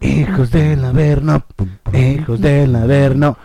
Hijos 0.00 0.50
del 0.50 0.84
Averno, 0.84 1.44
hijos 1.92 2.40
del 2.40 2.74
Averno. 2.76 3.36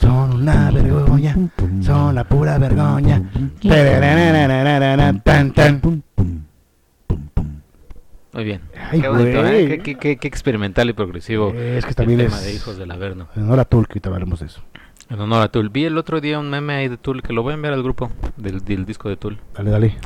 Son 0.00 0.34
una 0.42 0.70
vergüenza, 0.70 1.34
son 1.80 2.14
la 2.14 2.24
pura 2.24 2.58
vergüenza. 2.58 3.22
Tan, 5.24 5.52
tan. 5.52 5.80
Muy 8.32 8.44
bien. 8.44 8.60
Ay, 8.90 9.00
qué 9.00 9.08
bonito. 9.08 9.46
¿eh? 9.46 9.66
Qué, 9.68 9.78
qué- 9.78 9.94
qué- 9.96 10.16
qué 10.18 10.28
experimental 10.28 10.90
y 10.90 10.92
progresivo. 10.92 11.54
Es 11.54 11.84
que 11.84 11.90
el 11.90 11.96
también 11.96 12.18
tema 12.20 12.36
es- 12.36 12.44
de 12.44 12.52
Hijos 12.54 12.76
del 12.76 12.90
Averno. 12.90 13.28
En 13.34 13.44
honor 13.44 13.60
a 13.60 13.64
Tulk, 13.64 13.88
ahorita 13.90 14.10
hablaremos 14.10 14.40
de 14.40 14.46
eso. 14.46 14.62
En 15.08 15.20
honor 15.20 15.42
a 15.42 15.48
Tool. 15.48 15.68
Vi 15.70 15.84
el 15.84 15.98
otro 15.98 16.20
día 16.20 16.38
un 16.38 16.50
meme 16.50 16.74
ahí 16.74 16.88
de 16.88 16.96
Tool 16.96 17.22
que 17.22 17.32
lo 17.32 17.42
voy 17.42 17.52
a 17.52 17.54
enviar 17.54 17.74
al 17.74 17.82
grupo 17.82 18.10
del, 18.36 18.64
del 18.64 18.84
disco 18.84 19.08
de 19.08 19.16
Tool. 19.16 19.38
Dale, 19.54 19.70
dale. 19.70 19.96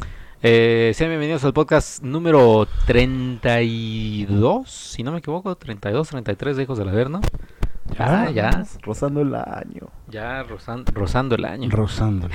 Eh, 0.42 0.92
sean 0.94 1.10
bienvenidos 1.10 1.44
al 1.44 1.52
podcast 1.52 2.02
número 2.02 2.66
32, 2.86 4.70
si 4.70 5.02
no 5.02 5.12
me 5.12 5.18
equivoco, 5.18 5.54
32, 5.56 6.08
33 6.08 6.56
de 6.56 6.62
Hijos 6.62 6.78
del 6.78 6.88
Averno. 6.88 7.20
Ya, 7.98 8.30
ya, 8.30 8.64
Rozando 8.82 9.20
el 9.22 9.34
año. 9.34 9.88
ya 10.08 10.44
rozan- 10.44 10.84
rozando 10.94 11.34
el 11.34 11.44
año. 11.44 11.68
Rosándole. 11.70 12.34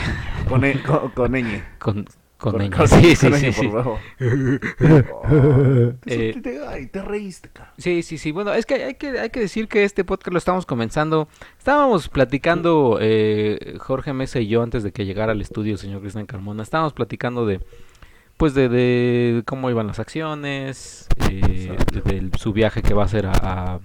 Con, 0.50 0.66
e- 0.66 0.82
con, 0.84 1.10
con 1.12 1.32
ñ. 1.34 1.64
Con, 1.80 2.06
con, 2.52 2.60
Con- 2.70 2.72
con- 2.72 2.88
Sí, 2.88 3.16
sí, 3.16 3.30
con 3.30 3.40
sí, 3.40 3.52
sí. 3.54 3.68
por 3.68 3.84
favor. 3.84 4.00
Eh, 6.06 6.30
Eso 6.32 6.42
te- 6.42 6.66
Ay, 6.68 6.88
te 6.88 7.02
reíste, 7.02 7.50
cara. 7.50 7.74
Sí, 7.78 8.04
sí, 8.04 8.18
sí. 8.18 8.32
Bueno, 8.32 8.54
es 8.54 8.66
que 8.66 8.76
hay 8.76 8.94
que, 8.96 9.20
hay 9.20 9.30
que 9.30 9.40
decir 9.40 9.68
que 9.68 9.84
este 9.84 10.04
podcast 10.04 10.32
lo 10.32 10.38
estamos 10.38 10.66
comenzando. 10.66 11.28
Estábamos 11.58 12.10
platicando, 12.10 12.98
eh, 13.02 13.76
Jorge 13.80 14.14
Mesa 14.14 14.40
y 14.40 14.48
yo, 14.48 14.62
antes 14.64 14.84
de 14.84 14.92
que 14.92 15.06
llegara 15.06 15.32
al 15.32 15.42
estudio, 15.42 15.78
señor 15.78 16.02
Cristian 16.02 16.26
Carmona, 16.26 16.64
estábamos 16.64 16.94
platicando 16.94 17.46
de, 17.46 17.60
pues, 18.38 18.54
de, 18.54 18.70
de 18.70 19.44
cómo 19.46 19.70
iban 19.70 19.88
las 19.88 20.00
acciones, 20.00 21.08
eh, 21.30 21.76
de, 21.94 22.02
de 22.02 22.38
su 22.38 22.54
viaje 22.54 22.82
que 22.82 22.94
va 22.94 23.04
a 23.04 23.06
hacer 23.06 23.26
a, 23.26 23.32
a- 23.34 23.80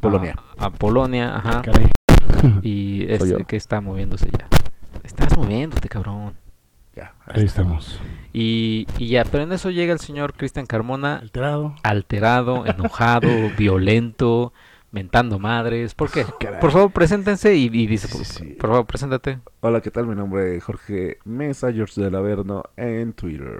Polonia. 0.00 0.36
A, 0.58 0.66
a 0.66 0.70
Polonia, 0.70 1.36
ajá. 1.36 1.62
Caray. 1.62 1.86
Y 2.62 3.06
Soy 3.18 3.30
este 3.32 3.44
que 3.44 3.56
está 3.56 3.80
moviéndose 3.80 4.28
ya. 4.30 4.48
Estás 5.04 5.36
moviéndote, 5.36 5.88
cabrón. 5.88 6.34
Ya. 6.94 7.14
Ahí 7.26 7.44
estamos. 7.44 7.98
Y, 8.32 8.86
y 8.98 9.08
ya, 9.08 9.24
pero 9.24 9.44
en 9.44 9.52
eso 9.52 9.70
llega 9.70 9.92
el 9.92 9.98
señor 10.00 10.34
Cristian 10.34 10.66
Carmona 10.66 11.16
Alterado. 11.16 11.74
alterado, 11.82 12.66
enojado, 12.66 13.28
violento, 13.56 14.52
mentando 14.90 15.38
madres. 15.38 15.94
¿Por 15.94 16.10
qué? 16.10 16.26
Caray. 16.38 16.60
Por 16.60 16.70
favor, 16.70 16.90
preséntense 16.92 17.54
y, 17.56 17.64
y 17.72 17.86
dice, 17.86 18.08
Sí, 18.08 18.16
por, 18.18 18.24
sí. 18.26 18.44
por 18.60 18.70
favor, 18.70 18.86
preséntate. 18.86 19.38
Hola, 19.60 19.80
¿qué 19.80 19.90
tal? 19.90 20.06
Mi 20.06 20.14
nombre 20.14 20.56
es 20.56 20.64
Jorge 20.64 21.18
Mesa, 21.24 21.72
George 21.72 22.00
del 22.00 22.14
Averno 22.14 22.64
en 22.76 23.14
Twitter. 23.14 23.58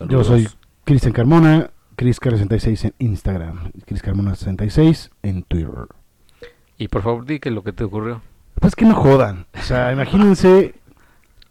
Yo 0.00 0.22
Saludos. 0.24 0.26
soy 0.26 0.48
Cristian 0.84 1.12
Carmona, 1.14 1.70
ChrisCar66 1.96 2.84
en 2.86 2.94
Instagram, 2.98 3.70
Chris 3.86 4.04
Carmona66 4.04 5.10
en 5.22 5.44
Twitter. 5.44 5.86
Y 6.76 6.88
por 6.88 7.02
favor, 7.02 7.24
di 7.24 7.38
que 7.38 7.50
lo 7.50 7.62
que 7.62 7.72
te 7.72 7.84
ocurrió. 7.84 8.20
Pues 8.60 8.74
que 8.76 8.84
no 8.84 8.94
jodan. 8.94 9.46
O 9.58 9.62
sea, 9.62 9.92
imagínense. 9.92 10.74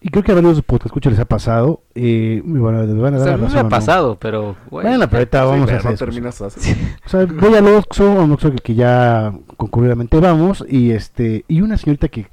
Y 0.05 0.09
creo 0.09 0.21
que 0.21 0.33
a 0.33 0.35
varios 0.35 0.61
podcast 0.63 0.87
escucha 0.87 1.09
les 1.09 1.17
ha 1.19 1.23
pasado. 1.25 1.81
Eh, 1.95 2.41
van 2.45 2.75
a, 2.75 2.83
me 2.83 3.01
van 3.01 3.13
a 3.13 3.17
O 3.17 3.19
dar 3.21 3.27
sea, 3.29 3.31
la 3.31 3.37
mí 3.37 3.41
me 3.43 3.47
razón, 3.47 3.59
ha 3.59 3.63
¿no? 3.63 3.69
pasado, 3.69 4.17
pero... 4.19 4.57
güey, 4.69 4.85
Bueno, 4.85 5.05
pero 5.07 5.17
ahorita 5.19 5.39
Sí, 5.43 5.45
vamos 5.49 5.71
a 5.71 5.75
hacer 5.75 5.85
no 5.85 5.91
eso. 5.91 6.05
terminas 6.05 6.41
así. 6.41 6.75
O 7.05 7.09
sea, 7.09 7.25
voy 7.25 7.55
al 7.55 7.67
Oxxo, 7.69 8.03
a 8.19 8.23
un 8.25 8.31
Oxxo 8.33 8.51
que- 8.51 8.57
que 8.57 8.75
ya 8.75 9.33
concurridamente 9.55 10.19
vamos, 10.19 10.65
y 10.67 10.91
este, 10.91 11.45
y 11.47 11.61
una 11.61 11.77
señorita 11.77 12.09
que 12.09 12.27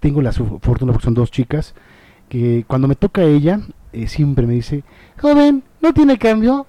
tengo 0.00 0.20
la 0.22 0.32
su- 0.32 0.58
fortuna, 0.60 0.90
porque 0.92 1.04
son 1.04 1.14
dos 1.14 1.30
chicas, 1.30 1.74
que 2.28 2.64
cuando 2.66 2.88
me 2.88 2.96
toca 2.96 3.22
ella, 3.22 3.60
eh, 3.92 4.08
siempre 4.08 4.44
me 4.48 4.54
dice, 4.54 4.82
joven, 5.20 5.62
¿no 5.80 5.94
tiene 5.94 6.18
cambio? 6.18 6.66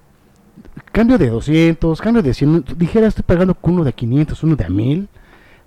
Cambio 0.92 1.18
de 1.18 1.30
200, 1.30 2.00
cambio 2.02 2.22
de 2.22 2.34
100, 2.36 2.66
dijera, 2.78 3.08
estoy 3.08 3.24
pagando 3.26 3.56
con 3.56 3.74
uno 3.74 3.84
de 3.84 3.94
500, 3.94 4.44
uno 4.44 4.56
de 4.56 4.64
a 4.66 4.70
1000, 4.70 5.10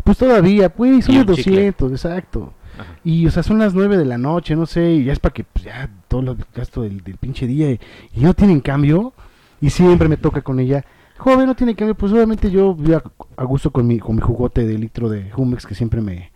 pues 0.05 0.17
todavía, 0.19 0.69
pues, 0.69 1.05
son 1.05 1.15
Y 1.17 1.19
de 1.19 1.25
un 1.33 1.35
chicle. 1.37 1.53
200, 1.73 1.91
exacto. 1.93 2.53
Ajá. 2.79 2.97
Y, 3.05 3.27
o 3.27 3.31
sea, 3.31 3.43
son 3.43 3.59
las 3.59 3.75
9 3.75 3.97
de 3.97 4.05
la 4.05 4.19
noche, 4.19 4.57
no 4.57 4.67
sé, 4.67 4.93
y 4.93 5.05
ya 5.05 5.13
es 5.13 5.19
para 5.19 5.35
que, 5.35 5.45
pues, 5.45 5.65
ya, 5.65 5.91
todo 6.09 6.21
el 6.21 6.37
gasto 6.55 6.83
del, 6.83 7.03
del 7.03 7.17
pinche 7.17 7.47
día, 7.47 7.71
y, 7.71 7.81
y 8.15 8.21
no 8.21 8.35
tienen 8.35 8.61
cambio, 8.61 9.13
y 9.61 9.71
siempre 9.71 10.09
me 10.09 10.17
toca 10.17 10.43
con 10.43 10.61
ella, 10.61 10.85
joven, 11.19 11.47
no 11.47 11.55
tiene 11.55 11.75
cambio, 11.75 11.95
pues 11.95 12.13
obviamente 12.13 12.51
yo 12.51 12.75
voy 12.75 12.95
a, 12.95 13.43
gusto 13.45 13.71
con 13.71 13.87
mi, 13.87 13.99
con 13.99 14.17
mi 14.17 14.23
jugote 14.23 14.67
de 14.67 14.79
litro 14.79 15.09
de 15.09 15.31
Jumex 15.31 15.67
que 15.67 15.75
siempre 15.75 16.01
me, 16.01 16.31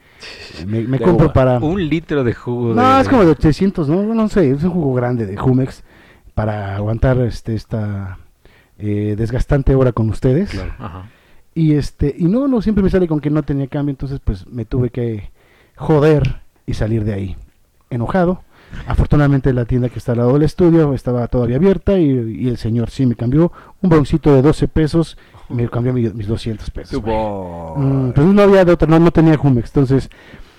me, 0.66 0.98
compro 1.00 1.32
para... 1.32 1.58
Un 1.58 1.88
litro 1.88 2.24
de 2.24 2.34
jugo 2.34 2.74
No, 2.74 2.96
de... 2.96 3.02
es 3.02 3.08
como 3.08 3.24
de 3.24 3.30
800, 3.30 3.88
¿no? 3.88 4.02
No 4.02 4.28
sé, 4.28 4.50
es 4.50 4.62
un 4.64 4.70
jugo 4.70 4.94
grande 4.94 5.24
de 5.24 5.36
Jumex 5.36 5.84
para 6.34 6.76
aguantar 6.76 7.18
este 7.20 7.54
esta 7.54 8.18
eh, 8.78 9.14
desgastante 9.16 9.74
hora 9.74 9.92
con 9.92 10.08
ustedes. 10.10 10.50
Claro. 10.50 10.74
Ajá. 10.78 11.10
Y 11.54 11.74
este 11.74 12.14
y 12.18 12.24
no, 12.24 12.48
no 12.48 12.62
siempre 12.62 12.82
me 12.82 12.90
sale 12.90 13.06
con 13.06 13.20
que 13.20 13.28
no 13.28 13.42
tenía 13.42 13.66
cambio, 13.66 13.90
entonces 13.90 14.20
pues 14.24 14.46
me 14.46 14.64
tuve 14.64 14.88
que 14.88 15.30
joder 15.76 16.40
y 16.66 16.74
salir 16.74 17.04
de 17.04 17.14
ahí 17.14 17.36
enojado. 17.90 18.42
Afortunadamente 18.86 19.52
la 19.52 19.66
tienda 19.66 19.90
que 19.90 19.98
está 19.98 20.12
al 20.12 20.18
lado 20.18 20.32
del 20.32 20.44
estudio 20.44 20.94
estaba 20.94 21.26
todavía 21.28 21.56
abierta 21.56 21.98
y, 21.98 22.06
y 22.44 22.48
el 22.48 22.56
señor 22.56 22.88
sí 22.88 23.04
me 23.04 23.14
cambió 23.14 23.52
un 23.82 23.90
broncito 23.90 24.34
de 24.34 24.40
12 24.40 24.66
pesos, 24.68 25.18
me 25.50 25.68
cambió 25.68 25.92
mi- 25.92 26.08
mis 26.08 26.26
200 26.26 26.70
pesos. 26.70 26.92
Mm, 27.76 28.10
pues 28.12 28.26
no 28.26 28.42
había 28.42 28.64
de 28.64 28.72
otra, 28.72 28.88
no, 28.88 28.98
no 28.98 29.10
tenía 29.10 29.36
Jumex, 29.36 29.68
entonces 29.68 30.08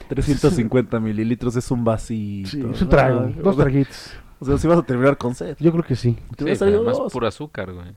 350 0.09 1.00
mililitros, 1.00 1.56
es 1.56 1.72
un 1.72 1.84
vasito. 1.84 2.50
sí, 2.51 2.63
es 2.72 2.81
un 2.81 2.90
trago, 2.90 3.31
dos 3.41 3.57
traguitos. 3.57 4.12
O 4.43 4.45
sea, 4.45 4.57
si 4.57 4.67
vas 4.67 4.77
a 4.79 4.83
terminar 4.83 5.17
con 5.17 5.33
sed. 5.35 5.55
Yo 5.59 5.71
creo 5.71 5.83
que 5.83 5.95
sí. 5.95 6.17
Te 6.35 6.45
Sí, 6.45 6.55
salido 6.57 6.79
además 6.79 6.97
dos. 6.97 7.13
puro 7.13 7.27
azúcar, 7.27 7.71
güey. 7.71 7.87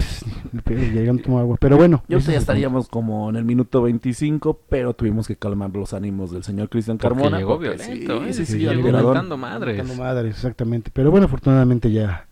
No 0.52 1.18
tomo 1.18 1.40
agua. 1.40 1.56
Pero 1.60 1.76
bueno. 1.76 2.04
Yo 2.08 2.18
ya 2.20 2.38
estaríamos 2.38 2.88
como 2.88 3.28
en 3.30 3.36
el 3.36 3.44
minuto 3.44 3.82
25, 3.82 4.60
pero 4.68 4.94
tuvimos 4.94 5.26
que 5.26 5.36
calmar 5.36 5.70
los 5.70 5.92
ánimos 5.92 6.30
del 6.30 6.44
señor 6.44 6.68
Cristian 6.68 6.98
Carmona. 6.98 7.38
llegó 7.38 7.54
porque 7.56 7.70
violento, 7.70 8.22
sí, 8.22 8.28
¿eh? 8.28 8.32
sí, 8.32 8.46
sí, 8.46 8.58
llegó 8.58 8.70
alterador. 8.70 9.14
mentando 9.14 9.34
punto. 9.34 9.36
madres. 9.48 9.78
Matando 9.82 10.02
madres, 10.04 10.34
exactamente. 10.36 10.90
Pero 10.94 11.10
bueno, 11.10 11.26
afortunadamente 11.26 11.90
ya, 11.90 12.28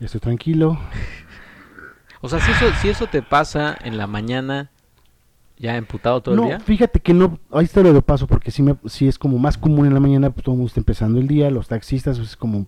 ya 0.00 0.06
estoy 0.06 0.20
tranquilo. 0.20 0.78
O 2.20 2.28
sea, 2.28 2.40
si 2.40 2.50
eso, 2.50 2.66
si 2.80 2.88
eso 2.88 3.06
te 3.06 3.22
pasa 3.22 3.76
en 3.82 3.96
la 3.96 4.06
mañana, 4.08 4.70
ya 5.58 5.76
emputado 5.76 6.20
todo 6.20 6.34
no, 6.34 6.42
el 6.42 6.48
día. 6.48 6.60
fíjate 6.60 7.00
que 7.00 7.14
no, 7.14 7.38
ahí 7.52 7.64
está 7.64 7.82
lo 7.82 7.92
de 7.92 8.02
paso, 8.02 8.26
porque 8.26 8.50
sí, 8.50 8.62
me, 8.62 8.76
sí 8.86 9.06
es 9.08 9.18
como 9.18 9.38
más 9.38 9.56
común 9.56 9.86
en 9.86 9.94
la 9.94 10.00
mañana, 10.00 10.30
pues 10.30 10.44
todo 10.44 10.54
el 10.54 10.58
mundo 10.58 10.68
está 10.68 10.80
empezando 10.80 11.20
el 11.20 11.28
día, 11.28 11.50
los 11.50 11.68
taxistas, 11.68 12.18
pues 12.18 12.30
es 12.30 12.36
como, 12.36 12.66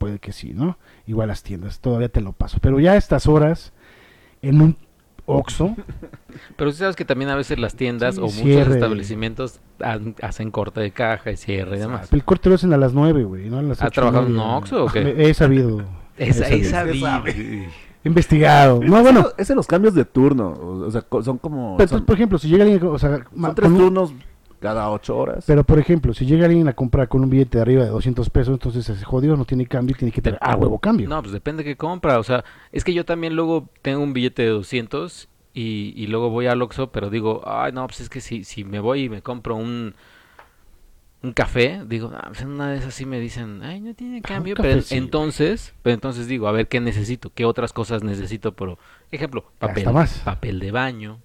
puede 0.00 0.18
que 0.18 0.32
sí, 0.32 0.52
¿no? 0.54 0.78
Igual 1.06 1.28
las 1.28 1.42
tiendas, 1.42 1.78
todavía 1.80 2.08
te 2.08 2.22
lo 2.22 2.32
paso. 2.32 2.56
Pero 2.62 2.80
ya 2.80 2.92
a 2.92 2.96
estas 2.96 3.26
horas, 3.26 3.72
en 4.40 4.62
un 4.62 4.76
Oxxo, 5.26 5.76
Pero 6.56 6.72
sabes 6.72 6.96
que 6.96 7.04
también 7.04 7.30
a 7.30 7.36
veces 7.36 7.58
las 7.58 7.74
tiendas 7.76 8.14
Sí, 8.14 8.20
o 8.20 8.24
muchos 8.24 8.38
cierre. 8.40 8.74
establecimientos 8.74 9.60
han- 9.80 10.16
hacen 10.22 10.50
corte 10.50 10.80
de 10.80 10.90
caja 10.90 11.30
y 11.32 11.36
cierre 11.36 11.76
y 11.76 11.80
demás. 11.80 12.12
el 12.12 12.24
corte 12.24 12.48
lo 12.48 12.54
hacen 12.54 12.72
a 12.72 12.76
las 12.78 12.94
9, 12.94 13.24
güey, 13.24 13.50
¿no? 13.50 13.58
A 13.58 13.62
las 13.62 13.82
¿Ha 13.82 13.90
trabajado 13.90 14.26
en 14.26 14.32
un 14.32 14.40
Oxxo 14.40 14.84
o 14.86 14.88
qué? 14.88 15.02
Me- 15.04 15.28
He 15.28 15.34
sabido. 15.34 15.84
Esa, 16.16 16.48
he 16.48 16.64
sabido. 16.64 17.06
He 17.26 17.68
investigado. 18.08 18.80
No, 18.82 18.96
Es 18.96 19.02
bueno, 19.02 19.28
Es 19.36 19.48
de 19.48 19.54
los 19.54 19.66
cambios 19.66 19.94
de 19.94 20.04
turno. 20.06 20.50
O 20.58 20.90
sea, 20.90 21.04
son 21.22 21.36
como. 21.38 21.76
pero, 21.76 21.88
son, 21.88 22.04
por 22.06 22.14
ejemplo, 22.14 22.38
si 22.38 22.48
llega 22.48 22.64
alguien, 22.64 22.82
o 22.84 22.98
sea, 22.98 23.24
son 23.38 23.54
tres 23.54 23.70
turnos 23.70 24.12
cada 24.60 24.90
ocho 24.90 25.16
horas. 25.16 25.44
Pero 25.46 25.64
por 25.64 25.78
ejemplo, 25.78 26.14
si 26.14 26.26
llega 26.26 26.46
alguien 26.46 26.68
a 26.68 26.74
comprar 26.74 27.08
con 27.08 27.24
un 27.24 27.30
billete 27.30 27.58
de 27.58 27.62
arriba 27.62 27.84
de 27.84 27.90
200 27.90 28.30
pesos, 28.30 28.52
entonces 28.52 28.84
se 28.84 29.04
jodió, 29.04 29.36
no 29.36 29.44
tiene 29.44 29.66
cambio 29.66 29.94
y 29.96 29.98
tiene 29.98 30.12
que 30.12 30.22
tener 30.22 30.38
a 30.40 30.54
huevo 30.56 30.78
cambio. 30.78 31.08
No, 31.08 31.20
pues 31.20 31.32
depende 31.32 31.64
de 31.64 31.70
qué 31.70 31.76
compra. 31.76 32.18
O 32.18 32.22
sea, 32.22 32.44
es 32.70 32.84
que 32.84 32.94
yo 32.94 33.04
también 33.04 33.34
luego 33.34 33.68
tengo 33.82 34.02
un 34.02 34.12
billete 34.12 34.42
de 34.42 34.48
200 34.50 35.28
y, 35.54 35.92
y 35.96 36.06
luego 36.06 36.30
voy 36.30 36.46
al 36.46 36.62
Oxxo, 36.62 36.92
pero 36.92 37.10
digo, 37.10 37.42
ay, 37.46 37.72
no, 37.72 37.86
pues 37.86 38.00
es 38.00 38.08
que 38.08 38.20
si, 38.20 38.44
si 38.44 38.64
me 38.64 38.78
voy 38.80 39.04
y 39.04 39.08
me 39.08 39.22
compro 39.22 39.56
un, 39.56 39.94
un 41.22 41.32
café, 41.32 41.82
digo, 41.86 42.10
ah, 42.14 42.28
pues 42.28 42.42
una 42.42 42.70
de 42.70 42.78
esas 42.78 42.94
sí 42.94 43.04
me 43.04 43.18
dicen, 43.18 43.62
ay, 43.62 43.80
no 43.80 43.94
tiene 43.94 44.22
cambio. 44.22 44.54
pero 44.56 44.80
entonces, 44.90 45.74
pero 45.82 45.94
entonces 45.94 46.26
digo, 46.26 46.48
a 46.48 46.52
ver, 46.52 46.68
¿qué 46.68 46.80
necesito? 46.80 47.30
¿Qué 47.34 47.44
otras 47.44 47.72
cosas 47.72 48.02
necesito? 48.02 48.52
Por 48.54 48.78
ejemplo, 49.10 49.50
papel, 49.58 49.90
más. 49.92 50.20
papel 50.20 50.60
de 50.60 50.70
baño. 50.70 51.20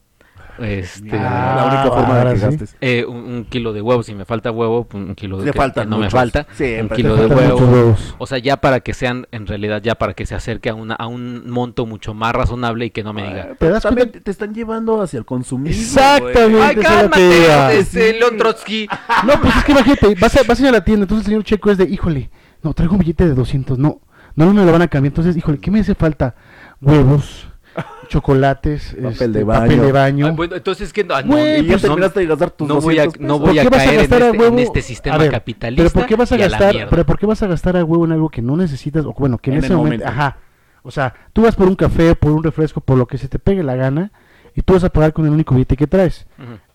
Este, 0.60 1.10
Ah, 1.13 1.56
la 1.57 1.66
única 1.66 1.96
forma 1.98 2.18
de 2.24 2.31
que 2.34 2.40
sí. 2.40 2.46
gastes. 2.46 2.78
eh, 2.81 3.06
un, 3.07 3.16
un 3.18 3.46
kilo 3.46 3.74
de 3.74 3.81
huevo, 3.81 4.04
si 4.04 4.16
me 4.16 4.24
falta 4.25 4.52
huevo, 4.52 4.86
pues, 4.86 5.04
un 5.04 5.16
kilo 5.16 5.38
de 5.38 5.52
que- 5.52 5.72
que 5.74 5.86
no 5.86 5.98
me 5.98 6.10
falta, 6.10 6.48
un 6.50 6.56
Siempre 6.56 6.96
kilo 6.96 7.16
de 7.18 7.25
huevo. 7.28 7.57
huevos. 7.60 8.16
O 8.18 8.25
sea, 8.28 8.38
ya 8.38 8.57
para 8.57 8.80
que 8.80 8.94
sean, 8.94 9.28
en 9.31 9.48
realidad, 9.48 9.81
ya 9.81 9.96
para 9.96 10.13
que 10.13 10.25
se 10.25 10.34
acerque 10.36 10.69
a, 10.69 10.74
una, 10.75 10.96
a 10.96 11.07
un 11.07 11.50
monto 11.50 11.86
mucho 11.86 12.13
más 12.13 12.34
razonable 12.34 12.86
y 12.86 12.90
que 12.92 13.04
no 13.04 13.12
me 13.13 13.24
diga. 13.28 13.48
Ah, 13.52 13.56
¿Te 13.60 13.69
das 13.69 13.84
también 13.84 14.12
te 14.12 14.31
están 14.31 14.54
llevando 14.54 15.02
hacia 15.02 15.19
el 15.19 15.25
consumismo. 15.25 15.81
Exactamente. 16.00 16.62
¡Ay, 16.62 16.75
es 16.80 17.90
cálmate! 17.90 18.13
León 18.19 18.38
Trotsky. 18.38 18.88
No, 19.25 19.34
pues 19.42 19.56
es 19.57 19.63
que 19.66 19.72
imagínate, 19.74 20.16
vas 20.16 20.36
a, 20.38 20.44
vas 20.44 20.60
a 20.60 20.62
ir 20.63 20.69
a 20.69 20.72
la 20.72 20.84
tienda, 20.84 21.04
entonces 21.04 21.25
el 21.25 21.31
señor 21.31 21.44
Checo 21.44 21.72
es 21.72 21.78
de, 21.78 21.86
híjole, 21.86 22.30
no, 22.63 22.74
traigo 22.74 22.94
un 22.94 23.00
billete 23.00 23.28
de 23.28 23.34
200, 23.34 23.78
no, 23.78 24.00
no 24.36 24.54
me 24.54 24.66
lo 24.66 24.72
van 24.72 24.81
a 24.81 24.88
cambiar, 24.88 25.12
entonces, 25.12 25.36
híjole, 25.38 25.57
¿qué 25.60 25.69
me 25.72 25.80
hace 25.81 25.96
falta? 25.96 26.36
Huevos, 26.81 27.48
chocolates, 28.07 28.89
Papel 28.95 29.06
este, 29.12 29.27
de 29.30 29.45
papel 29.45 29.69
baño. 29.69 29.83
de 29.83 29.92
baño. 29.92 30.27
Ah, 30.27 30.31
bueno, 30.31 30.56
entonces 30.56 30.94
que 30.94 31.04
no, 31.04 31.22
no, 31.22 31.38
ya 31.38 31.77
pues, 31.77 32.13
de 32.13 32.25
gastar 32.25 32.51
tus 32.51 32.68
no 32.68 32.80
voy 32.80 33.00
a, 33.00 33.06
200 33.06 33.27
no 33.27 33.39
voy 33.39 33.60
a 33.60 33.63
¿Por 33.63 33.72
qué 33.72 33.77
vas 33.77 33.81
a 33.81 33.86
caer 33.86 33.94
en 33.94 34.00
gastar 34.01 34.22
a 34.22 34.25
este, 34.27 34.38
huevo? 34.38 34.54
en 34.57 34.60
este 34.63 34.81
sistema 34.81 35.16
A 35.16 35.19
ver, 35.19 35.31
capitalista. 35.31 35.83
Pero 35.83 35.94
¿por 35.94 36.06
qué 36.07 36.16
vas 36.16 36.31
a 36.31 36.38
gastar? 36.38 36.74
mierda. 36.74 36.89
Pero 36.89 37.06
¿por 37.06 37.19
qué 37.19 37.25
vas 37.25 37.44
a 37.44 37.48
gastar 37.48 37.77
a 37.77 37.83
huevo 37.83 38.06
en 38.06 38.12
algo 38.12 38.30
que 38.30 38.42
no 38.42 38.56
necesitas 38.57 39.06
o 39.06 39.13
bueno, 39.13 39.38
que 39.38 39.51
en, 39.51 39.57
En 39.57 39.63
ese 39.66 39.75
momento, 39.75 40.06
momento. 40.06 40.22
ajá. 40.22 40.38
O 40.83 40.92
sea, 40.92 41.13
tú 41.33 41.42
vas 41.42 41.56
por 41.56 41.68
un 41.68 41.75
café, 41.75 42.16
por 42.16 42.31
un 42.31 42.44
refresco, 42.44 42.80
por 42.80 42.98
lo 42.98 43.07
que 43.07 43.18
se 43.18 43.27
te 43.27 43.39
pegue 43.39 43.63
la 43.63 43.75
gana 43.75 44.12
y 44.56 44.62
tú 44.62 44.74
vas 44.74 44.83
a 44.83 44.89
pagar 44.89 45.13
con 45.13 45.25
el 45.25 45.31
único 45.31 45.56
billete 45.56 45.75
que 45.75 45.88
traes. 45.88 46.28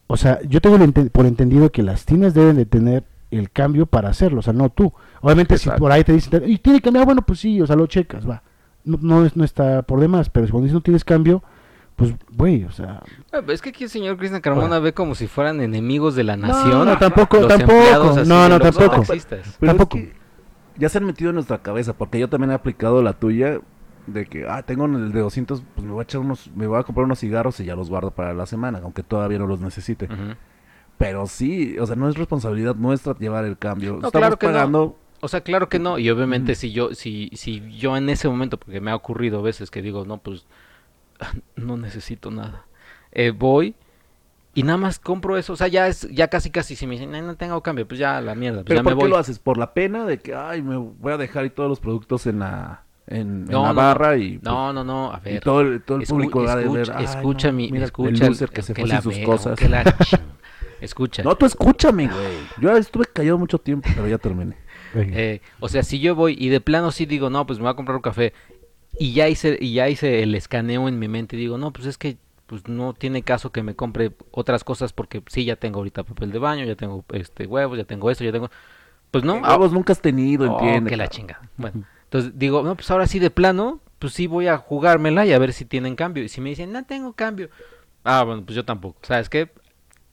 O 0.08 0.16
sea, 0.16 0.40
yo 0.48 0.60
tengo 0.60 0.74
el 0.76 0.82
ente- 0.82 1.08
por 1.10 1.26
entendido 1.26 1.70
que 1.70 1.82
las 1.84 2.04
tiendas 2.04 2.34
deben 2.34 2.56
de 2.56 2.66
tener 2.66 3.04
el 3.30 3.50
cambio 3.52 3.86
para 3.86 4.08
hacerlo, 4.08 4.40
o 4.40 4.42
sea, 4.42 4.52
no 4.52 4.68
tú. 4.70 4.92
Obviamente 5.20 5.56
si 5.56 5.70
por 5.70 5.92
ahí 5.92 6.02
te 6.02 6.12
dicen, 6.12 6.42
y 6.46 6.58
tiene 6.58 6.80
que 6.80 6.84
cambiar, 6.86 7.04
bueno, 7.06 7.22
pues 7.22 7.38
sí, 7.38 7.60
o 7.62 7.66
sea, 7.68 7.76
lo 7.76 7.86
checas, 7.86 8.28
va. 8.28 8.42
No, 8.84 8.98
no, 9.00 9.24
es- 9.24 9.36
no 9.36 9.44
está 9.44 9.82
por 9.82 10.00
demás, 10.00 10.30
pero 10.30 10.46
si 10.46 10.52
cuando 10.52 10.64
dices 10.64 10.74
no 10.74 10.80
tienes 10.80 11.04
cambio, 11.04 11.42
pues, 11.96 12.14
güey, 12.32 12.64
o 12.64 12.70
sea... 12.72 13.02
Ah, 13.32 13.40
Es 13.48 13.60
que 13.60 13.68
aquí 13.70 13.84
el 13.84 13.90
señor 13.90 14.16
Cristian 14.16 14.40
Carmona 14.40 14.78
ve 14.78 14.94
como 14.94 15.14
si 15.14 15.26
fueran 15.26 15.60
enemigos 15.60 16.14
de 16.14 16.24
la 16.24 16.36
nación. 16.36 16.70
No, 16.70 16.84
no, 16.84 16.98
tampoco, 16.98 17.38
los 17.40 17.48
tampoco, 17.48 18.22
no, 18.26 18.48
no, 18.48 18.58
tampoco. 18.58 19.12
es 19.12 19.26
Tampoco. 19.60 19.98
que 19.98 20.14
ya 20.78 20.88
se 20.88 20.96
han 20.98 21.04
metido 21.04 21.28
en 21.30 21.34
nuestra 21.34 21.58
cabeza, 21.58 21.92
porque 21.92 22.18
yo 22.18 22.28
también 22.28 22.52
he 22.52 22.54
aplicado 22.54 23.02
la 23.02 23.12
tuya 23.12 23.60
de 24.06 24.24
que, 24.26 24.46
ah, 24.48 24.62
tengo 24.62 24.86
el 24.86 25.12
de 25.12 25.20
200, 25.20 25.62
pues 25.74 25.86
me 25.86 25.92
voy 25.92 26.00
a 26.00 26.04
echar 26.04 26.22
unos, 26.22 26.50
me 26.56 26.66
voy 26.66 26.78
a 26.80 26.84
comprar 26.84 27.04
unos 27.04 27.18
cigarros 27.20 27.60
y 27.60 27.66
ya 27.66 27.76
los 27.76 27.90
guardo 27.90 28.12
para 28.12 28.32
la 28.32 28.46
semana, 28.46 28.80
aunque 28.82 29.02
todavía 29.02 29.38
no 29.38 29.46
los 29.46 29.60
necesite. 29.60 30.08
Pero 30.96 31.26
sí, 31.26 31.78
o 31.78 31.86
sea, 31.86 31.96
no 31.96 32.08
es 32.08 32.16
responsabilidad 32.16 32.74
nuestra 32.76 33.14
llevar 33.18 33.44
el 33.44 33.56
cambio. 33.58 33.98
No, 34.00 34.06
Estamos 34.08 34.12
claro 34.12 34.38
que 34.38 34.46
no. 34.70 34.96
O 35.22 35.28
sea, 35.28 35.42
claro 35.42 35.68
que 35.68 35.78
no, 35.78 35.98
y 35.98 36.08
obviamente 36.10 36.54
si 36.54 36.72
yo, 36.72 36.94
si, 36.94 37.30
si 37.34 37.60
yo 37.76 37.96
en 37.96 38.08
ese 38.08 38.28
momento, 38.28 38.58
porque 38.58 38.80
me 38.80 38.90
ha 38.90 38.96
ocurrido 38.96 39.42
veces 39.42 39.70
que 39.70 39.82
digo, 39.82 40.04
no, 40.06 40.18
pues 40.18 40.46
no 41.56 41.76
necesito 41.76 42.30
nada, 42.30 42.64
eh, 43.12 43.30
voy 43.30 43.74
y 44.54 44.62
nada 44.64 44.78
más 44.78 44.98
compro 44.98 45.36
eso, 45.36 45.52
o 45.52 45.56
sea, 45.56 45.68
ya 45.68 45.86
es, 45.86 46.08
ya 46.10 46.28
casi 46.28 46.50
casi 46.50 46.74
si 46.74 46.86
me 46.86 46.94
dicen, 46.94 47.14
"Ay, 47.14 47.22
no 47.22 47.36
tengo 47.36 47.62
cambio, 47.62 47.86
pues 47.86 48.00
ya 48.00 48.16
a 48.16 48.20
la 48.20 48.34
mierda, 48.34 48.58
pues 48.58 48.66
¿Pero 48.68 48.80
ya 48.80 48.82
por 48.82 48.92
me 48.94 48.96
qué 48.98 49.02
voy. 49.04 49.10
lo 49.10 49.16
haces? 49.18 49.38
¿Por 49.38 49.58
la 49.58 49.72
pena 49.74 50.04
de 50.06 50.18
que, 50.18 50.34
ay, 50.34 50.62
me 50.62 50.76
voy 50.76 51.12
a 51.12 51.16
dejar 51.18 51.44
y 51.44 51.50
todos 51.50 51.68
los 51.68 51.78
productos 51.80 52.26
en 52.26 52.40
la, 52.40 52.82
en, 53.06 53.44
la 53.46 53.52
no, 53.52 53.74
barra 53.74 54.16
y, 54.16 54.38
pues, 54.38 54.42
No, 54.42 54.72
no, 54.72 54.82
no, 54.82 55.12
a 55.12 55.18
y 55.20 55.34
ver. 55.34 55.40
todo 55.44 55.60
el, 55.60 55.82
todo 55.82 55.98
el 55.98 56.06
público 56.06 56.42
va 56.42 56.52
a 56.52 56.56
ver, 56.56 56.66
escucha, 56.66 56.94
"Ay, 56.96 57.04
escucha 57.04 57.48
no, 57.48 57.54
mi, 57.58 57.70
mira, 57.70 57.84
escucha 57.84 58.26
el 58.26 58.36
que 58.50 58.62
se 58.62 58.72
que 58.74 58.80
fue 58.82 58.88
la 58.88 59.00
sin 59.00 59.02
sus 59.12 59.16
veo, 59.18 59.26
cosas. 59.26 59.58
que 59.58 59.68
la 59.68 59.84
ching- 59.84 60.20
escucha. 60.80 61.22
No, 61.22 61.36
tú 61.36 61.46
escúchame, 61.46 62.08
güey. 62.08 62.38
Yo 62.60 62.76
estuve 62.76 63.04
callado 63.06 63.38
mucho 63.38 63.58
tiempo, 63.58 63.88
pero 63.94 64.08
ya 64.08 64.18
terminé. 64.18 64.56
Eh, 64.94 65.40
o 65.60 65.68
sea, 65.68 65.82
si 65.82 66.00
yo 66.00 66.14
voy 66.14 66.36
y 66.38 66.48
de 66.48 66.60
plano 66.60 66.90
sí 66.90 67.06
digo, 67.06 67.30
no, 67.30 67.46
pues 67.46 67.58
me 67.58 67.64
voy 67.64 67.72
a 67.72 67.76
comprar 67.76 67.96
un 67.96 68.02
café 68.02 68.32
y 68.98 69.12
ya 69.12 69.28
hice 69.28 69.56
y 69.60 69.74
ya 69.74 69.88
hice 69.88 70.22
el 70.22 70.34
escaneo 70.34 70.88
en 70.88 70.98
mi 70.98 71.08
mente 71.08 71.36
y 71.36 71.38
digo, 71.38 71.58
no, 71.58 71.72
pues 71.72 71.86
es 71.86 71.96
que 71.98 72.16
pues 72.46 72.66
no 72.66 72.94
tiene 72.94 73.22
caso 73.22 73.52
que 73.52 73.62
me 73.62 73.76
compre 73.76 74.12
otras 74.32 74.64
cosas 74.64 74.92
porque 74.92 75.22
sí 75.28 75.44
ya 75.44 75.56
tengo 75.56 75.78
ahorita 75.78 76.02
papel 76.02 76.32
de 76.32 76.38
baño, 76.40 76.64
ya 76.64 76.74
tengo 76.74 77.04
este 77.12 77.46
huevos, 77.46 77.78
ya 77.78 77.84
tengo 77.84 78.10
esto, 78.10 78.24
ya 78.24 78.32
tengo 78.32 78.50
pues 79.10 79.24
no, 79.24 79.40
Ah, 79.44 79.56
vos 79.56 79.72
nunca 79.72 79.92
has 79.92 80.00
tenido, 80.00 80.44
Oh, 80.50 80.60
entiende. 80.60 80.90
que 80.90 80.96
la 80.96 81.08
chingada. 81.08 81.48
Bueno, 81.56 81.84
entonces 82.04 82.32
digo, 82.36 82.62
no, 82.62 82.74
pues 82.76 82.90
ahora 82.90 83.06
sí 83.06 83.18
de 83.18 83.30
plano, 83.30 83.80
pues 83.98 84.12
sí 84.12 84.26
voy 84.26 84.46
a 84.46 84.56
jugármela 84.58 85.26
y 85.26 85.32
a 85.32 85.38
ver 85.38 85.52
si 85.52 85.64
tienen 85.64 85.96
cambio. 85.96 86.22
Y 86.22 86.28
si 86.28 86.40
me 86.40 86.50
dicen, 86.50 86.72
no 86.72 86.84
tengo 86.84 87.12
cambio. 87.12 87.50
Ah, 88.04 88.22
bueno, 88.24 88.42
pues 88.44 88.54
yo 88.56 88.64
tampoco. 88.64 88.98
¿Sabes 89.02 89.28
qué? 89.28 89.50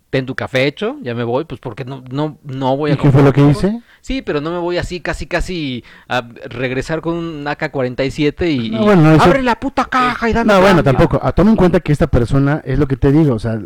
Ten 0.09 0.25
tu 0.25 0.35
café 0.35 0.65
hecho, 0.67 0.95
ya 1.01 1.13
me 1.13 1.25
voy, 1.25 1.43
pues 1.43 1.59
porque 1.59 1.83
no, 1.83 2.01
no, 2.09 2.37
no 2.43 2.77
voy 2.77 2.91
a 2.91 2.93
¿Y 2.93 2.97
qué 2.97 3.11
fue 3.11 3.23
lo 3.23 3.33
que 3.33 3.41
hice? 3.45 3.81
Sí, 3.99 4.21
pero 4.21 4.39
no 4.39 4.51
me 4.51 4.57
voy 4.57 4.77
así 4.77 5.01
casi 5.01 5.25
casi 5.27 5.83
a 6.07 6.21
regresar 6.45 7.01
con 7.01 7.15
un 7.15 7.45
AK-47 7.45 8.49
y, 8.49 8.69
No, 8.69 8.81
y, 8.81 8.85
bueno, 8.85 9.11
eso- 9.11 9.23
abre 9.25 9.41
la 9.43 9.59
puta 9.59 9.83
caja 9.83 10.29
y 10.29 10.33
dame 10.33 10.53
No, 10.53 10.61
bueno, 10.61 10.81
cambio". 10.81 10.93
tampoco. 10.93 11.19
Ah, 11.21 11.33
toma 11.33 11.49
en 11.51 11.57
cuenta 11.57 11.81
que 11.81 11.91
esta 11.91 12.07
persona 12.07 12.61
es 12.63 12.79
lo 12.79 12.87
que 12.87 12.95
te 12.95 13.11
digo, 13.11 13.35
o 13.35 13.39
sea, 13.39 13.59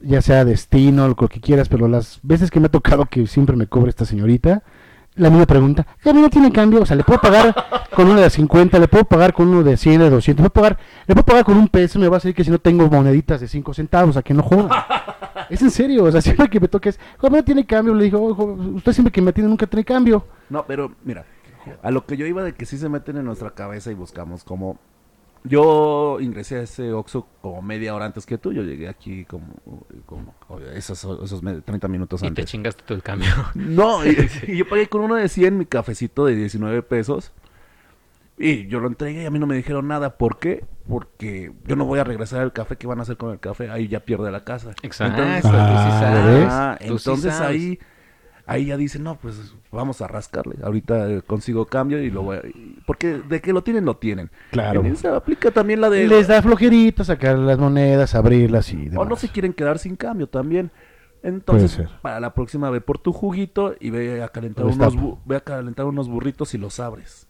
ya 0.00 0.22
sea 0.22 0.44
destino, 0.44 1.08
lo 1.08 1.16
que 1.16 1.40
quieras, 1.40 1.68
pero 1.68 1.88
las 1.88 2.20
veces 2.22 2.52
que 2.52 2.60
me 2.60 2.66
ha 2.66 2.70
tocado 2.70 3.06
que 3.06 3.26
siempre 3.26 3.56
me 3.56 3.66
cobre 3.66 3.90
esta 3.90 4.04
señorita, 4.04 4.62
la 5.16 5.30
misma 5.30 5.46
pregunta, 5.46 5.84
¿ya 6.04 6.12
no 6.12 6.30
tiene 6.30 6.52
cambio? 6.52 6.82
O 6.82 6.86
sea, 6.86 6.94
le 6.96 7.02
puedo 7.02 7.20
pagar 7.20 7.52
con 7.92 8.06
uno 8.06 8.20
de 8.20 8.30
50, 8.30 8.78
le 8.78 8.86
puedo 8.86 9.02
pagar 9.04 9.32
con 9.32 9.48
uno 9.48 9.64
de 9.64 9.76
100, 9.76 9.98
de 10.00 10.10
200, 10.10 10.44
le 10.44 10.50
puedo 10.50 10.62
pagar, 10.62 10.78
le 11.08 11.14
puedo 11.16 11.24
pagar 11.26 11.44
con 11.44 11.56
un 11.56 11.66
peso, 11.66 11.98
me 11.98 12.06
va 12.06 12.18
a 12.18 12.20
decir 12.20 12.36
que 12.36 12.44
si 12.44 12.52
no 12.52 12.60
tengo 12.60 12.88
moneditas 12.88 13.40
de 13.40 13.48
5 13.48 13.74
centavos, 13.74 14.16
a 14.16 14.22
que 14.22 14.32
no 14.32 14.44
joda. 14.44 14.86
Es 15.50 15.62
en 15.62 15.70
serio, 15.70 16.04
o 16.04 16.10
sea, 16.12 16.20
siempre 16.20 16.48
que 16.48 16.60
me 16.60 16.68
toques, 16.68 16.98
joven, 17.18 17.32
no 17.38 17.44
tiene 17.44 17.66
cambio, 17.66 17.94
le 17.94 18.04
digo, 18.04 18.22
"Ojo, 18.22 18.44
usted 18.74 18.92
siempre 18.92 19.12
que 19.12 19.22
me 19.22 19.30
atiende 19.30 19.48
nunca 19.50 19.66
tiene 19.66 19.84
cambio. 19.84 20.24
No, 20.50 20.64
pero 20.66 20.92
mira, 21.04 21.24
a 21.82 21.90
lo 21.90 22.04
que 22.06 22.16
yo 22.16 22.26
iba 22.26 22.42
de 22.42 22.52
que 22.54 22.66
sí 22.66 22.78
se 22.78 22.88
meten 22.88 23.16
en 23.16 23.24
nuestra 23.24 23.50
cabeza 23.50 23.90
y 23.90 23.94
buscamos 23.94 24.44
como... 24.44 24.78
Yo 25.44 26.18
ingresé 26.20 26.56
a 26.56 26.62
ese 26.62 26.92
Oxxo 26.92 27.26
como 27.40 27.62
media 27.62 27.94
hora 27.94 28.06
antes 28.06 28.26
que 28.26 28.38
tú. 28.38 28.52
Yo 28.52 28.62
llegué 28.62 28.88
aquí 28.88 29.24
como, 29.24 29.46
como 30.04 30.34
esos, 30.74 31.06
esos 31.22 31.42
me- 31.44 31.60
30 31.60 31.86
minutos 31.86 32.20
Y 32.20 32.24
te 32.24 32.28
antes. 32.28 32.46
chingaste 32.46 32.82
todo 32.84 32.96
el 32.96 33.02
cambio. 33.04 33.28
No, 33.54 34.04
y, 34.04 34.16
y 34.48 34.56
yo 34.56 34.68
pagué 34.68 34.88
con 34.88 35.00
uno 35.02 35.14
de 35.14 35.28
100 35.28 35.56
mi 35.56 35.64
cafecito 35.64 36.26
de 36.26 36.34
19 36.34 36.82
pesos. 36.82 37.32
Y 38.38 38.68
yo 38.68 38.78
lo 38.80 38.86
entregué 38.88 39.22
y 39.22 39.26
a 39.26 39.30
mí 39.30 39.38
no 39.38 39.46
me 39.46 39.56
dijeron 39.56 39.88
nada. 39.88 40.16
¿Por 40.16 40.38
qué? 40.38 40.64
Porque 40.88 41.52
yo 41.66 41.74
no 41.76 41.84
voy 41.84 41.98
a 41.98 42.04
regresar 42.04 42.40
al 42.40 42.52
café. 42.52 42.76
¿Qué 42.76 42.86
van 42.86 42.98
a 43.00 43.02
hacer 43.02 43.16
con 43.16 43.32
el 43.32 43.40
café? 43.40 43.70
Ahí 43.70 43.88
ya 43.88 44.00
pierde 44.00 44.30
la 44.30 44.44
casa. 44.44 44.70
Exacto, 44.82 45.22
Entonces, 45.22 45.42
tú 45.42 45.48
sí 45.48 45.54
Ah, 45.56 45.98
sabes. 46.00 46.46
ah, 46.50 46.76
tú 46.78 46.84
sí 46.98 47.08
entonces 47.10 47.34
sabes. 47.34 47.50
ahí, 47.50 47.78
ahí 48.46 48.66
ya 48.66 48.76
dicen, 48.76 49.02
no, 49.02 49.16
pues 49.16 49.54
vamos 49.72 50.00
a 50.02 50.06
rascarle. 50.06 50.54
Ahorita 50.62 51.10
eh, 51.10 51.22
consigo 51.22 51.66
cambio 51.66 52.00
y 52.02 52.10
lo 52.10 52.22
voy 52.22 52.36
a... 52.36 52.42
Porque 52.86 53.18
de 53.28 53.40
que 53.40 53.52
lo 53.52 53.62
tienen, 53.64 53.84
lo 53.84 53.96
tienen. 53.96 54.30
Claro. 54.52 54.80
En 54.80 54.86
esa 54.92 55.16
aplica 55.16 55.50
también 55.50 55.80
la 55.80 55.90
de... 55.90 56.06
Les 56.06 56.28
da 56.28 56.40
flojerito 56.40 57.02
sacar 57.04 57.36
las 57.38 57.58
monedas, 57.58 58.14
abrirlas 58.14 58.72
y 58.72 58.86
O 58.86 58.90
demás. 58.90 59.08
no 59.08 59.16
se 59.16 59.28
quieren 59.28 59.52
quedar 59.52 59.78
sin 59.78 59.96
cambio 59.96 60.28
también. 60.28 60.70
Entonces, 61.22 61.80
para 62.00 62.20
la 62.20 62.32
próxima 62.32 62.70
ve 62.70 62.80
por 62.80 62.98
tu 62.98 63.12
juguito 63.12 63.74
y 63.80 63.90
ve 63.90 64.22
a 64.22 64.28
calentar 64.28 64.64
unos 64.64 64.94
ve 65.26 65.36
a 65.36 65.40
calentar 65.40 65.84
unos 65.86 66.08
burritos 66.08 66.54
y 66.54 66.58
los 66.58 66.78
abres. 66.78 67.27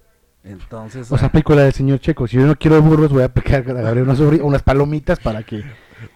Entonces, 0.49 1.11
O 1.13 1.17
sea, 1.19 1.27
ah, 1.27 1.29
aplico 1.29 1.55
la 1.55 1.63
del 1.63 1.73
señor 1.73 1.99
Checo. 2.01 2.27
Si 2.27 2.37
yo 2.37 2.47
no 2.47 2.57
quiero 2.57 2.81
burros, 2.83 3.11
voy 3.13 3.23
a 3.23 3.27
agarré 3.47 4.03
unas, 4.03 4.19
unas 4.21 4.63
palomitas 4.63 5.19
para 5.21 5.43
que. 5.43 5.63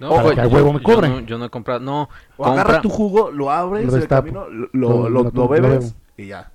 No, 0.00 0.10
para 0.14 0.34
que 0.34 0.40
a 0.40 0.44
yo- 0.44 0.50
huevo 0.50 0.72
me 0.72 0.78
yo 0.78 0.84
cobren. 0.84 1.10
no- 1.12 1.20
Yo 1.20 1.38
no 1.38 1.44
he 1.46 1.50
comprado, 1.50 1.80
no. 1.80 2.08
o 2.36 2.46
agarra 2.46 2.80
tu 2.80 2.88
jugo, 2.88 3.30
lo 3.30 3.50
abres, 3.50 3.84
Lo 3.84 3.90
en 3.90 3.94
el 3.94 4.00
destapo. 4.00 4.22
camino, 4.22 4.48
lo, 4.48 4.68
Lo- 4.72 4.88
lo, 4.88 5.08
lo- 5.08 5.22
lo 5.24 5.30
lo 5.34 5.48
bebes 5.48 5.94
y 6.16 6.26
ya. 6.28 6.50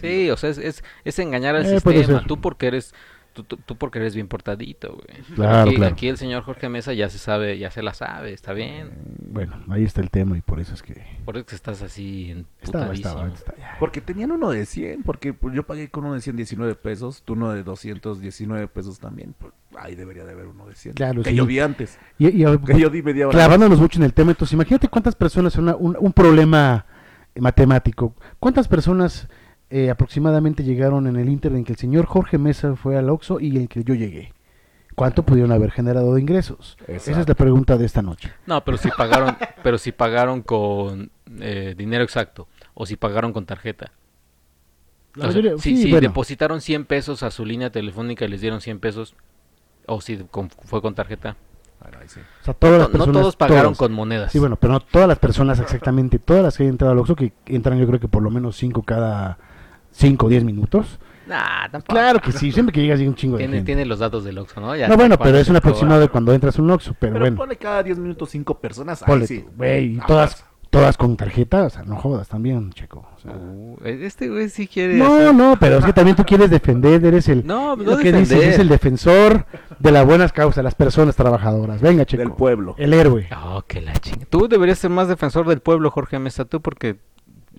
Sí, 0.00 0.30
o 0.30 0.36
sea, 0.36 0.50
es, 0.50 0.58
es, 0.58 0.82
es 1.04 1.18
engañar 1.18 1.54
al 1.54 1.66
Eh, 1.66 1.80
sistema. 1.80 2.24
Tú 2.26 2.40
porque 2.40 2.66
eres 2.66 2.94
tú, 3.34 3.44
tú, 3.44 3.56
tú 3.58 3.76
porque 3.76 3.98
eres 3.98 4.14
bien 4.14 4.26
portadito, 4.28 4.88
güey. 4.94 5.22
Claro, 5.34 5.68
aquí, 5.70 5.76
claro. 5.76 5.92
aquí 5.92 6.08
el 6.08 6.16
señor 6.18 6.42
Jorge 6.44 6.68
Mesa 6.68 6.92
ya 6.94 7.08
se 7.10 7.18
sabe, 7.18 7.58
ya 7.58 7.70
se 7.70 7.82
la 7.82 7.92
sabe, 7.94 8.32
está 8.32 8.52
bien. 8.52 8.90
Bueno, 9.32 9.54
ahí 9.70 9.84
está 9.84 10.00
el 10.00 10.10
tema 10.10 10.36
y 10.36 10.42
por 10.42 10.60
eso 10.60 10.74
es 10.74 10.82
que. 10.82 11.02
Por 11.24 11.36
eso 11.36 11.46
que 11.46 11.54
estás 11.54 11.80
así 11.82 12.30
Estaba, 12.60 12.84
emputadísimo. 12.92 13.08
estaba, 13.26 13.28
está, 13.34 13.56
ya. 13.56 13.76
Porque 13.80 14.00
tenían 14.00 14.30
uno 14.30 14.50
de 14.50 14.66
100, 14.66 15.02
porque 15.04 15.32
pues, 15.32 15.54
yo 15.54 15.62
pagué 15.66 15.88
con 15.88 16.04
uno 16.04 16.14
de 16.14 16.20
100 16.20 16.36
19 16.36 16.74
pesos, 16.74 17.22
tú 17.24 17.32
uno 17.32 17.50
de 17.52 17.62
219 17.62 18.68
pesos 18.68 18.98
también. 18.98 19.34
Pues, 19.38 19.52
ahí 19.78 19.94
debería 19.94 20.24
de 20.24 20.32
haber 20.32 20.46
uno 20.48 20.66
de 20.66 20.74
100. 20.74 20.94
Claro, 20.94 21.22
que 21.22 21.30
sí. 21.30 21.36
yo 21.36 21.46
vi 21.46 21.60
antes. 21.60 21.98
Y, 22.18 22.26
y- 22.28 22.58
Que 22.58 22.78
yo 22.78 22.90
di 22.90 23.02
media 23.02 23.26
hora. 23.28 23.36
clavándonos 23.38 23.80
mucho 23.80 23.98
en 23.98 24.04
el 24.04 24.12
tema, 24.12 24.32
entonces 24.32 24.52
imagínate 24.52 24.88
cuántas 24.88 25.14
personas, 25.14 25.56
una- 25.56 25.76
un, 25.76 25.96
un 25.98 26.12
problema 26.12 26.84
matemático, 27.38 28.14
cuántas 28.38 28.68
personas 28.68 29.28
eh, 29.70 29.88
aproximadamente 29.90 30.64
llegaron 30.64 31.06
en 31.06 31.16
el 31.16 31.28
Inter 31.30 31.52
en 31.52 31.64
que 31.64 31.72
el 31.72 31.78
señor 31.78 32.04
Jorge 32.04 32.36
Mesa 32.36 32.76
fue 32.76 32.96
al 32.98 33.08
Oxxo 33.08 33.40
y 33.40 33.56
en 33.56 33.68
que 33.68 33.82
yo 33.84 33.94
llegué. 33.94 34.34
¿Cuánto 34.94 35.22
pudieron 35.24 35.52
haber 35.52 35.70
generado 35.70 36.14
de 36.14 36.20
ingresos? 36.20 36.76
Esa 36.86 36.92
es 36.96 37.06
la 37.08 37.12
Exacto. 37.22 37.34
pregunta 37.36 37.76
de 37.78 37.86
esta 37.86 38.02
noche. 38.02 38.32
No, 38.46 38.62
pero 38.64 38.76
si 38.76 38.90
pagaron, 38.90 39.36
pero 39.62 39.78
si 39.78 39.92
pagaron 39.92 40.42
con 40.42 41.10
eh, 41.40 41.74
dinero 41.76 42.04
exacto 42.04 42.46
o 42.74 42.84
si 42.86 42.96
pagaron 42.96 43.32
con 43.32 43.46
tarjeta. 43.46 43.92
La 45.14 45.28
O 45.28 45.32
sea, 45.32 45.40
mayoría- 45.40 45.58
si 45.58 45.76
sí, 45.76 45.82
si 45.84 45.90
bueno. 45.90 46.08
depositaron 46.08 46.60
100 46.60 46.84
pesos 46.86 47.22
a 47.22 47.30
su 47.30 47.44
línea 47.44 47.70
telefónica 47.70 48.24
y 48.24 48.28
les 48.28 48.40
dieron 48.40 48.60
100 48.60 48.80
pesos 48.80 49.14
o 49.86 50.00
si 50.00 50.16
con- 50.30 50.50
fue 50.50 50.80
con 50.82 50.94
tarjeta. 50.94 51.36
Sí. 52.06 52.20
O 52.42 52.44
sea, 52.44 52.54
todas 52.54 52.74
No, 52.74 52.78
las 52.78 52.88
no 52.88 52.92
personas, 52.92 53.20
todos 53.22 53.36
pagaron 53.36 53.64
todas. 53.74 53.78
con 53.78 53.92
monedas. 53.92 54.30
Sí, 54.30 54.38
bueno, 54.38 54.54
pero 54.56 54.72
no 54.74 54.80
todas 54.80 55.08
las 55.08 55.18
personas 55.18 55.58
exactamente, 55.58 56.20
todas 56.20 56.42
las 56.44 56.56
que 56.56 56.62
han 56.62 56.68
entrado 56.70 56.92
al 56.92 56.98
Oxxo, 57.00 57.16
que 57.16 57.32
entran 57.46 57.76
yo 57.78 57.86
creo 57.88 57.98
que 57.98 58.06
por 58.06 58.22
lo 58.22 58.30
menos 58.30 58.56
5 58.56 58.82
cada 58.84 59.38
5 59.90 60.26
o 60.26 60.28
10 60.28 60.44
minutos. 60.44 61.00
Nah, 61.26 61.68
tampoco. 61.70 61.92
Claro 61.92 62.20
que 62.20 62.32
sí, 62.32 62.50
siempre 62.52 62.72
que 62.72 62.80
llegas 62.82 62.98
hay 63.00 63.06
un 63.06 63.14
chingo 63.14 63.36
de 63.36 63.44
Tiene, 63.44 63.56
gente. 63.58 63.66
tiene 63.66 63.84
los 63.86 64.00
datos 64.00 64.24
del 64.24 64.38
Oxxo, 64.38 64.60
¿no? 64.60 64.74
Ya 64.76 64.88
No, 64.88 64.96
bueno, 64.96 65.16
pero 65.18 65.38
es 65.38 65.48
un 65.48 65.56
aproximado 65.56 66.00
de 66.00 66.08
cuando 66.08 66.32
entras 66.32 66.58
a 66.58 66.62
un 66.62 66.70
Oxxo, 66.70 66.94
pero, 66.98 67.12
Pero 67.12 67.24
bueno. 67.24 67.36
ponle 67.36 67.56
cada 67.56 67.82
10 67.82 67.98
minutos 67.98 68.30
5 68.30 68.58
personas. 68.58 69.02
Ahí 69.02 69.06
Ponle 69.06 69.26
sí. 69.26 69.44
güey, 69.56 69.94
y 69.94 69.98
todas, 70.00 70.44
todas 70.70 70.96
con 70.96 71.16
tarjeta, 71.16 71.64
o 71.64 71.70
sea, 71.70 71.84
no 71.84 71.96
jodas 71.96 72.28
también, 72.28 72.72
checo. 72.72 73.06
o 73.14 73.18
sea. 73.20 73.32
Uh, 73.36 73.76
este 73.84 74.28
güey 74.30 74.48
sí 74.48 74.66
quiere. 74.66 74.94
no, 74.94 75.14
hacer- 75.16 75.34
no, 75.34 75.56
pero 75.60 75.78
es 75.78 75.84
que 75.84 75.92
también 75.92 76.16
tú 76.16 76.24
quieres 76.24 76.50
defender, 76.50 77.04
eres 77.04 77.28
el, 77.28 77.46
No, 77.46 77.76
no 77.76 77.82
lo 77.84 77.98
que 77.98 78.10
dices, 78.12 78.28
defender. 78.30 78.48
es 78.54 78.58
el 78.58 78.68
defensor 78.68 79.46
de 79.78 79.92
las 79.92 80.04
buenas 80.04 80.32
causas, 80.32 80.64
las 80.64 80.74
personas 80.74 81.14
trabajadoras. 81.14 81.80
Venga, 81.80 82.04
checo. 82.04 82.22
Del 82.22 82.32
pueblo. 82.32 82.74
El 82.78 82.92
héroe. 82.94 83.28
Oh, 83.44 83.62
que 83.66 83.80
la 83.80 83.92
chinga. 83.94 84.26
Tú 84.28 84.48
deberías 84.48 84.78
ser 84.78 84.90
más 84.90 85.06
defensor 85.08 85.46
del 85.46 85.60
pueblo, 85.60 85.90
Jorge 85.92 86.18
Mesa, 86.18 86.44
tú 86.46 86.60
porque 86.60 86.96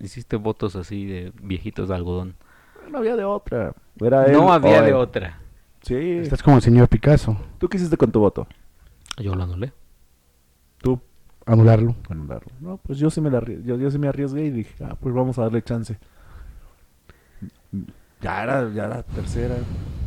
hiciste 0.02 0.36
votos 0.36 0.74
así 0.76 1.06
de 1.06 1.32
viejitos 1.40 1.88
de 1.88 1.94
algodón. 1.94 2.34
No 2.94 3.00
había 3.00 3.16
de 3.16 3.24
otra. 3.24 3.74
Era 4.00 4.24
él 4.26 4.34
no 4.34 4.52
había 4.52 4.80
de 4.80 4.90
él. 4.90 4.94
otra. 4.94 5.40
Sí. 5.82 5.96
Estás 5.96 6.44
como 6.44 6.56
el 6.58 6.62
señor 6.62 6.86
Picasso. 6.88 7.36
¿Tú 7.58 7.68
qué 7.68 7.76
hiciste 7.76 7.96
con 7.96 8.12
tu 8.12 8.20
voto? 8.20 8.46
Yo 9.18 9.34
lo 9.34 9.42
anulé. 9.42 9.72
Tú, 10.78 11.00
Anularlo. 11.44 11.96
anularlo. 12.08 12.52
No, 12.60 12.76
pues 12.76 13.00
yo 13.00 13.10
sí 13.10 13.20
me 13.20 13.30
la 13.32 13.42
yo, 13.44 13.76
yo 13.76 13.90
sí 13.90 13.98
me 13.98 14.06
arriesgué 14.06 14.44
y 14.44 14.50
dije, 14.50 14.84
ah, 14.84 14.94
pues 15.00 15.12
vamos 15.12 15.36
a 15.40 15.42
darle 15.42 15.60
chance. 15.62 15.98
Ya 18.20 18.44
era, 18.44 18.70
ya 18.72 18.86
la 18.86 19.02
tercera. 19.02 19.56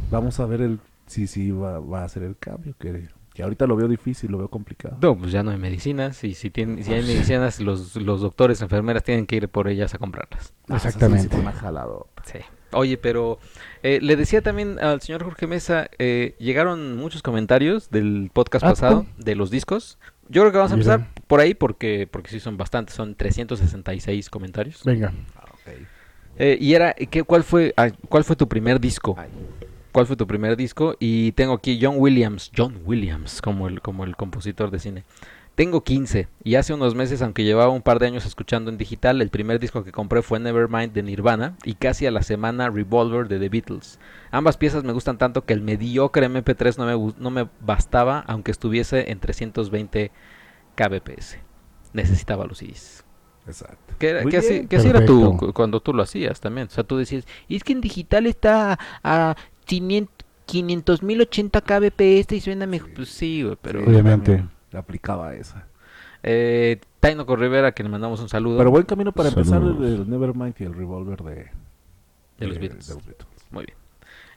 Vamos 0.10 0.40
a 0.40 0.46
ver 0.46 0.62
el 0.62 0.80
si 1.08 1.28
si 1.28 1.52
va, 1.52 1.80
va 1.80 2.04
a 2.04 2.06
hacer 2.06 2.24
el 2.24 2.38
cambio, 2.38 2.74
que, 2.80 3.10
que 3.34 3.44
ahorita 3.44 3.68
lo 3.68 3.76
veo 3.76 3.90
difícil, 3.90 4.32
lo 4.32 4.38
veo 4.38 4.48
complicado. 4.48 4.98
No, 5.02 5.18
pues 5.18 5.34
ya 5.34 5.44
no 5.44 5.52
hay 5.52 5.58
medicinas 5.58 6.24
y 6.24 6.34
si, 6.36 6.50
tienen, 6.52 6.82
si 6.86 6.94
hay 6.94 7.02
medicinas, 7.02 7.60
los, 7.60 7.98
los 7.98 8.22
doctores, 8.22 8.62
enfermeras 8.62 9.04
tienen 9.04 9.26
que 9.26 9.36
ir 9.36 9.50
por 9.50 9.68
ellas 9.68 9.94
a 9.94 9.98
comprarlas. 9.98 10.54
Ah, 10.70 10.78
Exactamente. 10.78 11.28
fue 11.28 11.42
una 11.42 11.52
jaladota. 11.52 12.24
Sí. 12.26 12.40
Oye, 12.74 12.98
pero 12.98 13.40
eh, 13.84 14.00
le 14.02 14.16
decía 14.16 14.42
también 14.42 14.80
al 14.80 15.02
señor 15.02 15.24
Jorge 15.24 15.48
Mesa, 15.48 15.90
eh, 16.00 16.36
llegaron 16.40 16.98
muchos 16.98 17.22
comentarios 17.22 17.90
del 17.90 18.30
podcast 18.34 18.66
Ah, 18.66 18.70
pasado 18.70 19.06
de 19.18 19.36
los 19.36 19.50
discos. 19.52 19.98
Yo 20.30 20.42
creo 20.42 20.52
que 20.52 20.58
vamos 20.58 20.74
a 20.74 20.76
Mira. 20.76 20.94
empezar 20.96 21.14
por 21.28 21.40
ahí 21.40 21.54
porque, 21.54 22.08
porque 22.12 22.30
sí 22.30 22.40
son 22.40 22.58
bastantes, 22.58 22.96
son 22.96 23.16
366 23.16 24.30
comentarios. 24.30 24.84
Venga. 24.84 25.14
Ah. 25.36 25.46
Eh, 26.40 26.58
y 26.62 26.74
era, 26.74 26.94
¿qué, 26.94 27.24
cuál, 27.24 27.44
fue, 27.44 27.74
ah, 27.78 27.90
¿cuál 28.10 28.24
fue 28.24 28.36
tu 28.36 28.48
primer 28.48 28.80
disco? 28.80 29.16
Ay. 29.18 29.30
¿Cuál 29.92 30.06
fue 30.06 30.16
tu 30.16 30.28
primer 30.28 30.56
disco? 30.56 30.96
Y 31.00 31.32
tengo 31.32 31.54
aquí 31.54 31.80
John 31.82 31.96
Williams, 31.98 32.52
John 32.56 32.82
Williams, 32.86 33.42
como 33.42 33.68
el, 33.68 33.82
como 33.82 34.04
el 34.04 34.16
compositor 34.16 34.70
de 34.70 34.80
cine. 34.80 35.04
Tengo 35.58 35.84
15 35.84 36.28
y 36.44 36.54
hace 36.54 36.72
unos 36.76 36.94
meses, 36.94 37.24
aunque 37.24 37.44
llevaba 37.44 37.72
un 37.72 37.82
par 37.82 37.98
de 37.98 38.06
años 38.06 38.28
escuchando 38.28 38.70
en 38.70 38.78
digital, 38.78 39.24
el 39.24 39.32
primer 39.32 39.60
disco 39.60 39.84
que 39.84 39.92
compré 39.92 40.22
fue 40.22 40.40
Nevermind 40.40 40.94
de 40.94 41.02
Nirvana 41.02 41.56
y 41.64 41.74
casi 41.74 42.06
a 42.06 42.12
la 42.12 42.22
semana 42.22 42.70
Revolver 42.70 43.28
de 43.28 43.40
The 43.40 43.50
Beatles. 43.50 43.98
Ambas 44.30 44.56
piezas 44.56 44.84
me 44.84 44.94
gustan 44.94 45.18
tanto 45.18 45.46
que 45.46 45.54
el 45.54 45.62
mediocre 45.62 46.30
MP3 46.30 46.78
no 46.78 46.86
me, 46.86 47.14
no 47.18 47.32
me 47.32 47.50
bastaba, 47.60 48.20
aunque 48.28 48.52
estuviese 48.52 49.10
en 49.10 49.20
320 49.20 50.12
kbps. 50.76 51.40
Necesitaba 51.92 52.46
los 52.46 52.60
CDs. 52.60 53.04
Exacto. 53.48 53.96
Que, 53.98 54.28
que 54.30 54.38
así, 54.38 54.50
bien. 54.50 54.68
que 54.68 54.76
así 54.76 54.90
era 54.90 55.08
tú 55.08 55.54
cuando 55.56 55.80
tú 55.80 55.92
lo 55.92 56.04
hacías 56.04 56.40
también. 56.40 56.68
O 56.68 56.70
sea, 56.70 56.84
tú 56.84 56.98
decías, 56.98 57.26
y 57.48 57.56
es 57.56 57.64
que 57.64 57.74
en 57.74 57.82
digital 57.82 58.28
está 58.28 58.78
a 59.04 59.36
500 59.66 61.02
mil 61.02 61.20
80 61.20 61.62
kbps 61.62 62.32
y 62.34 62.42
suena 62.42 62.68
mejor. 62.68 62.94
Pues 62.94 63.10
sí, 63.10 63.42
güey, 63.42 63.58
pero... 63.60 63.84
Obviamente. 63.84 64.34
también 64.34 64.57
aplicaba 64.74 65.34
esa. 65.36 65.68
Eh, 66.24 66.80
Taino 67.00 67.26
Rivera, 67.36 67.72
que 67.74 67.84
le 67.84 67.90
mandamos 67.90 68.20
un 68.20 68.30
saludo. 68.30 68.58
Pero 68.58 68.72
buen 68.72 68.86
camino 68.86 69.12
para 69.12 69.30
empezar 69.30 69.62
el, 69.62 69.84
el 69.84 70.10
Nevermind 70.10 70.56
y 70.60 70.64
el 70.64 70.74
Revolver 70.74 71.22
de, 71.24 71.52
De 72.40 72.48
los 72.48 72.58
Beatles. 72.58 72.88
de 72.88 72.94
los 72.96 73.06
Beatles. 73.06 73.28
Muy 73.52 73.66
bien. 73.66 73.78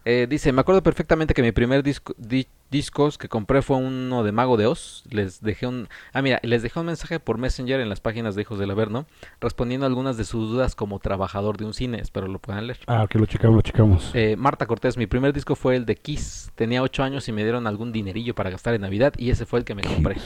Eh, 0.04 0.26
dice, 0.28 0.50
me 0.52 0.62
acuerdo 0.62 0.82
perfectamente 0.82 1.34
que 1.34 1.42
mi 1.42 1.52
primer 1.52 1.82
disco, 1.82 2.14
di- 2.16 2.46
discos 2.70 3.18
que 3.18 3.28
compré 3.28 3.60
fue 3.60 3.76
uno 3.76 4.24
de 4.24 4.32
Mago 4.32 4.56
de 4.56 4.66
Oz. 4.66 5.04
Les 5.10 5.42
dejé 5.42 5.66
un... 5.66 5.88
Ah, 6.14 6.22
mira, 6.22 6.40
les 6.42 6.62
dejé 6.62 6.80
un 6.80 6.86
mensaje 6.86 7.20
por 7.20 7.36
Messenger 7.36 7.80
en 7.80 7.88
las 7.90 8.00
páginas 8.00 8.34
de 8.34 8.42
Hijos 8.42 8.58
del 8.58 8.70
Averno, 8.70 9.04
respondiendo 9.40 9.84
algunas 9.86 10.16
de 10.16 10.24
sus 10.24 10.48
dudas 10.50 10.74
como 10.74 11.00
trabajador 11.00 11.58
de 11.58 11.66
un 11.66 11.74
cine. 11.74 11.98
Espero 12.00 12.28
lo 12.28 12.38
puedan 12.38 12.66
leer. 12.66 12.78
Ah, 12.86 13.06
que 13.10 13.18
lo 13.18 13.26
checamos, 13.26 13.56
lo 13.56 13.62
checamos. 13.62 14.10
Eh, 14.14 14.36
Marta 14.36 14.66
Cortés, 14.66 14.96
mi 14.96 15.06
primer 15.06 15.32
disco 15.34 15.54
fue 15.54 15.76
el 15.76 15.84
de 15.84 15.96
Kiss. 15.96 16.50
Tenía 16.54 16.82
8 16.82 17.02
años 17.02 17.28
y 17.28 17.32
me 17.32 17.42
dieron 17.42 17.66
algún 17.66 17.92
dinerillo 17.92 18.34
para 18.34 18.48
gastar 18.50 18.74
en 18.74 18.80
Navidad 18.80 19.12
y 19.18 19.30
ese 19.30 19.44
fue 19.44 19.58
el 19.58 19.64
que 19.66 19.74
me 19.74 19.82
compré. 19.82 20.16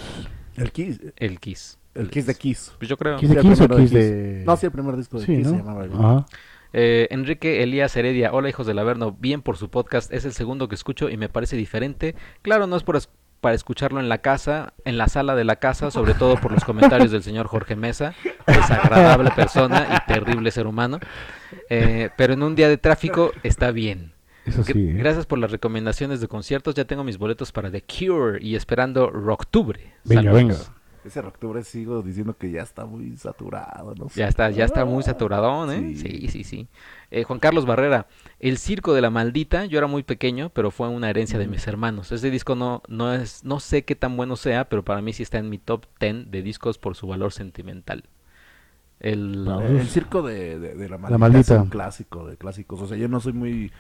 El 0.57 0.71
Kiss. 0.71 1.01
El 1.17 1.41
Kiss. 1.41 1.79
El 1.95 2.11
Kiss 2.11 2.27
de 2.27 2.35
Kiss. 2.37 2.73
Pues 2.79 2.89
yo 2.89 2.97
creo. 2.97 3.17
¿Kiss 3.17 3.31
de 3.31 3.37
el 3.37 3.43
Kiss 3.43 3.61
o 3.61 3.69
Kiss 3.69 3.91
de...? 3.91 4.43
No, 4.47 4.57
sí, 4.57 4.67
el 4.67 4.73
primer 4.73 4.97
disco 4.97 5.19
de 5.19 5.27
Sí, 5.27 5.37
Kiss 5.37 5.49
se 5.49 5.57
llamaba. 5.57 5.85
Ajá. 5.85 6.27
Eh, 6.77 7.07
Enrique 7.11 7.63
Elías 7.63 7.95
Heredia, 7.97 8.33
hola 8.33 8.49
hijos 8.49 8.67
del 8.67 8.81
Averno, 8.81 9.17
bien 9.19 9.43
por 9.43 9.57
su 9.57 9.71
podcast, 9.71 10.13
es 10.13 10.25
el 10.25 10.33
segundo 10.33 10.67
que 10.69 10.75
escucho 10.75 11.09
y 11.09 11.17
me 11.17 11.29
parece 11.29 11.57
diferente. 11.57 12.17
Claro, 12.43 12.67
no 12.67 12.77
es 12.77 12.83
por 12.83 12.97
es- 12.97 13.09
para 13.41 13.55
escucharlo 13.55 14.01
en 14.01 14.09
la 14.09 14.19
casa, 14.19 14.73
en 14.85 14.97
la 14.99 15.07
sala 15.07 15.35
de 15.37 15.45
la 15.45 15.57
casa, 15.57 15.91
sobre 15.91 16.15
todo 16.15 16.37
por 16.41 16.51
los 16.51 16.65
comentarios 16.65 17.11
del 17.13 17.23
señor 17.23 17.47
Jorge 17.47 17.77
Mesa, 17.77 18.15
desagradable 18.47 19.31
persona 19.37 19.87
y 20.03 20.13
terrible 20.13 20.51
ser 20.51 20.67
humano. 20.67 20.99
Eh, 21.71 22.09
pero 22.17 22.33
en 22.33 22.43
un 22.43 22.55
día 22.57 22.69
de 22.69 22.79
tráfico 22.79 23.33
está 23.43 23.71
bien. 23.71 24.13
Eso 24.47 24.65
sí. 24.65 24.73
¿eh? 24.75 24.93
Gracias 24.95 25.27
por 25.27 25.39
las 25.39 25.51
recomendaciones 25.51 26.21
de 26.23 26.27
conciertos, 26.29 26.75
ya 26.75 26.87
tengo 26.87 27.05
mis 27.05 27.19
boletos 27.19 27.53
para 27.53 27.71
The 27.71 27.83
Cure 27.85 28.39
y 28.43 28.57
esperando 28.57 29.11
Rocktubre. 29.11 29.93
Venga, 30.05 30.23
Saludos. 30.23 30.37
venga. 30.43 30.57
Ese 31.05 31.21
octubre 31.21 31.63
sigo 31.65 32.03
diciendo 32.03 32.37
que 32.37 32.51
ya 32.51 32.63
está 32.63 32.87
muy 32.87 33.17
saturado, 33.17 33.95
¿no? 33.95 34.09
Ya 34.15 34.27
está, 34.27 34.51
ya 34.51 34.65
está 34.65 34.85
muy 34.87 35.03
saturadón, 35.03 35.71
¿eh? 35.71 35.95
Sí. 35.97 36.09
Sí, 36.09 36.29
sí, 36.29 36.45
sí. 36.45 36.69
Eh, 37.11 37.25
Juan 37.25 37.39
Carlos 37.39 37.67
Barrera, 37.67 38.07
El 38.41 38.57
Circo 38.57 38.95
de 38.95 39.03
la 39.03 39.11
Maldita, 39.11 39.67
yo 39.67 39.79
era 39.79 39.87
muy 39.87 40.03
pequeño, 40.03 40.51
pero 40.51 40.71
fue 40.71 40.89
una 40.89 41.11
herencia 41.11 41.39
de 41.39 41.47
mis 41.47 41.67
hermanos. 41.67 42.11
Ese 42.11 42.31
disco 42.31 42.55
no, 42.55 42.83
no 42.89 43.13
es, 43.13 43.45
no 43.45 43.61
sé 43.61 43.85
qué 43.85 43.95
tan 43.95 44.17
bueno 44.17 44.37
sea, 44.37 44.69
pero 44.69 44.83
para 44.85 45.03
mí 45.03 45.13
sí 45.13 45.23
está 45.23 45.39
en 45.39 45.51
mi 45.51 45.59
top 45.59 45.85
10 46.01 46.31
de 46.31 46.43
discos 46.43 46.79
por 46.79 46.97
su 46.97 47.07
valor 47.07 47.33
sentimental. 47.33 48.05
El. 49.01 49.47
El, 49.47 49.77
el 49.77 49.89
circo 49.89 50.23
de, 50.23 50.59
de, 50.59 50.75
de 50.75 50.89
la, 50.89 50.97
maldita 50.97 51.19
Maldita. 51.19 51.55
es 51.57 51.61
un 51.61 51.69
clásico 51.69 52.27
de 52.27 52.37
clásicos. 52.39 52.81
O 52.81 52.87
sea, 52.87 52.97
yo 52.97 53.09
no 53.09 53.21
soy 53.21 53.35
muy 53.35 53.73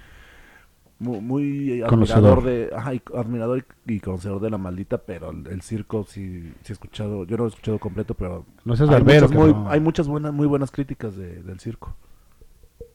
muy, 1.04 1.20
muy 1.20 1.82
Conocedor. 1.88 2.38
admirador 2.38 2.44
de 2.44 2.70
ajá, 2.74 2.94
y- 2.94 3.02
admirador 3.16 3.64
y, 3.86 3.92
y 3.94 4.00
conocedor 4.00 4.40
de 4.40 4.50
la 4.50 4.58
maldita, 4.58 4.98
pero 4.98 5.30
el, 5.30 5.46
el 5.46 5.62
circo 5.62 6.04
sí, 6.08 6.52
sí 6.62 6.70
he 6.70 6.72
escuchado, 6.72 7.24
yo 7.24 7.36
no 7.36 7.44
lo 7.44 7.48
he 7.48 7.50
escuchado 7.50 7.78
completo, 7.78 8.14
pero 8.14 8.44
No 8.64 8.74
seas 8.76 8.88
hay, 8.88 8.94
barbero, 8.96 9.28
muchas 9.28 9.38
muy, 9.54 9.54
hay 9.72 9.80
muchas 9.80 10.08
buenas 10.08 10.32
muy 10.32 10.46
buenas 10.46 10.70
críticas 10.70 11.16
de- 11.16 11.42
del 11.42 11.60
circo. 11.60 11.94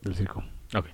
Del 0.01 0.15
circo. 0.15 0.43
Ok. 0.75 0.85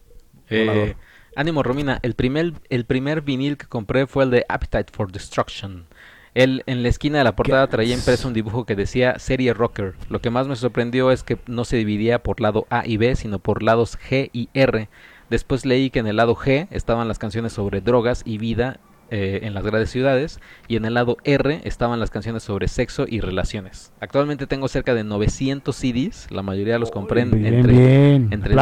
Eh, 0.50 0.96
ánimo 1.36 1.64
Romina, 1.64 2.00
el 2.04 2.14
primer, 2.16 2.54
el 2.70 2.86
primer 2.86 3.22
vinil 3.22 3.58
que 3.58 3.66
compré 3.66 4.06
fue 4.08 4.24
el 4.26 4.30
de 4.32 4.46
Appetite 4.48 4.92
for 4.94 5.12
Destruction. 5.12 5.86
Él 6.34 6.64
en 6.66 6.84
la 6.84 6.90
esquina 6.90 7.18
de 7.20 7.24
la 7.24 7.36
portada 7.36 7.68
traía 7.68 7.96
impreso 7.96 8.28
un 8.28 8.34
dibujo 8.34 8.66
que 8.66 8.76
decía 8.76 9.18
serie 9.20 9.54
rocker. 9.54 9.94
Lo 10.10 10.20
que 10.20 10.30
más 10.30 10.48
me 10.50 10.58
sorprendió 10.58 11.10
es 11.12 11.24
que 11.24 11.38
no 11.48 11.64
se 11.64 11.78
dividía 11.78 12.22
por 12.24 12.42
lado 12.42 12.68
A 12.70 12.86
y 12.86 12.98
B, 12.98 13.16
sino 13.16 13.40
por 13.40 13.64
lados 13.64 13.98
G 13.98 14.30
y 14.34 14.50
R. 14.54 14.90
Después 15.30 15.66
leí 15.66 15.90
que 15.90 16.00
en 16.00 16.08
el 16.08 16.18
lado 16.18 16.36
G 16.36 16.68
estaban 16.72 17.08
las 17.08 17.20
canciones 17.20 17.54
sobre 17.54 17.82
drogas 17.82 18.22
y 18.26 18.38
vida 18.38 18.80
eh, 19.12 19.42
en 19.44 19.54
las 19.54 19.64
grandes 19.64 19.92
ciudades 19.92 20.40
y 20.68 20.78
en 20.78 20.86
el 20.86 20.96
lado 20.96 21.18
R 21.26 21.62
estaban 21.64 22.00
las 22.00 22.10
canciones 22.10 22.42
sobre 22.42 22.68
sexo 22.68 23.06
y 23.08 23.20
relaciones. 23.20 23.94
Actualmente 24.00 24.48
tengo 24.48 24.68
cerca 24.68 24.96
de 24.96 25.04
900 25.04 25.76
CDs, 25.76 26.28
la 26.32 26.42
mayoría 26.42 26.80
los 26.80 26.90
compré 26.90 27.22
en- 27.22 27.30
Bien, 27.30 27.54
entre 27.54 27.72
bien. 27.72 28.30
entre 28.32 28.54
el, 28.54 28.60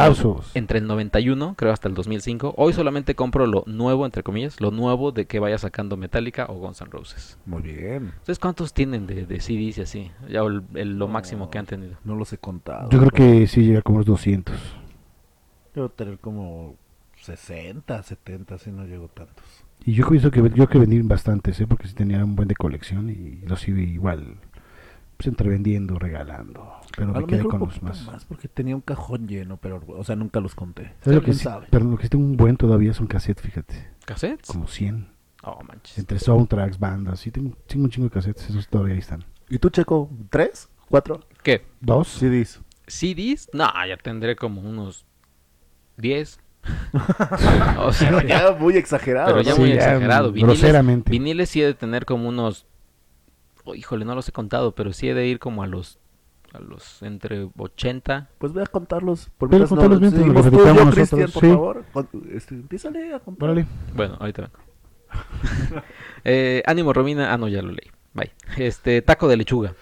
entre 0.54 0.78
el 0.80 0.86
91, 0.86 1.54
creo 1.56 1.72
hasta 1.72 1.88
el 1.88 1.94
2005. 1.94 2.52
Hoy 2.58 2.74
solamente 2.74 3.14
compro 3.14 3.46
lo 3.46 3.64
nuevo, 3.66 4.04
entre 4.04 4.22
comillas, 4.22 4.60
lo 4.60 4.70
nuevo 4.70 5.12
de 5.12 5.24
que 5.26 5.38
vaya 5.38 5.56
sacando 5.56 5.96
Metallica 5.96 6.44
o 6.50 6.54
Guns 6.56 6.82
N' 6.82 6.90
Roses. 6.90 7.38
Muy 7.46 7.62
bien. 7.62 8.12
Entonces, 8.12 8.38
¿cuántos 8.38 8.74
tienen 8.74 9.06
de, 9.06 9.24
de 9.24 9.40
CDs 9.40 9.78
y 9.78 9.80
así? 9.80 10.10
Ya 10.30 10.40
el, 10.40 10.62
el- 10.74 10.98
lo 10.98 11.08
máximo 11.08 11.48
que 11.48 11.56
han 11.56 11.64
tenido. 11.66 11.96
No 12.04 12.16
los 12.16 12.30
he 12.34 12.38
contado. 12.38 12.90
Yo 12.90 12.98
creo 12.98 13.10
pero 13.10 13.30
que 13.40 13.46
sí 13.46 13.62
llega 13.62 13.80
como 13.80 13.96
unos 13.96 14.06
200. 14.06 14.54
Debo 15.74 15.88
tener 15.88 16.18
como 16.18 16.76
60, 17.20 18.02
70, 18.02 18.58
si 18.58 18.70
no 18.70 18.84
llego 18.86 19.08
tantos. 19.08 19.44
Y 19.84 19.92
yo 19.92 20.08
pienso 20.08 20.30
que 20.30 20.42
yo 20.54 20.68
que 20.68 20.78
vendí 20.78 21.00
bastantes, 21.02 21.60
¿eh? 21.60 21.66
porque 21.66 21.88
sí 21.88 21.94
tenía 21.94 22.24
un 22.24 22.36
buen 22.36 22.48
de 22.48 22.54
colección 22.54 23.10
y 23.10 23.46
los 23.46 23.66
iba 23.68 23.80
igual 23.80 24.38
pues 25.16 25.28
entre 25.28 25.48
vendiendo, 25.48 25.98
regalando. 25.98 26.72
Pero 26.96 27.14
A 27.16 27.20
me 27.20 27.26
quedé 27.26 27.44
con 27.44 27.60
los 27.60 27.82
más. 27.82 28.04
más. 28.06 28.24
porque 28.24 28.48
tenía 28.48 28.74
un 28.74 28.80
cajón 28.82 29.28
lleno, 29.28 29.56
pero, 29.58 29.82
o 29.86 30.04
sea, 30.04 30.16
nunca 30.16 30.40
los 30.40 30.54
conté. 30.54 30.92
¿Sabes 31.02 31.16
lo 31.16 31.20
que 31.20 31.24
¿Quién 31.26 31.36
sí? 31.36 31.44
sabe? 31.44 31.66
Pero 31.70 31.84
lo 31.84 31.96
que 31.96 32.04
sí 32.04 32.08
tengo 32.08 32.24
un 32.24 32.36
buen 32.36 32.56
todavía 32.56 32.92
son 32.94 33.06
cassettes, 33.06 33.44
fíjate. 33.44 33.88
¿Cassettes? 34.04 34.48
Como 34.48 34.66
100. 34.66 35.08
Oh, 35.44 35.62
manches. 35.62 35.98
Entre 35.98 36.18
soundtracks, 36.18 36.78
bandas. 36.78 37.20
Sí, 37.20 37.30
tengo, 37.30 37.56
tengo 37.66 37.84
un 37.84 37.90
chingo 37.90 38.08
de 38.08 38.14
cassettes. 38.14 38.48
Esos 38.50 38.68
todavía 38.68 38.94
ahí 38.94 39.00
están. 39.00 39.24
¿Y 39.48 39.58
tú, 39.58 39.70
Checo? 39.70 40.10
¿Tres? 40.30 40.68
¿Cuatro? 40.88 41.20
¿Qué? 41.42 41.64
¿Dos? 41.80 42.08
CDs. 42.08 42.60
¿CDs? 42.86 43.50
No, 43.52 43.66
ya 43.86 43.96
tendré 43.96 44.36
como 44.36 44.62
unos 44.62 45.04
10. 45.96 46.40
o 47.78 47.92
sea, 47.92 48.08
Pero 48.10 48.20
ya 48.26 48.52
muy 48.58 48.76
exagerado. 48.76 49.26
pero 49.28 49.42
ya 49.42 49.52
¿no? 49.52 49.58
muy 49.58 49.68
ya, 49.70 49.74
exagerado. 49.76 50.30
mm, 50.30 50.34
Viniles- 50.34 50.42
groseramente. 50.60 51.10
Viniles 51.10 51.50
sí 51.50 51.60
he 51.62 51.66
de 51.66 51.74
tener 51.74 52.04
como 52.06 52.28
unos... 52.28 52.66
oh, 53.64 53.74
híjole, 53.74 54.04
no 54.04 54.14
los 54.14 54.28
he 54.28 54.32
contado, 54.32 54.74
pero 54.74 54.92
sí 54.92 55.08
he 55.08 55.14
de 55.14 55.26
ir 55.26 55.38
como 55.38 55.62
a 55.62 55.66
los... 55.66 55.98
A 56.52 56.60
los 56.60 57.02
entre 57.02 57.48
80 57.58 58.28
Pues 58.38 58.52
voy 58.52 58.62
a 58.62 58.66
contarlos. 58.66 59.28
Por 59.38 59.50
Pero 59.50 59.66
mientras 59.66 59.70
contalos 59.70 60.00
mientras 60.00 60.22
seguimos 60.22 60.44
los 60.44 60.52
tú 60.52 60.56
y 60.56 60.58
yo, 60.64 60.70
editamos 60.70 60.94
Cristian, 60.94 61.20
nosotros, 61.22 61.32
por 61.32 61.42
sí. 61.42 61.48
favor. 61.50 61.84
Este, 62.32 62.54
empiézale 62.54 63.12
a 63.14 63.18
contar. 63.18 63.66
Bueno, 63.94 64.16
ahorita 64.20 64.42
vengo. 64.42 65.82
Eh, 66.24 66.62
ánimo, 66.66 66.92
Romina. 66.92 67.32
Ah, 67.34 67.38
no, 67.38 67.48
ya 67.48 67.60
lo 67.60 67.68
leí. 67.72 67.90
Bye. 68.14 68.30
Este, 68.56 69.02
taco 69.02 69.26
de 69.28 69.36
lechuga. 69.36 69.74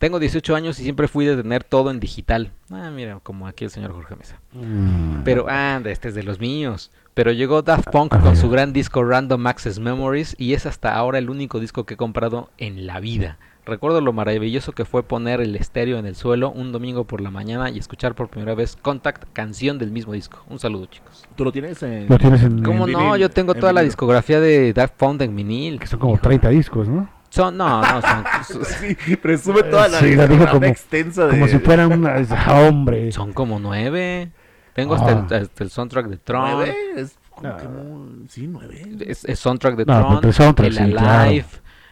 Tengo 0.00 0.18
18 0.18 0.56
años 0.56 0.80
y 0.80 0.82
siempre 0.82 1.08
fui 1.08 1.26
de 1.26 1.36
tener 1.36 1.62
todo 1.62 1.90
en 1.90 2.00
digital. 2.00 2.52
Ah, 2.70 2.90
mira, 2.90 3.20
como 3.22 3.46
aquí 3.46 3.64
el 3.64 3.70
señor 3.70 3.92
Jorge 3.92 4.16
Mesa. 4.16 4.40
Mm. 4.54 5.24
Pero, 5.24 5.46
anda, 5.46 5.90
este 5.90 6.08
es 6.08 6.14
de 6.14 6.22
los 6.22 6.40
míos. 6.40 6.90
Pero 7.12 7.32
llegó 7.32 7.60
Daft 7.60 7.90
Punk 7.90 8.18
con 8.18 8.34
su 8.34 8.48
gran 8.48 8.72
disco 8.72 9.04
Random 9.04 9.46
Access 9.46 9.78
Memories 9.78 10.36
y 10.38 10.54
es 10.54 10.64
hasta 10.64 10.96
ahora 10.96 11.18
el 11.18 11.28
único 11.28 11.60
disco 11.60 11.84
que 11.84 11.94
he 11.94 11.96
comprado 11.98 12.48
en 12.56 12.86
la 12.86 12.98
vida. 12.98 13.36
Recuerdo 13.66 14.00
lo 14.00 14.14
maravilloso 14.14 14.72
que 14.72 14.86
fue 14.86 15.02
poner 15.02 15.42
el 15.42 15.54
estéreo 15.54 15.98
en 15.98 16.06
el 16.06 16.16
suelo 16.16 16.50
un 16.50 16.72
domingo 16.72 17.04
por 17.04 17.20
la 17.20 17.30
mañana 17.30 17.68
y 17.68 17.78
escuchar 17.78 18.14
por 18.14 18.28
primera 18.30 18.54
vez 18.54 18.76
Contact, 18.80 19.24
canción 19.34 19.78
del 19.78 19.90
mismo 19.90 20.14
disco. 20.14 20.42
Un 20.48 20.58
saludo, 20.58 20.86
chicos. 20.86 21.26
¿Tú 21.36 21.44
lo 21.44 21.52
tienes 21.52 21.82
en...? 21.82 22.08
Lo 22.08 22.16
tienes 22.16 22.42
en... 22.42 22.62
¿Cómo 22.62 22.86
en 22.86 22.92
no? 22.94 22.98
vinil, 23.00 23.20
Yo 23.20 23.28
tengo 23.28 23.52
en 23.52 23.60
toda 23.60 23.74
la 23.74 23.82
discografía 23.82 24.40
de 24.40 24.72
Daft 24.72 24.94
Punk 24.94 25.20
en 25.20 25.36
vinil. 25.36 25.78
Que 25.78 25.86
son 25.86 26.00
como 26.00 26.14
Híjole. 26.14 26.38
30 26.38 26.48
discos, 26.48 26.88
¿no? 26.88 27.19
Son, 27.30 27.56
no, 27.56 27.80
no, 27.80 28.02
son, 28.02 28.64
Sí, 29.06 29.16
presume 29.16 29.62
toda 29.62 29.88
la 29.88 29.98
Sí, 30.00 30.14
la 30.16 30.26
dijo 30.26 30.44
discografía 30.44 30.50
como- 30.52 30.66
extensa 30.66 31.24
de... 31.26 31.30
Como 31.30 31.48
si 31.48 31.58
fuera 31.60 31.86
una... 31.88 32.16
ah, 32.30 32.60
hombre. 32.68 33.10
son 33.12 33.32
como 33.32 33.58
nueve. 33.60 34.30
Tengo 34.74 34.94
hasta, 34.94 35.10
Ah. 35.12 35.26
el, 35.30 35.42
hasta 35.44 35.64
el 35.64 35.70
soundtrack 35.70 36.06
de 36.08 36.16
Tron. 36.18 36.50
¿Nueve? 36.52 36.74
Es 36.96 37.16
como 37.30 37.48
No. 37.48 37.56
que 37.56 37.68
muy- 37.68 38.28
Sí, 38.28 38.46
nueve. 38.48 38.82
Es, 39.06 39.24
es 39.24 39.38
soundtrack 39.38 39.76
de 39.76 39.84
No, 39.86 40.00
Tron, 40.00 40.24
el 40.24 40.32
soundtrack, 40.32 40.68
el 40.68 40.76
sí, 40.76 40.90
claro. 40.90 41.22
Alive, 41.30 41.46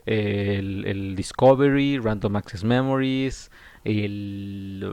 el, 0.07 0.85
el 0.87 1.17
Discovery, 1.17 1.99
Random 1.99 2.35
Access 2.37 2.65
Memories, 2.65 3.51
el... 3.85 4.85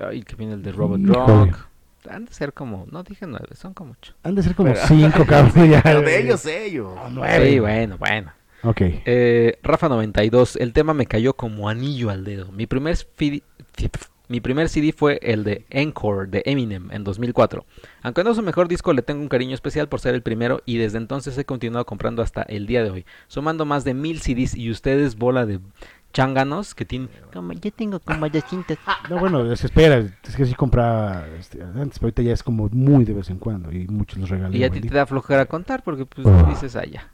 uh, 0.00 0.04
ay, 0.06 0.22
que 0.22 0.36
viene 0.36 0.54
el 0.54 0.62
de 0.62 0.72
Robot 0.72 1.00
Híjole. 1.00 1.26
Rock. 1.46 1.68
Han 2.10 2.24
de 2.26 2.32
ser 2.32 2.52
como... 2.52 2.86
No, 2.90 3.02
dije 3.02 3.26
nueve, 3.26 3.48
son 3.54 3.74
como 3.74 3.92
ocho. 3.92 4.14
Han 4.22 4.34
de 4.34 4.42
ser 4.42 4.54
como 4.54 4.72
Pero- 4.72 4.86
cinco, 4.86 5.24
cabrón. 5.26 5.70
ya. 5.70 5.82
Pero 5.82 6.02
de 6.02 6.20
ellos, 6.20 6.44
ellos. 6.46 6.92
Ah, 6.98 7.08
nueve. 7.10 7.50
Sí, 7.50 7.58
bueno, 7.60 7.98
bueno. 7.98 8.32
Ok. 8.64 8.80
Eh, 8.80 9.58
Rafa 9.62 9.88
92, 9.88 10.56
el 10.56 10.72
tema 10.72 10.94
me 10.94 11.06
cayó 11.06 11.34
como 11.34 11.68
anillo 11.68 12.10
al 12.10 12.24
dedo. 12.24 12.52
Mi 12.52 12.66
primer, 12.66 12.96
mi 14.28 14.40
primer 14.40 14.68
CD 14.68 14.92
fue 14.92 15.18
el 15.22 15.42
de 15.44 15.66
Encore 15.70 16.28
de 16.30 16.42
Eminem 16.46 16.90
en 16.92 17.02
2004. 17.04 17.66
Aunque 18.02 18.22
no 18.24 18.30
es 18.30 18.36
su 18.36 18.42
mejor 18.42 18.68
disco, 18.68 18.92
le 18.92 19.02
tengo 19.02 19.20
un 19.20 19.28
cariño 19.28 19.54
especial 19.54 19.88
por 19.88 20.00
ser 20.00 20.14
el 20.14 20.22
primero 20.22 20.62
y 20.64 20.78
desde 20.78 20.98
entonces 20.98 21.36
he 21.36 21.44
continuado 21.44 21.84
comprando 21.86 22.22
hasta 22.22 22.42
el 22.42 22.66
día 22.66 22.82
de 22.84 22.90
hoy, 22.90 23.06
sumando 23.26 23.64
más 23.64 23.84
de 23.84 23.94
mil 23.94 24.20
CDs 24.20 24.54
y 24.56 24.70
ustedes 24.70 25.16
bola 25.16 25.44
de 25.44 25.58
changanos 26.12 26.74
que 26.74 26.84
tienen... 26.84 27.08
Como 27.32 27.52
yo 27.54 27.72
tengo 27.72 27.98
como 28.00 28.28
200. 28.28 28.78
No, 29.10 29.18
bueno, 29.18 29.54
se 29.56 29.66
espera. 29.66 29.98
Es 29.98 30.36
que 30.36 30.44
sí 30.46 30.54
compraba 30.54 31.26
este, 31.38 31.62
antes, 31.62 31.98
pero 31.98 32.06
ahorita 32.06 32.22
ya 32.22 32.32
es 32.32 32.42
como 32.42 32.68
muy 32.70 33.04
de 33.04 33.14
vez 33.14 33.30
en 33.30 33.38
cuando. 33.38 33.72
Y 33.72 33.86
muchos 33.88 34.18
los 34.18 34.28
regalan. 34.28 34.54
Y 34.54 34.64
a 34.64 34.70
ti 34.70 34.80
te 34.80 34.94
da 34.94 35.06
flojera 35.06 35.46
contar 35.46 35.82
porque 35.82 36.06
pues 36.06 36.26
Ah. 36.26 36.46
dices 36.48 36.76
allá. 36.76 37.08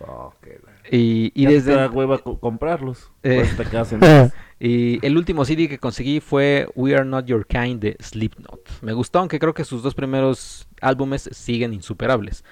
Oh, 0.00 0.34
qué 0.42 0.60
Y, 0.94 1.32
y 1.34 1.44
Ya 1.44 1.48
te 1.48 1.54
desde... 1.54 1.74
da 1.74 1.88
hueva 1.90 2.18
co- 2.18 2.38
comprarlos. 2.38 3.10
Eh. 3.22 3.48
Te 3.56 4.30
Y 4.58 5.04
el 5.06 5.16
último 5.16 5.44
CD 5.44 5.68
que 5.68 5.78
conseguí 5.78 6.20
fue 6.20 6.68
We 6.74 6.94
Are 6.94 7.04
Not 7.04 7.26
Your 7.26 7.46
Kind 7.46 7.80
de 7.80 7.96
Slipknot. 8.00 8.82
Me 8.82 8.92
gustó, 8.92 9.18
aunque 9.20 9.38
creo 9.38 9.54
que 9.54 9.64
sus 9.64 9.82
dos 9.82 9.94
primeros 9.94 10.66
álbumes 10.80 11.28
siguen 11.32 11.72
insuperables. 11.74 12.44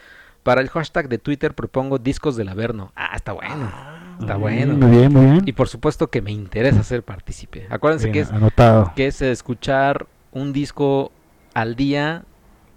Para 0.43 0.61
el 0.61 0.69
hashtag 0.69 1.09
de 1.09 1.19
Twitter 1.19 1.55
propongo 1.55 1.99
discos 1.99 2.37
del 2.37 2.49
Averno. 2.49 2.93
Ah, 2.97 3.13
está 3.17 3.33
bueno. 3.33 3.71
Está 4.21 4.37
bueno. 4.37 4.75
Muy 4.75 4.91
bien, 4.97 5.13
muy 5.13 5.25
bien. 5.27 5.43
Y 5.47 5.53
por 5.53 5.69
supuesto 5.69 6.09
que 6.09 6.23
me 6.23 6.33
interesa 6.33 6.83
ser 6.83 7.03
partícipe. 7.03 7.67
Acuérdense 7.71 8.07
que 8.09 8.13
Bien, 8.21 8.25
es, 8.27 8.33
anotado. 8.33 8.93
que 8.97 9.07
es 9.07 9.21
escuchar 9.23 10.07
un 10.33 10.53
disco 10.53 11.13
al 11.55 11.75
día 11.77 12.25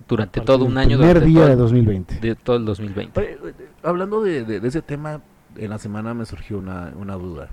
durante 0.08 0.39
A 0.39 0.46
todo 0.46 0.65
un 0.65 0.77
año. 0.77 0.98
Primer 0.98 1.22
día 1.24 1.39
todo, 1.41 1.48
de 1.50 1.56
2020. 1.56 2.20
de 2.20 2.36
todo 2.36 2.56
el 2.58 2.65
2020. 2.65 3.20
Oye, 3.20 3.38
oye, 3.44 3.53
hablando 3.84 4.22
de, 4.22 4.44
de- 4.46 4.60
de 4.60 4.67
ese 4.67 4.82
tema, 4.82 5.22
en 5.56 5.70
la 5.70 5.79
semana 5.79 6.13
me 6.13 6.25
surgió 6.25 6.58
una, 6.60 6.94
una 6.96 7.15
duda. 7.15 7.50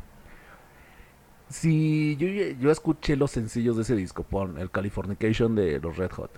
Si 1.49 2.17
yo, 2.17 2.27
yo 2.59 2.71
escuché 2.71 3.17
los 3.17 3.31
sencillos 3.31 3.77
de 3.77 3.83
ese 3.83 3.95
disco, 3.95 4.23
por 4.25 4.59
el 4.59 4.71
Californication 4.71 5.55
de 5.55 5.79
los 5.79 5.97
Red 5.97 6.11
Hot, 6.13 6.31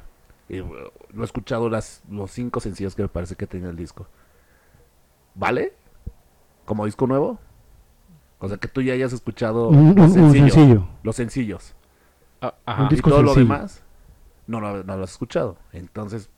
y 0.48 0.60
uh, 0.60 0.68
lo 1.12 1.22
he 1.22 1.24
escuchado 1.24 1.70
las, 1.70 2.02
los 2.10 2.30
cinco 2.30 2.60
sencillos 2.60 2.94
que 2.94 3.02
me 3.02 3.08
parece 3.08 3.34
que 3.36 3.46
tenía 3.46 3.70
el 3.70 3.76
disco, 3.76 4.08
¿vale? 5.34 5.72
¿Como 6.66 6.84
disco 6.84 7.06
nuevo? 7.06 7.38
O 8.38 8.48
sea, 8.48 8.58
que 8.58 8.68
tú 8.68 8.82
ya 8.82 8.92
hayas 8.92 9.14
escuchado 9.14 9.68
Un, 9.70 9.78
un- 9.78 9.94
los 9.94 10.06
un 10.08 10.12
sencillos. 10.12 10.52
sencillo. 10.52 10.88
Los 11.02 11.16
sencillos. 11.16 11.74
Ah, 12.42 12.52
Un. 12.66 12.86
Y 12.86 12.88
disco 12.90 13.08
todo 13.08 13.22
lo 13.22 13.34
demás, 13.34 13.82
no 14.46 14.60
lo, 14.60 14.84
no 14.84 14.96
lo 14.98 15.04
has 15.04 15.12
escuchado. 15.12 15.56
Entonces, 15.72 16.28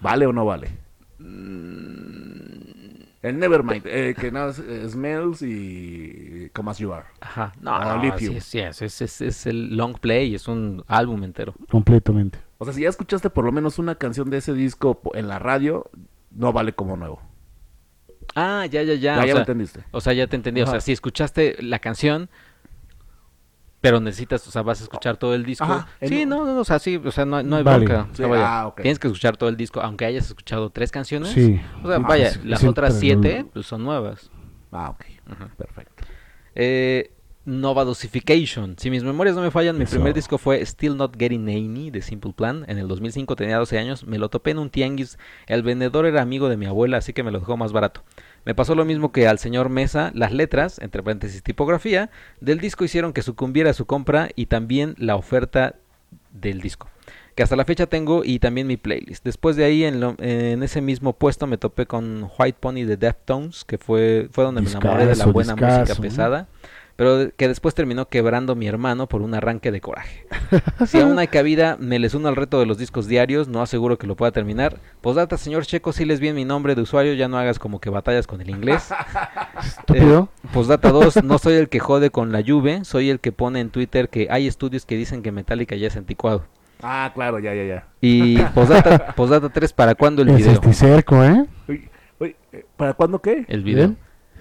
¿vale 0.00 0.24
o 0.26 0.32
no 0.32 0.44
vale? 0.44 0.68
El 3.22 3.38
Nevermind, 3.38 3.86
eh, 3.86 4.14
que 4.18 4.32
nada, 4.32 4.52
eh, 4.66 4.86
Smells 4.88 5.42
y 5.42 6.50
Come 6.52 6.70
As 6.72 6.78
You 6.78 6.92
Are. 6.92 7.06
Ajá. 7.20 7.52
No, 7.60 7.78
no, 7.78 8.18
sí, 8.18 8.40
sí, 8.40 8.58
es, 8.58 8.82
es, 8.82 9.00
es- 9.00 9.20
es 9.20 9.46
el 9.46 9.76
long 9.76 9.96
play, 9.98 10.34
es 10.34 10.48
un 10.48 10.84
álbum 10.88 11.22
entero. 11.22 11.54
Completamente. 11.70 12.38
O 12.58 12.64
sea, 12.64 12.74
si 12.74 12.82
ya 12.82 12.88
escuchaste 12.88 13.30
por 13.30 13.44
lo 13.44 13.52
menos 13.52 13.78
una 13.78 13.94
canción 13.94 14.28
de 14.30 14.38
ese 14.38 14.54
disco 14.54 15.00
en 15.14 15.28
la 15.28 15.38
radio, 15.38 15.88
no 16.32 16.52
vale 16.52 16.72
como 16.72 16.96
nuevo. 16.96 17.20
Ah, 18.34 18.66
ya, 18.66 18.82
ya, 18.82 18.94
ya. 18.94 19.16
Ya, 19.16 19.18
o, 19.18 19.20
ya 19.20 19.26
lo 19.26 19.32
sea, 19.32 19.38
entendiste. 19.40 19.84
o 19.90 20.00
sea, 20.00 20.12
ya 20.12 20.26
te 20.26 20.36
entendí. 20.36 20.62
O 20.62 20.66
sea, 20.66 20.80
si 20.80 20.92
escuchaste 20.92 21.56
la 21.62 21.78
canción, 21.78 22.28
pero 23.80 23.98
necesitas, 24.00 24.46
o 24.46 24.50
sea, 24.52 24.62
vas 24.62 24.80
a 24.80 24.84
escuchar 24.84 25.16
todo 25.16 25.34
el 25.34 25.44
disco. 25.44 25.64
Ajá, 25.64 25.88
en- 26.00 26.08
sí, 26.08 26.24
no, 26.24 26.44
no, 26.46 26.60
o 26.60 26.64
sea, 26.64 26.78
sí, 26.78 27.00
o 27.04 27.10
sea, 27.10 27.24
no, 27.24 27.42
no 27.42 27.56
hay 27.56 27.62
Vale. 27.64 27.84
bronca. 27.84 28.08
O 28.12 28.14
sea, 28.14 28.24
Sí, 28.26 28.30
vaya, 28.30 28.60
ah, 28.60 28.66
ok. 28.68 28.80
Tienes 28.82 28.98
que 29.00 29.08
escuchar 29.08 29.36
todo 29.36 29.48
el 29.48 29.56
disco, 29.56 29.80
aunque 29.80 30.04
hayas 30.04 30.26
escuchado 30.26 30.70
tres 30.70 30.92
canciones. 30.92 31.30
Sí. 31.30 31.60
O 31.82 31.88
sea, 31.88 31.96
Ah, 31.96 31.98
vaya, 32.06 32.32
las 32.44 32.62
otras 32.62 32.98
siete 32.98 33.44
pues, 33.52 33.66
son 33.66 33.82
nuevas. 33.82 34.30
Ah, 34.70 34.90
ok. 34.90 35.04
Ajá. 35.30 35.48
Perfecto. 35.58 36.04
Eh, 36.54 37.10
Nova 37.44 37.84
Dosification. 37.84 38.76
Si 38.78 38.88
mis 38.90 39.02
memorias 39.02 39.34
no 39.34 39.42
me 39.42 39.50
fallan, 39.50 39.76
mi 39.76 39.84
Eso. 39.84 39.96
primer 39.96 40.14
disco 40.14 40.38
fue 40.38 40.64
Still 40.64 40.96
Not 40.96 41.16
Getting 41.18 41.48
Any 41.48 41.90
de 41.90 42.00
Simple 42.02 42.32
Plan. 42.32 42.64
En 42.68 42.78
el 42.78 42.86
2005 42.86 43.34
tenía 43.34 43.56
12 43.58 43.78
años. 43.78 44.06
Me 44.06 44.18
lo 44.18 44.28
topé 44.28 44.52
en 44.52 44.58
un 44.58 44.70
tianguis. 44.70 45.18
El 45.48 45.62
vendedor 45.62 46.06
era 46.06 46.22
amigo 46.22 46.48
de 46.48 46.56
mi 46.56 46.66
abuela, 46.66 46.98
así 46.98 47.12
que 47.12 47.22
me 47.22 47.30
lo 47.32 47.40
dejó 47.40 47.56
más 47.56 47.72
barato. 47.72 48.02
Me 48.44 48.54
pasó 48.54 48.74
lo 48.74 48.84
mismo 48.84 49.10
que 49.12 49.26
al 49.26 49.38
señor 49.38 49.68
Mesa. 49.70 50.12
Las 50.14 50.32
letras, 50.32 50.78
entre 50.80 51.02
paréntesis 51.02 51.42
tipografía, 51.42 52.10
del 52.40 52.58
disco 52.60 52.84
hicieron 52.84 53.12
que 53.12 53.22
sucumbiera 53.22 53.70
a 53.70 53.74
su 53.74 53.86
compra 53.86 54.28
y 54.36 54.46
también 54.46 54.94
la 54.98 55.16
oferta 55.16 55.74
del 56.32 56.60
disco. 56.60 56.88
Que 57.34 57.42
hasta 57.42 57.56
la 57.56 57.64
fecha 57.64 57.86
tengo 57.86 58.22
y 58.24 58.38
también 58.40 58.66
mi 58.66 58.76
playlist. 58.76 59.24
Después 59.24 59.56
de 59.56 59.64
ahí, 59.64 59.84
en, 59.84 60.00
lo- 60.00 60.16
en 60.18 60.62
ese 60.62 60.80
mismo 60.82 61.14
puesto, 61.14 61.46
me 61.46 61.56
topé 61.56 61.86
con 61.86 62.28
White 62.38 62.58
Pony 62.60 62.84
de 62.84 62.96
Deftones, 62.98 63.64
que 63.64 63.78
fue, 63.78 64.28
fue 64.30 64.44
donde 64.44 64.60
me 64.60 64.68
enamoré 64.70 65.06
de 65.06 65.16
la 65.16 65.24
buena 65.32 65.56
música 65.78 65.94
¿no? 66.18 66.46
Pero 66.96 67.30
que 67.36 67.48
después 67.48 67.74
terminó 67.74 68.08
quebrando 68.08 68.54
mi 68.54 68.66
hermano 68.66 69.08
por 69.08 69.22
un 69.22 69.34
arranque 69.34 69.70
de 69.70 69.80
coraje. 69.80 70.26
Si 70.86 71.00
aún 71.00 71.18
hay 71.18 71.28
cabida, 71.28 71.76
me 71.78 71.98
les 71.98 72.14
uno 72.14 72.28
al 72.28 72.36
reto 72.36 72.58
de 72.58 72.66
los 72.66 72.76
discos 72.76 73.06
diarios, 73.06 73.48
no 73.48 73.62
aseguro 73.62 73.98
que 73.98 74.06
lo 74.06 74.16
pueda 74.16 74.32
terminar. 74.32 74.78
Postdata, 75.00 75.36
señor 75.36 75.64
Checo, 75.64 75.92
si 75.92 76.04
les 76.04 76.20
bien 76.20 76.34
mi 76.34 76.44
nombre 76.44 76.74
de 76.74 76.82
usuario, 76.82 77.14
ya 77.14 77.28
no 77.28 77.38
hagas 77.38 77.58
como 77.58 77.80
que 77.80 77.90
batallas 77.90 78.26
con 78.26 78.40
el 78.40 78.50
inglés. 78.50 78.90
Estúpido. 79.64 80.28
Eh, 80.44 80.48
Postdata 80.52 80.90
2, 80.90 81.24
no 81.24 81.38
soy 81.38 81.54
el 81.54 81.68
que 81.68 81.78
jode 81.78 82.10
con 82.10 82.32
la 82.32 82.42
Juve, 82.46 82.84
soy 82.84 83.10
el 83.10 83.20
que 83.20 83.32
pone 83.32 83.60
en 83.60 83.70
Twitter 83.70 84.08
que 84.08 84.28
hay 84.30 84.46
estudios 84.46 84.84
que 84.84 84.96
dicen 84.96 85.22
que 85.22 85.32
Metallica 85.32 85.76
ya 85.76 85.86
es 85.88 85.96
anticuado. 85.96 86.44
Ah, 86.82 87.12
claro, 87.14 87.38
ya, 87.38 87.54
ya, 87.54 87.64
ya. 87.64 87.86
Y 88.00 88.38
postdata, 88.54 89.14
postdata 89.14 89.48
3, 89.48 89.72
¿para 89.72 89.94
cuándo 89.94 90.22
el 90.22 90.30
es 90.30 90.36
video? 90.36 90.52
este 90.52 90.72
cerco, 90.72 91.22
¿eh? 91.22 91.46
Eh, 92.20 92.66
¿para 92.76 92.94
cuándo 92.94 93.20
qué? 93.20 93.44
El 93.48 93.62
video. 93.62 93.94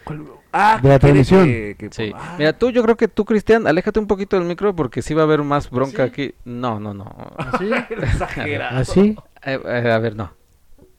¿Cuál? 0.03 0.25
Ah, 0.53 0.79
De 0.81 0.89
la 0.89 0.99
transmisión. 0.99 1.45
que- 1.45 1.75
que- 1.77 1.89
Sí. 1.91 2.11
ah, 2.15 2.35
Mira, 2.37 2.53
tú, 2.53 2.69
yo 2.71 2.83
creo 2.83 2.97
que 2.97 3.07
tú, 3.07 3.23
Cristian, 3.25 3.67
aléjate 3.67 3.99
un 3.99 4.07
poquito 4.07 4.35
del 4.37 4.45
micro 4.45 4.75
porque 4.75 5.01
sí 5.01 5.13
va 5.13 5.21
a 5.21 5.25
haber 5.25 5.43
más 5.43 5.69
bronca 5.69 6.03
aquí. 6.03 6.33
No, 6.45 6.79
no, 6.79 6.93
no. 6.93 7.05
¿Así? 7.37 7.69
exagerado. 7.89 8.77
¿Así? 8.79 9.15
Eh, 9.43 9.59
eh, 9.65 9.91
a 9.91 9.97
ver, 9.99 10.15
no. 10.15 10.31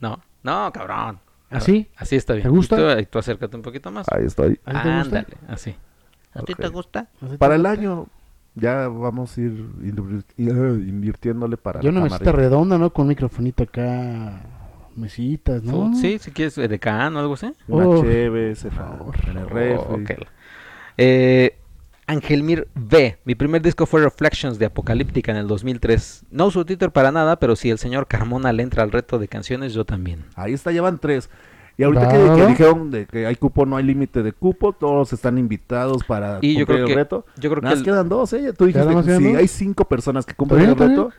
No, 0.00 0.18
no, 0.42 0.72
cabrón. 0.72 1.18
¿Así? 1.50 1.86
Así 1.96 2.16
está 2.16 2.32
bien. 2.32 2.44
¿Te 2.44 2.48
gusta? 2.48 2.98
Y 2.98 3.04
tú, 3.06 3.18
acércate 3.18 3.54
un 3.56 3.62
poquito 3.62 3.90
más. 3.90 4.06
Ahí 4.10 4.24
estoy. 4.24 4.58
¿Así 4.64 4.82
te 4.82 4.94
gusta? 4.96 5.00
Ándale, 5.18 5.26
así. 5.48 5.74
¿A 6.34 6.42
ti 6.42 6.54
te 6.54 6.68
gusta? 6.68 7.08
¿Así 7.20 7.32
te 7.32 7.38
Para 7.38 7.56
el 7.56 7.66
año 7.66 8.06
ya 8.54 8.88
vamos 8.88 9.36
a 9.36 9.40
ir 9.42 9.50
invir- 9.82 10.88
invirtiéndole 10.88 11.58
para 11.58 11.80
Yo 11.82 11.90
una 11.90 12.00
mesita 12.00 12.24
camarita. 12.24 12.32
redonda, 12.42 12.78
¿no? 12.78 12.90
Con 12.90 13.06
microfonito 13.06 13.64
acá. 13.64 14.40
Mesitas, 14.96 15.62
¿no? 15.62 15.94
Sí, 15.94 16.18
si 16.18 16.30
quieres 16.30 16.56
eh, 16.58 16.68
de 16.68 16.78
can 16.78 17.16
o 17.16 17.20
algo 17.20 17.34
así. 17.34 17.52
Una 17.68 17.88
Uf. 17.88 18.02
cheve, 18.02 18.54
se 18.54 18.70
favor, 18.70 19.14
en 19.30 19.36
el 19.38 19.48
refri. 19.48 19.84
Oh, 19.88 19.94
ok. 20.02 20.10
Eh, 20.98 21.56
Angelmir 22.06 22.68
V. 22.74 23.18
Mi 23.24 23.34
primer 23.34 23.62
disco 23.62 23.86
fue 23.86 24.02
Reflections 24.02 24.58
de 24.58 24.66
Apocalíptica 24.66 25.30
en 25.32 25.38
el 25.38 25.46
2003. 25.46 26.24
No 26.30 26.46
uso 26.46 26.64
Twitter 26.66 26.90
para 26.90 27.12
nada, 27.12 27.38
pero 27.38 27.56
si 27.56 27.70
el 27.70 27.78
señor 27.78 28.06
Carmona 28.06 28.52
le 28.52 28.62
entra 28.62 28.82
al 28.82 28.90
reto 28.92 29.18
de 29.18 29.28
canciones, 29.28 29.72
yo 29.72 29.84
también. 29.84 30.24
Ahí 30.34 30.52
está, 30.52 30.72
llevan 30.72 30.98
tres. 30.98 31.30
Y 31.78 31.84
ahorita 31.84 32.08
que, 32.08 32.34
que 32.40 32.46
dijeron 32.48 32.90
de 32.90 33.06
que 33.06 33.24
hay 33.26 33.34
cupo, 33.36 33.64
no 33.64 33.76
hay 33.76 33.84
límite 33.84 34.22
de 34.22 34.32
cupo, 34.32 34.74
todos 34.74 35.12
están 35.14 35.38
invitados 35.38 36.04
para 36.04 36.38
Y 36.42 36.54
yo 36.54 36.66
cumplir 36.66 36.66
creo 36.66 36.78
el 36.80 36.86
que, 36.88 36.94
reto. 36.96 37.26
yo 37.36 37.48
creo 37.50 37.54
que 37.60 37.64
Nada 37.64 37.76
más 37.76 37.78
el- 37.78 37.84
quedan 37.84 38.08
dos, 38.10 38.32
¿eh? 38.34 38.52
Tú 38.52 38.66
dijiste 38.66 38.94
que 38.94 39.02
si 39.16 39.24
dos. 39.24 39.36
hay 39.36 39.48
cinco 39.48 39.84
personas 39.86 40.26
que 40.26 40.34
cumplen 40.34 40.66
el 40.68 40.76
reto, 40.76 41.10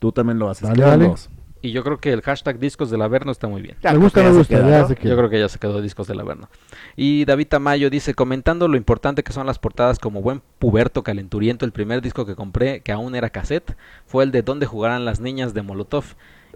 tú 0.00 0.10
también 0.10 0.38
lo 0.40 0.50
haces. 0.50 0.62
Dale, 0.68 0.74
Quedan 0.76 0.90
dale. 0.90 1.08
dos. 1.10 1.30
Y 1.62 1.72
yo 1.72 1.82
creo 1.84 1.98
que 1.98 2.12
el 2.12 2.22
hashtag 2.22 2.58
discos 2.58 2.90
del 2.90 3.02
Averno 3.02 3.32
está 3.32 3.48
muy 3.48 3.62
bien. 3.62 3.76
Ya, 3.82 3.90
me 3.90 3.96
creo 3.96 4.02
gusta, 4.02 4.20
que 4.20 4.24
me 4.24 4.28
ya 4.28 4.32
se 4.32 4.38
gusta. 4.38 4.56
queda, 4.56 4.70
ya 4.70 4.78
¿no? 4.82 4.88
sé 4.88 4.96
que- 4.96 5.08
Yo 5.08 5.16
creo 5.16 5.30
que 5.30 5.38
ya 5.40 5.48
se 5.48 5.58
quedó 5.58 5.80
discos 5.82 6.06
del 6.06 6.20
Averno. 6.20 6.48
Y 6.96 7.24
David 7.24 7.48
Tamayo 7.48 7.90
dice, 7.90 8.14
comentando 8.14 8.68
lo 8.68 8.76
importante 8.76 9.22
que 9.22 9.32
son 9.32 9.46
las 9.46 9.58
portadas 9.58 9.98
como 9.98 10.22
buen 10.22 10.42
puberto 10.58 11.02
calenturiento, 11.02 11.64
el 11.64 11.72
primer 11.72 12.02
disco 12.02 12.24
que 12.26 12.34
compré, 12.36 12.80
que 12.80 12.92
aún 12.92 13.14
era 13.14 13.30
cassette, 13.30 13.76
fue 14.06 14.24
el 14.24 14.30
de 14.32 14.42
Donde 14.42 14.66
jugarán 14.66 15.04
las 15.04 15.20
niñas 15.20 15.54
de 15.54 15.62
Molotov. 15.62 16.04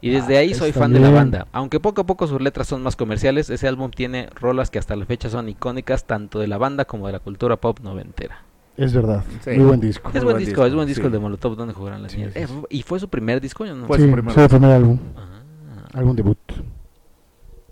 Y 0.01 0.11
desde 0.11 0.37
Ah, 0.37 0.41
ahí 0.41 0.53
soy 0.53 0.73
fan 0.73 0.93
de 0.93 1.01
la 1.01 1.09
banda. 1.11 1.47
Aunque 1.53 1.81
poco 1.81 2.03
a 2.03 2.07
poco 2.07 2.27
sus 2.27 2.41
letras 2.41 2.67
son 2.69 2.83
más 2.83 2.95
comerciales, 2.97 3.49
ese 3.49 3.67
álbum 3.69 3.91
tiene 3.91 4.29
rolas 4.35 4.71
que 4.71 4.79
hasta 4.79 4.97
la 4.97 5.07
fecha 5.07 5.31
son 5.31 5.49
icónicas 5.49 6.05
tanto 6.07 6.41
de 6.41 6.47
la 6.47 6.59
banda 6.59 6.85
como 6.85 7.07
de 7.07 7.13
la 7.15 7.21
cultura 7.21 7.57
pop 7.57 7.79
noventera. 7.81 8.43
Es 8.77 8.93
verdad. 8.93 9.23
Sí. 9.43 9.51
Muy 9.51 9.65
buen 9.67 9.81
disco. 9.81 10.09
Es 10.09 10.15
Muy 10.15 10.25
buen 10.25 10.35
buen 10.37 10.45
disco, 10.45 10.67
es 10.67 10.75
buen 10.75 10.87
disco 10.89 11.03
sí. 11.03 11.07
el 11.07 11.13
de 11.13 11.19
Molotov, 11.19 11.57
Donde 11.57 11.75
jugarán 11.75 12.03
las 12.03 12.13
Sí, 12.13 12.19
niñas. 12.19 12.35
sí, 12.35 12.41
Eh. 12.41 12.49
¿Y 12.71 12.83
fue 12.83 12.99
su 12.99 13.09
primer 13.09 13.41
disco? 13.41 13.65
No 13.65 13.87
Fue 13.87 13.99
su 13.99 14.05
sí, 14.07 14.11
primer 14.13 14.35
fue 14.35 14.43
el 14.43 14.49
primer 14.49 14.71
álbum. 14.73 14.99
Ah. 15.17 15.89
Álbum 15.95 16.17
debut. 16.17 16.39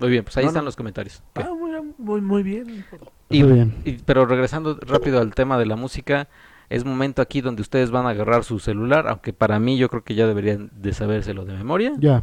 Muy 0.01 0.11
bien, 0.11 0.25
pues 0.25 0.37
ahí 0.37 0.45
No, 0.45 0.51
están 0.51 0.63
no. 0.65 0.67
los 0.67 0.77
comentarios. 0.77 1.23
Ah, 1.35 1.51
muy, 1.59 1.71
muy, 1.99 2.21
muy 2.21 2.43
bien. 2.43 2.85
Y- 3.31 3.43
Muy 3.45 3.53
bien. 3.53 3.75
y- 3.85 3.93
pero 4.05 4.27
regresando 4.27 4.77
rápido 4.81 5.21
al 5.21 5.35
tema 5.35 5.59
de 5.59 5.67
la 5.67 5.77
música, 5.77 6.29
es 6.71 6.85
momento 6.85 7.23
aquí 7.23 7.41
donde 7.41 7.63
ustedes 7.63 7.91
van 7.91 8.07
a 8.07 8.11
agarrar 8.11 8.45
su 8.45 8.59
celular, 8.59 9.07
aunque 9.09 9.33
para 9.33 9.59
mí 9.59 9.77
yo 9.79 9.89
creo 9.89 10.03
que 10.05 10.15
ya 10.15 10.27
deberían 10.27 10.71
de 10.77 10.93
sabérselo 10.93 11.45
de 11.45 11.55
memoria. 11.55 11.93
Ya. 11.99 12.23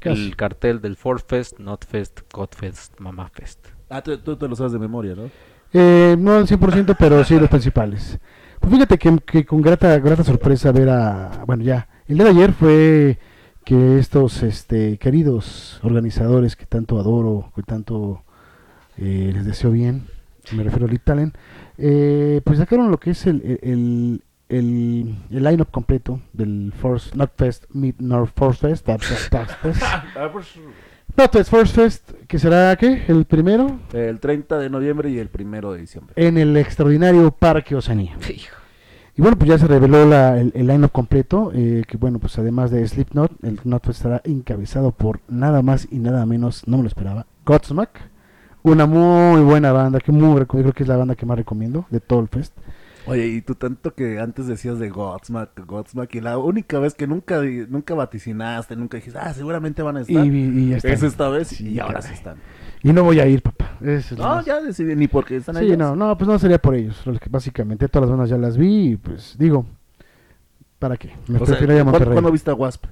Casi. 0.00 0.26
El 0.26 0.36
cartel 0.36 0.80
del 0.80 0.96
Ford 0.96 1.20
Fest, 1.26 1.58
Not 1.60 1.86
Fest, 1.86 2.20
Godfest, 2.32 2.98
Mama 2.98 3.28
Fest. 3.28 3.68
Ah, 3.88 4.02
tú, 4.02 4.16
tú 4.18 4.36
te 4.36 4.48
lo 4.48 4.56
sabes 4.56 4.72
de 4.72 4.78
memoria, 4.80 5.14
¿no? 5.14 5.30
Eh, 5.72 6.16
no 6.18 6.34
al 6.34 6.46
100%, 6.46 6.96
pero 6.98 7.24
sí 7.24 7.38
los 7.38 7.48
principales. 7.48 8.18
Pues 8.60 8.72
fíjate 8.72 8.98
que, 8.98 9.44
con 9.44 9.62
grata, 9.62 9.98
grata 9.98 10.22
sorpresa 10.24 10.70
ver 10.72 10.88
a... 10.88 11.44
Bueno, 11.46 11.64
ya. 11.64 11.88
El 12.06 12.16
día 12.16 12.24
de 12.24 12.30
ayer 12.30 12.52
fue 12.52 13.18
que 13.64 13.98
estos 13.98 14.42
este, 14.42 14.98
queridos 14.98 15.80
organizadores 15.82 16.56
que 16.56 16.66
tanto 16.66 16.98
adoro, 16.98 17.52
que 17.54 17.62
tanto 17.62 18.24
eh, 18.98 19.30
les 19.32 19.44
deseo 19.44 19.70
bien, 19.70 20.06
me 20.52 20.62
refiero 20.62 20.86
a 20.86 20.88
Lead 20.88 21.00
Talent, 21.02 21.36
eh, 21.78 22.40
pues 22.44 22.58
sacaron 22.58 22.90
lo 22.90 22.98
que 22.98 23.10
es 23.10 23.26
el, 23.26 23.58
el, 23.62 24.22
el, 24.48 25.16
el 25.30 25.44
line-up 25.44 25.70
completo 25.70 26.20
del 26.32 26.72
Force, 26.76 27.16
Not 27.16 27.32
Fest, 27.36 27.64
Meet 27.70 28.00
North 28.00 28.32
Force 28.36 28.60
Fest, 28.60 28.86
Fest. 28.86 29.32
Not 31.16 31.32
Fest, 31.32 31.50
Force 31.50 31.72
Fest, 31.74 32.10
que 32.26 32.38
será, 32.38 32.74
¿qué? 32.76 33.04
El 33.08 33.26
primero 33.26 33.78
El 33.92 34.18
30 34.18 34.58
de 34.58 34.70
noviembre 34.70 35.10
y 35.10 35.18
el 35.18 35.28
primero 35.28 35.72
de 35.72 35.80
diciembre. 35.80 36.14
en 36.16 36.38
el 36.38 36.56
extraordinario 36.56 37.30
Parque 37.32 37.74
Oceanía. 37.76 38.16
Hijo. 38.28 38.56
Y 39.14 39.20
bueno, 39.20 39.36
pues 39.36 39.50
ya 39.50 39.58
se 39.58 39.66
reveló 39.66 40.06
la- 40.08 40.40
el, 40.40 40.52
el 40.54 40.66
line-up 40.66 40.90
completo, 40.90 41.52
eh, 41.54 41.84
que 41.86 41.98
bueno, 41.98 42.18
pues 42.18 42.38
además 42.38 42.70
de 42.70 42.86
Slipknot, 42.88 43.30
el 43.44 43.60
Not 43.64 43.84
Fest 43.84 43.98
estará 43.98 44.22
encabezado 44.24 44.90
por 44.92 45.20
nada 45.28 45.60
más 45.60 45.86
y 45.90 45.98
nada 45.98 46.24
menos, 46.24 46.66
no 46.66 46.78
me 46.78 46.84
lo 46.84 46.88
esperaba, 46.88 47.26
Godsmack, 47.44 47.90
una 48.62 48.86
muy 48.86 49.42
buena 49.42 49.70
banda, 49.72 50.00
que 50.00 50.12
muy, 50.12 50.38
yo 50.38 50.46
creo 50.46 50.72
que 50.72 50.84
es 50.84 50.88
la 50.88 50.96
banda 50.96 51.14
que 51.14 51.26
más 51.26 51.36
recomiendo 51.36 51.84
de 51.90 52.00
todo 52.00 52.20
el 52.20 52.28
fest. 52.28 52.54
Oye, 53.06 53.26
y 53.26 53.42
tú 53.42 53.54
tanto 53.56 53.94
que 53.94 54.20
antes 54.20 54.46
decías 54.46 54.78
de 54.78 54.88
Godsmack, 54.88 55.66
Godsmack, 55.66 56.14
y 56.14 56.20
la 56.20 56.38
única 56.38 56.78
vez 56.78 56.94
que 56.94 57.06
nunca, 57.08 57.40
nunca 57.68 57.94
vaticinaste, 57.94 58.76
nunca 58.76 58.96
dijiste, 58.98 59.18
ah, 59.20 59.32
seguramente 59.34 59.82
van 59.82 59.96
a 59.96 60.00
Y, 60.00 60.02
estar. 60.02 60.26
y 60.26 60.68
ya 60.70 60.76
está. 60.76 60.88
es 60.88 61.02
esta 61.02 61.28
vez 61.28 61.48
Sí, 61.48 61.68
y 61.70 61.80
ahora 61.80 61.94
caray. 61.94 62.08
sí 62.08 62.14
están. 62.14 62.36
Y 62.84 62.92
no 62.92 63.02
voy 63.02 63.18
a 63.20 63.26
ir, 63.26 63.42
papá. 63.42 63.72
Es 63.80 64.12
No, 64.12 64.22
más- 64.36 64.44
ya 64.46 64.60
decidí, 64.60 64.94
ni 64.94 65.08
porque 65.08 65.36
están 65.36 65.56
Sí, 65.56 65.64
ahí. 65.72 65.76
no, 65.76 65.96
no, 65.96 66.16
pues 66.16 66.28
no 66.28 66.38
sería 66.38 66.58
por 66.58 66.74
ellos. 66.76 67.02
Básicamente 67.28 67.88
todas 67.88 68.08
las 68.08 68.10
bandas 68.10 68.30
ya 68.30 68.38
las 68.38 68.56
vi 68.56 68.92
y 68.92 68.96
pues 68.96 69.34
digo, 69.38 69.66
¿para 70.78 70.96
qué? 70.96 71.08
Me 71.26 71.36
O 71.36 71.38
sea, 71.38 71.46
prefiero 71.56 71.72
ir 71.74 71.80
a 71.80 71.82
¿cuándo, 71.82 71.90
Monterrey. 71.92 72.14
cuándo 72.14 72.30
viste 72.32 72.50
a 72.50 72.54
Wasp? 72.54 72.84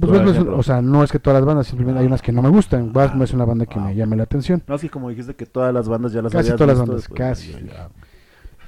Pues, 0.00 0.38
o 0.38 0.62
sea, 0.62 0.80
no 0.82 1.02
es 1.02 1.10
que 1.10 1.18
todas 1.18 1.40
las 1.40 1.46
bandas, 1.46 1.66
simplemente 1.66 2.00
hay 2.00 2.06
unas 2.06 2.22
que 2.22 2.32
no 2.32 2.40
me 2.42 2.48
gustan. 2.50 2.92
Wasp 2.94 3.14
no 3.14 3.24
es 3.24 3.32
una 3.32 3.44
banda 3.44 3.66
que 3.66 3.78
Ah. 3.78 3.82
me 3.84 3.94
llame 3.94 4.16
la 4.16 4.22
atención. 4.22 4.62
No, 4.66 4.74
así 4.74 4.88
como 4.88 5.08
dijiste 5.10 5.34
que 5.34 5.46
todas 5.46 5.72
las 5.74 5.88
bandas 5.88 6.12
ya 6.12 6.22
las 6.22 6.32
Casi 6.32 6.48
habías 6.50 6.58
todas 6.58 6.78
las 6.78 6.86
bandas, 6.86 7.08
pues, 7.08 7.18
casi. 7.18 7.52
ya, 7.52 7.60
ya. 7.60 7.88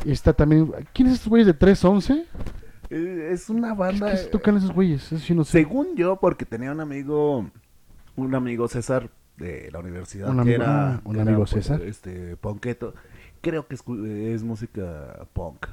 Está 0.05 0.33
también. 0.33 0.73
¿Quiénes 0.93 1.15
estos 1.15 1.29
güeyes 1.29 1.47
de 1.47 1.55
311? 1.55 2.27
Eh, 2.91 3.29
Es 3.33 3.49
una 3.49 3.73
¿Qué, 3.73 3.79
banda. 3.79 4.13
qué 4.13 4.19
tocan 4.31 4.57
esos 4.57 4.73
güeyes? 4.73 5.05
Eso 5.13 5.19
sí 5.19 5.35
no 5.35 5.45
sé. 5.45 5.53
Según 5.53 5.95
yo, 5.97 6.17
porque 6.17 6.45
tenía 6.45 6.73
un 6.73 6.81
amigo, 6.81 7.51
un 8.17 8.35
amigo 8.35 8.69
César 8.69 9.11
de 9.39 9.71
la 9.73 9.79
universidad, 9.79 10.29
Un 10.29 10.37
que 10.37 10.41
amigo- 10.43 10.63
era, 10.63 10.95
ah, 10.95 11.01
un 11.05 11.15
que 11.15 11.21
amigo 11.23 11.47
César. 11.47 11.81
este, 11.83 12.37
ponqueto. 12.37 12.95
Creo 13.41 13.67
que 13.67 13.77
escu- 13.77 14.07
es 14.07 14.43
música 14.43 15.27
punk. 15.33 15.67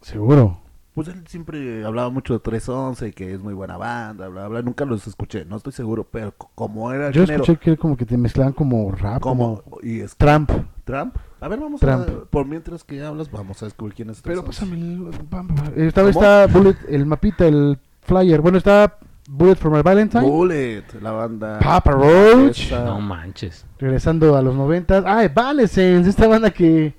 Seguro. 0.00 0.60
Pues 0.94 1.08
él 1.08 1.24
siempre 1.26 1.84
hablaba 1.86 2.10
mucho 2.10 2.34
de 2.34 2.40
311 2.40 3.08
y 3.08 3.12
que 3.12 3.32
es 3.32 3.40
muy 3.40 3.54
buena 3.54 3.78
banda, 3.78 4.28
bla, 4.28 4.46
bla. 4.48 4.60
Nunca 4.60 4.84
los 4.84 5.06
escuché, 5.06 5.46
no 5.46 5.56
estoy 5.56 5.72
seguro, 5.72 6.06
pero 6.10 6.32
co- 6.36 6.50
como 6.54 6.92
era 6.92 7.06
el 7.08 7.12
Yo 7.14 7.22
género, 7.22 7.44
escuché 7.44 7.58
que 7.58 7.76
como 7.78 7.96
que 7.96 8.04
te 8.04 8.18
mezclaban 8.18 8.52
como 8.52 8.90
rap, 8.92 9.22
como, 9.22 9.62
como 9.62 9.78
y 9.82 10.00
es 10.00 10.14
Trump. 10.16 10.50
Trump. 10.84 11.16
A 11.40 11.48
ver, 11.48 11.58
vamos 11.60 11.80
Trump. 11.80 12.06
a 12.08 12.24
por 12.26 12.44
mientras 12.46 12.84
que 12.84 13.02
hablas, 13.02 13.30
vamos 13.30 13.62
a 13.62 13.66
descubrir 13.66 13.94
quién 13.94 14.10
es 14.10 14.20
Pero 14.20 14.42
311. 14.44 15.10
pásame 15.10 15.16
el. 15.18 15.24
pam. 15.28 15.48
Esta 15.76 16.02
vez 16.02 16.14
está 16.14 16.46
Bullet, 16.46 16.76
el 16.88 17.06
mapita, 17.06 17.46
el 17.46 17.78
flyer. 18.02 18.42
Bueno, 18.42 18.58
está 18.58 18.98
Bullet 19.30 19.54
for 19.56 19.70
My 19.72 19.80
Valentine. 19.80 20.22
Bullet, 20.28 20.84
la 21.00 21.12
banda. 21.12 21.58
Papa 21.60 21.92
Roach. 21.92 22.70
No 22.70 23.00
manches. 23.00 23.64
Regresando 23.78 24.36
a 24.36 24.42
los 24.42 24.54
90. 24.54 25.04
Ah, 25.06 25.24
Evanescence, 25.24 26.10
esta 26.10 26.26
banda 26.28 26.50
que 26.50 26.94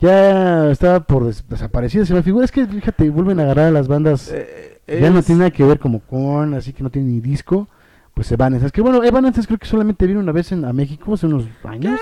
ya 0.00 0.70
estaba 0.70 1.00
por 1.00 1.24
des- 1.26 1.48
desaparecida. 1.48 2.04
Se 2.06 2.14
me 2.14 2.22
figura, 2.22 2.44
es 2.44 2.52
que 2.52 2.66
fíjate, 2.66 3.08
vuelven 3.10 3.40
a 3.40 3.44
agarrar 3.44 3.66
a 3.66 3.70
las 3.70 3.88
bandas. 3.88 4.30
eh, 4.32 4.80
ya 4.86 5.10
no 5.10 5.22
tiene 5.22 5.38
nada 5.40 5.50
que 5.50 5.64
ver 5.64 5.78
como 5.78 6.00
con, 6.00 6.54
así 6.54 6.72
que 6.72 6.82
no 6.82 6.90
tiene 6.90 7.08
ni 7.08 7.20
disco. 7.20 7.68
Pues 8.12 8.30
Evanescence. 8.30 8.72
Que 8.72 8.80
bueno, 8.80 9.02
Evanescence 9.02 9.46
creo 9.46 9.58
que 9.58 9.66
solamente 9.66 10.06
vino 10.06 10.20
una 10.20 10.30
vez 10.32 10.52
en, 10.52 10.64
a 10.64 10.72
México 10.72 11.14
hace 11.14 11.26
unos 11.26 11.44
años. 11.64 11.98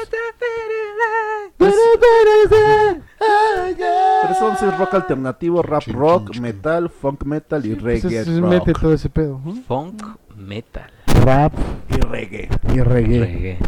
Pues- 1.56 1.74
311 4.22 4.66
es 4.68 4.78
rock 4.78 4.94
alternativo, 4.94 5.62
rap 5.62 5.82
rock, 5.88 6.36
metal, 6.38 6.90
funk 6.90 7.24
metal 7.24 7.64
y 7.64 7.70
Pues 7.74 7.82
reggae 8.02 8.20
es- 8.20 8.28
es- 8.28 8.40
rock. 8.40 8.50
mete 8.50 8.72
todo 8.72 8.92
ese 8.92 9.08
pedo. 9.08 9.40
Funk 9.66 10.02
metal. 10.36 10.90
Rap 11.24 11.52
Y 11.88 12.00
reggae. 12.00 12.48
y 12.74 12.80
reggae. 12.80 13.58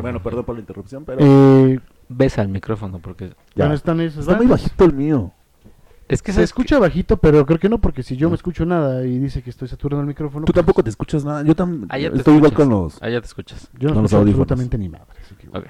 Bueno, 0.00 0.22
perdón 0.22 0.44
por 0.44 0.54
la 0.54 0.60
interrupción, 0.60 1.04
pero 1.04 1.18
Eh, 1.20 1.78
Besa 2.08 2.42
el 2.42 2.48
micrófono 2.48 2.98
porque 2.98 3.32
Ya. 3.54 3.72
están 3.72 4.00
esas 4.00 4.20
está 4.20 4.36
muy 4.36 4.46
bajito 4.46 4.84
el 4.84 4.92
mío. 4.92 5.32
es 6.08 6.22
que 6.22 6.32
Se 6.32 6.42
escucha 6.42 6.78
bajito, 6.78 7.16
pero 7.16 7.44
creo 7.46 7.58
que 7.58 7.68
no, 7.68 7.78
porque 7.78 8.02
si 8.02 8.16
yo 8.16 8.28
me 8.28 8.36
escucho 8.36 8.64
nada 8.64 9.04
y 9.04 9.18
dice 9.18 9.42
que 9.42 9.50
estoy 9.50 9.66
saturando 9.68 10.02
el 10.02 10.06
micrófono, 10.06 10.44
Tú 10.46 10.52
pues, 10.52 10.62
tampoco 10.62 10.84
te 10.84 10.90
escuchas 10.90 11.24
nada. 11.24 11.42
Yo 11.42 11.54
también 11.56 11.86
Ah, 11.90 11.98
estoy 11.98 12.36
igual 12.36 12.52
con 12.52 12.68
los. 12.68 13.02
Ah, 13.02 13.08
ya 13.08 13.20
te 13.20 13.26
escuchas. 13.26 13.68
yo 13.78 13.88
no 13.90 13.96
escucho 14.04 14.18
absolutamente 14.18 14.78
ni 14.78 14.88
madre. 14.88 15.06
así 15.24 15.34
que, 15.34 15.48
Ok. 15.48 15.66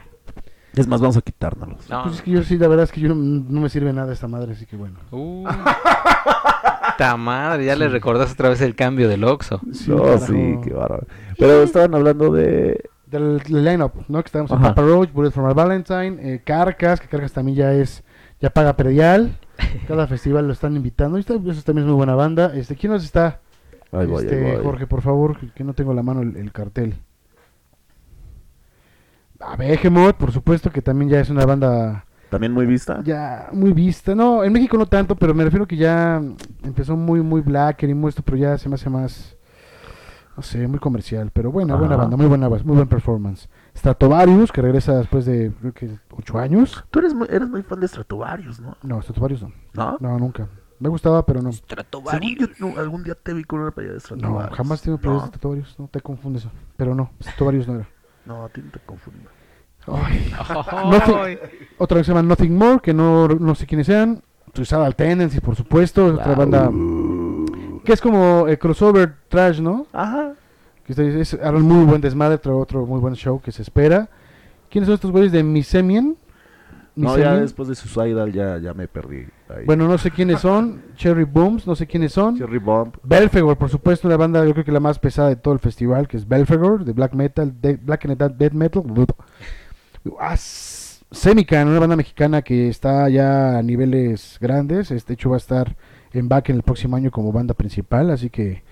Es 0.74 0.86
más, 0.86 1.00
vamos 1.00 1.16
a 1.16 1.22
quitárnoslos. 1.22 1.88
No. 1.88 2.02
Pues 2.02 2.16
es 2.16 2.22
que 2.22 2.30
yo 2.32 2.42
sí, 2.42 2.58
la 2.58 2.68
verdad 2.68 2.84
es 2.84 2.92
que 2.92 3.00
yo 3.00 3.08
no, 3.08 3.14
no 3.14 3.60
me 3.62 3.70
sirve 3.70 3.94
nada 3.94 4.12
esta 4.12 4.28
madre, 4.28 4.52
así 4.52 4.66
que 4.66 4.76
bueno. 4.76 4.98
Uh. 5.10 5.46
Ta 6.98 7.16
madre, 7.16 7.64
ya 7.64 7.76
le 7.76 7.88
recordaste 7.88 8.34
otra 8.34 8.50
vez 8.50 8.60
el 8.60 8.74
cambio 8.74 9.08
del 9.08 9.24
Oxxo. 9.24 9.60
no, 9.88 10.02
carajo. 10.02 10.26
sí, 10.26 10.54
qué 10.64 10.72
bárbaro. 10.74 11.06
Pero 11.38 11.62
estaban 11.62 11.94
hablando 11.94 12.30
de. 12.30 12.90
Del, 13.06 13.38
del 13.38 13.64
line-up, 13.64 13.92
¿no? 14.08 14.20
Que 14.22 14.26
estábamos 14.26 14.50
en 14.50 14.58
Ajá. 14.58 14.68
Papa 14.74 14.82
Roach, 14.82 15.12
Bullet 15.12 15.30
for 15.30 15.44
My 15.46 15.54
Valentine, 15.54 16.16
eh, 16.20 16.42
Carcas, 16.44 17.00
que 17.00 17.06
Carcas 17.08 17.32
también 17.32 17.56
ya 17.56 17.72
es, 17.72 18.02
ya 18.40 18.50
paga 18.50 18.76
predial. 18.76 19.38
Cada 19.88 20.06
festival 20.08 20.46
lo 20.46 20.52
están 20.52 20.74
invitando. 20.76 21.16
Y 21.16 21.20
está- 21.20 21.34
eso 21.34 21.62
también 21.62 21.84
es 21.84 21.86
muy 21.86 21.94
buena 21.96 22.14
banda. 22.16 22.52
Este, 22.54 22.74
¿Quién 22.74 22.92
nos 22.92 23.04
está? 23.04 23.40
Ahí 23.92 24.06
voy, 24.06 24.24
ahí 24.24 24.30
este, 24.30 24.54
voy. 24.56 24.64
Jorge, 24.64 24.86
por 24.88 25.02
favor, 25.02 25.38
que, 25.38 25.50
que 25.52 25.62
no 25.64 25.72
tengo 25.72 25.94
la 25.94 26.02
mano 26.02 26.20
el, 26.22 26.36
el 26.36 26.50
cartel. 26.52 26.96
A 29.40 29.54
Behemoth, 29.56 30.16
por 30.16 30.32
supuesto, 30.32 30.70
que 30.70 30.82
también 30.82 31.10
ya 31.10 31.20
es 31.20 31.28
una 31.30 31.44
banda 31.44 32.06
También 32.30 32.52
muy 32.52 32.66
vista. 32.66 33.02
ya 33.04 33.48
muy 33.52 33.72
vista. 33.72 34.14
No, 34.14 34.42
en 34.42 34.52
México 34.52 34.76
no 34.78 34.86
tanto, 34.86 35.14
pero 35.14 35.34
me 35.34 35.44
refiero 35.44 35.66
que 35.66 35.76
ya 35.76 36.20
empezó 36.64 36.96
muy, 36.96 37.20
muy 37.20 37.42
blacker 37.42 37.88
y 37.88 37.94
muy 37.94 38.08
esto, 38.08 38.22
pero 38.22 38.38
ya 38.38 38.56
se 38.58 38.68
me 38.68 38.76
hace 38.76 38.88
más, 38.88 39.35
no 40.36 40.42
sé, 40.42 40.66
muy 40.68 40.78
comercial. 40.78 41.30
Pero 41.32 41.50
buena, 41.50 41.74
buena 41.76 41.96
banda, 41.96 42.16
muy 42.16 42.26
buena, 42.26 42.48
muy 42.48 42.60
buen 42.76 42.88
performance. 42.88 43.48
Stratovarius, 43.76 44.52
que 44.52 44.62
regresa 44.62 44.96
después 44.98 45.24
de, 45.24 45.52
creo 45.60 45.72
que, 45.72 45.98
ocho 46.10 46.38
años. 46.38 46.84
Tú 46.90 46.98
eres 46.98 47.14
muy, 47.14 47.26
eres 47.30 47.48
muy 47.48 47.62
fan 47.62 47.80
de 47.80 47.88
Stratovarius, 47.88 48.60
¿no? 48.60 48.76
No, 48.82 49.00
Stratovarius 49.02 49.42
no. 49.42 49.52
¿No? 49.74 49.96
No, 50.00 50.18
nunca. 50.18 50.48
Me 50.78 50.88
gustaba, 50.90 51.24
pero 51.24 51.40
no. 51.40 51.50
Según 51.52 52.36
yo, 52.38 52.46
no, 52.58 52.78
algún 52.78 53.02
día 53.02 53.14
te 53.14 53.32
vi 53.32 53.44
con 53.44 53.60
una 53.60 53.70
playa 53.70 53.90
de 53.90 53.94
No, 53.94 54.00
Stratovarius. 54.00 54.56
jamás 54.56 54.82
tengo 54.82 54.98
playas 54.98 55.20
de 55.20 55.22
no, 55.22 55.28
Stratovarius. 55.28 55.78
No 55.78 55.88
te 55.88 56.00
confundes. 56.02 56.46
Pero 56.76 56.94
no, 56.94 57.10
Stratovarius 57.22 57.66
no 57.68 57.74
era. 57.76 57.88
no, 58.26 58.44
a 58.44 58.48
ti 58.50 58.60
no 58.62 58.70
te 58.70 58.80
confundo. 58.80 59.30
Ay, 59.88 60.30
Nothing- 60.90 61.38
otra 61.78 61.96
vez 61.98 62.06
se 62.06 62.12
llama 62.12 62.26
Nothing 62.28 62.56
More, 62.58 62.80
que 62.80 62.92
no, 62.92 63.28
no 63.28 63.54
sé 63.54 63.66
quiénes 63.66 63.86
sean. 63.86 64.20
Suicidal 64.52 64.96
Tendencies, 64.96 65.40
por 65.40 65.54
supuesto. 65.54 66.08
es 66.08 66.14
Otra 66.14 66.34
banda 66.34 66.70
que 67.86 67.94
es 67.94 68.00
como 68.02 68.46
eh, 68.48 68.58
crossover 68.58 69.14
trash, 69.28 69.60
¿no? 69.60 69.86
Ajá. 69.92 70.34
Que 70.84 70.92
está- 70.92 71.02
es, 71.02 71.32
harán 71.34 71.62
muy 71.62 71.84
buen 71.84 72.00
desmadre, 72.02 72.34
otro, 72.34 72.58
otro 72.58 72.84
muy 72.84 73.00
buen 73.00 73.14
show 73.14 73.40
que 73.40 73.50
se 73.52 73.62
espera. 73.62 74.08
¿Quiénes 74.68 74.86
son 74.86 74.94
estos 74.94 75.10
güeyes 75.10 75.32
de 75.32 75.42
Misemian? 75.42 76.16
No, 76.96 77.18
ya 77.18 77.34
después 77.36 77.68
de 77.68 77.74
Suicidal 77.74 78.32
ya, 78.32 78.56
ya 78.58 78.72
me 78.72 78.88
perdí. 78.88 79.26
Ahí. 79.50 79.66
Bueno, 79.66 79.86
no 79.86 79.98
sé 79.98 80.10
quiénes 80.10 80.40
son. 80.40 80.82
Cherry 80.96 81.24
Booms, 81.24 81.66
no 81.66 81.76
sé 81.76 81.86
quiénes 81.86 82.12
son. 82.12 82.38
Cherry 82.38 82.58
Bomb. 82.58 82.94
Belfegor, 83.02 83.58
por 83.58 83.68
supuesto, 83.68 84.08
una 84.08 84.16
banda 84.16 84.42
yo 84.46 84.52
creo 84.54 84.64
que 84.64 84.72
la 84.72 84.80
más 84.80 84.98
pesada 84.98 85.28
de 85.28 85.36
todo 85.36 85.52
el 85.52 85.60
festival, 85.60 86.08
que 86.08 86.16
es 86.16 86.26
Belfegor, 86.26 86.84
de 86.86 86.92
black 86.94 87.12
metal, 87.12 87.52
de 87.60 87.76
black 87.76 88.06
and 88.06 88.16
death 88.38 88.52
metal. 88.52 88.82
Ah, 90.18 90.36
Semican, 90.36 91.68
una 91.68 91.80
banda 91.80 91.96
mexicana 91.96 92.40
que 92.42 92.68
está 92.68 93.08
ya 93.10 93.58
a 93.58 93.62
niveles 93.62 94.38
grandes. 94.40 94.90
Este 94.90 95.12
hecho 95.14 95.30
va 95.30 95.36
a 95.36 95.38
estar 95.38 95.76
en 96.18 96.28
back 96.28 96.50
en 96.50 96.56
el 96.56 96.62
próximo 96.62 96.96
año 96.96 97.10
como 97.10 97.32
banda 97.32 97.54
principal, 97.54 98.10
así 98.10 98.30
que 98.30 98.62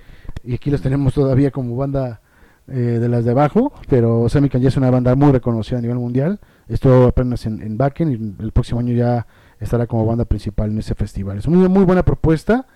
y 0.43 0.55
aquí 0.55 0.71
los 0.71 0.81
tenemos 0.83 1.15
todavía 1.15 1.51
como 1.51 1.77
banda 1.77 2.21
eh, 2.69 2.73
de 3.01 3.09
las 3.09 3.25
de 3.25 3.31
abajo, 3.33 3.73
pero 3.89 4.29
Semican 4.29 4.61
ya 4.63 4.69
es 4.69 4.77
una 4.77 4.91
banda 4.91 5.15
muy 5.15 5.33
reconocida 5.33 5.79
a 5.79 5.83
nivel 5.83 5.99
mundial. 5.99 6.41
Esto 6.69 7.07
apenas 7.07 7.45
en, 7.47 7.61
en 7.63 7.77
Backen 7.77 8.11
y 8.11 8.43
el 8.43 8.53
próximo 8.53 8.81
año 8.81 8.95
ya 8.95 9.27
estará 9.61 9.87
como 9.87 10.07
banda 10.07 10.25
principal 10.25 10.71
en 10.71 10.79
ese 10.79 10.95
festival. 10.95 11.39
Es 11.39 11.47
una 11.47 11.69
muy 11.69 11.85
buena 11.85 12.03
propuesta. 12.03 12.67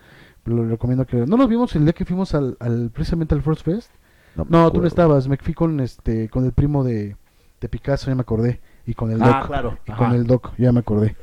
Lo 0.44 0.66
recomiendo 0.66 1.06
que 1.06 1.26
no 1.26 1.36
nos 1.36 1.48
vimos 1.48 1.74
el 1.76 1.84
día 1.84 1.92
que 1.92 2.04
fuimos 2.06 2.34
al, 2.34 2.56
al- 2.60 2.90
precisamente 2.90 3.34
al 3.34 3.42
First 3.42 3.64
Fest. 3.64 3.90
No, 4.36 4.44
tú 4.44 4.50
no 4.52 4.58
me 4.60 4.66
acuerdo. 4.66 4.86
estabas. 4.88 5.28
Me 5.28 5.36
fui 5.36 5.52
con 5.54 5.80
este 5.80 6.28
con 6.28 6.44
el 6.44 6.52
primo 6.52 6.84
de, 6.84 7.16
de 7.60 7.68
Picasso, 7.68 8.06
ya 8.10 8.14
me 8.14 8.22
acordé. 8.22 8.60
Y 8.86 8.94
con 8.94 9.10
el 9.10 9.20
Ah, 9.22 9.38
Doc. 9.40 9.46
claro. 9.48 9.78
Y 9.86 9.90
Ajá. 9.90 10.04
con 10.06 10.14
el 10.14 10.26
Doc, 10.26 10.52
ya 10.56 10.72
me 10.72 10.80
acordé. 10.80 11.16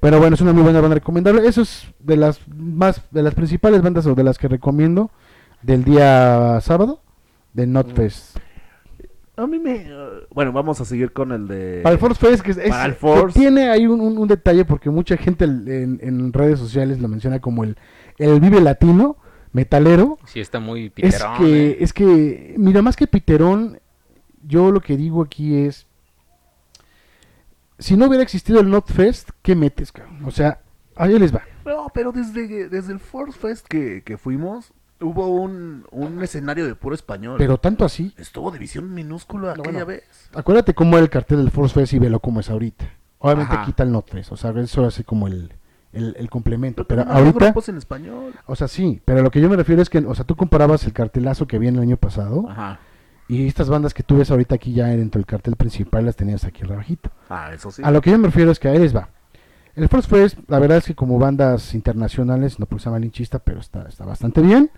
Pero 0.00 0.18
bueno, 0.18 0.34
es 0.34 0.40
una 0.40 0.52
muy 0.52 0.62
buena 0.62 0.80
banda 0.80 0.94
recomendable. 0.94 1.46
Eso 1.46 1.62
es 1.62 1.86
de 1.98 2.16
las 2.16 2.40
más, 2.48 3.02
de 3.10 3.22
las 3.22 3.34
principales 3.34 3.82
bandas 3.82 4.06
o 4.06 4.14
de 4.14 4.24
las 4.24 4.38
que 4.38 4.48
recomiendo 4.48 5.10
del 5.62 5.84
día 5.84 6.58
sábado, 6.62 7.02
de 7.52 7.66
Mm. 7.66 7.72
Notfest. 7.72 8.38
A 9.36 9.46
mí 9.46 9.58
me... 9.58 9.86
bueno, 10.34 10.52
vamos 10.52 10.80
a 10.82 10.84
seguir 10.84 11.12
con 11.12 11.32
el 11.32 11.48
de... 11.48 11.80
Para 11.82 11.94
el 11.94 11.98
Force 11.98 12.20
Fest, 12.26 12.42
que, 12.42 12.50
es, 12.50 12.58
Para 12.68 12.84
el 12.86 12.92
que 12.92 12.98
Force. 12.98 13.38
tiene 13.38 13.70
ahí 13.70 13.86
un, 13.86 14.00
un- 14.00 14.18
un 14.18 14.28
detalle 14.28 14.66
porque 14.66 14.90
mucha 14.90 15.16
gente 15.16 15.44
en, 15.46 15.98
en 16.02 16.32
redes 16.32 16.58
sociales 16.58 17.00
lo 17.00 17.08
menciona 17.08 17.38
como 17.40 17.64
el, 17.64 17.76
el 18.18 18.38
Vive 18.40 18.60
Latino, 18.60 19.16
metalero. 19.52 20.18
Sí, 20.26 20.40
está 20.40 20.60
muy 20.60 20.86
Es 20.96 21.14
piterón. 21.14 21.38
que, 21.38 21.70
¿eh? 21.70 21.76
es 21.80 21.92
que, 21.94 22.54
mira, 22.58 22.82
más 22.82 22.96
que 22.96 23.06
Piterón, 23.06 23.80
yo 24.46 24.70
lo 24.72 24.80
que 24.80 24.96
digo 24.98 25.22
aquí 25.22 25.56
es, 25.56 25.86
si 27.80 27.96
no 27.96 28.06
hubiera 28.06 28.22
existido 28.22 28.60
el 28.60 28.70
Notfest, 28.70 29.30
¿qué 29.42 29.54
metes, 29.56 29.90
cabrón? 29.92 30.24
O 30.24 30.30
sea, 30.30 30.60
ahí 30.96 31.18
les 31.18 31.34
va. 31.34 31.42
No, 31.64 31.88
pero 31.92 32.12
desde, 32.12 32.68
desde 32.68 32.92
el 32.92 33.00
Force 33.00 33.38
Fest 33.38 33.66
que, 33.66 34.02
que 34.04 34.16
fuimos, 34.18 34.72
hubo 35.00 35.28
un, 35.28 35.84
un 35.90 36.22
escenario 36.22 36.66
de 36.66 36.74
puro 36.74 36.94
español. 36.94 37.36
Pero 37.38 37.58
tanto 37.58 37.84
así, 37.84 38.14
Estuvo 38.16 38.50
división 38.50 38.92
minúscula 38.94 39.54
No, 39.54 39.62
aquella 39.62 39.84
bueno. 39.84 39.86
vez. 39.86 40.30
acuérdate 40.34 40.74
cómo 40.74 40.96
era 40.96 41.02
el 41.04 41.10
cartel 41.10 41.38
del 41.38 41.50
Force 41.50 41.74
Fest 41.74 41.92
y 41.94 41.98
velo 41.98 42.20
cómo 42.20 42.40
es 42.40 42.50
ahorita. 42.50 42.84
Obviamente 43.18 43.54
Ajá. 43.54 43.64
quita 43.66 43.82
el 43.82 43.92
Notfest, 43.92 44.32
o 44.32 44.36
sea, 44.36 44.50
eso 44.52 44.84
hace 44.86 45.04
como 45.04 45.26
el, 45.26 45.52
el, 45.92 46.16
el 46.18 46.30
complemento. 46.30 46.84
Pero 46.86 47.02
había 47.02 47.14
ahorita, 47.16 47.44
grupos 47.46 47.68
en 47.68 47.76
español. 47.76 48.34
o 48.46 48.56
sea, 48.56 48.66
sí, 48.68 49.00
pero 49.04 49.22
lo 49.22 49.30
que 49.30 49.40
yo 49.42 49.48
me 49.50 49.56
refiero 49.56 49.82
es 49.82 49.90
que, 49.90 49.98
o 49.98 50.14
sea, 50.14 50.24
tú 50.24 50.36
comparabas 50.36 50.84
el 50.84 50.92
cartelazo 50.94 51.46
que 51.46 51.56
había 51.56 51.68
el 51.70 51.78
año 51.78 51.96
pasado 51.98 52.46
Ajá. 52.48 52.80
Y 53.30 53.46
estas 53.46 53.68
bandas 53.68 53.94
que 53.94 54.02
tú 54.02 54.16
ves 54.18 54.30
ahorita 54.30 54.56
aquí 54.56 54.72
ya 54.72 54.86
dentro 54.86 55.18
del 55.18 55.26
cartel 55.26 55.56
principal 55.56 56.04
las 56.04 56.16
tenías 56.16 56.44
aquí 56.44 56.62
rebajito. 56.64 57.10
Ah, 57.28 57.50
eso 57.54 57.70
sí. 57.70 57.82
A 57.84 57.90
lo 57.90 58.00
que 58.00 58.10
yo 58.10 58.18
me 58.18 58.26
refiero 58.26 58.50
es 58.50 58.58
que 58.58 58.68
ahí 58.68 58.78
les 58.78 58.94
va. 58.94 59.08
El 59.76 59.88
Force 59.88 60.08
Fest, 60.08 60.38
la 60.48 60.58
verdad 60.58 60.78
es 60.78 60.84
que 60.86 60.94
como 60.94 61.18
bandas 61.18 61.74
internacionales, 61.74 62.58
no 62.58 62.66
sea 62.78 62.90
malinchista, 62.92 63.38
pero 63.38 63.60
está, 63.60 63.82
está 63.88 64.04
bastante 64.04 64.40
bien. 64.42 64.70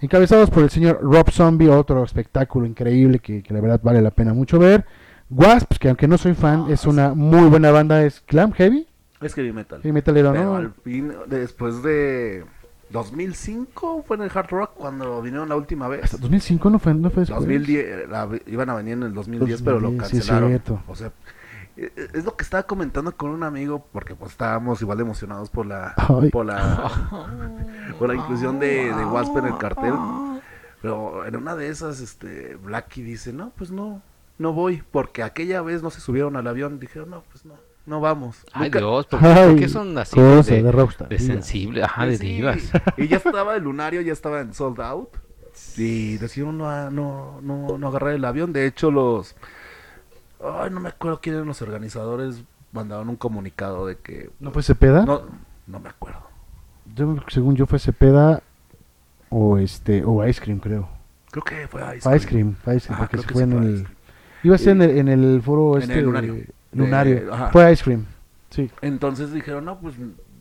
Encabezados 0.00 0.50
por 0.50 0.64
el 0.64 0.70
señor 0.70 0.98
Rob 1.02 1.30
Zombie, 1.30 1.68
otro 1.68 2.02
espectáculo 2.02 2.66
increíble 2.66 3.20
que, 3.20 3.42
que 3.42 3.54
la 3.54 3.60
verdad 3.60 3.80
vale 3.82 4.02
la 4.02 4.10
pena 4.10 4.34
mucho 4.34 4.58
ver. 4.58 4.84
Wasps, 5.30 5.78
que 5.78 5.88
aunque 5.88 6.08
no 6.08 6.18
soy 6.18 6.34
fan, 6.34 6.66
es 6.70 6.84
una 6.86 7.14
muy 7.14 7.48
buena 7.48 7.70
banda, 7.70 8.04
es 8.04 8.22
glam 8.26 8.52
heavy, 8.52 8.86
Es 9.20 9.34
heavy 9.34 9.52
metal. 9.52 9.80
heavy 9.80 9.92
metalero, 9.92 10.32
Pero 10.32 10.44
¿no? 10.44 10.56
al 10.56 10.72
fin, 10.82 11.12
después 11.28 11.82
de 11.82 12.44
2005 12.90 14.04
fue 14.06 14.16
en 14.16 14.22
el 14.24 14.30
Hard 14.34 14.50
Rock 14.50 14.70
cuando 14.74 15.20
vinieron 15.22 15.48
la 15.48 15.56
última 15.56 15.88
vez. 15.88 16.04
Hasta 16.04 16.16
2005 16.18 16.70
no 16.70 16.78
fue, 16.78 16.94
no 16.94 17.10
fue 17.10 17.20
después. 17.22 17.40
2010, 17.40 18.08
la- 18.08 18.28
iban 18.46 18.70
a 18.70 18.74
venir 18.74 18.94
en 18.94 19.02
el 19.04 19.14
2010, 19.14 19.62
pero 19.62 19.76
lo 19.80 19.88
2010, 19.90 20.10
sí, 20.10 20.16
es 20.16 20.22
cancelaron. 20.26 20.48
cierto. 20.50 20.82
o 20.86 20.94
sea, 20.94 21.08
eh, 21.76 21.92
eh, 21.96 22.08
es 22.12 22.24
lo 22.24 22.36
que 22.36 22.44
estaba 22.44 22.62
comentando 22.64 23.16
con 23.16 23.30
un 23.30 23.42
amigo 23.42 23.84
porque 23.92 24.14
pues 24.14 24.30
estábamos 24.32 24.80
igual 24.82 25.00
emocionados 25.00 25.50
por 25.50 25.66
la 25.66 25.92
Ay. 25.96 26.30
por 26.30 26.46
la 26.46 26.90
por 27.98 28.08
la 28.08 28.14
inclusión 28.14 28.60
de, 28.60 28.94
de 28.94 29.04
Wasp 29.04 29.36
en 29.38 29.46
el 29.46 29.58
cartel. 29.58 29.94
Pero 30.82 31.24
en 31.26 31.34
una 31.36 31.56
de 31.56 31.68
esas 31.68 32.00
este 32.00 32.56
Blackie 32.56 33.02
dice, 33.02 33.32
"No, 33.32 33.50
pues 33.56 33.70
no, 33.70 34.02
no 34.38 34.52
voy 34.52 34.82
porque 34.92 35.22
aquella 35.22 35.62
vez 35.62 35.82
no 35.82 35.88
se 35.90 36.00
subieron 36.00 36.36
al 36.36 36.46
avión." 36.46 36.78
Dijeron, 36.78 37.08
"No, 37.10 37.22
pues 37.32 37.44
no, 37.46 37.54
no 37.86 38.00
vamos." 38.00 38.44
Ay, 38.52 38.64
Nunca- 38.64 38.78
Dios, 38.78 39.06
¿por 39.06 39.20
qué, 39.20 39.26
por 39.26 39.36
Ay, 39.38 39.56
qué 39.56 39.68
son 39.68 39.96
así 39.98 40.16
cosa 40.16 40.54
de, 40.54 40.62
de 40.62 40.72
rockstar, 40.72 41.08
de 41.08 41.18
sensible? 41.18 41.82
Ajá, 41.82 42.06
de 42.06 42.16
Sí, 42.18 42.26
divas. 42.26 42.70
Y 42.96 43.08
ya 43.08 43.16
estaba 43.18 43.56
el 43.56 43.62
lunario, 43.64 44.00
ya 44.00 44.12
estaba 44.12 44.40
en 44.40 44.54
sold 44.54 44.80
out. 44.80 45.08
Y 45.76 46.16
decidieron 46.16 46.58
no, 46.58 46.90
no, 46.90 47.40
no, 47.40 47.78
no 47.78 47.88
agarrar 47.88 48.14
el 48.14 48.24
avión. 48.24 48.52
De 48.52 48.66
hecho, 48.66 48.90
los. 48.90 49.36
Ay, 50.42 50.70
no 50.70 50.80
me 50.80 50.88
acuerdo 50.88 51.20
quién 51.22 51.36
eran 51.36 51.46
los 51.48 51.62
organizadores. 51.62 52.42
Mandaron 52.72 53.08
un 53.08 53.16
comunicado 53.16 53.86
de 53.86 53.96
que. 53.96 54.30
¿No 54.40 54.50
fue 54.50 54.62
Cepeda? 54.64 55.04
No, 55.06 55.22
no 55.68 55.78
me 55.80 55.88
acuerdo. 55.88 56.20
Yo, 56.96 57.16
según 57.28 57.54
yo 57.54 57.66
fue 57.66 57.78
Cepeda 57.78 58.42
o 59.30 59.58
este 59.58 60.02
o 60.04 60.26
Ice 60.26 60.40
Cream, 60.40 60.58
creo. 60.58 60.88
Creo 61.30 61.44
que 61.44 61.68
fue 61.68 61.80
Ice 61.96 62.00
Fue 62.00 62.16
Ice 62.16 62.26
Cream, 62.28 62.50
Ice 62.50 62.64
Cream, 62.64 62.80
Ajá, 62.90 62.96
porque 62.98 63.10
creo 63.16 63.22
se 63.22 63.28
que 63.28 63.34
fue 63.34 63.42
en 63.44 63.52
el... 63.52 63.74
Cream. 63.82 63.94
Iba 64.42 64.54
a 64.54 64.58
ser 64.58 64.68
en 64.72 64.82
el, 64.82 64.98
en 64.98 65.08
el 65.08 65.42
foro 65.42 65.76
en 65.76 65.82
este... 65.82 65.98
el 65.98 66.04
lunario. 66.04 66.36
Lunario. 66.74 67.26
De- 67.26 67.32
ajá. 67.32 67.50
Fue 67.50 67.72
Ice 67.72 67.82
Cream. 67.84 68.04
Sí. 68.50 68.70
Entonces 68.82 69.32
dijeron, 69.32 69.64
no, 69.64 69.78
pues 69.80 69.94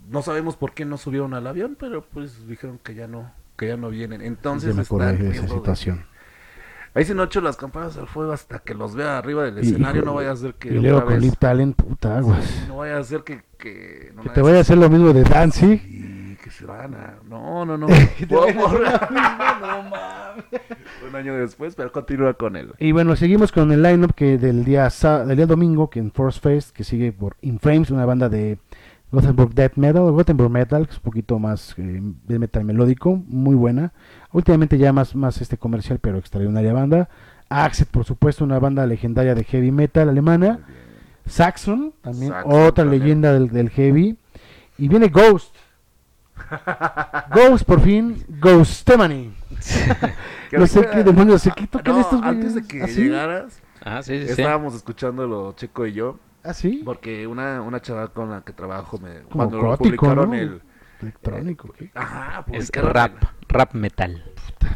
no 0.10 0.22
sabemos 0.22 0.56
por 0.56 0.74
qué 0.74 0.86
no 0.86 0.98
subieron 0.98 1.34
al 1.34 1.48
avión, 1.48 1.76
pero 1.80 2.04
pues 2.14 2.48
dijeron 2.48 2.80
que 2.84 2.94
ya 2.96 3.08
no, 3.08 3.32
que 3.58 3.68
ya 3.68 3.78
no 3.78 3.90
vienen. 3.90 4.22
Entonces 4.22 4.78
acordé 4.78 5.12
están 5.12 5.24
de 5.26 5.32
esa 5.36 5.42
de- 5.44 5.48
situación. 5.50 6.06
Ahí 6.96 7.06
se 7.06 7.14
han 7.14 7.20
hecho 7.22 7.42
las 7.42 7.58
campanas 7.58 7.98
al 7.98 8.08
fuego 8.08 8.34
hasta 8.34 8.60
que 8.60 8.76
los 8.76 8.94
vea 8.94 9.18
arriba 9.18 9.44
del 9.46 9.58
Y- 9.64 9.68
escenario. 9.70 10.04
no 10.04 10.14
vaya 10.14 10.32
a 10.32 10.36
ser 10.36 10.54
que 10.54 10.70
Y 10.70 10.80
luego 10.80 11.04
con 11.06 11.14
vez- 11.14 11.24
Lip 11.24 11.34
Talent, 11.40 11.76
puta 11.76 12.18
aguas. 12.20 12.66
No 12.68 12.78
vaya 12.78 13.00
a 13.00 13.04
ser 13.04 13.24
que, 13.24 13.42
que, 13.58 14.12
no 14.16 14.22
Que 14.22 14.30
te 14.30 14.42
vaya 14.44 14.58
a 14.58 14.62
hacer 14.62 14.78
lo 14.78 14.88
mismo 14.92 15.12
de 15.12 15.24
Danzig. 15.24 15.82
Que 16.44 16.52
se 16.52 16.66
van 16.66 16.94
a... 16.94 17.20
No, 17.30 17.64
no, 17.66 17.78
no. 17.78 17.88
Un 21.08 21.16
año 21.16 21.36
después, 21.38 21.74
pero 21.74 21.90
continúa 21.94 22.34
con 22.34 22.58
él. 22.58 22.74
Y 22.80 22.92
bueno, 22.92 23.16
seguimos 23.16 23.54
con 23.54 23.72
el 23.72 23.82
lineup 23.82 24.14
que 24.14 24.38
del 24.38 24.66
día 24.66 24.90
del 25.26 25.38
día 25.38 25.46
domingo, 25.46 25.90
que 25.90 26.00
en 26.00 26.12
Force 26.12 26.42
Fest, 26.42 26.76
que 26.76 26.84
sigue 26.84 27.14
por 27.14 27.38
In 27.40 27.60
Frames, 27.60 27.92
una 27.92 28.06
banda 28.06 28.28
de 28.28 28.58
Gothenburg 29.14 29.54
Death 29.54 29.78
Metal, 29.78 30.12
Gothenburg 30.12 30.50
Metal, 30.50 30.86
que 30.86 30.92
es 30.92 30.98
un 30.98 31.04
poquito 31.04 31.40
más 31.40 31.76
eh, 31.78 32.02
de 32.28 32.40
metal 32.40 32.66
melódico, 32.66 33.24
muy 33.26 33.56
buena. 33.56 33.94
Últimamente 34.34 34.78
ya 34.78 34.92
más, 34.92 35.16
más 35.16 35.40
este 35.40 35.58
comercial, 35.58 36.00
pero 36.00 36.18
extraordinaria 36.18 36.74
banda. 36.74 37.08
Axet, 37.48 37.88
por 37.88 38.04
supuesto, 38.04 38.44
una 38.44 38.60
banda 38.60 38.86
legendaria 38.86 39.34
de 39.34 39.46
heavy 39.46 39.72
metal 39.72 40.10
alemana. 40.10 40.60
Saxon, 41.26 41.94
también 42.02 42.34
Saxon 42.34 42.52
otra 42.52 42.84
también. 42.84 43.02
leyenda 43.02 43.32
del, 43.32 43.48
del 43.50 43.70
heavy. 43.70 44.18
Y 44.78 44.90
viene 44.90 45.08
Ghost. 45.08 45.53
Ghost, 47.34 47.66
por 47.66 47.80
fin, 47.82 48.24
Ghostemany. 48.40 49.34
No 50.52 50.68
sé 50.68 50.88
qué 50.92 51.04
demonios, 51.04 51.42
¿se 51.42 51.52
qué 51.52 51.68
tocan 51.68 51.96
No, 51.96 52.02
estos 52.02 52.22
Antes 52.22 52.56
de 52.56 52.64
que 52.68 52.84
¿Ah, 52.84 52.88
sí? 52.88 53.04
llegaras, 53.04 53.62
Ah, 53.86 54.02
sí, 54.02 54.20
sí, 54.20 54.26
sí. 54.26 54.32
estábamos 54.42 54.76
escuchándolo 54.76 55.54
Checo 55.58 55.86
y 55.86 55.94
yo, 55.94 56.20
¿Ah, 56.44 56.54
sí? 56.54 56.82
porque 56.86 57.28
una, 57.28 57.62
una 57.62 57.82
chaval 57.82 58.12
con 58.12 58.30
la 58.30 58.42
que 58.42 58.54
trabajo 58.54 58.98
me... 58.98 59.22
Como 59.24 59.30
cuando 59.32 59.58
lo 59.58 59.64
gótico, 59.70 59.84
publicaron 60.06 60.30
¿no? 60.30 60.36
el... 60.36 60.62
Electrónico, 61.02 61.74
¿qué? 61.78 61.92
Ajá, 61.96 62.46
Es 62.54 62.70
rap, 62.72 63.12
el- 63.22 63.28
rap 63.50 63.74
metal. 63.74 64.24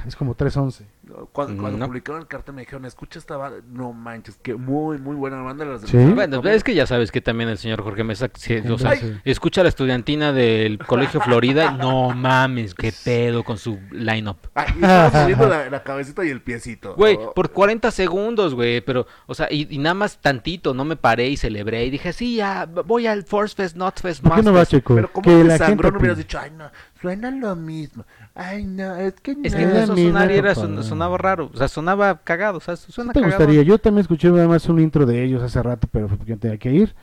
Es 0.05 0.15
como 0.17 0.35
311. 0.35 0.85
Cuando, 1.31 1.61
cuando 1.61 1.77
No. 1.79 1.85
publicaron 1.87 2.21
el 2.21 2.27
cartel 2.27 2.55
me 2.55 2.61
dijeron, 2.61 2.85
escucha 2.85 3.19
esta 3.19 3.37
banda, 3.37 3.59
no 3.69 3.93
manches, 3.93 4.37
que 4.37 4.55
muy, 4.55 4.97
muy 4.97 5.15
buena 5.15 5.41
banda. 5.41 5.65
Las 5.65 5.81
de 5.81 5.87
Sí. 5.87 5.97
Bueno, 5.97 6.41
es 6.43 6.63
que 6.63 6.73
ya 6.75 6.85
sabes 6.85 7.11
que 7.11 7.21
también 7.21 7.49
el 7.49 7.57
señor 7.57 7.81
Jorge 7.83 8.03
Mesa 8.03 8.29
o 8.71 8.77
sea, 8.77 8.93
escucha 9.25 9.63
la 9.63 9.69
estudiantina 9.69 10.31
del 10.33 10.77
Colegio 10.79 11.21
Florida 11.21 11.71
y 11.73 11.77
no 11.77 12.09
mames, 12.11 12.73
qué 12.75 12.93
pedo 13.03 13.43
con 13.43 13.57
su 13.57 13.79
lineup. 13.91 14.37
La, 14.81 15.69
la 15.69 15.83
cabecita 15.83 16.25
y 16.25 16.29
el 16.29 16.41
piecito. 16.41 16.95
Güey, 16.95 17.17
Oh, 17.19 17.33
por 17.33 17.51
40 17.51 17.89
segundos, 17.91 18.53
güey, 18.53 18.81
pero, 18.81 19.07
o 19.25 19.33
sea, 19.33 19.47
y, 19.51 19.67
y 19.73 19.77
nada 19.79 19.93
más 19.93 20.17
tantito, 20.19 20.73
no 20.73 20.85
me 20.85 20.95
paré 20.95 21.29
y 21.29 21.37
celebré 21.37 21.85
y 21.85 21.89
dije, 21.89 22.13
sí, 22.13 22.35
ya, 22.35 22.65
voy 22.65 23.07
al 23.07 23.23
Force 23.23 23.55
Fest, 23.55 23.75
Not 23.75 23.99
Fest, 24.01 24.21
¿Por 24.21 24.35
qué 24.35 24.43
no 24.43 24.53
va, 24.53 24.59
Fest". 24.59 24.71
Checo? 24.71 24.95
Pero 24.95 25.11
como 25.11 25.23
que 25.23 25.37
que 25.37 25.43
la 25.43 25.57
sangrón 25.57 25.91
gente 25.93 25.99
hubieras 25.99 26.17
dicho, 26.17 26.37
ay, 26.39 26.51
no, 26.51 26.69
suena 27.01 27.31
lo 27.31 27.55
mismo. 27.55 28.05
Ay, 28.39 28.65
no, 28.65 28.95
es 28.95 29.13
que 29.15 29.33
no. 29.35 29.41
Es 29.43 29.55
que 29.55 29.63
eso 29.63 29.95
sonar 29.97 30.31
era, 30.31 30.53
son- 30.53 30.83
sonaba 30.83 31.17
raro, 31.17 31.49
o 31.51 31.57
sea, 31.57 31.67
sonaba 31.67 32.19
cagado, 32.23 32.59
o 32.59 32.61
sea, 32.61 32.75
suena 32.75 33.11
¿Te 33.11 33.19
cagado. 33.19 33.39
gustaría? 33.39 33.63
Yo 33.63 33.79
también 33.79 34.01
escuché 34.01 34.29
nada 34.29 34.47
más 34.47 34.69
un 34.69 34.79
intro 34.79 35.07
de 35.07 35.23
ellos 35.23 35.41
hace 35.41 35.61
rato, 35.63 35.87
pero 35.91 36.07
fue 36.07 36.17
porque 36.17 36.35
tenía 36.37 36.57
que 36.57 36.71
ir. 36.71 36.93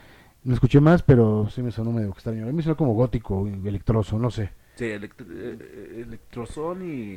No 0.45 0.53
escuché 0.53 0.79
más, 0.79 1.03
pero 1.03 1.49
sí 1.49 1.61
me 1.61 1.71
sonó 1.71 1.91
medio 1.91 2.09
extraño. 2.09 2.43
A 2.43 2.45
mí 2.47 2.53
me 2.53 2.61
sonó 2.63 2.77
como 2.77 2.93
gótico, 2.93 3.47
electroso, 3.47 4.17
no 4.17 4.31
sé. 4.31 4.51
Sí, 4.75 4.85
electro, 4.85 5.25
eh, 5.29 5.57
eh, 5.59 6.03
electrozón 6.07 6.81
y 6.83 7.15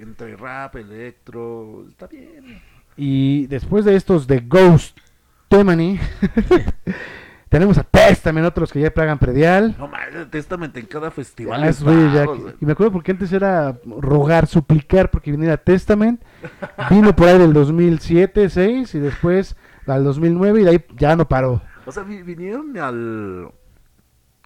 entre 0.00 0.36
rap, 0.36 0.76
electro, 0.76 1.86
está 1.88 2.06
bien. 2.06 2.60
Y 2.96 3.46
después 3.48 3.84
de 3.84 3.96
estos 3.96 4.26
de 4.28 4.40
Ghost 4.40 4.96
Temani, 5.48 5.98
tenemos 7.50 7.76
a 7.76 7.82
Testament, 7.82 8.46
otros 8.46 8.72
que 8.72 8.80
ya 8.80 8.90
plagan 8.94 9.18
predial. 9.18 9.74
No 9.78 9.88
mames, 9.88 10.30
Testament 10.30 10.74
en 10.78 10.86
cada 10.86 11.10
festival. 11.10 11.62
Ah, 11.62 11.68
es 11.68 11.80
ya 11.80 12.24
y 12.60 12.64
me 12.64 12.72
acuerdo 12.72 12.92
porque 12.92 13.10
antes 13.10 13.30
era 13.32 13.76
rogar, 13.84 14.46
suplicar 14.46 15.10
porque 15.10 15.30
viniera 15.32 15.58
Testament. 15.58 16.22
Vino 16.88 17.14
por 17.14 17.28
ahí 17.28 17.38
del 17.38 17.52
2007, 17.52 18.48
6 18.48 18.94
y 18.94 18.98
después 19.00 19.56
al 19.86 20.04
2009 20.04 20.60
y 20.60 20.64
de 20.64 20.70
ahí 20.70 20.84
ya 20.96 21.16
no 21.16 21.28
paró. 21.28 21.60
O 21.86 21.92
sea, 21.92 22.04
vi- 22.04 22.22
vinieron 22.22 22.76
al, 22.78 23.48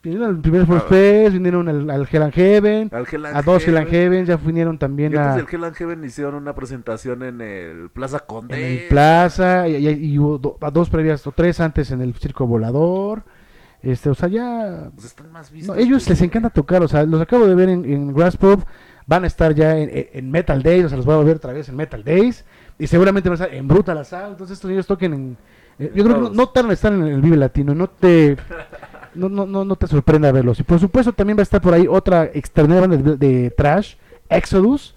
Vinieron 0.05 0.29
al 0.29 0.39
primer 0.41 0.67
Force. 0.67 0.87
Fest, 0.89 1.33
vinieron 1.33 1.69
al, 1.69 1.89
al 1.91 2.07
Hell 2.11 2.23
and 2.23 2.33
Heaven, 2.35 2.91
al 2.93 3.07
Hell 3.11 3.25
and 3.27 3.37
a 3.37 3.43
dos 3.43 3.67
Hell 3.67 3.77
and 3.79 3.89
Heaven. 3.89 4.27
Ya 4.27 4.37
vinieron 4.37 4.79
también 4.79 5.13
Y 5.13 5.17
antes 5.17 5.33
a, 5.33 5.37
del 5.37 5.47
Hell 5.51 5.65
and 5.65 5.75
Heaven 5.75 6.05
hicieron 6.05 6.35
una 6.35 6.55
presentación 6.55 7.23
en 7.23 7.41
el 7.41 7.89
Plaza 7.91 8.21
Conde. 8.21 8.55
en 8.55 8.83
el 8.83 8.89
Plaza 8.89 9.67
y, 9.67 9.77
y- 9.77 9.89
y 10.13 10.19
hubo 10.19 10.39
do- 10.39 10.59
dos 10.73 10.91
previas 10.91 11.27
o 11.27 11.33
tres 11.33 11.59
antes 11.61 11.91
en 11.91 12.03
el 12.03 12.13
Circo 12.15 12.47
Volador. 12.47 13.23
Este, 13.83 14.09
o 14.11 14.15
sea, 14.15 14.29
ya 14.29 14.91
Pues 14.95 15.07
están 15.07 15.31
más 15.33 15.51
No, 15.51 15.57
vistos. 15.57 15.77
ellos 15.79 16.05
que- 16.05 16.11
les 16.11 16.23
encanta 16.23 16.51
tocar, 16.51 16.83
o 16.83 16.89
sea, 16.89 17.05
los 17.05 17.21
acabo 17.21 17.47
de 17.47 17.55
ver 17.55 17.69
en, 17.69 17.85
en 17.85 18.15
Grass 18.15 18.37
Pub, 18.37 18.65
van 19.07 19.25
a 19.25 19.27
estar 19.27 19.55
ya 19.55 19.77
en, 19.79 20.31
Metal 20.31 20.63
Days, 20.63 20.85
o 20.87 20.89
sea, 20.89 20.97
los 20.97 21.05
voy 21.05 21.15
a 21.15 21.19
ver 21.25 21.37
otra 21.37 21.53
vez 21.53 21.69
en 21.69 21.77
Metal 21.77 22.03
Days, 22.03 22.47
y 22.79 22.87
seguramente 22.87 23.29
van 23.29 23.39
a 23.39 23.45
estar 23.45 23.55
en 23.57 23.69
Brutal 23.69 23.99
Assault, 23.99 24.31
entonces 24.33 24.55
estos 24.57 24.71
ellos 24.71 24.87
toquen 24.87 25.13
en, 25.15 25.37
Eh, 25.79 25.91
yo 25.95 26.03
creo 26.05 26.17
que 26.17 26.23
no, 26.23 26.31
no 26.31 26.49
tardan 26.49 26.71
en 26.71 26.73
estar 26.75 26.93
en 26.95 27.03
el 27.05 27.21
Vive 27.21 27.37
Latino, 27.37 27.75
no 27.75 27.89
te 27.89 28.37
no, 29.15 29.29
no, 29.29 29.47
no, 29.47 29.65
no 29.65 29.77
te 29.77 29.87
sorprenda 29.87 30.31
verlos. 30.33 30.61
Y 30.61 30.63
por 30.63 30.79
supuesto 30.81 31.13
también 31.13 31.37
va 31.39 31.41
a 31.41 31.45
estar 31.45 31.61
por 31.61 31.75
ahí 31.75 31.87
otra 31.89 32.25
extraordinaria 32.25 32.89
banda 32.89 33.17
de, 33.17 33.17
de 33.17 33.51
trash, 33.51 33.95
Exodus, 34.29 34.95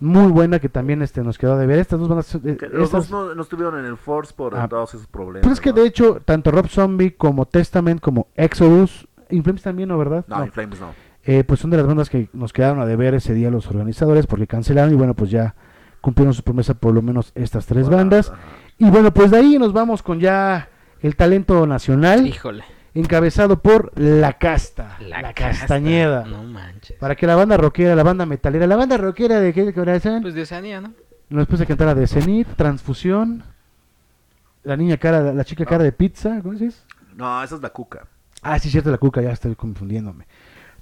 muy 0.00 0.32
buena 0.32 0.58
que 0.58 0.68
también 0.68 1.02
este 1.02 1.22
nos 1.22 1.38
quedó 1.38 1.56
de 1.56 1.66
ver. 1.66 1.78
Estas 1.78 2.00
dos 2.00 2.08
bandas 2.08 2.34
eh, 2.34 2.40
los 2.72 2.84
estas- 2.86 3.08
dos 3.08 3.10
no, 3.10 3.34
no 3.34 3.42
estuvieron 3.42 3.78
en 3.78 3.84
el 3.84 3.96
Force 3.96 4.32
por 4.36 4.56
Ah. 4.56 4.68
todos 4.68 4.94
esos 4.94 5.06
problemas. 5.06 5.42
Pues 5.42 5.54
es 5.54 5.60
que 5.60 5.70
¿no? 5.70 5.76
de 5.76 5.86
hecho, 5.86 6.20
tanto 6.24 6.50
Rob 6.50 6.66
Zombie 6.68 7.12
como 7.12 7.46
Testament 7.46 8.00
como 8.00 8.26
Exodus, 8.34 9.06
Inflames 9.30 9.62
también, 9.62 9.88
¿no, 9.88 9.98
verdad? 9.98 10.24
No, 10.28 10.38
No. 10.38 10.44
In 10.44 10.52
Flames 10.52 10.80
no. 10.80 10.88
Eh, 11.24 11.44
pues 11.44 11.60
son 11.60 11.70
de 11.70 11.76
las 11.76 11.86
bandas 11.86 12.10
que 12.10 12.28
nos 12.32 12.52
quedaron 12.52 12.80
a 12.80 12.86
deber 12.86 13.14
ese 13.14 13.32
día 13.32 13.48
los 13.50 13.68
organizadores 13.68 14.26
porque 14.26 14.48
cancelaron 14.48 14.92
y 14.92 14.96
bueno, 14.96 15.14
pues 15.14 15.30
ya 15.30 15.54
cumplieron 16.00 16.34
su 16.34 16.42
promesa 16.42 16.74
por 16.74 16.92
lo 16.92 17.00
menos 17.00 17.30
estas 17.36 17.64
tres 17.66 17.88
bandas. 17.88 18.30
Ajá. 18.30 18.40
Y 18.78 18.90
bueno, 18.90 19.14
pues 19.14 19.30
de 19.30 19.36
ahí 19.36 19.56
nos 19.56 19.72
vamos 19.72 20.02
con 20.02 20.18
ya 20.18 20.68
el 21.00 21.14
talento 21.14 21.64
nacional 21.66 22.26
Híjole. 22.26 22.64
Encabezado 22.94 23.60
por 23.60 23.92
La 23.98 24.34
Casta, 24.38 24.96
La, 25.00 25.32
casta. 25.32 25.60
Castañeda. 25.60 26.24
No 26.24 26.42
manches. 26.44 26.98
Para 26.98 27.14
que 27.16 27.26
la 27.26 27.36
banda 27.36 27.56
rockera, 27.56 27.94
la 27.94 28.02
banda 28.02 28.26
metalera, 28.26 28.66
la 28.66 28.76
banda 28.76 28.96
rockera 28.96 29.40
de 29.40 29.52
qué 29.52 29.72
corazón, 29.72 30.22
Pues 30.22 30.34
de 30.34 30.42
Oceanía, 30.42 30.80
¿no? 30.80 30.92
nos 31.30 31.46
puse 31.46 31.62
a 31.62 31.66
cantar 31.66 31.88
a 31.88 31.94
de 31.94 32.06
Zenith, 32.06 32.48
Transfusión, 32.56 33.42
la 34.64 34.76
niña 34.76 34.98
cara, 34.98 35.32
la 35.32 35.44
chica 35.44 35.64
cara 35.64 35.82
de 35.82 35.92
pizza, 35.92 36.40
¿cómo 36.42 36.52
dices? 36.52 36.84
No, 37.14 37.42
esa 37.42 37.54
es 37.56 37.62
la 37.62 37.70
cuca. 37.70 38.06
Ah, 38.42 38.58
sí, 38.58 38.68
cierto, 38.70 38.90
la 38.90 38.98
cuca, 38.98 39.22
ya 39.22 39.30
estoy 39.30 39.54
confundiéndome. 39.56 40.26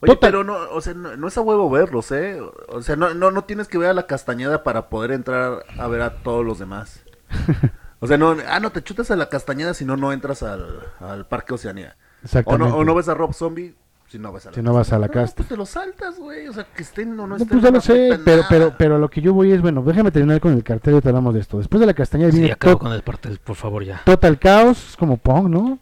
Oye, 0.01 0.15
Total- 0.15 0.19
pero 0.31 0.45
no, 0.45 0.57
o 0.73 0.81
sea, 0.81 0.95
no, 0.95 1.17
no 1.17 1.29
es 1.29 1.37
a 1.39 1.43
huevo 1.43 1.69
verlos, 1.71 2.11
¿eh? 2.11 2.41
O 2.69 2.83
sea, 2.83 2.97
no, 2.97 3.13
no, 3.15 3.31
no 3.31 3.45
tienes 3.45 3.69
que 3.69 3.79
ver 3.79 3.91
a 3.91 3.93
la 3.95 4.07
castañeda 4.07 4.63
para 4.65 4.89
poder 4.89 5.13
entrar 5.13 5.65
a 5.79 5.87
ver 5.89 6.01
a 6.03 6.23
todos 6.23 6.45
los 6.45 6.59
demás. 6.59 7.05
O 8.01 8.07
sea, 8.07 8.17
no, 8.19 8.37
ah, 8.49 8.61
no 8.61 8.71
te 8.73 8.83
chutas 8.83 9.11
a 9.11 9.17
la 9.17 9.29
castañeda 9.29 9.75
si 9.75 9.85
no, 9.85 9.97
no 9.97 10.13
entras 10.13 10.43
al, 10.43 10.81
al 11.01 11.27
Parque 11.27 11.55
Oceanía. 11.55 11.97
O 12.23 12.25
Exactamente. 12.25 12.71
no, 12.71 12.77
o 12.77 12.85
no 12.85 12.95
ves 12.95 13.09
a 13.09 13.15
Rob 13.15 13.33
Zombie 13.35 13.75
si 14.09 14.19
no 14.19 14.33
ves 14.33 14.47
a 14.47 14.51
la 14.51 14.55
Si 14.57 14.63
no 14.63 14.73
vas 14.75 14.93
a 14.93 14.99
la 14.99 15.07
Castañeda. 15.09 15.27
casta. 15.27 15.43
No, 15.43 15.47
pues 15.47 15.49
te 15.49 15.57
lo 15.57 15.67
saltas, 15.67 16.19
güey. 16.19 16.49
O 16.49 16.53
sea, 16.53 16.65
que 16.65 16.83
estén 16.83 17.13
o 17.13 17.15
no 17.15 17.27
No, 17.29 17.37
estén. 17.37 17.49
pues 17.49 17.63
ya 17.63 17.71
lo 17.71 17.81
sé, 17.81 18.19
pero, 18.25 18.43
pero, 18.49 18.75
pero 18.77 18.99
lo 18.99 19.09
que 19.09 19.21
yo 19.21 19.33
voy 19.35 19.53
es, 19.53 19.61
bueno, 19.63 19.83
déjame 19.83 20.11
terminar 20.11 20.41
con 20.41 20.53
el 20.53 20.65
cartel 20.65 20.97
y 20.97 21.01
te 21.01 21.09
hablamos 21.09 21.35
de 21.35 21.41
esto. 21.41 21.59
Después 21.59 21.79
de 21.81 21.87
la 21.87 21.95
castañeda 21.95 22.31
Sí, 22.33 22.39
viene 22.39 22.53
acabo 22.53 22.79
con 22.79 22.93
el 22.93 23.03
parte, 23.03 23.29
por 23.45 23.55
favor, 23.57 23.85
ya. 23.85 24.01
Total 24.05 24.39
Chaos, 24.41 24.91
es 24.91 24.97
como 24.97 25.17
Pong, 25.17 25.49
¿no? 25.49 25.79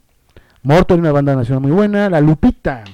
Mortal, 0.62 0.98
una 0.98 1.12
banda 1.12 1.34
nacional 1.36 1.62
muy 1.62 1.70
buena. 1.70 2.10
La 2.10 2.20
Lupita, 2.20 2.84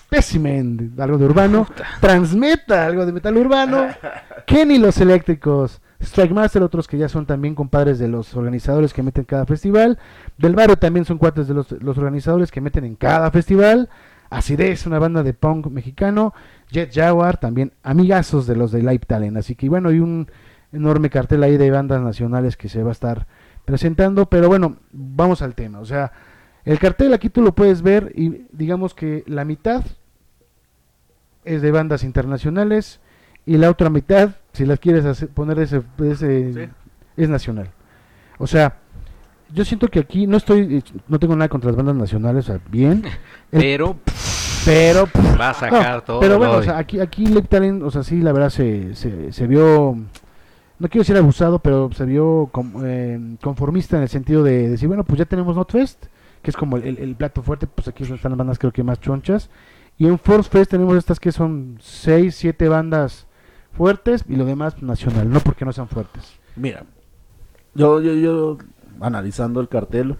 Specimen, 0.00 0.94
algo 0.98 1.18
de 1.18 1.24
urbano. 1.24 1.66
Transmeta, 2.00 2.86
algo 2.86 3.04
de 3.06 3.12
metal 3.12 3.36
urbano. 3.36 3.86
Kenny, 4.46 4.78
los 4.78 4.98
eléctricos. 4.98 5.80
Strike 6.06 6.32
Master, 6.32 6.62
otros 6.62 6.86
que 6.86 6.98
ya 6.98 7.08
son 7.08 7.26
también 7.26 7.54
compadres 7.54 7.98
de 7.98 8.08
los 8.08 8.34
organizadores 8.34 8.92
que 8.92 9.02
meten 9.02 9.24
cada 9.24 9.44
festival. 9.44 9.98
Del 10.38 10.54
barrio 10.54 10.76
también 10.76 11.04
son 11.04 11.18
cuates 11.18 11.48
de 11.48 11.54
los, 11.54 11.72
los 11.72 11.98
organizadores 11.98 12.50
que 12.50 12.60
meten 12.60 12.84
en 12.84 12.94
cada 12.94 13.30
festival. 13.30 13.88
Acidez, 14.30 14.86
una 14.86 14.98
banda 14.98 15.22
de 15.22 15.34
punk 15.34 15.66
mexicano. 15.66 16.32
Jet 16.70 16.92
Jaguar, 16.94 17.38
también 17.38 17.72
amigazos 17.82 18.46
de 18.46 18.56
los 18.56 18.72
de 18.72 18.80
Live 18.80 19.00
Talent. 19.06 19.36
Así 19.36 19.54
que 19.54 19.68
bueno, 19.68 19.88
hay 19.88 20.00
un 20.00 20.28
enorme 20.72 21.10
cartel 21.10 21.42
ahí 21.42 21.56
de 21.56 21.70
bandas 21.70 22.00
nacionales 22.00 22.56
que 22.56 22.68
se 22.68 22.82
va 22.82 22.90
a 22.90 22.92
estar 22.92 23.26
presentando. 23.64 24.26
Pero 24.26 24.48
bueno, 24.48 24.76
vamos 24.92 25.42
al 25.42 25.54
tema. 25.54 25.80
O 25.80 25.84
sea, 25.84 26.12
el 26.64 26.78
cartel 26.78 27.14
aquí 27.14 27.30
tú 27.30 27.42
lo 27.42 27.54
puedes 27.54 27.82
ver 27.82 28.12
y 28.14 28.46
digamos 28.52 28.94
que 28.94 29.22
la 29.26 29.44
mitad 29.44 29.84
es 31.44 31.62
de 31.62 31.70
bandas 31.70 32.02
internacionales 32.02 33.00
y 33.46 33.56
la 33.56 33.70
otra 33.70 33.88
mitad, 33.90 34.30
si 34.52 34.66
las 34.66 34.78
quieres 34.80 35.04
hacer- 35.04 35.28
poner 35.28 35.56
de 35.56 35.64
ese, 35.64 35.82
de 35.98 36.10
ese- 36.12 36.52
Sí. 36.52 36.70
es 37.16 37.28
nacional. 37.28 37.70
O 38.38 38.46
sea, 38.46 38.76
yo 39.52 39.64
siento 39.64 39.88
que 39.88 40.00
aquí 40.00 40.26
no 40.26 40.36
estoy, 40.36 40.82
no 41.08 41.18
tengo 41.18 41.36
nada 41.36 41.48
contra 41.48 41.70
las 41.70 41.76
bandas 41.76 41.94
nacionales, 41.96 42.48
o 42.48 42.52
sea, 42.52 42.60
bien, 42.70 43.04
El- 43.52 43.60
Pero 43.62 43.96
pero 44.64 45.06
va 45.40 45.50
a 45.50 45.54
sacar 45.54 45.94
no, 45.96 46.02
todo. 46.02 46.18
Pero 46.20 46.38
bueno, 46.38 46.54
o 46.54 46.62
sea, 46.62 46.76
aquí, 46.78 46.98
aquí 46.98 47.24
Live 47.26 47.42
Talent, 47.48 47.84
o 47.84 47.90
sea, 47.92 48.02
sí, 48.02 48.20
la 48.20 48.32
verdad 48.32 48.50
se, 48.50 48.96
se, 48.96 49.32
se 49.32 49.46
vio, 49.46 49.94
no 49.94 50.88
quiero 50.88 51.02
decir 51.02 51.16
abusado, 51.16 51.60
pero 51.60 51.88
se 51.92 52.04
vio 52.04 52.48
com- 52.50 52.82
eh, 52.84 53.36
conformista 53.40 53.96
en 53.96 54.02
el 54.02 54.08
sentido 54.08 54.42
de 54.42 54.70
decir, 54.70 54.88
bueno, 54.88 55.04
pues 55.04 55.20
ya 55.20 55.24
tenemos 55.24 55.54
Notfest, 55.54 56.06
que 56.42 56.50
es 56.50 56.56
como 56.56 56.78
el, 56.78 56.82
el- 56.84 56.98
el 56.98 57.14
plato 57.14 57.42
fuerte, 57.44 57.68
pues 57.68 57.86
aquí 57.86 58.02
están 58.02 58.32
las 58.32 58.38
bandas 58.38 58.58
creo 58.58 58.72
que 58.72 58.82
más 58.82 59.00
chonchas. 59.00 59.50
Y 59.98 60.08
en 60.08 60.18
Force 60.18 60.50
Fest 60.50 60.72
tenemos 60.72 60.96
estas 60.96 61.20
que 61.20 61.30
son 61.30 61.78
6, 61.80 62.34
7 62.34 62.68
bandas 62.68 63.28
fuertes 63.76 64.24
y 64.28 64.36
lo 64.36 64.44
demás 64.44 64.82
nacional, 64.82 65.30
no 65.30 65.40
porque 65.40 65.64
no 65.64 65.72
sean 65.72 65.88
fuertes. 65.88 66.34
Mira, 66.56 66.84
yo, 67.74 68.00
yo, 68.00 68.12
yo, 68.14 68.58
analizando 69.00 69.60
el 69.60 69.68
cartel, 69.68 70.16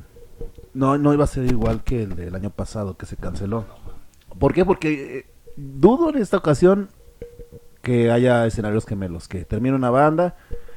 no, 0.75 0.99
no 0.99 1.15
iba 1.15 1.25
a 1.25 1.29
ser 1.29 1.47
igual 1.47 1.83
que 1.83 2.03
el 2.03 2.15
del 2.17 2.35
año 2.35 2.51
pasado 2.51 2.97
que 2.97 3.07
se 3.07 3.17
canceló. 3.17 3.65
¿Por 4.39 4.53
qué? 4.53 4.65
Porque 4.65 5.19
eh, 5.19 5.27
dudo 5.57 6.11
en 6.11 6.19
esta 6.19 6.37
ocasión 6.37 6.91
que 7.83 8.11
haya 8.11 8.47
escenarios 8.47 8.85
gemelos, 8.85 9.29
que 9.29 9.45
termine 9.45 9.75
una 9.77 9.91
banda 9.91 10.37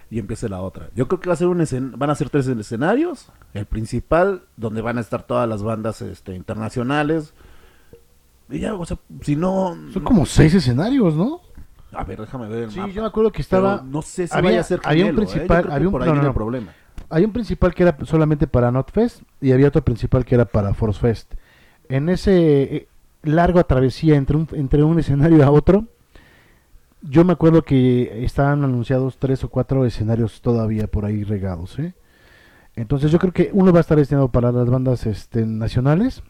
y 0.10 0.20
empiece 0.20 0.48
la 0.48 0.62
otra. 0.62 0.89
Yo 0.96 1.08
creo 1.08 1.20
que 1.20 1.28
va 1.28 1.34
a 1.34 1.38
ser 1.38 1.48
un 1.48 1.60
escen- 1.60 1.98
van 1.98 2.10
a 2.10 2.15
ser 2.15 2.30
tres 2.30 2.48
escenarios, 2.48 3.32
el 3.54 3.65
principal, 3.65 4.44
donde 4.58 4.82
van 4.82 4.98
a 4.98 5.02
estar 5.02 5.24
todas 5.24 5.48
las 5.50 5.62
bandas 5.63 6.02
este, 6.02 6.34
internacionales. 6.36 7.34
Y 8.50 8.60
ya, 8.60 8.74
o 8.74 8.86
sea, 8.86 8.98
si 9.22 9.36
no... 9.36 9.78
Son 9.94 10.04
como 10.04 10.26
6 10.26 10.56
escenarios, 10.56 11.13
¿no? 11.15 11.42
A 11.93 12.04
ver, 12.04 12.19
déjame 12.21 12.47
ver 12.47 12.63
el 12.63 12.71
Sí, 12.71 12.80
mapa. 12.80 12.91
yo 12.93 13.02
me 13.02 13.08
acuerdo 13.08 13.32
que 13.32 13.41
estaba... 13.41 13.78
Pero 13.80 13.89
no 13.89 14.02
sé 14.02 14.28
si 14.28 14.34
había- 14.36 14.49
vaya 14.52 14.62
a 14.62 14.63
ser 14.63 14.80
había 14.84 15.06
un 15.06 15.10
gemelo, 15.12 15.23
¿eh? 15.23 15.25
Principal- 15.32 15.71
había 15.71 15.88
un- 15.88 15.91
por 15.91 16.04
ahí 16.04 16.10
no, 16.10 16.15
no, 16.21 16.34
problema. 16.34 16.71
Hay 17.10 17.25
un 17.25 17.32
principal 17.32 17.73
que 17.73 17.84
era 17.84 17.97
solamente 18.04 18.45
para 18.47 18.71
Notfest 18.71 19.21
y 19.41 19.52
había 19.52 19.67
otro 19.69 19.84
principal 19.84 20.23
que 20.25 20.36
era 20.36 20.45
para 20.45 20.73
Force 20.73 20.99
Fest. 20.99 21.34
En 21.88 22.10
ese 22.10 22.62
eh, 22.75 22.88
largo 23.23 23.63
travesía 23.63 24.15
entre 24.15 24.38
un, 24.38 24.47
entre 24.54 24.84
un 24.84 24.99
escenario 24.99 25.43
a 25.43 25.49
otro, 25.49 25.86
yo 27.02 27.23
me 27.23 27.34
acuerdo 27.34 27.63
que 27.63 28.23
estaban 28.25 28.63
anunciados 28.63 29.17
tres 29.17 29.43
o 29.43 29.49
cuatro 29.49 29.86
escenarios 29.86 30.41
todavía 30.41 30.88
por 30.88 31.06
ahí 31.06 31.23
regados. 31.23 31.80
¿eh? 31.80 31.93
Entonces 32.75 33.12
yo 33.12 33.17
creo 33.19 33.34
que 33.34 33.49
uno 33.54 33.71
va 33.71 33.80
a 33.80 33.82
estar 33.82 33.97
destinado 33.97 34.30
para 34.30 34.52
las 34.52 34.69
bandas 34.69 35.06
este, 35.06 35.45
nacionales, 35.45 36.21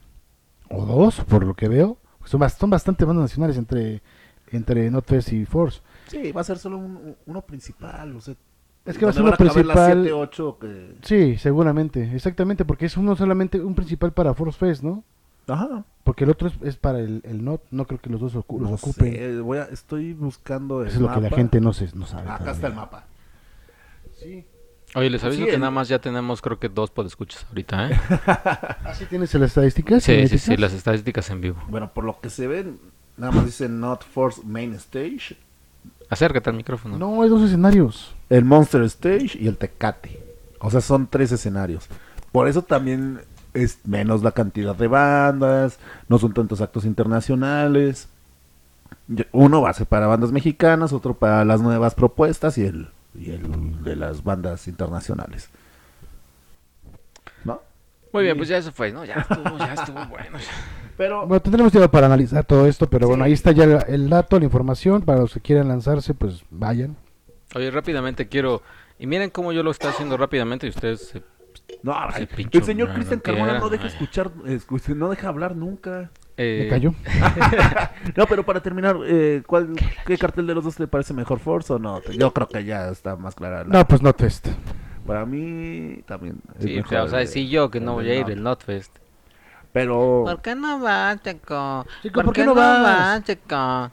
o 0.70 0.86
dos, 0.86 1.22
por 1.22 1.44
lo 1.46 1.56
que 1.56 1.68
veo. 1.68 1.98
Son, 2.24 2.48
son 2.52 2.70
bastante 2.70 3.04
bandas 3.04 3.24
nacionales 3.24 3.58
entre, 3.58 4.02
entre 4.58 4.90
Notfest 4.92 5.34
y 5.34 5.46
Force. 5.46 5.82
Sí, 6.08 6.32
va 6.32 6.42
a 6.42 6.44
ser 6.44 6.58
solo 6.58 6.78
un- 6.78 7.16
uno 7.26 7.42
principal, 7.42 8.16
o 8.16 8.22
sea, 8.22 8.36
Es 8.86 8.98
que 8.98 9.06
va 9.06 9.12
a 9.12 9.14
ser 9.14 9.24
las 9.24 9.38
principal. 9.38 10.04
que... 10.60 10.96
Sí, 11.04 11.38
seguramente, 11.38 12.16
exactamente, 12.16 12.66
porque 12.66 12.86
es 12.88 12.98
uno 12.98 13.16
solamente 13.16 13.60
un 13.60 13.76
principal 13.76 14.12
para 14.14 14.34
Force 14.34 14.58
Fest, 14.58 14.84
¿no? 14.84 15.04
Ajá. 15.48 15.84
Porque 16.04 16.24
el 16.24 16.30
otro 16.30 16.48
es, 16.48 16.54
es 16.64 16.76
para 16.78 17.00
el, 17.00 17.22
el 17.24 17.44
NOT, 17.44 17.62
no 17.72 17.86
creo 17.86 18.00
que 18.00 18.10
los 18.10 18.20
dos 18.22 18.36
ocu- 18.36 18.60
los 18.60 18.70
No 18.70 18.76
ocupen. 18.76 19.14
sé, 19.14 19.40
voy 19.42 19.58
a, 19.60 19.64
estoy 19.66 20.14
buscando 20.14 20.82
el 20.82 20.88
Eso 20.88 20.96
es 20.98 21.02
lo 21.02 21.12
que 21.14 21.22
la 21.22 21.30
gente 21.30 21.60
no, 21.60 21.74
se, 21.74 21.90
no 21.96 22.06
sabe. 22.06 22.24
Acá 22.24 22.34
todavía. 22.38 22.52
está 22.54 22.68
el 22.68 22.74
mapa. 22.76 23.06
Sí. 24.20 24.46
Oye, 24.96 25.10
les 25.12 25.24
aviso 25.24 25.42
Sí, 25.42 25.46
que 25.48 25.54
el- 25.56 25.60
nada 25.60 25.72
más 25.72 25.88
ya 25.88 26.00
tenemos, 26.00 26.42
creo 26.42 26.60
que 26.60 26.68
dos 26.70 26.90
podescuchas 26.90 27.46
ahorita, 27.50 27.90
¿eh? 27.92 28.00
¿Ah, 28.28 28.94
sí 28.96 29.06
tienes 29.06 29.34
las 29.36 29.50
estadísticas? 29.52 30.04
sí, 30.04 30.28
sí, 30.28 30.38
sí, 30.40 30.58
las 30.58 30.74
estadísticas 30.74 31.30
en 31.30 31.42
vivo. 31.42 31.62
Bueno, 31.70 31.94
por 31.94 32.04
lo 32.06 32.20
que 32.20 32.30
se 32.32 32.48
ven, 32.48 32.80
nada 33.20 33.32
más 33.32 33.46
dice 33.46 33.70
Not 33.70 34.04
Force 34.04 34.42
Main 34.44 34.74
Stage, 34.74 35.38
Acércate 36.10 36.50
al 36.50 36.56
micrófono. 36.56 36.98
No, 36.98 37.22
hay 37.22 37.30
dos 37.30 37.44
escenarios. 37.44 38.16
el 38.30 38.44
Monster 38.44 38.82
Stage 38.84 39.38
y 39.40 39.48
el 39.48 39.58
Tecate. 39.58 40.20
O 40.60 40.72
sea, 40.72 40.82
son 40.82 41.08
tres 41.08 41.32
escenarios. 41.32 41.88
Por 42.32 42.48
eso 42.48 42.64
también 42.64 43.22
es 43.54 43.80
menos 43.86 44.24
la 44.24 44.32
cantidad 44.32 44.76
de 44.76 44.88
bandas, 44.88 45.80
no 46.08 46.18
son 46.18 46.34
tantos 46.34 46.62
actos 46.62 46.86
internacionales. 46.86 48.10
Uno 49.32 49.62
va 49.62 49.70
a 49.70 49.74
ser 49.74 49.88
para 49.88 50.08
bandas 50.08 50.32
mexicanas, 50.32 50.94
otro 50.94 51.14
para 51.14 51.46
las 51.46 51.62
nuevas 51.62 51.94
propuestas 51.94 52.58
y 52.58 52.66
el, 52.66 52.90
y 53.16 53.32
el 53.32 53.84
de 53.84 53.96
las 53.96 54.24
bandas 54.24 54.68
internacionales. 54.68 55.50
¿No? 57.44 57.62
Muy 58.12 58.24
bien, 58.24 58.36
pues 58.36 58.50
ya 58.50 58.58
eso 58.58 58.72
fue, 58.72 58.92
¿no? 58.92 59.06
Ya 59.06 59.16
estuvo, 59.16 59.58
ya 59.58 59.74
estuvo 59.74 60.06
bueno. 60.10 60.40
Pero 61.00 61.26
Bueno, 61.26 61.42
tendremos 61.42 61.72
tiempo 61.72 61.90
para 61.90 62.08
analizar 62.08 62.44
todo 62.44 62.68
esto, 62.68 62.90
pero 62.90 63.06
Sí. 63.06 63.10
bueno, 63.12 63.24
ahí 63.24 63.32
está 63.32 63.54
ya 63.54 63.64
el, 63.64 63.80
el 63.88 64.10
dato, 64.10 64.38
la 64.38 64.44
información. 64.44 65.02
Para 65.02 65.20
los 65.22 65.34
que 65.34 65.40
quieran 65.40 65.70
lanzarse, 65.70 66.14
pues 66.14 66.44
vayan. 66.52 66.98
Oye, 67.56 67.72
rápidamente 67.72 68.28
quiero... 68.28 68.62
Y 69.00 69.08
miren 69.08 69.30
cómo 69.30 69.54
yo 69.54 69.64
lo 69.64 69.72
estoy 69.72 69.92
haciendo 69.92 70.18
rápidamente 70.18 70.68
y 70.68 70.72
ustedes... 70.72 71.08
se- 71.08 71.24
No, 71.84 71.94
Ay, 71.98 72.24
el, 72.24 72.28
pinche 72.28 72.62
señor 72.62 72.94
Cristian 72.94 73.22
que 73.22 73.32
Carmona 73.32 73.60
no 73.60 73.70
deja 73.70 73.86
Ay. 73.86 73.90
escuchar, 73.92 74.30
escu- 74.44 74.94
no 74.94 75.10
deja 75.10 75.30
hablar 75.30 75.56
nunca. 75.56 76.12
eh, 76.36 76.64
Me 76.64 76.68
cayó. 76.70 76.94
No, 78.18 78.26
pero 78.28 78.46
para 78.46 78.60
terminar, 78.62 78.98
eh, 79.06 79.42
¿cuál, 79.48 79.70
¿qué 80.06 80.18
cartel 80.18 80.48
de 80.48 80.54
los 80.56 80.66
dos 80.66 80.76
te 80.76 80.86
parece 80.88 81.14
mejor, 81.14 81.40
Force 81.40 81.72
o 81.72 81.80
no? 81.80 82.02
Yo 82.12 82.34
creo 82.34 82.50
que 82.50 82.66
ya 82.66 82.90
está 82.90 83.16
más 83.16 83.36
clara. 83.36 83.64
la- 83.64 83.70
No, 83.80 83.88
pues 83.88 84.02
Notfest. 84.02 84.50
Para 85.08 85.26
mí 85.26 86.04
también. 86.06 86.36
Sí, 86.60 86.74
o 86.74 86.76
mejor 86.78 86.90
sea, 86.90 87.04
o 87.04 87.08
sea, 87.08 87.22
el- 87.22 87.28
sí 87.30 87.48
yo 87.48 87.72
que 87.72 87.80
no 87.80 87.94
voy 87.94 88.10
a 88.10 88.16
ir, 88.16 88.22
Not. 88.24 88.30
el 88.32 88.44
Notfest. 88.44 88.99
Pero, 89.72 90.26
qué 90.44 90.56
no 90.56 90.80
vas, 90.80 91.22
Checo? 91.22 91.86
Chico, 92.02 92.24
¿por 92.24 92.34
qué 92.34 92.44
no 92.46 92.56
vas? 92.56 93.24
Checo? 93.24 93.92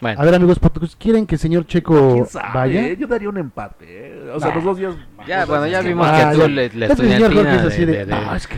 Bueno, 0.00 0.20
A 0.20 0.24
ver, 0.24 0.32
amigos, 0.36 0.60
¿pues 0.60 0.94
¿quieren 0.94 1.26
que 1.26 1.34
el 1.34 1.38
señor 1.40 1.66
Checo 1.66 2.12
¿Quién 2.14 2.26
sabe? 2.26 2.48
vaya? 2.54 2.92
Yo 2.92 3.08
daría 3.08 3.28
un 3.28 3.36
empate. 3.38 3.84
eh. 3.88 4.30
O 4.32 4.38
sea, 4.38 4.50
Nah. 4.50 4.54
los 4.54 4.64
dos 4.64 4.78
días. 4.78 4.94
ya, 5.26 5.44
bueno, 5.44 5.66
ya 5.66 5.80
vimos 5.80 6.06
que- 6.06 6.12
que 6.16 6.22
Ah, 6.22 6.32
tú 6.34 6.48
le, 6.48 6.68
Jorge 6.70 6.86
estudiantina 6.92 7.54
es 7.56 7.64
así 7.64 7.84
de- 7.84 7.92
de, 7.92 8.04
de- 8.06 8.12
"No, 8.12 8.34
es 8.36 8.46
que- 8.46 8.56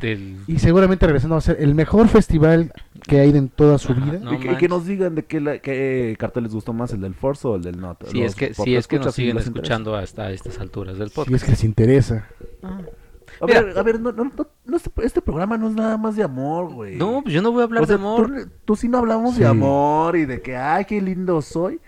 del- 0.00 0.36
Y 0.46 0.60
seguramente 0.60 1.04
regresando 1.06 1.34
va 1.34 1.38
a 1.38 1.42
ser 1.42 1.56
el 1.58 1.74
mejor 1.74 2.06
festival 2.06 2.72
que 3.02 3.18
ha 3.18 3.24
ido 3.24 3.36
en 3.36 3.48
toda 3.48 3.78
su 3.78 3.94
vida. 3.96 4.20
no 4.22 4.34
y, 4.34 4.38
que, 4.38 4.52
y 4.52 4.56
que 4.56 4.68
nos 4.68 4.86
digan 4.86 5.16
de 5.16 5.24
qué, 5.24 5.40
la- 5.40 5.58
qué 5.58 6.14
cartel 6.20 6.44
les 6.44 6.54
gustó 6.54 6.72
más, 6.72 6.92
el 6.92 7.00
del 7.00 7.14
Force 7.14 7.48
o 7.48 7.56
el 7.56 7.62
del 7.62 7.80
Not. 7.80 8.06
Si 8.06 8.18
Los 8.20 8.26
es 8.28 8.34
que, 8.36 8.54
si 8.54 8.76
es 8.76 8.86
que 8.86 8.98
nos 9.00 9.06
si 9.12 9.22
siguen 9.22 9.36
les 9.38 9.46
interesa. 9.48 9.74
escuchando 9.74 9.96
hasta 9.96 10.30
estas 10.30 10.60
alturas 10.60 10.98
del 10.98 11.08
Si 11.08 11.14
podcast. 11.16 11.34
es 11.34 11.42
que 11.44 11.50
les 11.50 11.64
interesa. 11.64 12.28
A 12.62 12.78
Mira. 13.44 13.62
ver, 13.62 13.78
a 13.78 13.82
ver, 13.82 14.00
no, 14.00 14.12
no, 14.12 14.24
no, 14.24 14.32
no, 14.64 14.76
este, 14.76 14.90
este 15.04 15.20
programa 15.22 15.58
no 15.58 15.68
es 15.68 15.74
nada 15.74 15.96
más 15.96 16.16
de 16.16 16.22
amor, 16.22 16.72
güey. 16.72 16.96
No, 16.96 17.20
pues 17.22 17.34
yo 17.34 17.42
no 17.42 17.52
voy 17.52 17.62
a 17.62 17.64
hablar 17.64 17.82
O 17.82 17.86
sea, 17.86 17.96
de 17.96 18.02
amor. 18.02 18.26
Tú, 18.26 18.50
tú 18.64 18.76
sí 18.76 18.88
no 18.88 18.98
hablamos 18.98 19.34
Sí. 19.34 19.40
de 19.40 19.46
amor 19.46 20.16
y 20.16 20.24
de 20.26 20.40
que, 20.40 20.56
ay, 20.56 20.84
qué 20.84 21.00
lindo 21.00 21.42
soy. 21.42 21.80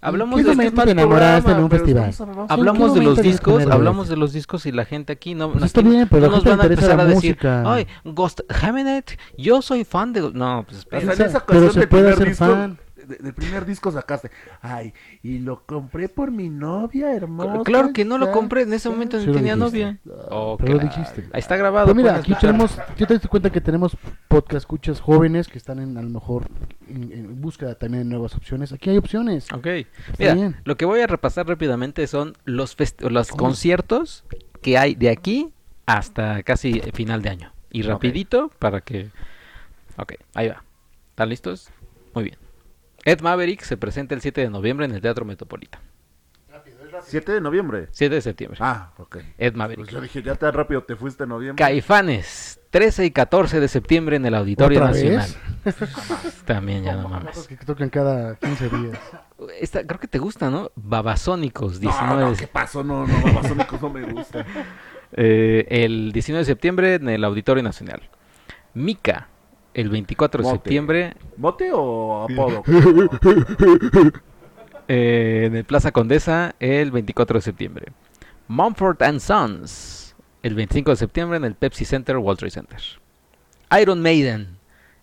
Hablamos 0.00 0.36
¿Qué 0.36 0.44
de, 0.44 0.50
momento 0.50 0.76
mal 0.76 0.84
te 0.86 0.92
enamoraste 0.92 1.50
en 1.50 1.58
un 1.58 1.70
festival? 1.70 2.14
hablamos 2.48 2.94
de 2.94 3.02
los 3.02 3.20
discos, 3.20 3.66
hablamos 3.66 4.08
de 4.08 4.16
los 4.16 4.32
discos 4.32 4.64
y 4.66 4.70
la 4.70 4.84
gente 4.84 5.12
aquí 5.12 5.34
no, 5.34 5.48
Pues 5.50 5.58
no- 5.60 5.66
está 5.66 5.80
aquí 5.80 5.88
bien, 5.88 6.06
pero 6.08 6.26
no 6.26 6.36
nos 6.36 6.44
van 6.44 6.60
a 6.60 6.64
empezar 6.66 7.00
a 7.00 7.04
decir, 7.04 7.32
música. 7.32 7.72
ay, 7.72 7.86
Ghost 8.04 8.42
Haminet, 8.62 9.18
yo 9.36 9.60
soy 9.60 9.82
fan 9.84 10.12
de... 10.12 10.30
No, 10.32 10.64
pues 10.68 10.78
espera. 10.78 11.02
en 11.02 11.10
esa 11.20 11.44
Pero 11.44 11.72
se 11.72 11.88
puede 11.88 12.14
disco, 12.14 12.46
fan. 12.46 12.78
De- 13.08 13.16
del 13.16 13.34
primer 13.34 13.64
disco 13.66 13.90
sacaste, 13.90 14.30
ay, 14.62 14.92
y 15.22 15.38
lo 15.38 15.64
compré 15.64 16.08
por 16.08 16.30
mi 16.30 16.48
novia 16.48 17.12
hermosa. 17.14 17.62
Claro 17.64 17.92
que 17.92 18.04
no 18.04 18.18
lo 18.18 18.30
compré, 18.30 18.62
en 18.62 18.72
ese 18.72 18.88
ya". 18.88 18.94
momento 18.94 19.18
Sí 19.18 19.26
ni 19.26 19.32
lo 19.32 19.38
tenía 19.38 19.54
dijiste. 19.56 19.78
novia. 19.78 19.98
Oh, 20.30 20.56
Pero 20.58 20.74
lo 20.74 20.78
dijiste. 20.80 21.28
Ahí 21.32 21.40
está 21.40 21.56
grabado. 21.56 21.86
Pero 21.86 21.96
mira, 21.96 22.12
aquí 22.16 22.32
escuchar. 22.32 22.40
tenemos, 22.52 22.78
yo 22.96 23.06
te 23.06 23.14
das 23.18 23.26
cuenta 23.28 23.50
que 23.50 23.60
tenemos 23.60 23.96
podcast 24.28 24.58
escuchas 24.58 25.00
jóvenes 25.00 25.48
que 25.48 25.58
están 25.58 25.78
en, 25.80 25.96
a 25.96 26.02
lo 26.02 26.10
mejor 26.10 26.46
en, 26.88 27.12
en 27.12 27.40
búsqueda 27.40 27.74
también 27.76 28.04
de 28.04 28.10
nuevas 28.10 28.34
opciones. 28.34 28.72
Aquí 28.72 28.90
hay 28.90 28.96
opciones. 28.98 29.50
Ok. 29.52 29.66
Mira, 30.18 30.34
bien. 30.34 30.56
lo 30.64 30.76
que 30.76 30.84
voy 30.84 31.00
a 31.00 31.06
repasar 31.06 31.46
rápidamente 31.48 32.06
son 32.06 32.36
los, 32.44 32.76
fest- 32.76 33.00
los 33.08 33.28
¿Cómo? 33.28 33.44
conciertos 33.44 34.24
que 34.60 34.76
hay 34.78 34.94
de 34.94 35.10
aquí 35.10 35.52
hasta 35.86 36.42
casi 36.42 36.80
final 36.92 37.22
de 37.22 37.30
año. 37.30 37.52
Y 37.70 37.82
rapidito 37.82 38.50
para 38.58 38.80
que... 38.80 39.10
Ok, 39.96 40.14
ahí 40.34 40.48
va. 40.48 40.62
¿Están 41.10 41.28
listos? 41.28 41.70
Muy 42.14 42.24
bien. 42.24 42.36
Ed 43.04 43.20
Maverick 43.20 43.62
se 43.62 43.76
presenta 43.76 44.14
el 44.14 44.20
7 44.20 44.40
de 44.42 44.50
noviembre 44.50 44.86
en 44.86 44.92
el 44.94 45.00
Teatro 45.00 45.24
Metropolitano. 45.24 45.84
7 47.04 47.32
de 47.32 47.40
noviembre. 47.40 47.86
7 47.92 48.14
de 48.16 48.20
septiembre. 48.20 48.58
Ah, 48.60 48.92
ok. 48.98 49.16
Ed 49.16 49.24
Pues 49.38 49.54
Maverick. 49.54 49.88
yo 49.88 50.00
dije, 50.00 50.22
ya 50.22 50.34
tan 50.34 50.52
rápido 50.52 50.82
te 50.82 50.96
fuiste 50.96 51.22
en 51.22 51.28
noviembre. 51.28 51.64
Caifanes, 51.64 52.60
13 52.70 53.04
y 53.06 53.10
14 53.12 53.60
de 53.60 53.68
septiembre 53.68 54.16
en 54.16 54.26
el 54.26 54.34
Auditorio 54.34 54.78
¿Otra 54.80 54.90
Nacional. 54.90 55.28
vez? 55.64 55.76
También 56.44 56.82
ya 56.84 56.96
no 56.96 57.04
Cosas 57.04 57.20
mames. 57.24 57.46
que 57.46 57.56
tocan 57.64 57.88
cada 57.88 58.34
15 58.36 58.68
días. 58.70 58.98
Esta, 59.60 59.86
creo 59.86 60.00
que 60.00 60.08
te 60.08 60.18
gusta, 60.18 60.50
¿no? 60.50 60.72
Babasónicos, 60.74 61.74
No, 61.74 61.78
19 61.90 62.20
no, 62.22 62.30
de 62.32 62.36
¿qué 62.36 62.46
pasó? 62.48 62.82
No, 62.82 63.06
no, 63.06 63.22
Babasónicos 63.22 63.80
no 63.80 63.90
me 63.90 64.02
gusta. 64.02 64.44
Eh, 65.12 65.64
el 65.70 66.12
19 66.12 66.40
de 66.40 66.44
septiembre 66.44 66.94
en 66.96 67.08
el 67.08 67.24
Auditorio 67.24 67.62
Nacional. 67.62 68.02
Mica, 68.74 69.28
el 69.80 69.88
24 69.90 70.42
de 70.42 70.48
Mote. 70.48 70.56
septiembre 70.56 71.14
¿Mote 71.36 71.70
o 71.72 72.24
apodo? 72.24 72.62
eh, 74.88 75.44
en 75.46 75.56
el 75.56 75.64
Plaza 75.64 75.92
Condesa, 75.92 76.54
el 76.60 76.90
24 76.90 77.38
de 77.38 77.42
septiembre. 77.42 77.92
Mumford 78.48 79.02
and 79.02 79.20
Sons, 79.20 80.16
el 80.42 80.54
25 80.54 80.90
de 80.90 80.96
septiembre 80.96 81.36
en 81.36 81.44
el 81.44 81.54
Pepsi 81.54 81.84
Center, 81.84 82.16
World 82.16 82.38
Trade 82.38 82.50
Center. 82.50 82.80
Iron 83.80 84.00
Maiden, 84.00 84.56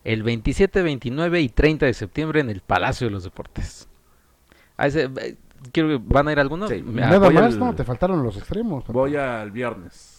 el 0.04 0.24
27, 0.24 0.82
29 0.82 1.42
y 1.42 1.50
30 1.50 1.86
de 1.86 1.94
septiembre 1.94 2.40
en 2.42 2.50
el 2.50 2.62
Palacio 2.62 3.08
de 3.08 3.12
los 3.12 3.24
Deportes. 3.24 3.88
A 4.78 4.88
ese, 4.88 5.04
eh, 5.22 5.36
quiero- 5.72 6.00
¿Van 6.00 6.28
a 6.28 6.32
ir 6.32 6.40
algunos? 6.40 6.70
Sí. 6.70 6.82
Me 6.82 7.02
Nada 7.02 7.18
apoya 7.18 7.42
más, 7.42 7.54
el- 7.54 7.60
no, 7.60 7.76
te 7.76 7.84
faltaron 7.84 8.24
los 8.24 8.36
extremos. 8.38 8.86
Voy 8.88 9.16
al 9.16 9.52
viernes. 9.52 10.15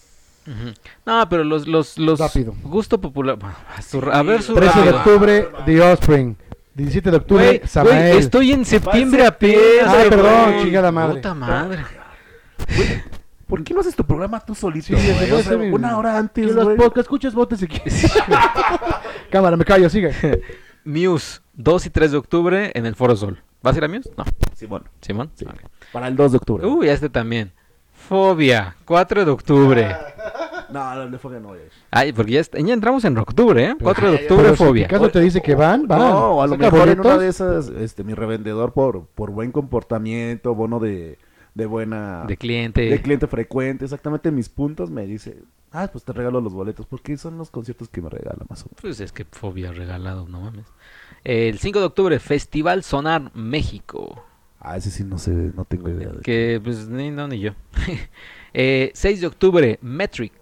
No, 1.05 1.27
pero 1.29 1.43
los, 1.43 1.67
los, 1.67 1.97
los 1.97 2.19
Rápido. 2.19 2.53
gusto 2.63 2.99
popular. 3.01 3.37
A, 3.75 3.81
su- 3.81 3.99
a 4.11 4.23
ver 4.23 4.41
su 4.41 4.53
13 4.53 4.81
de 4.81 4.89
octubre, 4.91 5.49
The 5.65 5.81
Offspring. 5.81 6.35
17 6.75 7.09
de 7.11 7.17
octubre, 7.17 7.45
Güey, 7.57 7.61
Samael. 7.67 8.17
estoy 8.17 8.51
en 8.51 8.63
septiembre 8.63 9.25
apenas. 9.25 9.93
güey. 9.95 10.09
perdón, 10.09 10.53
chingada 10.63 10.91
madre. 10.91 11.15
Puta 11.15 11.33
madre. 11.33 11.83
¿Por 13.47 13.63
qué 13.63 13.73
no 13.73 13.79
haces 13.79 13.95
tu 13.95 14.03
programa 14.05 14.39
tú 14.41 14.53
solito? 14.53 14.87
Sí, 14.87 14.93
güey? 14.93 15.31
O 15.31 15.41
sea, 15.41 15.57
una 15.57 15.97
hora 15.97 16.11
Que 16.13 16.17
antes, 16.17 16.51
los 16.53 16.67
podcasts 16.75 16.99
escuchas, 16.99 17.33
votes 17.33 17.59
si 17.61 17.67
quieres. 17.67 18.11
Cámara, 19.31 19.55
me 19.57 19.63
callo, 19.65 19.89
sigue. 19.89 20.11
Muse, 20.85 21.39
2 21.53 21.85
y 21.85 21.89
3 21.89 22.11
de 22.11 22.17
octubre 22.17 22.71
en 22.73 22.85
el 22.85 22.95
Foro 22.95 23.15
Sol. 23.15 23.41
¿Vas 23.61 23.75
a 23.75 23.77
ir 23.79 23.83
a 23.85 23.87
Muse? 23.87 24.11
No. 24.17 24.23
Simón, 24.53 24.83
¿Simón? 25.01 25.31
Sí. 25.35 25.45
Para 25.91 26.07
el 26.09 26.15
2 26.15 26.31
de 26.31 26.37
octubre. 26.37 26.65
Uy, 26.67 26.89
este 26.89 27.09
también. 27.09 27.51
Fobia, 28.07 28.75
4 28.85 29.25
de 29.25 29.31
octubre. 29.31 29.95
No, 30.69 31.07
no, 31.07 31.17
fue 31.17 31.35
que 31.35 31.39
no 31.39 31.55
ir. 31.55 31.71
Ay, 31.91 32.11
porque 32.11 32.33
ya, 32.33 32.41
entramos 32.73 33.05
en 33.05 33.17
octubre, 33.17 33.63
¿eh? 33.63 33.75
4 33.81 34.11
de 34.11 34.15
octubre, 34.17 34.43
Pero 34.43 34.55
si 34.57 34.63
Fobia. 34.65 34.87
Picasso 34.89 35.09
te 35.09 35.21
dice 35.21 35.41
que 35.41 35.55
van, 35.55 35.87
van. 35.87 35.99
No, 35.99 36.41
a 36.41 36.45
lo 36.45 36.55
Saca 36.55 36.71
mejor 36.71 36.89
en 36.89 36.99
una 36.99 37.17
de 37.17 37.29
esas, 37.29 37.69
este, 37.69 38.03
mi 38.03 38.13
revendedor 38.13 38.73
por, 38.73 39.05
por 39.05 39.31
buen 39.31 39.53
comportamiento, 39.53 40.53
bono 40.55 40.81
de, 40.81 41.19
de 41.53 41.65
buena... 41.65 42.25
De 42.27 42.35
cliente. 42.35 42.81
de 42.81 43.01
cliente 43.01 43.27
frecuente, 43.27 43.85
exactamente 43.85 44.29
mis 44.29 44.49
puntos, 44.49 44.91
me 44.91 45.07
dice, 45.07 45.41
ah, 45.71 45.87
pues 45.89 46.03
te 46.03 46.11
regalo 46.11 46.41
los 46.41 46.53
boletos, 46.53 46.85
porque 46.85 47.15
son 47.15 47.37
los 47.37 47.49
conciertos 47.49 47.87
que 47.87 48.01
me 48.01 48.09
regala 48.09 48.45
más 48.49 48.63
o 48.63 48.65
menos. 48.65 48.81
Pues 48.81 48.99
es 48.99 49.13
que 49.13 49.23
Fobia 49.23 49.71
regalado, 49.71 50.27
no 50.27 50.41
mames. 50.41 50.65
El 51.23 51.59
5 51.59 51.79
de 51.79 51.85
octubre, 51.85 52.19
Festival 52.19 52.83
Sonar 52.83 53.31
México. 53.33 54.26
Ah, 54.69 54.77
ese 54.77 54.91
sí 54.91 55.03
no 55.03 55.17
sé, 55.17 55.31
no 55.31 55.65
tengo 55.65 55.89
idea. 55.89 56.09
De 56.09 56.21
Que 56.21 56.59
pues 56.63 56.87
ni 56.89 57.09
no 57.11 57.27
ni 57.27 57.39
yo. 57.39 57.51
eh, 58.53 58.91
6 58.93 59.21
de 59.21 59.27
octubre, 59.27 59.79
Metric. 59.81 60.33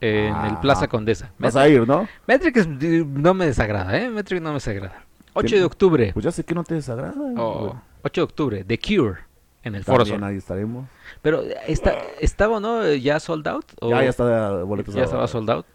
eh, 0.00 0.26
en 0.28 0.34
el 0.46 0.52
Ajá. 0.52 0.60
Plaza 0.60 0.86
Condesa. 0.88 1.32
Vas 1.38 1.54
Metric, 1.54 1.78
a 1.78 1.82
ir, 1.82 1.88
¿no? 1.88 2.08
Metric 2.26 2.56
es- 2.56 2.68
no 2.68 3.34
me 3.34 3.46
desagrada, 3.46 3.96
¿eh? 3.98 4.08
Metric 4.10 4.40
no 4.40 4.50
me 4.50 4.54
desagrada. 4.54 5.04
8 5.34 5.56
de 5.56 5.64
octubre. 5.64 6.10
Pues 6.12 6.24
ya 6.24 6.30
sé 6.32 6.44
que 6.44 6.54
no 6.54 6.62
te 6.64 6.74
desagrada. 6.74 7.14
oh, 7.36 7.58
güey. 7.60 7.72
8 8.02 8.20
de 8.20 8.24
octubre, 8.24 8.64
The 8.64 8.78
Cure. 8.78 9.20
En 9.64 9.74
el 9.74 9.82
Foro 9.84 10.06
Sol. 10.06 10.22
ahí 10.22 10.36
estaremos. 10.36 10.86
Pero 11.20 11.42
está, 11.66 11.98
estaba, 12.20 12.60
¿no? 12.60 12.94
¿Ya 12.94 13.18
sold 13.20 13.46
out? 13.48 13.64
¿O 13.80 13.90
Ya, 13.90 14.04
ya 14.04 14.10
está 14.10 14.62
boletos. 14.62 14.94
ya 14.94 15.02
estaba 15.02 15.26
sold 15.26 15.50
out. 15.50 15.66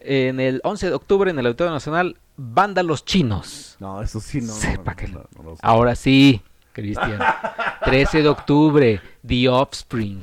En 0.00 0.38
el 0.38 0.60
11 0.62 0.86
de 0.88 0.94
octubre, 0.94 1.30
en 1.30 1.38
el 1.38 1.46
Auditorio 1.46 1.72
Nacional, 1.72 2.16
Vándalos 2.36 3.04
Chinos. 3.04 3.76
No, 3.80 4.00
eso 4.00 4.20
sí, 4.20 4.40
no. 4.40 4.52
Sepa 4.52 4.92
no, 4.92 4.96
que- 4.96 5.08
no, 5.08 5.24
no, 5.36 5.42
no. 5.42 5.56
Ahora 5.60 5.96
sí, 5.96 6.40
Cristian. 6.82 7.18
13 7.84 8.22
de 8.22 8.28
octubre, 8.28 9.00
The 9.26 9.48
Offspring. 9.48 10.22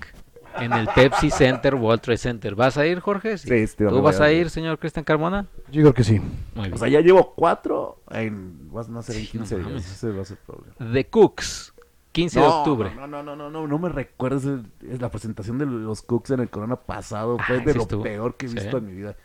En 0.58 0.72
el 0.72 0.88
Pepsi 0.88 1.30
Center, 1.32 1.76
World 1.76 2.00
Trade 2.02 2.18
Center. 2.18 2.56
¿Vas 2.56 2.78
a 2.78 2.86
ir, 2.86 3.02
Jorge? 3.02 3.38
Sí, 3.38 3.54
este, 3.54 3.84
me 3.84 3.90
¿Tú 3.90 4.02
vas 4.02 4.22
a 4.22 4.26
a 4.26 4.32
ir. 4.32 4.50
señor 4.50 4.80
Cristian 4.80 5.04
Carmona? 5.04 5.48
Yo 5.70 5.82
creo 5.82 5.94
que 5.94 6.06
sí. 6.06 6.18
Muy 6.54 6.64
bien. 6.68 6.74
O 6.74 6.78
sea, 6.78 6.88
ya 6.88 7.02
llevo 7.02 7.34
cuatro 7.36 8.00
en... 8.10 8.72
Vas 8.72 8.90
a 8.90 9.02
ser 9.02 9.18
en 9.18 9.22
Sí, 9.26 9.38
no 9.38 9.44
15 9.44 9.58
días. 9.58 9.86
Ese 9.92 10.12
va 10.12 10.22
a 10.22 10.26
ser 10.26 10.38
el 10.38 10.46
problema. 10.46 10.94
The 10.94 11.06
Cooks, 11.08 11.74
15 12.14 12.40
de 12.40 12.46
octubre. 12.46 12.90
No, 12.96 13.06
no, 13.06 13.22
no, 13.22 13.36
no, 13.36 13.50
no, 13.50 13.68
no 13.68 13.80
me 13.80 13.90
recuerdes 13.90 14.46
el- 14.46 14.66
es 14.90 15.02
la 15.02 15.12
presentación 15.12 15.58
de 15.58 15.66
los 15.66 16.02
Cooks 16.04 16.32
en 16.32 16.40
el 16.40 16.50
Corona 16.50 16.78
pasado. 16.78 17.38
Fue 17.46 17.58
Ah, 17.58 17.64
de 17.66 17.74
sí 17.74 17.80
lo 17.90 18.02
peor 18.02 18.38
que 18.38 18.46
he 18.46 18.50
Sí. 18.50 18.56
visto 18.56 18.78
en 18.78 18.86
mi 18.86 18.94
vida. 18.94 19.18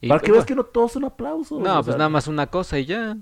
Y- 0.00 0.08
Para 0.08 0.20
que 0.20 0.26
bueno, 0.26 0.34
veas 0.34 0.46
que 0.46 0.54
no 0.54 0.62
todos 0.62 0.92
son 0.92 1.04
aplausos. 1.04 1.58
No, 1.60 1.74
pues 1.74 1.86
sea, 1.86 1.96
nada 1.96 2.10
más 2.10 2.28
una 2.28 2.46
cosa 2.46 2.78
y 2.78 2.84
ya. 2.84 3.16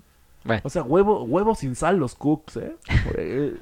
Bueno, 0.44 0.62
O 0.64 0.70
sea, 0.70 0.82
huevo, 0.82 1.22
huevo 1.24 1.54
sin 1.54 1.74
sal 1.76 1.98
los 1.98 2.14
Cooks, 2.16 2.56
¿eh? 2.56 2.76
Eh, 3.16 3.54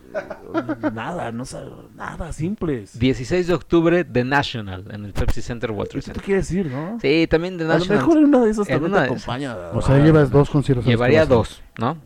nada, 0.93 1.31
no 1.33 1.45
sé, 1.45 1.59
nada, 1.95 2.33
simples. 2.33 2.99
16 2.99 3.47
de 3.49 3.55
octubre, 3.55 4.05
The 4.05 4.24
National, 4.24 4.85
en 4.91 5.05
el 5.05 5.12
Pepsi 5.12 5.43
Center, 5.43 5.70
te 5.76 6.01
Center. 6.03 6.22
quiere 6.22 6.41
decir, 6.41 6.66
¿no? 6.66 6.99
Sí, 7.01 7.26
también 7.28 7.59
The 7.59 7.64
A 7.64 7.66
lo 7.66 7.72
National. 7.74 7.99
mejor 7.99 8.18
en 8.18 8.24
una 8.24 8.41
de 8.45 8.51
esas 8.51 8.66
también 8.66 8.93
una 8.93 9.03
te 9.07 9.14
esas. 9.14 9.22
acompaña. 9.22 9.57
O 9.74 9.83
sea, 9.83 9.95
Ah, 9.97 9.99
llevas 9.99 10.31
dos 10.31 10.49
conciertos. 10.51 10.87
Llevaría 10.87 11.26
dos, 11.26 11.62
¿no? 11.78 11.99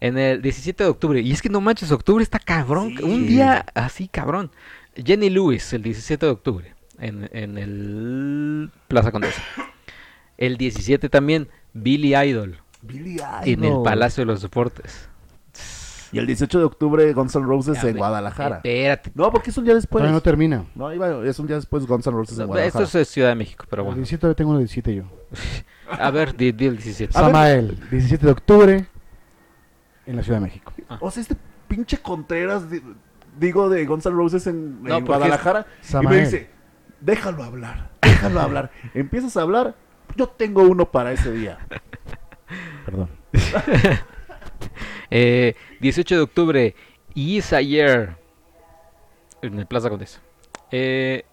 En 0.00 0.16
el 0.16 0.42
17 0.42 0.84
de 0.84 0.90
octubre. 0.90 1.20
Y 1.20 1.32
es 1.32 1.42
que 1.42 1.48
no 1.48 1.60
manches, 1.60 1.90
octubre 1.90 2.22
está 2.22 2.38
cabrón. 2.38 2.94
Sí. 2.96 3.02
Un 3.02 3.26
día 3.26 3.66
así 3.74 4.06
cabrón. 4.06 4.52
Jenny 4.94 5.28
Lewis, 5.28 5.72
el 5.72 5.82
17 5.82 6.24
de 6.24 6.30
octubre. 6.32 6.74
En, 7.00 7.28
en 7.32 7.58
el 7.58 8.70
Plaza 8.86 9.10
Condesa. 9.10 9.42
El 10.36 10.56
17 10.56 11.08
también, 11.08 11.48
Billy 11.72 12.14
Idol. 12.14 12.58
Billy 12.82 13.20
en 13.44 13.64
el 13.64 13.82
Palacio 13.82 14.22
de 14.22 14.26
los 14.26 14.42
Deportes. 14.42 15.08
Y 16.10 16.18
el 16.18 16.26
18 16.26 16.58
de 16.58 16.64
octubre, 16.64 17.12
Guns 17.12 17.34
N' 17.36 17.44
Roses 17.44 17.74
Ya, 17.82 17.88
en 17.88 17.94
ve- 17.94 17.98
Guadalajara. 17.98 18.56
Espérate. 18.56 19.12
No, 19.14 19.30
porque 19.30 19.50
es 19.50 19.58
un 19.58 19.64
día 19.64 19.74
después. 19.74 20.00
Todavía 20.00 20.14
no 20.14 20.22
termina. 20.22 20.64
No, 20.74 20.90
iba, 20.94 21.22
es 21.26 21.38
un 21.38 21.46
día 21.46 21.56
después 21.56 21.86
Guns 21.86 22.06
N' 22.06 22.16
Roses 22.16 22.38
en 22.38 22.42
Esto 22.44 22.46
Guadalajara. 22.48 23.00
es 23.02 23.08
Ciudad 23.08 23.28
de 23.28 23.34
México, 23.34 23.66
pero 23.68 23.82
El 23.82 23.86
bueno. 23.88 23.96
17 23.98 24.34
tengo 24.34 24.50
uno 24.50 24.58
de 24.60 24.64
17 24.64 24.94
yo. 24.94 25.02
A 25.90 26.10
ver, 26.10 26.34
di, 26.34 26.52
di 26.52 26.64
el 26.66 26.76
17. 26.76 27.12
A 27.16 27.20
ver. 27.22 27.30
Samael, 27.30 27.78
17 27.90 28.24
de 28.24 28.32
octubre 28.32 28.86
en 30.06 30.16
la 30.16 30.22
Ciudad 30.22 30.38
de 30.38 30.44
México. 30.46 30.72
O 31.00 31.10
sea, 31.10 31.20
este 31.22 31.36
pinche 31.66 31.98
Contreras, 31.98 32.70
di- 32.70 32.82
digo, 33.38 33.68
de 33.68 33.84
Guns 33.84 34.06
N' 34.06 34.14
Roses 34.14 34.46
en, 34.46 34.82
No, 34.82 34.96
en 34.96 35.04
porque 35.04 35.18
Guadalajara. 35.18 35.66
Y 36.02 36.06
me 36.06 36.20
dice, 36.20 36.48
déjalo 37.02 37.42
hablar, 37.44 37.90
déjalo 38.00 38.40
hablar. 38.40 38.70
Empiezas 38.94 39.36
a 39.36 39.42
hablar, 39.42 39.74
yo 40.16 40.26
tengo 40.26 40.62
uno 40.62 40.90
para 40.90 41.12
ese 41.12 41.32
día. 41.32 41.58
Perdón. 42.84 43.08
Eh, 45.10 45.54
18 45.80 46.16
de 46.16 46.20
octubre, 46.20 46.74
Year 47.14 48.16
en 49.40 49.58
el 49.58 49.66
Plaza 49.66 49.88
Condesa. 49.88 50.20
Eh, 50.70 51.24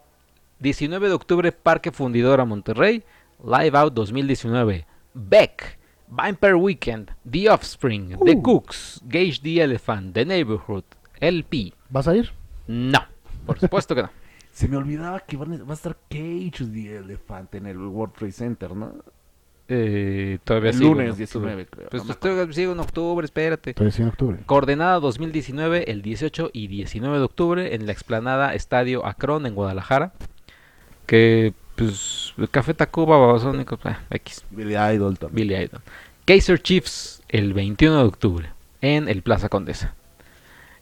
19 0.60 1.10
de 1.10 1.14
octubre, 1.14 1.52
Parque 1.52 1.92
Fundidora 1.92 2.46
Monterrey, 2.46 3.04
Live 3.44 3.78
Out 3.78 3.94
2019. 3.94 4.86
Beck, 5.14 5.78
Vampire 6.08 6.56
Weekend, 6.56 7.12
The 7.30 7.50
Offspring, 7.50 8.18
The 8.24 8.36
Uh. 8.36 8.42
Cooks, 8.42 9.02
Gage 9.06 9.42
the 9.42 9.62
Elephant, 9.62 10.14
The 10.14 10.26
Neighborhood, 10.26 10.84
LP. 11.20 11.74
¿Vas 11.90 12.08
a 12.08 12.16
ir? 12.16 12.32
No, 12.68 13.00
por 13.46 13.60
supuesto 13.60 13.94
que 13.94 14.04
no. 14.04 14.10
Se 14.52 14.70
me 14.70 14.78
olvidaba 14.78 15.20
que 15.20 15.36
van 15.36 15.54
a- 15.54 15.64
va 15.66 15.72
a 15.72 15.74
estar 15.74 15.98
Cage 16.10 16.66
the 16.72 16.96
Elefante 16.98 17.58
en 17.58 17.66
el 17.66 17.78
World 17.78 18.14
Trade 18.16 18.32
Center, 18.32 18.72
¿no? 18.74 18.94
Eh, 19.68 20.38
todavía 20.44 20.70
El 20.72 20.78
sigo 20.78 20.92
en 20.92 21.08
lunes 21.08 21.20
octubre. 21.20 21.56
19, 21.56 21.66
creo. 21.66 21.90
Pues 21.90 22.10
estoy- 22.10 22.54
sigo 22.54 22.72
en 22.74 22.80
octubre, 22.80 23.26
espérate. 23.26 23.74
Todavía 23.74 23.92
sí 23.92 24.02
en 24.04 24.10
octubre. 24.10 24.38
Coordenada 24.46 25.00
2019, 25.00 25.90
el 25.92 26.02
18 26.04 26.52
y 26.54 26.68
19 26.68 27.18
de 27.18 27.24
octubre, 27.24 27.74
en 27.76 27.86
la 27.88 27.92
explanada 27.92 28.54
Estadio 28.54 29.06
Acron 29.06 29.46
en 29.46 29.56
Guadalajara. 29.56 30.14
Que, 31.06 31.54
pues, 31.76 32.34
el 32.38 32.50
Café 32.50 32.74
Tacuba, 32.74 33.18
Babasónicos, 33.18 33.80
ah, 33.86 34.00
X, 34.12 34.44
Billy 34.52 34.76
Idol 34.76 35.18
también. 35.18 35.48
Billy 35.48 35.64
Idol. 35.64 35.82
Kaiser 36.26 36.60
Chiefs, 36.62 37.22
el 37.30 37.54
21 37.54 37.98
de 38.00 38.04
octubre, 38.06 38.50
en 38.82 39.08
el 39.08 39.22
Plaza 39.22 39.50
Condesa. 39.50 39.94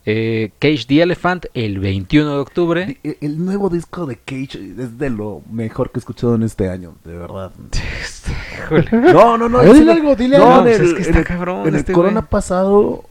Eh, 0.05 0.51
Cage 0.59 0.85
the 0.87 1.01
Elephant, 1.01 1.45
el 1.53 1.79
21 1.79 2.29
de 2.31 2.37
octubre. 2.39 2.85
Di- 2.85 2.97
El, 3.03 3.17
el 3.21 3.45
nuevo 3.45 3.69
disco 3.69 4.05
de 4.05 4.17
Cage 4.17 4.59
es 4.77 4.97
de 4.97 5.09
lo 5.09 5.41
mejor 5.49 5.91
que 5.91 5.99
he 5.99 6.01
escuchado 6.01 6.35
en 6.35 6.43
este 6.43 6.69
año, 6.69 6.95
de 7.05 7.17
verdad. 7.17 7.51
No, 8.91 9.37
no, 9.37 9.49
no. 9.49 9.59
A 9.59 9.61
ver, 9.63 9.71
en 9.71 9.79
dile 9.79 9.91
algo, 9.91 10.15
dile 10.15 10.37
No, 10.37 10.53
algo. 10.55 10.67
en 10.67 10.73
el, 10.73 10.87
es 10.87 10.93
que 10.93 11.01
está 11.01 11.17
en 11.19 11.23
cabrón 11.23 11.61
en 11.61 11.67
el 11.73 11.75
este 11.75 11.93
Corona 11.93 12.21
güey. 12.21 12.29
pasado. 12.29 13.03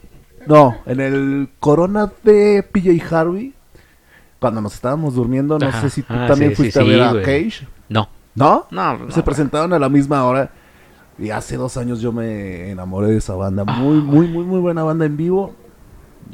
No, 0.47 0.77
en 0.85 0.99
el 0.99 1.49
Corona 1.59 2.11
de 2.23 2.63
PJ 2.63 3.15
Harvey. 3.15 3.53
Cuando 4.39 4.61
nos 4.61 4.73
estábamos 4.73 5.15
durmiendo, 5.15 5.57
no 5.57 5.67
Ajá. 5.67 5.81
sé 5.81 5.89
si 5.89 6.01
tú 6.01 6.13
Ah, 6.13 6.27
también 6.27 6.51
sí, 6.51 6.55
fuiste 6.57 6.79
sí, 6.79 6.85
a 6.85 6.89
ver 6.89 6.95
sí, 6.97 7.01
a 7.01 7.11
güey. 7.11 7.23
Cage. 7.23 7.67
No, 7.89 8.09
¿No? 8.35 8.65
no, 8.71 8.97
no, 8.97 9.11
Se 9.11 9.23
presentaron 9.23 9.71
a 9.73 9.79
la 9.79 9.89
misma 9.89 10.23
hora. 10.25 10.51
Y 11.19 11.29
hace 11.29 11.55
dos 11.57 11.77
años 11.77 12.01
yo 12.01 12.11
me 12.11 12.71
enamoré 12.71 13.07
de 13.07 13.17
esa 13.17 13.35
banda. 13.35 13.63
Muy, 13.63 13.97
muy, 14.01 14.27
muy, 14.27 14.43
muy 14.43 14.59
buena 14.59 14.83
banda 14.83 15.05
en 15.05 15.15
vivo. 15.15 15.55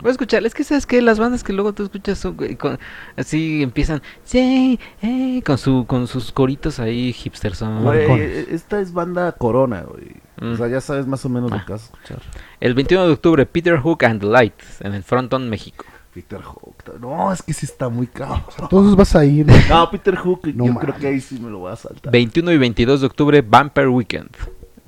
Voy 0.02 0.10
a 0.10 0.12
escuchar, 0.12 0.46
es 0.46 0.54
que 0.54 0.64
sabes 0.64 0.86
que 0.86 1.02
las 1.02 1.20
bandas 1.20 1.44
que 1.44 1.52
luego 1.54 1.74
tú 1.74 1.84
escuchas 1.84 2.18
son, 2.18 2.38
güey, 2.38 2.56
con- 2.56 2.80
así 3.18 3.62
empiezan, 3.64 4.02
sí, 4.24 4.80
eh, 5.02 5.42
con 5.46 5.58
su 5.58 5.86
con 5.86 6.08
sus 6.08 6.32
coritos 6.32 6.80
ahí 6.80 7.12
hipsters 7.14 7.58
son. 7.58 7.84
Güey, 7.84 8.46
esta 8.50 8.80
es 8.80 8.94
banda 8.94 9.32
Corona, 9.34 9.82
güey. 9.82 10.16
Mm. 10.42 10.54
O 10.54 10.58
sea, 10.58 10.68
ya 10.68 10.80
sabes 10.82 11.06
más 11.06 11.26
o 11.26 11.30
menos 11.30 11.52
Ah. 11.52 11.58
lo 11.58 11.66
que 11.66 11.72
vas 11.74 11.82
a 11.82 11.86
escuchar. 11.86 12.22
El 12.62 12.74
21 12.74 13.06
de 13.08 13.14
octubre, 13.14 13.46
Peter 13.46 13.78
Hook 13.78 14.06
and 14.06 14.22
the 14.22 14.28
Light 14.28 14.54
en 14.80 14.94
el 14.94 15.04
Fronton, 15.04 15.50
México. 15.50 15.86
Peter 16.14 16.42
Hook. 16.42 16.76
No, 17.00 17.32
es 17.32 17.42
que 17.44 17.54
sí 17.54 17.66
está 17.66 17.88
muy 17.90 18.08
cabrón. 18.08 18.42
Entonces 18.60 18.96
vas 18.96 19.16
a 19.16 19.26
ir. 19.26 19.46
No, 19.70 19.90
Peter 19.92 20.16
Hook, 20.16 20.48
No 20.56 20.66
yo 20.66 20.76
creo 20.76 20.96
que 20.96 21.08
ahí 21.08 21.20
sí 21.22 21.40
me 21.40 21.50
lo 21.50 21.60
voy 21.60 21.72
a 21.72 21.76
saltar. 21.76 22.12
21 22.12 22.52
y 22.52 22.58
22 22.58 23.02
de 23.02 23.08
octubre, 23.08 23.42
Vampire 23.42 23.88
Weekend 23.90 24.30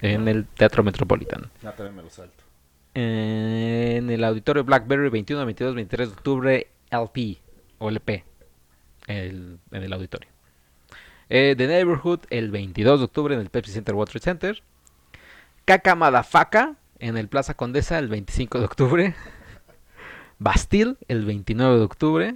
en 0.01 0.27
el 0.27 0.45
Teatro 0.45 0.83
Metropolitan. 0.83 1.49
Ya 1.61 1.75
también 1.75 1.95
me 1.97 2.01
lo 2.01 2.09
salto. 2.09 2.40
En 2.93 4.09
el 4.09 4.23
Auditorio 4.23 4.63
Blackberry, 4.63 5.09
21, 5.09 5.45
22, 5.45 5.75
23 5.75 6.09
de 6.09 6.13
octubre, 6.13 6.67
LP 6.89 7.37
o 7.79 7.89
LP 7.89 8.23
el- 9.07 9.59
en 9.71 9.83
el 9.83 9.93
auditorio. 9.93 10.29
Eh, 11.29 11.55
The 11.57 11.67
Neighborhood, 11.67 12.19
el 12.29 12.51
22 12.51 12.99
de 12.99 13.05
octubre 13.05 13.33
en 13.35 13.39
el 13.41 13.49
Pepsi 13.49 13.71
Center 13.71 13.95
Water 13.95 14.19
Center. 14.21 14.61
Caca 15.65 15.95
Madafaka 15.95 16.75
en 16.99 17.15
el 17.17 17.27
Plaza 17.29 17.53
Condesa, 17.53 17.97
el 17.99 18.09
25 18.09 18.59
de 18.59 18.65
octubre. 18.65 19.15
Bastille, 20.39 20.95
el 21.07 21.23
29 21.25 21.77
de 21.77 21.83
octubre. 21.83 22.35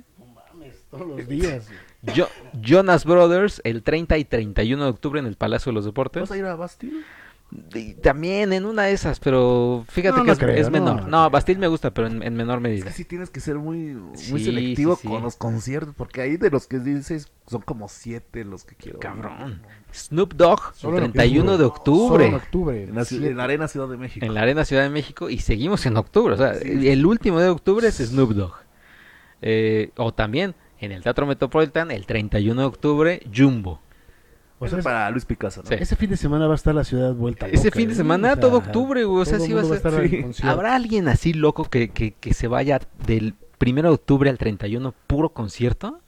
Todos 0.90 1.08
los 1.08 1.28
días. 1.28 1.68
Jo- 2.16 2.30
Jonas 2.62 3.04
Brothers, 3.04 3.62
el 3.66 3.84
30 3.84 4.18
y 4.18 4.24
31 4.26 4.84
de 4.86 4.90
octubre 4.90 5.20
en 5.20 5.26
el 5.26 5.36
Palacio 5.36 5.72
de 5.72 5.76
los 5.76 5.86
Deportes. 5.86 6.22
¿Vas 6.22 6.32
a 6.32 6.38
ir 6.38 6.46
a 6.46 6.56
Bastille? 6.56 7.04
Y 7.74 7.94
también 7.94 8.52
en 8.52 8.66
una 8.66 8.84
de 8.84 8.92
esas, 8.94 9.20
pero 9.20 9.86
fíjate 9.88 10.18
No, 10.18 10.24
que 10.24 10.28
no 10.28 10.34
es, 10.34 10.40
creo, 10.40 10.56
es 10.56 10.70
menor. 10.70 11.08
no. 11.08 11.30
Bastille 11.30 11.60
me 11.60 11.68
gusta, 11.68 11.94
pero 11.94 12.08
en, 12.08 12.22
en 12.22 12.36
menor 12.36 12.58
Es 12.58 12.64
medida. 12.64 12.86
que 12.86 12.92
sí 12.92 13.06
tienes 13.06 13.30
que 13.30 13.40
ser 13.40 13.56
muy, 13.56 13.78
muy 13.94 14.18
Sí, 14.18 14.44
selectivo 14.46 14.96
sí, 14.96 15.04
sí. 15.04 15.08
con 15.08 15.22
los 15.22 15.36
conciertos, 15.38 15.94
porque 15.96 16.22
ahí 16.22 16.36
de 16.38 16.50
los 16.50 16.68
que 16.68 16.80
dices 16.80 17.32
son 17.48 17.62
como 17.62 17.88
siete 17.88 18.44
los 18.44 18.66
que 18.66 18.76
quiero. 18.76 19.00
Cabrón. 19.00 19.62
Snoop 19.94 20.34
Dogg, 20.34 20.60
el 20.84 20.90
en 21.04 21.12
31 21.14 21.58
de 21.58 21.64
octubre. 21.64 22.24
Solo 22.26 22.26
en 22.26 22.34
octubre. 22.34 22.84
En 22.84 22.96
la, 22.96 23.04
en 23.10 23.38
la 23.38 23.44
Arena 23.46 23.68
Ciudad 23.70 23.88
de 23.88 23.98
México. 23.98 24.26
En 24.26 24.34
la 24.34 24.42
Arena 24.42 24.66
Ciudad 24.66 24.84
de 24.84 24.90
México 24.90 25.30
y 25.30 25.38
seguimos 25.40 25.86
en 25.86 25.96
octubre. 25.96 26.34
O 26.34 26.38
sea, 26.38 26.52
el 26.54 27.06
último 27.06 27.40
de 27.40 27.48
octubre 27.50 27.88
es 27.88 27.96
Snoop 27.98 28.32
Dogg. 28.32 28.54
Eh, 29.42 29.92
o 29.98 30.14
también 30.14 30.56
en 30.80 30.92
el 30.92 31.04
Teatro 31.04 31.26
Metropolitan, 31.26 31.92
el 31.92 32.06
31 32.06 32.60
de 32.62 32.68
octubre, 32.68 33.22
Jumbo. 33.34 33.80
O 34.60 34.68
sea, 34.68 34.80
es 34.80 34.84
para 34.84 35.10
Luis 35.12 35.26
Picasso, 35.26 35.62
¿no? 35.62 35.68
Sí. 35.68 35.76
ese 35.78 35.96
fin 35.96 36.10
de 36.10 36.18
semana 36.18 36.48
va 36.48 36.54
a 36.54 36.56
estar 36.56 36.74
la 36.74 36.84
ciudad 36.84 37.14
vuelta. 37.14 37.48
Ese 37.48 37.72
fin 37.72 37.88
de 37.88 37.94
¿eh? 37.94 37.98
semana, 37.98 38.30
O 38.30 38.34
sea, 38.34 38.40
todo 38.40 38.58
octubre, 38.58 39.04
güey. 39.04 39.22
O 39.22 39.26
sea, 39.26 39.40
sí 39.40 39.52
va 39.54 39.62
a 39.62 39.76
estar 39.76 39.94
sí. 40.08 40.48
¿Habrá 40.48 40.76
alguien 40.76 41.08
así 41.08 41.34
loco 41.34 41.66
que, 41.66 41.90
que, 41.90 42.12
que 42.12 42.34
se 42.34 42.48
vaya 42.48 42.80
del 43.06 43.36
1 43.60 43.82
de 43.82 43.90
octubre 43.90 44.30
al 44.30 44.38
31 44.38 44.94
puro 45.08 45.30
concierto? 45.30 46.00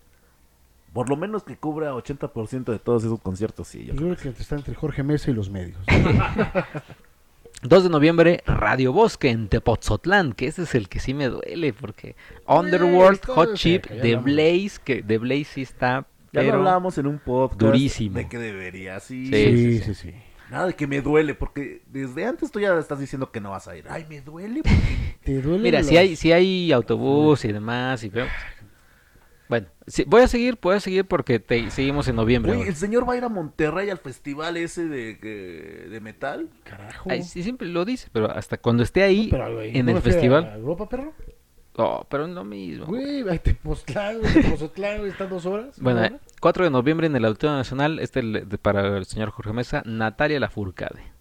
Por 0.94 1.10
lo 1.10 1.18
menos 1.18 1.44
que 1.44 1.58
cubra 1.58 1.94
80% 1.94 2.64
de 2.66 2.80
todos 2.80 3.04
esos 3.04 3.20
conciertos, 3.20 3.68
sí. 3.68 3.86
Yo 3.86 3.94
Yo 3.94 4.16
creo 4.16 4.34
que 4.34 4.42
está 4.42 4.56
entre 4.56 4.74
Jorge 4.74 5.04
Mesa 5.04 5.30
y 5.30 5.34
los 5.34 5.50
medios. 5.50 5.78
2 7.64 7.84
de 7.84 7.90
noviembre, 7.90 8.44
Radio 8.46 8.94
Bosque 8.94 9.30
en 9.30 9.48
Tepoztlán, 9.48 10.34
que 10.34 10.48
ese 10.48 10.64
es 10.64 10.76
el 10.76 10.90
que 10.90 11.00
sí 11.00 11.14
me 11.14 11.28
duele, 11.28 11.74
porque 11.74 12.16
Underworld, 12.46 13.26
Hot 13.26 13.52
de 13.52 13.56
Chip, 13.56 13.88
The. 13.88 14.16
Blaze, 14.18 14.80
que 14.84 15.02
The 15.02 15.18
Blaze 15.18 15.46
sí 15.46 15.62
está, 15.64 16.06
Ya 16.38 16.44
lo 16.44 16.48
pero 16.50 16.58
hablábamos 16.60 16.98
en 16.98 17.08
un 17.08 17.20
podcast. 17.20 17.62
durísimo. 17.62 18.18
De 18.18 18.28
que 18.28 18.38
debería, 18.38 19.00
sí. 19.00 19.28
Sí, 19.28 19.32
Sí, 19.34 19.58
sí, 19.80 19.80
sí, 19.80 19.94
sí. 19.96 20.14
Nada 20.50 20.68
de 20.68 20.74
que 20.76 20.88
me 20.88 21.02
duele, 21.02 21.34
porque 21.36 21.82
desde 21.88 22.24
antes 22.26 22.52
tú 22.52 22.60
ya 22.62 22.78
estás 22.80 23.00
diciendo 23.00 23.32
que 23.32 23.42
no 23.42 23.50
vas 23.52 23.68
a 23.68 23.76
ir. 23.76 23.86
Ay, 23.90 24.06
me 24.08 24.22
duele 24.22 24.62
porque... 24.64 25.18
¿Te 25.26 25.42
duele 25.42 25.62
Mira, 25.64 25.80
los- 25.80 25.88
si 25.88 25.98
hay, 25.98 26.16
si 26.16 26.32
hay 26.32 26.72
autobús 26.72 27.44
y 27.44 27.52
demás, 27.52 28.02
y 28.06 28.10
pero- 28.10 28.28
bueno, 29.50 29.68
sí, 29.88 30.04
voy 30.06 30.22
a 30.24 30.28
seguir, 30.28 30.58
voy 30.62 30.76
a 30.76 30.80
seguir 30.82 31.06
porque 31.06 31.40
te, 31.40 31.70
seguimos 31.72 32.08
en 32.10 32.18
noviembre. 32.18 32.54
Ahora. 32.54 32.68
el 32.68 32.76
señor 32.76 33.08
va 33.08 33.14
a 33.14 33.18
ir 33.18 33.24
a 33.24 33.30
Monterrey 33.30 33.90
al 33.90 33.98
festival 33.98 34.58
ese 34.58 34.86
de, 34.88 35.18
que- 35.20 35.88
de 35.90 36.00
metal. 36.02 36.50
Carajo. 36.66 37.10
Ay, 37.10 37.24
sí, 37.24 37.44
siempre 37.44 37.68
lo 37.70 37.86
dice, 37.86 38.10
pero 38.12 38.30
hasta 38.30 38.58
cuando 38.58 38.84
esté 38.84 39.04
ahí 39.04 39.30
Pero, 39.32 39.62
en 39.62 39.86
¿no 39.86 39.92
el 39.94 40.02
fui 40.02 40.12
a 40.12 40.14
festival, 40.14 40.52
Europa, 40.56 40.90
perro? 40.90 41.14
Oh, 41.78 42.06
pero 42.10 42.26
es 42.26 42.32
lo 42.32 42.44
mismo. 42.44 42.86
Güey, 42.86 43.28
ahí 43.30 43.40
te 43.40 43.54
Tepoztlán, 43.54 44.20
güey, 45.00 45.10
están 45.10 45.30
dos 45.30 45.46
horas. 45.46 45.80
Bueno, 45.80 46.00
¿una 46.00 46.08
eh, 46.08 46.12
hora? 46.14 46.22
4 46.40 46.64
de 46.66 46.70
noviembre 46.70 47.08
en 47.08 47.16
el 47.16 47.26
Auditorio 47.26 47.56
Nacional, 47.56 48.00
este 48.00 48.20
el 48.20 48.50
de- 48.50 48.58
para 48.58 48.98
el 48.98 49.06
señor 49.06 49.30
Jorge 49.32 49.54
Mesa, 49.54 49.82
Natalia 49.86 50.40
Lafourcade. 50.40 51.18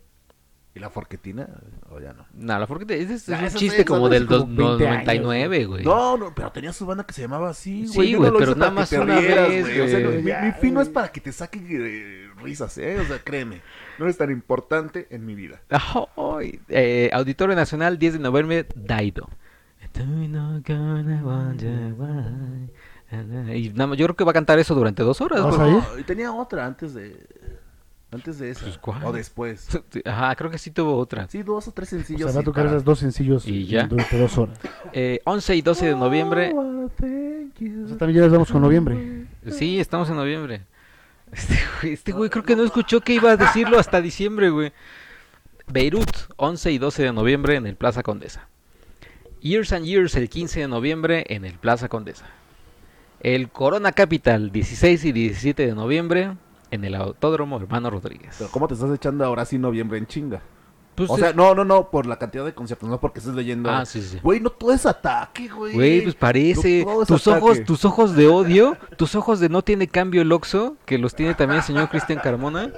¿Y 0.74 0.78
la 0.78 0.90
forquetina? 0.90 1.48
¿O 1.88 2.00
ya 2.00 2.12
no? 2.12 2.26
No, 2.34 2.58
Lafourcade 2.58 3.00
ese 3.00 3.14
es, 3.14 3.28
Ah, 3.30 3.46
es 3.46 3.54
un 3.54 3.60
chiste 3.60 3.78
sí, 3.78 3.84
como 3.86 4.10
del 4.10 4.26
como 4.26 4.40
dos- 4.40 4.48
20 4.78 4.86
años, 4.86 5.06
99, 5.06 5.64
güey. 5.64 5.84
No, 5.84 6.18
no, 6.18 6.34
pero 6.34 6.52
tenía 6.52 6.70
su 6.74 6.84
banda 6.84 7.04
que 7.06 7.14
se 7.14 7.22
llamaba 7.22 7.48
así, 7.48 7.86
Sí, 7.86 7.94
güey. 7.96 8.10
Yo 8.10 8.18
güey, 8.18 8.30
no 8.30 8.38
pero 8.38 8.54
nada 8.56 8.70
más 8.72 8.92
una 8.92 9.18
rieras, 9.18 9.48
vez, 9.48 9.62
güey. 9.64 9.80
O 9.80 9.88
sea, 9.88 10.00
no, 10.00 10.10
güey. 10.10 10.22
mi, 10.22 10.52
fin 10.60 10.74
no 10.74 10.82
es 10.82 10.90
para 10.90 11.08
que 11.10 11.22
te 11.22 11.32
saquen 11.32 11.66
eh, 11.70 12.28
risas, 12.42 12.76
¿eh? 12.76 13.00
O 13.00 13.04
sea, 13.06 13.18
créeme. 13.20 13.62
No 13.98 14.06
es 14.06 14.18
tan 14.18 14.30
importante 14.30 15.06
en 15.08 15.24
mi 15.24 15.34
vida. 15.34 15.62
Eh, 16.68 17.08
Auditorio 17.10 17.56
Nacional, 17.56 17.98
10 17.98 18.12
de 18.12 18.18
noviembre, 18.18 18.66
Daido. 18.74 19.30
Y 23.54 23.70
nada 23.70 23.86
más, 23.86 23.98
yo 23.98 24.06
creo 24.06 24.16
que 24.16 24.24
va 24.24 24.30
a 24.30 24.34
cantar 24.34 24.58
eso 24.58 24.74
durante 24.74 25.02
dos 25.02 25.20
horas. 25.20 25.42
¿Vas 25.42 25.58
a 25.58 25.68
ir? 25.68 25.74
No, 25.74 25.98
y 25.98 26.02
tenía 26.02 26.32
otra 26.32 26.66
antes 26.66 26.94
de... 26.94 27.26
Antes 28.12 28.38
de 28.38 28.50
esa. 28.50 28.62
Pues, 28.64 28.78
¿cuál? 28.78 29.04
o 29.04 29.12
después. 29.12 29.68
Ajá, 30.04 30.34
creo 30.36 30.50
que 30.50 30.58
sí 30.58 30.70
tuvo 30.70 30.96
otra. 30.96 31.26
Sí, 31.28 31.42
dos 31.42 31.66
o 31.68 31.72
tres 31.72 31.92
O 31.92 31.96
sencillos. 31.96 32.30
sea, 32.30 32.38
va 32.38 32.42
a 32.42 32.44
tocar 32.44 32.64
para- 32.64 32.76
esos 32.76 32.84
dos 32.84 32.98
sencillos 33.00 33.46
Y 33.46 33.66
ya. 33.66 33.86
durante 33.86 34.18
dos 34.18 34.38
horas. 34.38 34.58
Eh, 34.92 35.20
11 35.24 35.56
y 35.56 35.62
12 35.62 35.86
de 35.86 35.94
noviembre. 35.96 36.52
Oh. 36.54 36.84
O 36.86 36.90
sea, 37.88 37.96
también 37.98 38.14
ya 38.18 38.22
les 38.22 38.32
vamos 38.32 38.50
con 38.50 38.62
noviembre. 38.62 39.26
Sí, 39.50 39.80
estamos 39.80 40.08
en 40.08 40.16
noviembre. 40.16 40.62
Este 41.32 41.56
güey, 41.82 41.92
este 41.94 42.12
güey 42.12 42.30
creo 42.30 42.44
que 42.44 42.54
no 42.56 42.62
escuchó 42.62 43.00
que 43.00 43.14
iba 43.14 43.32
a 43.32 43.36
decirlo 43.36 43.78
hasta 43.80 44.00
diciembre, 44.00 44.48
güey. 44.50 44.72
Beirut, 45.66 46.08
11 46.36 46.70
y 46.72 46.78
12 46.78 47.02
de 47.02 47.12
noviembre 47.12 47.56
en 47.56 47.66
el 47.66 47.74
Plaza 47.76 48.02
Condesa. 48.04 48.48
Years 49.40 49.72
and 49.72 49.84
Years, 49.84 50.14
el 50.16 50.28
15 50.28 50.60
de 50.60 50.68
noviembre 50.68 51.24
en 51.28 51.44
el 51.44 51.58
Plaza 51.58 51.88
Condesa. 51.88 52.26
El 53.20 53.50
Corona 53.50 53.92
Capital, 53.92 54.50
16 54.52 55.04
y 55.04 55.12
17 55.12 55.66
de 55.66 55.74
noviembre 55.74 56.36
en 56.70 56.84
el 56.84 56.94
Autódromo 56.94 57.58
Hermano 57.58 57.90
Rodríguez. 57.90 58.34
Pero 58.38 58.50
¿cómo 58.50 58.68
te 58.68 58.74
estás 58.74 58.92
echando 58.94 59.24
ahora 59.24 59.44
sí 59.44 59.58
noviembre 59.58 59.98
en 59.98 60.06
chinga? 60.06 60.42
Pues, 60.96 61.10
o 61.10 61.18
sea, 61.18 61.34
no, 61.34 61.54
no, 61.54 61.62
no, 61.62 61.90
por 61.90 62.06
la 62.06 62.18
cantidad 62.18 62.44
de 62.44 62.54
conciertos, 62.54 62.88
no 62.88 62.98
porque 62.98 63.18
estés 63.18 63.34
leyendo. 63.34 63.70
Ah, 63.70 63.84
sí, 63.84 64.00
sí. 64.00 64.18
Güey, 64.22 64.40
no 64.40 64.48
todo 64.48 64.72
es 64.72 64.86
ataque, 64.86 65.46
güey. 65.48 65.74
Güey, 65.74 66.00
pues 66.00 66.14
parece. 66.14 66.84
No 66.86 67.04
tus 67.04 67.26
ataque. 67.26 67.44
ojos, 67.44 67.64
tus 67.64 67.84
ojos 67.84 68.16
de 68.16 68.26
odio, 68.28 68.78
tus 68.96 69.14
ojos 69.14 69.38
de 69.38 69.50
no 69.50 69.60
tiene 69.62 69.88
cambio 69.88 70.22
el 70.22 70.32
Oxo, 70.32 70.76
que 70.86 70.96
los 70.96 71.14
tiene 71.14 71.34
también 71.34 71.58
el 71.58 71.64
señor 71.64 71.90
Cristian 71.90 72.18
Carmona. 72.18 72.72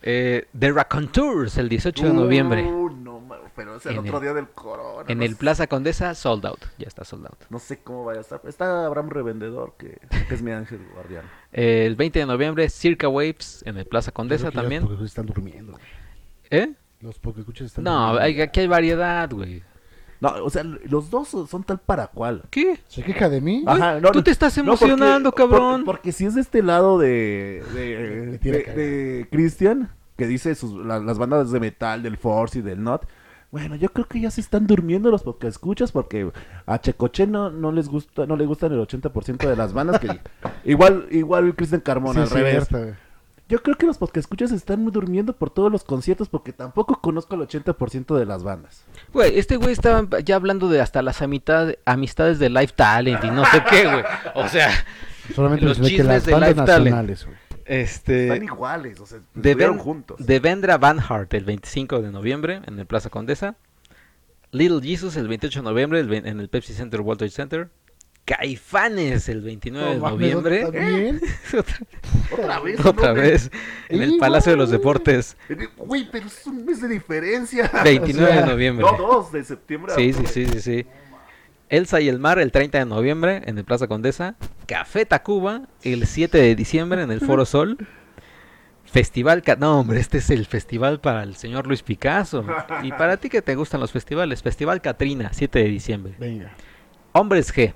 Eh, 0.00 0.46
The 0.58 0.72
Raconteurs, 0.72 1.58
el 1.58 1.68
18 1.68 2.06
de 2.06 2.12
noviembre. 2.14 2.64
Uh, 2.64 2.88
no, 2.88 3.20
pero 3.58 3.76
es 3.76 3.84
el 3.84 3.92
En 3.92 3.98
otro 3.98 4.16
el- 4.16 4.22
día 4.22 4.32
del 4.32 4.48
corona. 4.48 5.04
En 5.08 5.18
no 5.18 5.24
el 5.24 5.32
sé- 5.32 5.36
Plaza 5.36 5.66
Condesa, 5.66 6.14
sold 6.14 6.46
out. 6.46 6.60
Ya 6.78 6.86
está 6.86 7.04
sold 7.04 7.26
out. 7.26 7.38
No 7.50 7.58
sé 7.58 7.80
cómo 7.82 8.04
vaya 8.06 8.20
a 8.20 8.22
estar. 8.22 8.40
Está 8.44 8.86
Abraham 8.86 9.10
Revendedor, 9.10 9.74
que, 9.76 9.98
que 10.28 10.34
es 10.34 10.40
mi 10.40 10.52
ángel 10.52 10.80
guardián. 10.94 11.24
El 11.52 11.96
20 11.96 12.20
de 12.20 12.24
noviembre, 12.26 12.70
Circa 12.70 13.08
Waves 13.08 13.62
en 13.66 13.76
el 13.76 13.84
Plaza 13.84 14.12
Condesa 14.12 14.50
también. 14.50 14.82
Los 14.82 14.92
porque 14.92 15.04
están 15.04 15.26
durmiendo. 15.26 15.72
güey. 15.72 15.84
¿Eh? 16.50 16.72
Los 17.00 17.18
porque 17.18 17.40
escuchas 17.40 17.66
están 17.66 17.84
No, 17.84 18.12
durmiendo. 18.12 18.20
hay- 18.22 18.40
aquí 18.40 18.60
hay 18.60 18.66
variedad, 18.68 19.30
güey. 19.30 19.62
No, 20.20 20.30
o 20.44 20.50
sea, 20.50 20.64
los 20.64 21.10
dos 21.10 21.28
son 21.28 21.62
tal 21.62 21.78
para 21.78 22.08
cual. 22.08 22.42
¿Qué? 22.50 22.80
¿Se 22.88 23.04
queja 23.04 23.28
de 23.28 23.40
mí? 23.40 23.62
Ajá, 23.66 24.00
tú 24.12 24.20
te 24.22 24.32
estás 24.32 24.56
no, 24.58 24.64
porque- 24.72 24.86
emocionando, 24.86 25.30
por- 25.30 25.38
cabrón. 25.50 25.84
porque 25.84 26.10
si 26.10 26.24
es 26.26 26.34
de 26.34 26.40
este 26.40 26.60
lado 26.62 26.98
de. 26.98 27.62
de, 27.72 28.38
de- 28.42 28.74
de 28.74 29.28
Christian, 29.30 29.90
que 30.16 30.26
dice 30.26 30.56
sus, 30.56 30.84
la- 30.84 30.98
las 30.98 31.18
bandas 31.18 31.52
de 31.52 31.60
metal, 31.60 32.02
del 32.02 32.16
Force 32.16 32.58
y 32.58 32.62
del 32.62 32.82
Not. 32.82 33.06
Bueno, 33.50 33.76
yo 33.76 33.88
creo 33.90 34.06
que 34.06 34.20
ya 34.20 34.30
se 34.30 34.42
están 34.42 34.66
durmiendo 34.66 35.10
los 35.10 35.22
porque 35.22 35.46
escuchas, 35.46 35.90
porque 35.90 36.30
a 36.66 36.78
Checoche 36.80 37.26
no, 37.26 37.50
no 37.50 37.72
les 37.72 37.88
gusta, 37.88 38.26
no 38.26 38.36
le 38.36 38.44
gustan 38.44 38.72
el 38.72 38.78
80% 38.80 39.48
de 39.48 39.56
las 39.56 39.72
bandas 39.72 40.00
que 40.00 40.20
igual, 40.64 41.06
igual 41.10 41.54
Christian 41.56 41.80
Carmona 41.80 42.26
Sí, 42.26 42.32
al 42.34 42.38
revés. 42.42 42.66
cierto, 42.68 42.84
güey. 42.84 42.94
Yo 43.48 43.62
creo 43.62 43.76
que 43.76 43.86
los 43.86 43.98
escuchas 44.14 44.52
están 44.52 44.84
durmiendo 44.90 45.32
por 45.32 45.48
todos 45.48 45.72
los 45.72 45.82
conciertos 45.82 46.28
porque 46.28 46.52
tampoco 46.52 47.00
conozco 47.00 47.34
el 47.34 47.40
80% 47.40 48.14
de 48.18 48.26
las 48.26 48.42
bandas. 48.42 48.84
Güey, 49.14 49.38
este 49.38 49.56
güey 49.56 49.72
estaba 49.72 50.06
ya 50.20 50.36
hablando 50.36 50.68
de 50.68 50.82
hasta 50.82 51.00
las 51.00 51.22
amistad- 51.22 51.74
amistades 51.86 52.38
de 52.38 52.50
Life 52.50 52.74
Talent 52.76 53.24
y 53.24 53.30
no 53.30 53.46
sé 53.46 53.62
qué, 53.70 53.84
güey. 53.84 54.04
O 54.34 54.46
sea, 54.48 54.68
Solamente 55.34 55.64
Los 55.64 55.78
mencioné 55.78 55.88
que 55.88 55.96
chismes 55.96 56.06
las 56.16 56.24
de 56.26 56.32
bandas 56.32 56.48
Life 56.50 56.66
Talent. 56.66 56.84
nacionales, 56.84 57.26
güey. 57.68 57.80
Están 57.82 58.32
este... 58.32 58.44
iguales, 58.44 59.00
o 59.00 59.06
sea, 59.06 59.18
De 59.34 59.50
estuvieron 59.50 59.76
Ben- 59.76 59.84
juntos. 59.84 60.16
Devendra 60.26 60.78
Banhart 60.78 61.32
el 61.34 61.44
25 61.44 62.00
de 62.02 62.10
noviembre 62.10 62.60
en 62.66 62.78
el 62.78 62.86
Plaza 62.86 63.10
Condesa. 63.10 63.56
Little 64.50 64.80
Jesus 64.82 65.16
el 65.16 65.28
28 65.28 65.60
de 65.60 65.64
noviembre 65.64 66.00
el 66.00 66.12
en 66.12 66.40
el 66.40 66.48
Pepsi 66.48 66.72
Center 66.72 67.00
World 67.00 67.18
Trade 67.18 67.30
Center. 67.30 67.68
Caifanes 68.24 69.28
el 69.30 69.40
29 69.40 69.88
de 69.88 69.94
No 69.96 70.00
mames, 70.02 70.18
noviembre. 70.18 70.62
¿también? 70.62 71.20
Otra 72.32 72.60
vez. 72.60 72.84
Otra 72.84 73.08
¿no? 73.08 73.20
vez 73.20 73.50
en 73.88 74.02
el 74.02 74.18
Palacio 74.18 74.52
de 74.52 74.58
los. 74.58 74.70
Deportes. 74.70 75.36
Güey, 75.78 76.08
pero 76.10 76.26
es 76.26 76.46
un 76.46 76.62
mes 76.64 76.82
de 76.82 76.88
diferencia. 76.88 77.70
29 77.82 78.30
O 78.30 78.34
sea, 78.34 78.42
de 78.42 78.52
noviembre. 78.52 78.84
No, 78.84 78.96
dos 78.98 79.32
de 79.32 79.44
septiembre. 79.44 79.94
Sí, 79.96 80.12
sí, 80.12 80.26
sí, 80.26 80.46
sí, 80.46 80.60
sí. 80.60 80.86
Elsa 81.68 82.00
y 82.00 82.08
el 82.08 82.18
mar 82.18 82.38
el 82.38 82.52
30 82.52 82.78
de 82.78 82.86
noviembre 82.86 83.42
en 83.44 83.58
el 83.58 83.64
Plaza 83.64 83.88
Condesa. 83.88 84.36
Café 84.66 85.04
Tacuba 85.06 85.62
el 85.82 86.06
7 86.06 86.38
de 86.38 86.54
diciembre 86.54 87.02
en 87.02 87.10
el 87.10 87.20
Foro 87.20 87.44
Sol. 87.46 87.78
Festival... 88.84 89.42
No, 89.58 89.80
hombre, 89.80 90.00
este 90.00 90.18
es 90.18 90.30
el 90.30 90.46
festival 90.46 91.00
para 91.00 91.22
el 91.22 91.36
señor 91.36 91.66
Luis 91.66 91.82
Picasso. 91.82 92.44
Y 92.82 92.90
para 92.92 93.18
ti 93.18 93.28
que 93.28 93.42
te 93.42 93.54
gustan 93.54 93.80
los 93.80 93.92
festivales. 93.92 94.42
Festival 94.42 94.80
Catrina, 94.80 95.30
7 95.32 95.58
de 95.58 95.68
diciembre. 95.68 96.14
Venga. 96.18 96.52
Hombres 97.12 97.54
G. 97.54 97.74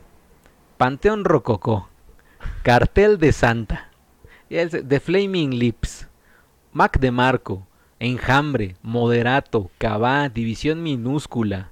Panteón 0.78 1.24
Rococó. 1.24 1.88
Cartel 2.62 3.18
de 3.18 3.32
Santa. 3.32 3.90
The 4.49 5.01
Flaming 5.01 5.59
Lips. 5.59 6.09
Mac 6.72 6.99
de 6.99 7.11
Marco. 7.11 7.66
Enjambre. 8.01 8.76
Moderato. 8.80 9.70
Cabá. 9.76 10.30
División 10.30 10.82
Minúscula. 10.82 11.71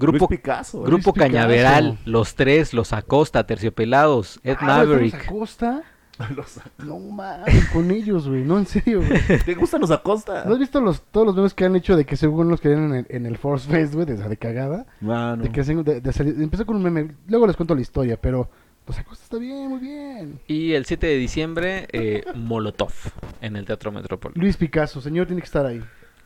Grupo, 0.00 0.26
Luis 0.28 0.40
Picasso. 0.40 0.78
Grupo 0.80 0.90
Luis 0.90 1.04
Picasso. 1.06 1.20
Cañaveral. 1.32 1.98
Los 2.04 2.34
Tres. 2.34 2.74
Los 2.74 2.92
Acosta. 2.92 3.46
Terciopelados. 3.46 4.40
Ed 4.42 4.56
Ah, 4.60 4.64
Maverick. 4.66 5.14
¿estamos 5.14 5.26
Acosta? 5.28 5.82
Los- 6.36 6.60
No 6.78 6.98
mames, 6.98 7.64
con 7.72 7.90
ellos, 7.90 8.28
güey. 8.28 8.42
No, 8.44 8.58
en 8.58 8.66
serio, 8.66 9.00
güey. 9.06 9.20
¿Te 9.44 9.54
gustan 9.54 9.80
los 9.80 9.90
Acosta? 9.90 10.44
¿No 10.44 10.52
has 10.52 10.58
visto 10.58 10.78
los, 10.80 11.00
todos 11.10 11.26
los 11.26 11.34
memes 11.34 11.54
que 11.54 11.64
han 11.64 11.74
hecho 11.76 11.96
de 11.96 12.04
que 12.04 12.14
según 12.16 12.48
los 12.50 12.60
querían 12.60 12.84
en 12.90 12.94
el, 12.94 13.06
en 13.08 13.24
el 13.26 13.38
Force 13.38 13.66
Fest, 13.70 13.94
güey, 13.94 14.04
de, 14.04 14.16
de 14.16 14.36
cagada? 14.36 14.84
Mano. 15.00 15.42
De 15.44 15.50
que 15.50 15.62
hacen- 15.62 15.82
de- 15.82 16.00
de 16.02 16.12
salir- 16.12 16.34
empezó 16.42 16.66
con 16.66 16.76
un 16.76 16.82
meme, 16.82 17.14
luego 17.26 17.46
les 17.46 17.56
cuento 17.56 17.74
la 17.74 17.80
historia, 17.80 18.20
pero 18.20 18.50
los 18.86 18.98
Acosta 18.98 19.24
está 19.24 19.38
bien, 19.38 19.68
muy 19.70 19.78
bien. 19.78 20.40
Y 20.46 20.72
el 20.72 20.84
7 20.84 21.06
de 21.06 21.16
diciembre. 21.16 21.88
eh, 21.92 22.22
Molotov. 22.34 22.92
En 23.40 23.56
el 23.56 23.64
Teatro 23.64 23.90
Metrópoli. 23.90 24.34
Luis 24.38 24.58
Picasso, 24.58 25.00
señor, 25.00 25.26
tiene 25.26 25.40
que 25.40 25.46
estar 25.46 25.64
ahí. 25.64 25.82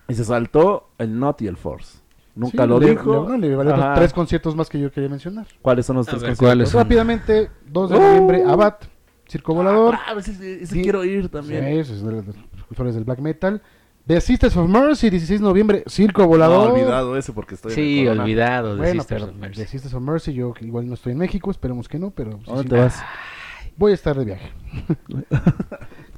Y 0.08 0.14
se 0.14 0.24
saltó 0.24 0.88
el 0.98 1.16
Not 1.18 1.40
y 1.42 1.46
el 1.46 1.56
Force. 1.56 1.98
Nunca 2.34 2.64
Sí, 2.64 2.68
lo 2.68 2.80
le- 2.80 2.90
dijo. 2.90 3.28
Le, 3.36 3.48
le 3.48 3.56
valió 3.56 3.74
Ajá. 3.74 3.94
tres 3.94 4.12
conciertos 4.12 4.56
más 4.56 4.68
que 4.68 4.78
yo 4.80 4.90
quería 4.90 5.08
mencionar. 5.08 5.46
¿Cuáles 5.62 5.86
son 5.86 5.96
los 5.96 6.08
A 6.08 6.10
tres 6.10 6.22
ver, 6.22 6.30
conciertos? 6.30 6.48
¿cuáles 6.48 6.68
son? 6.68 6.80
Rápidamente, 6.82 7.50
2 7.68 7.90
de 7.90 7.96
¡Oh! 7.96 8.00
noviembre, 8.00 8.42
Abad, 8.44 8.74
Circo 9.28 9.54
Volador. 9.54 9.94
Ah, 10.06 10.14
ese, 10.18 10.32
ese 10.62 10.66
Sí. 10.74 10.82
quiero 10.82 11.04
ir 11.04 11.22
Sí, 11.24 11.28
también. 11.28 11.64
esos 11.64 11.98
son 12.00 12.08
de 12.08 12.22
los 12.22 12.36
precursores 12.52 12.94
del 12.96 13.04
black 13.04 13.20
metal. 13.20 13.62
The 14.06 14.20
Sisters 14.20 14.54
of 14.58 14.68
Mercy, 14.68 15.08
16 15.08 15.40
de 15.40 15.46
noviembre, 15.46 15.82
Circo 15.86 16.22
No, 16.22 16.28
Volador. 16.28 16.72
olvidado 16.72 17.16
ese 17.16 17.32
porque 17.32 17.54
estoy 17.54 17.72
en 17.72 17.78
el 17.78 17.84
Sí, 17.84 18.04
Corona. 18.04 18.22
olvidado. 18.24 18.74
de 18.74 18.76
Bueno, 18.82 19.00
Sisters 19.00 19.22
pues, 19.22 19.32
of 19.34 19.40
Mercy. 19.40 19.60
The 19.62 19.66
Sisters 19.68 19.94
of 19.94 20.02
Mercy, 20.02 20.32
yo 20.34 20.52
igual 20.60 20.86
no 20.88 20.94
estoy 20.94 21.12
en 21.12 21.18
México, 21.18 21.50
esperemos 21.50 21.88
que 21.88 21.98
no, 21.98 22.10
pero... 22.10 22.32
sí, 22.32 22.44
¿Dónde 22.46 22.62
sí, 22.64 22.68
te 22.68 22.76
vas? 22.76 23.02
Voy 23.78 23.92
a 23.92 23.94
estar 23.94 24.16
de 24.18 24.24
viaje. 24.24 24.52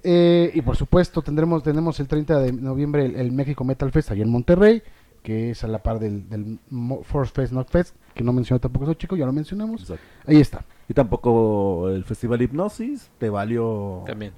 Eh, 0.09 0.53
y 0.55 0.63
por 0.63 0.77
supuesto 0.77 1.21
tendremos 1.21 1.65
tenemos 1.65 1.99
el 1.99 2.07
30 2.07 2.39
de 2.39 2.53
noviembre 2.53 3.07
el, 3.07 3.17
el 3.17 3.33
México 3.33 3.65
Metal 3.65 3.91
Fest 3.91 4.13
allá 4.13 4.23
en 4.23 4.31
Monterrey, 4.31 4.81
que 5.27 5.51
es 5.51 5.65
a 5.65 5.67
la 5.67 5.83
par 5.83 5.99
del, 5.99 6.29
del 6.29 6.61
Mo- 6.71 7.03
Force 7.03 7.33
Fest, 7.35 7.51
Knock 7.53 7.69
Fest, 7.69 7.97
que 8.15 8.23
no 8.23 8.33
mencionó 8.33 8.61
tampoco 8.61 8.85
eso 8.85 8.95
chico, 8.95 9.17
ya 9.17 9.27
lo 9.27 9.33
mencionamos. 9.33 9.81
Exacto. 9.81 10.05
Ahí 10.25 10.41
está. 10.41 10.65
Y 10.89 10.95
tampoco 10.95 11.89
el 11.89 12.05
Festival 12.05 12.41
Hipnosis 12.43 13.11
te 13.19 13.29
valió. 13.29 14.05
También. 14.07 14.33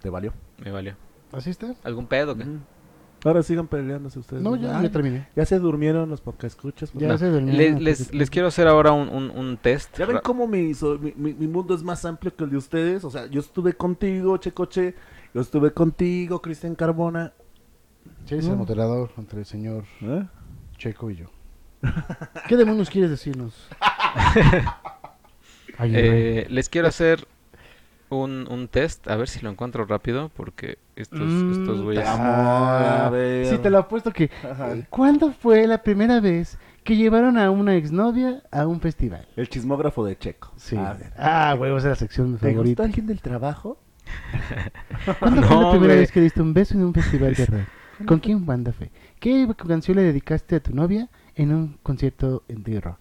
Te 0.00 0.08
valió. 0.08 0.32
Me 0.64 0.70
valió. 0.70 0.94
¿Así 1.32 1.50
está? 1.50 1.74
¿Algún 1.84 2.06
pedo? 2.06 2.34
qué? 2.34 2.46
Ahora 3.24 3.42
sigan 3.42 3.68
peleándose 3.68 4.18
ustedes. 4.18 4.42
No, 4.42 4.56
ya, 4.56 4.80
ya 4.82 4.90
terminé. 4.90 5.28
ya 5.36 5.44
se 5.44 5.58
durmieron 5.58 6.08
los 6.08 6.22
podcast 6.22 6.56
escuchas. 6.56 6.90
pues, 6.90 7.02
Ya 7.02 7.08
no. 7.08 7.18
se 7.18 7.28
durmió, 7.28 7.52
Les, 7.54 7.78
les, 7.80 8.00
es- 8.00 8.14
les 8.14 8.30
quiero 8.30 8.48
hacer 8.48 8.66
ahora 8.66 8.92
un, 8.92 9.10
un, 9.10 9.30
un 9.30 9.58
test. 9.58 9.98
Ya 9.98 10.06
ven 10.06 10.18
cómo 10.24 10.48
mi, 10.48 10.72
so- 10.72 10.98
mi, 10.98 11.12
mi- 11.14 11.34
mi 11.34 11.46
mundo 11.46 11.74
es 11.74 11.82
más 11.82 12.04
amplio 12.06 12.34
que 12.34 12.42
el 12.44 12.50
de 12.50 12.56
ustedes. 12.56 13.04
O 13.04 13.10
sea, 13.10 13.26
yo 13.26 13.40
estuve 13.40 13.74
contigo, 13.74 14.38
Checoche. 14.38 14.94
Yo 15.34 15.40
estuve 15.42 15.72
contigo, 15.72 16.40
Cristian 16.40 16.74
Carbona. 16.74 17.32
Sí, 18.26 18.36
es 18.36 18.46
el 18.46 18.56
moderador 18.56 19.10
entre 19.18 19.40
el 19.40 19.46
señor 19.46 19.84
¿Eh? 20.00 20.24
Checo 20.78 21.10
y 21.10 21.16
yo. 21.16 21.26
¿Qué 22.48 22.56
demonios 22.56 22.88
quieres 22.90 23.10
decirnos? 23.10 23.68
Ay, 25.78 25.92
Eh, 25.94 26.46
les 26.50 26.68
quiero 26.68 26.88
hacer 26.88 27.26
un, 28.10 28.46
un 28.50 28.68
test, 28.68 29.08
a 29.08 29.16
ver 29.16 29.28
si 29.28 29.40
lo 29.40 29.50
encuentro 29.50 29.84
rápido, 29.86 30.30
porque 30.36 30.78
estos, 30.96 31.20
Mm, 31.20 31.52
estos 31.52 31.82
güeyes... 31.82 32.06
Amor, 32.06 32.26
a 32.26 33.06
Ah, 33.06 33.10
ver. 33.10 33.46
Sí, 33.46 33.58
te 33.58 33.70
lo 33.70 33.78
apuesto 33.78 34.12
que... 34.12 34.30
Ajá. 34.48 34.74
eh, 34.74 34.86
¿Cuándo 34.90 35.32
fue 35.32 35.66
la 35.66 35.82
primera 35.82 36.20
vez 36.20 36.58
que 36.84 36.96
llevaron 36.96 37.38
a 37.38 37.50
una 37.50 37.74
exnovia 37.74 38.42
a 38.50 38.66
un 38.66 38.80
festival? 38.80 39.26
El 39.36 39.48
chismógrafo 39.48 40.04
de 40.04 40.18
Checo. 40.18 40.52
Sí. 40.56 40.76
A 40.76 40.92
ver. 40.92 41.12
Ah, 41.16 41.56
huevos, 41.58 41.82
esa 41.82 41.92
es 41.92 42.00
la 42.00 42.06
sección 42.06 42.32
¿Te 42.34 42.38
favorita. 42.50 42.62
gusta 42.68 42.82
alguien 42.84 43.06
del 43.06 43.20
trabajo? 43.22 43.78
¿Cuándo 45.18 45.42
fue 45.42 45.56
la 45.56 45.70
primera 45.70 45.94
güey. 45.94 45.98
vez 46.00 46.12
que 46.12 46.20
diste 46.20 46.42
un 46.42 46.52
beso 46.52 46.74
en 46.74 46.84
un 46.84 46.92
festival 46.94 47.34
de 47.34 47.46
rock? 47.46 47.60
¿Con 48.06 48.18
quién 48.20 48.44
banda 48.46 48.72
fue? 48.72 48.90
¿Qué 49.20 49.48
canción 49.68 49.96
le 49.96 50.02
dedicaste 50.02 50.56
a 50.56 50.60
tu 50.60 50.74
novia 50.74 51.08
en 51.34 51.54
un 51.54 51.78
concierto 51.82 52.42
de 52.48 52.80
rock? 52.80 52.98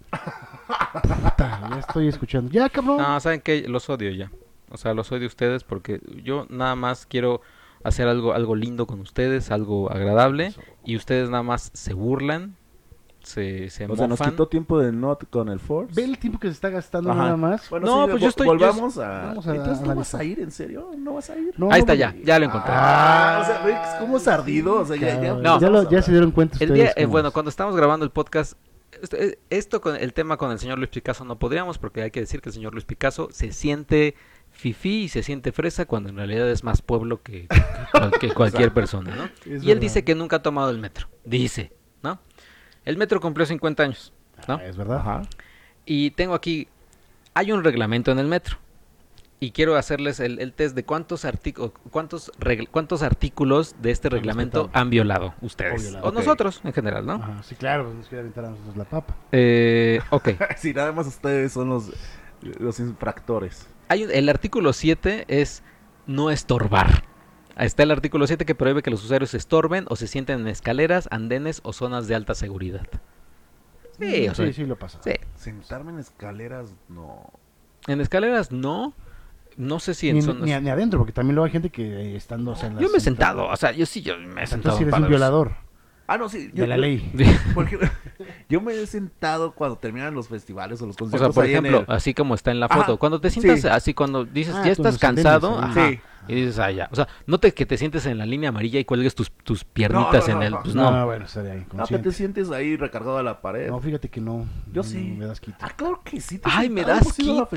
Puta, 0.94 1.70
ya 1.70 1.80
estoy 1.80 2.08
escuchando. 2.08 2.52
Ya, 2.52 2.70
cabrón. 2.70 2.98
No, 2.98 3.20
¿saben 3.20 3.42
qué? 3.42 3.68
Los 3.68 3.90
odio 3.90 4.12
ya. 4.12 4.32
O 4.70 4.78
sea, 4.78 4.94
los 4.94 5.12
odio 5.12 5.26
a 5.26 5.28
ustedes 5.28 5.64
porque 5.64 6.02
yo 6.24 6.46
nada 6.50 6.76
más 6.76 7.06
quiero 7.06 7.42
hacer 7.84 8.08
algo, 8.08 8.34
algo 8.34 8.56
lindo 8.56 8.88
con 8.88 9.00
ustedes, 9.00 9.52
algo 9.52 9.92
agradable, 9.92 10.54
y 10.86 10.96
ustedes 10.96 11.30
nada 11.30 11.44
más 11.44 11.72
se 11.74 11.94
burlan, 11.94 12.56
se, 13.24 13.70
se 13.70 13.86
O 13.86 13.96
sea, 13.96 14.08
nos 14.08 14.20
quitó 14.20 14.48
tiempo 14.48 14.80
de 14.80 14.92
Not 14.92 15.30
con 15.30 15.50
el 15.50 15.60
Force. 15.60 15.94
Ve 15.96 16.04
el 16.04 16.18
tiempo 16.18 16.40
que 16.40 16.48
se 16.48 16.54
está 16.54 16.70
gastando 16.70 17.12
Ajá. 17.12 17.24
nada 17.24 17.38
más. 17.38 17.70
Bueno, 17.70 17.86
No, 17.88 18.06
sí, 18.06 18.12
pues 18.12 18.22
yo 18.24 18.30
estoy- 18.30 18.48
yo 18.48 18.54
Volvamos 18.54 18.98
a... 18.98 19.10
Vamos 19.28 19.48
a 19.48 19.56
Entonces, 19.56 19.88
¿no 19.88 19.96
vas 19.96 20.16
a 20.16 20.24
ir? 20.24 20.40
¿En 20.40 20.52
serio? 20.52 20.92
¿No 20.98 21.14
vas 21.14 21.30
a 21.30 21.38
ir? 21.38 21.54
No, 21.58 21.72
Ahí 21.72 21.80
está 21.82 21.94
ya, 21.96 22.16
ya 22.24 22.40
lo 22.40 22.46
encontré. 22.46 22.72
Ah, 22.76 23.40
o 23.42 23.46
sea, 23.46 23.64
ve 23.64 23.76
cómo 24.00 24.18
es 24.18 24.28
ardido. 24.28 24.80
O 24.82 24.86
sea, 24.86 24.96
ya, 24.96 25.08
ya, 25.08 25.16
cabrón. 25.22 25.44
No. 25.44 25.60
ya, 25.60 25.70
lo- 25.70 25.90
ya 25.90 26.02
se 26.02 26.12
dieron 26.12 26.32
cuenta 26.32 26.58
El 26.60 26.74
día, 26.74 26.92
eh, 26.96 27.04
cómo 27.04 27.12
bueno, 27.14 27.32
cuando 27.32 27.50
estamos 27.50 27.76
grabando 27.76 28.06
el 28.06 28.12
podcast, 28.12 28.54
esto, 29.02 29.16
eh, 29.18 29.40
esto 29.50 29.82
con 29.82 29.96
el 29.96 30.14
tema 30.14 30.38
con 30.38 30.52
el 30.52 30.60
señor 30.60 30.78
Luis 30.78 30.90
Picasso 30.90 31.24
no 31.26 31.38
podríamos, 31.40 31.78
porque 31.78 32.02
hay 32.04 32.12
que 32.12 32.20
decir 32.20 32.42
que 32.42 32.50
el 32.50 32.54
señor 32.54 32.74
Luis 32.74 32.86
Picasso 32.86 33.30
se 33.32 33.52
siente 33.52 34.16
fifí 34.52 35.04
y 35.04 35.08
se 35.10 35.24
siente 35.24 35.52
fresa 35.54 35.86
cuando 35.86 36.10
en 36.10 36.18
realidad 36.18 36.50
es 36.50 36.64
más 36.66 36.82
pueblo 36.82 37.22
que, 37.22 37.48
que 37.48 37.58
cual- 37.94 38.12
que 38.20 38.34
cualquier 38.34 38.74
persona, 38.74 39.16
¿no? 39.16 39.24
Es 39.26 39.32
Y 39.46 39.52
él 39.54 39.62
verdad. 39.66 39.82
dice 39.82 40.04
que 40.04 40.14
nunca 40.14 40.38
ha 40.38 40.42
tomado 40.44 40.70
el 40.72 40.78
metro, 40.80 41.08
dice. 41.24 41.72
El 42.86 42.98
metro 42.98 43.20
cumplió 43.22 43.46
50 43.46 43.84
años, 43.84 44.14
¿no? 44.48 44.56
Ah, 44.56 44.66
es 44.66 44.76
verdad. 44.78 44.98
Ajá. 45.00 45.22
Y 45.86 46.12
tengo 46.12 46.34
aquí, 46.34 46.68
hay 47.34 47.52
un 47.52 47.64
reglamento 47.64 48.12
en 48.12 48.20
el 48.20 48.28
metro. 48.28 48.58
Y 49.44 49.52
quiero 49.52 49.76
hacerles 49.76 50.20
el, 50.20 50.38
el 50.40 50.54
test 50.54 50.76
de 50.76 50.84
cuántos, 50.86 51.26
artículos 51.26 51.72
cuántos, 51.90 52.32
cuántos 52.70 53.02
artículos 53.02 53.76
de 53.82 53.90
este 53.90 54.08
reglamento 54.08 54.70
han 54.72 54.92
violado 54.92 55.34
ustedes. 55.42 55.82
violado. 55.82 56.06
O 56.08 56.12
nosotros, 56.12 56.62
en 56.64 56.74
general, 56.74 57.08
¿no? 57.08 57.14
Ajá, 57.14 57.42
sí, 57.42 57.56
claro, 57.56 57.92
nos 57.92 58.08
quiere 58.08 58.20
aventar 58.22 58.46
a 58.46 58.50
nosotros 58.52 58.78
la 58.78 58.84
papa. 58.86 59.16
Eh, 59.32 60.00
ok. 60.12 60.30
Sí, 60.58 60.74
nada 60.74 60.92
más 60.92 61.08
ustedes 61.08 61.52
son 61.54 61.70
los, 61.70 61.92
los 62.60 62.80
infractores. 62.80 63.68
Hay 63.88 64.04
un- 64.04 64.12
el 64.12 64.30
artículo 64.30 64.74
7 64.74 65.26
es 65.28 65.64
no 66.06 66.30
estorbar. 66.30 67.04
Está 67.66 67.84
el 67.84 67.92
artículo 67.92 68.26
7 68.28 68.46
que 68.46 68.56
prohíbe 68.56 68.82
que 68.82 68.90
los 68.92 69.04
usuarios 69.04 69.34
estorben 69.34 69.86
o 69.90 69.96
se 69.96 70.08
sienten 70.08 70.42
en 70.42 70.48
escaleras, 70.48 71.08
andenes 71.12 71.62
o 71.64 71.74
zonas 71.74 72.08
de 72.08 72.16
alta 72.16 72.34
seguridad. 72.36 72.88
Sí, 74.00 74.28
o 74.28 74.34
sea, 74.36 74.48
sí, 74.48 74.54
sí 74.54 74.66
lo 74.66 74.78
pasa. 74.78 75.00
sí. 75.04 75.12
Sentarme 75.36 75.92
en 75.92 76.00
escaleras, 76.00 76.74
no. 76.90 77.30
En 77.88 78.02
escaleras 78.02 78.52
no. 78.52 78.94
No 79.58 79.80
sé 79.80 79.94
si 79.94 80.10
en 80.10 80.16
Ni, 80.16 80.22
zonas- 80.22 80.42
ni, 80.46 80.60
ni 80.60 80.70
adentro, 80.70 80.98
porque 81.00 81.12
también 81.12 81.36
luego 81.36 81.46
hay 81.46 81.52
gente 81.52 81.70
que 81.70 81.84
eh, 81.84 82.16
estando... 82.16 82.52
o 82.52 82.56
sea, 82.56 82.70
en 82.70 82.80
Yo 82.80 82.90
me 82.90 82.98
he 82.98 83.02
sentado, 83.02 83.48
o 83.48 83.56
sea, 83.58 83.72
yo 83.74 83.86
sí, 83.86 84.02
yo 84.02 84.18
me 84.18 84.44
he 84.44 84.48
sentado. 84.48 84.76
Entonces 84.78 84.82
eres 84.82 84.92
para 84.92 85.04
un 85.04 85.10
violador 85.10 85.52
Ah, 86.08 86.18
no, 86.18 86.30
sí. 86.30 86.48
de 86.48 86.68
la 86.68 86.78
ley. 86.78 87.12
Porque 87.54 87.78
yo 88.50 88.60
me 88.62 88.74
he 88.74 88.88
sentado 88.88 89.54
cuando 89.54 89.78
terminan 89.78 90.14
los 90.14 90.30
festivales 90.30 90.82
o 90.82 90.86
los 90.88 90.96
O 90.96 91.00
conciertos. 91.00 91.34
sea, 91.36 91.42
por 91.42 91.46
ejemplo, 91.50 91.80
el- 91.80 91.86
así 91.96 92.14
como 92.14 92.34
está 92.34 92.52
en 92.52 92.60
la 92.60 92.66
Ajá, 92.68 92.80
foto, 92.80 92.98
cuando 92.98 93.20
te 93.22 93.30
sientas 93.30 93.62
sí. 93.62 93.68
así, 93.68 93.94
cuando 93.94 94.26
dices, 94.26 94.56
Ah, 94.56 94.64
ya 94.66 94.72
estás 94.72 94.96
se 94.96 95.00
cansado, 95.00 95.58
sí. 95.58 95.64
ajá, 95.64 95.90
Sí. 95.90 96.00
Y 96.28 96.36
dices, 96.36 96.60
ah, 96.60 96.72
ya. 96.72 96.88
O 96.92 96.96
sea, 96.96 97.08
no 97.26 97.40
te 97.40 97.54
que 97.54 97.66
te 97.66 97.78
sientes 97.78 98.06
en 98.06 98.18
la 98.18 98.26
línea 98.26 98.50
amarilla 98.50 98.80
y 98.80 98.86
cuelgues 98.86 99.16
tus, 99.16 99.32
tus 99.32 99.64
piernitas 99.64 100.28
no, 100.28 100.34
en 100.34 100.40
no, 100.40 100.44
el. 100.46 100.52
no. 100.52 100.62
Pues 100.64 100.76
no, 100.76 100.92
no. 100.92 100.98
no, 101.00 101.06
bueno, 101.06 101.26
estaría 101.26 101.52
ahí. 101.54 101.60
No, 101.60 101.66
que 101.66 101.78
consciente. 101.78 102.10
te 102.10 102.16
sientes 102.16 102.52
ahí 102.52 102.76
recargado 102.78 103.18
a 103.18 103.24
la 103.24 103.42
pared. 103.42 103.70
No, 103.70 103.80
fíjate 103.80 104.10
que 104.10 104.22
no. 104.22 104.46
Yo 104.72 104.82
no, 104.82 104.84
sí. 104.84 105.16
Me 105.18 105.26
das 105.26 105.40
quito. 105.40 105.58
Ah, 105.62 105.70
claro 105.76 106.02
que 106.04 106.22
sí. 106.22 106.38
te 106.40 106.50
Ay, 106.52 106.70
me 106.70 106.84
das 106.84 107.14
quito. 107.14 107.48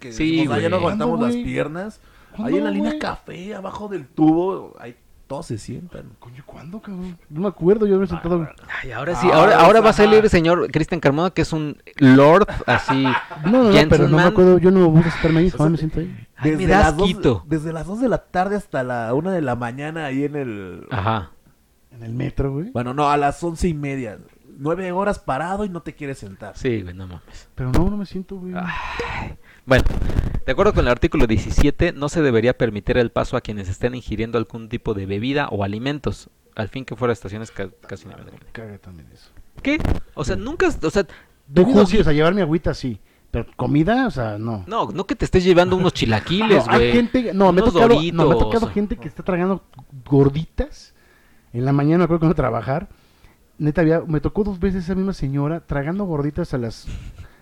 que 0.00 0.12
Sí, 0.12 0.36
decimos, 0.38 0.56
"Ah, 0.56 0.60
ya 0.60 0.68
no 0.68 0.76
güey. 0.76 0.86
aguantamos 0.86 1.18
¿Cuándo, 1.18 1.26
las 1.26 1.34
güey? 1.34 1.44
piernas. 1.44 2.00
Ahí 2.32 2.36
¿Cuándo, 2.36 2.58
en 2.58 2.64
la 2.64 2.70
línea 2.70 2.90
güey? 2.90 2.98
café, 3.00 3.54
abajo 3.54 3.88
del 3.88 4.06
tubo, 4.06 4.74
ahí 4.78 4.94
todos 5.28 5.46
se 5.46 5.58
sientan. 5.58 6.10
Coño, 6.18 6.42
¿cuándo, 6.44 6.80
cabrón? 6.80 7.18
No 7.28 7.42
me 7.42 7.48
acuerdo, 7.48 7.86
yo 7.86 7.98
me 7.98 8.06
he 8.06 8.08
sentado... 8.08 8.48
Ay, 8.82 8.90
ahora 8.92 9.14
sí, 9.14 9.28
Ah, 9.30 9.36
ahora, 9.36 9.60
ahora 9.60 9.80
va 9.80 9.90
a 9.90 9.92
salir 9.92 10.24
el 10.24 10.30
señor 10.30 10.70
Cristian 10.72 11.00
Carmona, 11.00 11.30
que 11.30 11.42
es 11.42 11.52
un 11.52 11.76
lord 11.98 12.48
así. 12.66 13.04
No, 13.44 13.64
no, 13.64 13.70
no, 13.70 13.88
pero 13.88 14.08
no 14.08 14.16
me 14.16 14.22
acuerdo, 14.24 14.58
yo 14.58 14.70
no 14.70 14.80
me 14.80 14.86
gusta 14.86 15.10
sentarme 15.12 15.40
ahí, 15.40 15.50
jamás 15.50 15.70
me 15.70 15.78
siento 15.78 16.00
ahí. 16.00 16.26
Ay, 16.36 16.56
me 16.56 16.66
das 16.66 16.96
las 16.96 17.22
dos, 17.22 17.42
desde 17.46 17.72
las 17.72 17.86
2 17.86 18.00
de 18.00 18.08
la 18.08 18.18
tarde 18.18 18.56
hasta 18.56 18.82
la 18.82 19.14
1 19.14 19.30
de 19.30 19.42
la 19.42 19.54
mañana 19.54 20.06
ahí 20.06 20.24
en 20.24 20.34
el... 20.34 20.86
Ajá. 20.90 21.30
En 21.92 22.02
el 22.02 22.12
metro, 22.12 22.52
güey. 22.52 22.70
Bueno, 22.70 22.94
no, 22.94 23.08
a 23.10 23.16
las 23.16 23.42
once 23.42 23.68
y 23.68 23.74
media. 23.74 24.18
Nueve 24.56 24.90
horas 24.92 25.18
parado 25.18 25.64
y 25.64 25.68
no 25.68 25.82
te 25.82 25.94
quieres 25.94 26.18
sentar. 26.18 26.56
Sí, 26.56 26.82
güey, 26.82 26.94
no 26.94 27.06
mames. 27.06 27.48
Pero 27.54 27.70
no, 27.70 27.90
no 27.90 27.96
me 27.96 28.06
siento, 28.06 28.36
güey. 28.36 28.54
Bueno, 29.68 29.84
de 30.46 30.52
acuerdo 30.52 30.72
con 30.72 30.86
el 30.86 30.90
artículo 30.90 31.26
17, 31.26 31.92
no 31.92 32.08
se 32.08 32.22
debería 32.22 32.56
permitir 32.56 32.96
el 32.96 33.10
paso 33.10 33.36
a 33.36 33.42
quienes 33.42 33.68
estén 33.68 33.94
ingiriendo 33.94 34.38
algún 34.38 34.70
tipo 34.70 34.94
de 34.94 35.04
bebida 35.04 35.48
o 35.48 35.62
alimentos, 35.62 36.30
al 36.56 36.68
fin 36.68 36.86
que 36.86 36.96
fuera 36.96 37.12
estaciones 37.12 37.50
ca- 37.50 37.68
casi 37.86 38.08
no. 38.08 38.16
Me 38.16 38.24
caga 38.52 38.78
también 38.78 39.08
eso. 39.12 39.30
¿Qué? 39.62 39.76
O 40.14 40.24
sea, 40.24 40.36
nunca, 40.36 40.68
o 40.68 40.90
sea, 40.90 41.06
sí, 41.86 41.98
o 41.98 42.04
sea, 42.04 42.12
llevar 42.14 42.34
mi 42.34 42.40
agüita 42.40 42.72
sí. 42.72 42.98
Pero 43.30 43.44
comida, 43.56 44.06
o 44.06 44.10
sea, 44.10 44.38
no. 44.38 44.64
no, 44.66 44.86
no 44.90 45.06
que 45.06 45.14
te 45.14 45.26
estés 45.26 45.44
llevando 45.44 45.76
unos 45.76 45.92
chilaquiles, 45.92 46.66
No, 46.66 46.72
hay 46.72 46.78
güey. 46.78 46.92
gente, 46.92 47.34
no, 47.34 47.52
me 47.52 47.60
ha 47.60 47.64
tocado, 47.64 47.88
no, 48.14 48.26
me 48.26 48.34
ha 48.34 48.38
tocado 48.38 48.68
gente 48.68 48.96
que 48.96 49.06
está 49.06 49.22
tragando 49.22 49.62
gorditas 50.08 50.94
en 51.52 51.66
la 51.66 51.74
mañana, 51.74 52.06
cuando 52.06 52.24
iba 52.24 52.32
a 52.32 52.36
trabajar. 52.36 52.88
Neta, 53.58 53.82
había, 53.82 54.00
me 54.00 54.20
tocó 54.20 54.44
dos 54.44 54.58
veces 54.58 54.84
esa 54.84 54.94
misma 54.94 55.12
señora 55.12 55.60
tragando 55.60 56.04
gorditas 56.06 56.54
a 56.54 56.58
las 56.58 56.86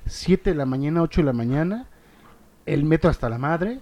7 0.07 0.51
de 0.51 0.57
la 0.57 0.67
mañana, 0.67 1.03
8 1.03 1.21
de 1.21 1.25
la 1.27 1.33
mañana, 1.33 1.87
el 2.67 2.85
metro 2.85 3.09
hasta 3.11 3.29
la 3.29 3.39
madre. 3.39 3.81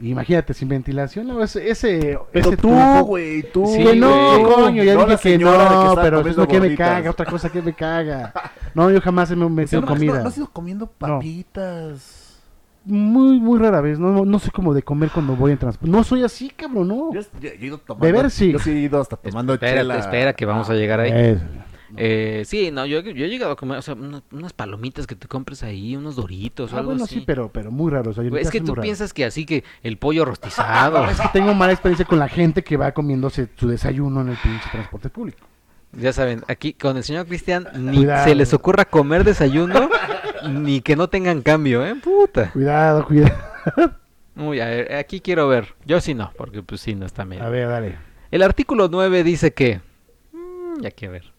Imagínate, 0.00 0.52
sin 0.52 0.68
ventilación, 0.68 1.26
no, 1.26 1.42
ese, 1.42 1.70
ese, 1.70 2.18
Pero 2.32 2.48
ese 2.48 2.56
tú, 2.58 2.70
güey, 3.06 3.42
tú. 3.50 3.66
Sí, 3.66 3.82
que 3.82 3.96
no, 3.96 4.42
coño, 4.42 4.82
ya 4.82 4.94
No 4.94 5.06
dije 5.06 5.38
que 5.38 5.44
no, 5.44 5.94
pero 6.00 6.20
es 6.26 6.36
lo 6.36 6.46
que 6.46 6.60
me 6.60 6.74
caga, 6.76 7.10
otra 7.10 7.24
cosa 7.26 7.50
que 7.50 7.62
me 7.62 7.72
caga. 7.72 8.32
No, 8.74 8.90
yo 8.90 9.00
jamás 9.00 9.30
me 9.34 9.46
he 9.46 9.48
metido 9.48 9.80
no, 9.80 9.86
comida. 9.86 10.14
No, 10.16 10.22
no 10.24 10.28
has 10.28 10.36
ido 10.36 10.50
comiendo 10.52 10.86
papitas. 10.86 12.22
Muy, 12.84 13.40
muy 13.40 13.58
rara 13.58 13.80
vez, 13.80 13.98
no, 13.98 14.24
no 14.24 14.38
soy 14.38 14.50
como 14.50 14.72
de 14.72 14.80
comer 14.82 15.10
cuando 15.10 15.34
voy 15.34 15.50
en 15.50 15.58
transporte. 15.58 15.90
No 15.90 16.04
soy 16.04 16.22
así, 16.22 16.50
cabrón, 16.50 16.86
no. 16.86 17.12
Yo, 17.12 17.20
yo- 17.20 17.26
yo 17.40 17.48
he 17.50 17.66
ido 17.66 17.78
tomando. 17.78 18.06
Beber, 18.06 18.30
sí. 18.30 18.52
Yo 18.52 18.60
sí 18.60 18.70
he 18.70 18.78
ido 18.80 19.00
hasta 19.00 19.16
tomando 19.16 19.54
Espérate, 19.54 19.78
chela. 19.80 19.98
espera, 19.98 20.32
que 20.34 20.46
vamos 20.46 20.70
a 20.70 20.74
llegar 20.74 21.00
ahí. 21.00 21.10
Es- 21.12 21.40
Eh, 21.96 22.42
sí, 22.46 22.70
no, 22.70 22.84
yo, 22.86 23.00
yo 23.00 23.24
he 23.24 23.28
llegado 23.28 23.52
a 23.52 23.56
comer, 23.56 23.78
o 23.78 23.82
sea, 23.82 23.94
unas, 23.94 24.22
unas 24.32 24.52
palomitas 24.52 25.06
que 25.06 25.14
te 25.14 25.28
compres 25.28 25.62
ahí, 25.62 25.94
unos 25.94 26.16
doritos 26.16 26.72
o 26.72 26.76
Ah, 26.76 26.80
algo 26.80 26.90
bueno, 26.92 27.04
así. 27.04 27.16
sí, 27.16 27.24
pero, 27.26 27.48
pero 27.50 27.70
muy 27.70 27.92
raro. 27.92 28.10
o 28.10 28.14
sea, 28.14 28.24
es 28.24 28.50
que 28.50 28.60
tú 28.60 28.74
piensas 28.74 29.12
que 29.12 29.24
así 29.24 29.46
que 29.46 29.62
el 29.82 29.96
pollo 29.98 30.24
rostizado. 30.24 31.04
Es 31.10 31.20
que 31.20 31.28
tengo 31.32 31.54
mala 31.54 31.72
experiencia 31.72 32.04
con 32.06 32.18
la 32.18 32.28
gente 32.28 32.64
que 32.64 32.76
va 32.76 32.92
comiéndose 32.92 33.48
su 33.56 33.68
desayuno 33.68 34.22
en 34.22 34.30
el 34.30 34.36
pinche 34.36 34.68
transporte 34.72 35.08
público. 35.10 35.46
Ya 35.92 36.12
saben, 36.12 36.42
aquí 36.48 36.72
con 36.72 36.96
el 36.96 37.04
señor 37.04 37.26
Cristian 37.26 37.68
ni 37.76 37.98
Cuidado. 37.98 38.24
se 38.24 38.34
les 38.34 38.52
ocurra 38.52 38.84
comer 38.84 39.24
desayuno 39.24 39.88
ni 40.50 40.80
que 40.80 40.96
no 40.96 41.08
tengan 41.08 41.40
cambio, 41.42 41.86
¿eh? 41.86 41.94
Puta. 41.94 42.50
Cuidado, 42.52 43.06
cuidado. 43.06 43.34
Uy, 44.36 44.60
a 44.60 44.66
ver, 44.66 44.92
aquí 44.94 45.20
quiero 45.20 45.48
ver. 45.48 45.74
Yo 45.86 46.00
sí 46.00 46.12
no, 46.14 46.32
porque 46.36 46.62
pues 46.62 46.80
sí, 46.82 46.94
no 46.94 47.06
está 47.06 47.24
medio. 47.24 47.44
A 47.44 47.48
ver, 47.48 47.68
dale. 47.68 47.96
El 48.30 48.42
artículo 48.42 48.88
9 48.90 49.22
dice 49.24 49.54
que... 49.54 49.80
mm, 50.32 50.80
ya 50.82 50.90
quiero 50.90 51.12
ver. 51.12 51.32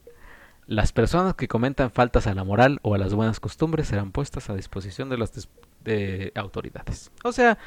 Las 0.67 0.91
personas 0.91 1.33
que 1.35 1.47
comentan 1.47 1.91
faltas 1.91 2.27
a 2.27 2.33
la 2.33 2.43
moral 2.43 2.79
o 2.81 2.93
a 2.93 2.97
las 2.97 3.13
buenas 3.13 3.39
costumbres 3.39 3.87
serán 3.87 4.11
puestas 4.11 4.49
a 4.49 4.55
disposición 4.55 5.09
de 5.09 5.17
las 5.17 5.33
dis- 5.33 5.47
de 5.83 6.31
autoridades. 6.35 7.09
O 7.23 7.31
sea, 7.31 7.57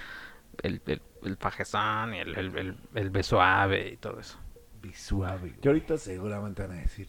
el, 0.62 0.82
el, 0.86 1.00
el 1.24 1.36
fajezón 1.38 2.12
y 2.14 2.18
el, 2.18 2.36
el, 2.36 2.58
el, 2.58 2.76
el 2.94 3.10
beso 3.10 3.36
suave 3.36 3.88
y 3.92 3.96
todo 3.96 4.20
eso. 4.20 4.36
Suave. 4.94 5.54
Que 5.62 5.68
ahorita 5.68 5.96
seguramente 5.98 6.62
van 6.66 6.78
a 6.78 6.80
decir. 6.82 7.08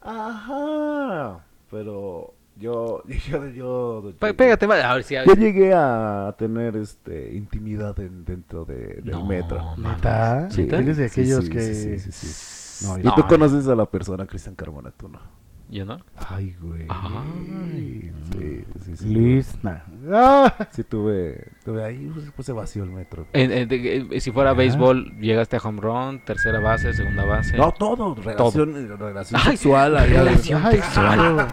Ajá. 0.00 1.44
Pero 1.70 2.34
yo. 2.56 3.02
Yo. 3.28 3.48
yo, 3.48 4.12
Pé- 4.18 4.34
Pégate, 4.34 4.66
va- 4.66 4.90
a 4.90 4.94
ver 4.94 5.02
si... 5.04 5.14
Yo 5.14 5.34
llegué 5.34 5.72
a 5.74 6.34
tener 6.38 6.76
este 6.76 7.34
intimidad 7.34 7.98
en- 7.98 8.24
dentro 8.24 8.64
de, 8.64 9.00
del 9.02 9.10
No, 9.12 9.26
metro. 9.26 9.74
¿Neta? 9.76 10.48
¿Sí? 10.50 10.68
¿Eres 10.70 10.96
de 10.98 11.08
Sí, 11.08 11.20
aquellos 11.20 11.44
sí, 11.46 11.50
que...? 11.50 11.60
sí, 11.60 11.98
sí, 11.98 12.12
sí, 12.12 12.12
sí. 12.12 12.61
No, 12.82 12.98
Y 12.98 13.14
tú 13.14 13.26
conoces 13.28 13.66
a 13.68 13.74
la 13.74 13.86
persona, 13.86 14.26
Cristian 14.26 14.54
Carmona, 14.54 14.90
tú 14.90 15.08
no. 15.08 15.20
¿Yo 15.68 15.86
no? 15.86 16.00
Ay, 16.28 16.54
güey. 16.60 16.86
Ay. 16.90 18.12
Sí, 18.32 18.64
sí, 18.84 18.96
sí. 18.96 19.14
Luis, 19.14 19.58
nah. 19.62 19.78
¡Ah! 20.12 20.68
Sí, 20.70 20.84
tuve. 20.84 21.48
Tuve 21.64 21.82
ahí, 21.82 22.12
pues, 22.36 22.44
se 22.44 22.52
vació 22.52 22.84
el 22.84 22.90
metro. 22.90 23.26
En- 23.32 23.50
en- 23.50 23.68
de- 23.68 24.06
eh, 24.10 24.20
si 24.20 24.32
fuera 24.32 24.50
Ah. 24.50 24.54
béisbol, 24.54 25.18
llegaste 25.18 25.56
a 25.56 25.60
home 25.60 25.80
run, 25.80 26.24
tercera 26.26 26.60
base, 26.60 26.92
segunda 26.92 27.24
base. 27.24 27.56
No, 27.56 27.72
todo. 27.72 28.14
Relación, 28.16 28.98
relación 28.98 29.40
Ay, 29.42 29.56
sexual. 29.56 29.96
ahí, 29.96 30.10
relación 30.12 30.62
Ay, 30.62 30.72
sexual. 30.76 31.48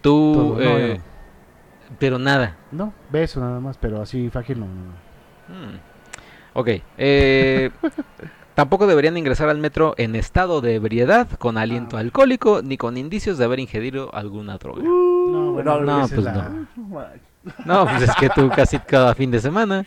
Tú, 0.00 0.32
todo, 0.34 0.54
no, 0.54 0.60
eh, 0.78 1.00
pero 1.98 2.20
nada. 2.20 2.56
No, 2.70 2.92
beso 3.10 3.40
nada 3.40 3.58
más, 3.58 3.76
pero 3.78 4.00
así 4.00 4.30
fácil 4.30 4.60
no. 4.60 4.66
no. 4.66 4.92
Mm. 5.72 5.78
Ok. 6.54 6.68
eh, 6.98 7.70
tampoco 8.56 8.88
deberían 8.88 9.16
ingresar 9.16 9.48
al 9.48 9.58
metro 9.58 9.94
en 9.98 10.16
estado 10.16 10.60
de 10.60 10.74
ebriedad, 10.74 11.28
con 11.38 11.56
aliento 11.58 11.96
Ah. 11.96 12.00
alcohólico, 12.00 12.62
ni 12.62 12.76
con 12.76 12.96
indicios 12.96 13.38
de 13.38 13.44
haber 13.44 13.60
ingerido 13.60 14.12
alguna 14.12 14.58
droga. 14.58 14.82
No, 14.82 15.52
bueno, 15.52 15.80
no, 15.82 15.96
esa 15.98 16.06
es 16.06 16.12
pues 16.20 16.24
la- 16.24 16.48
no. 16.48 16.66
No, 17.64 17.84
pues 17.86 18.02
es 18.02 18.16
que 18.16 18.28
tú 18.30 18.50
casi 18.50 18.78
cada 18.80 19.14
fin 19.14 19.30
de 19.30 19.38
semana. 19.38 19.86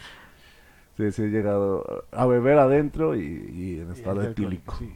Sí, 0.96 1.12
sí, 1.12 1.24
he 1.24 1.28
llegado 1.28 2.06
a 2.12 2.26
beber 2.26 2.58
adentro 2.60 3.16
y, 3.16 3.22
y 3.54 3.80
en 3.82 3.92
estado 3.92 4.22
etílico. 4.22 4.76
sí. 4.80 4.94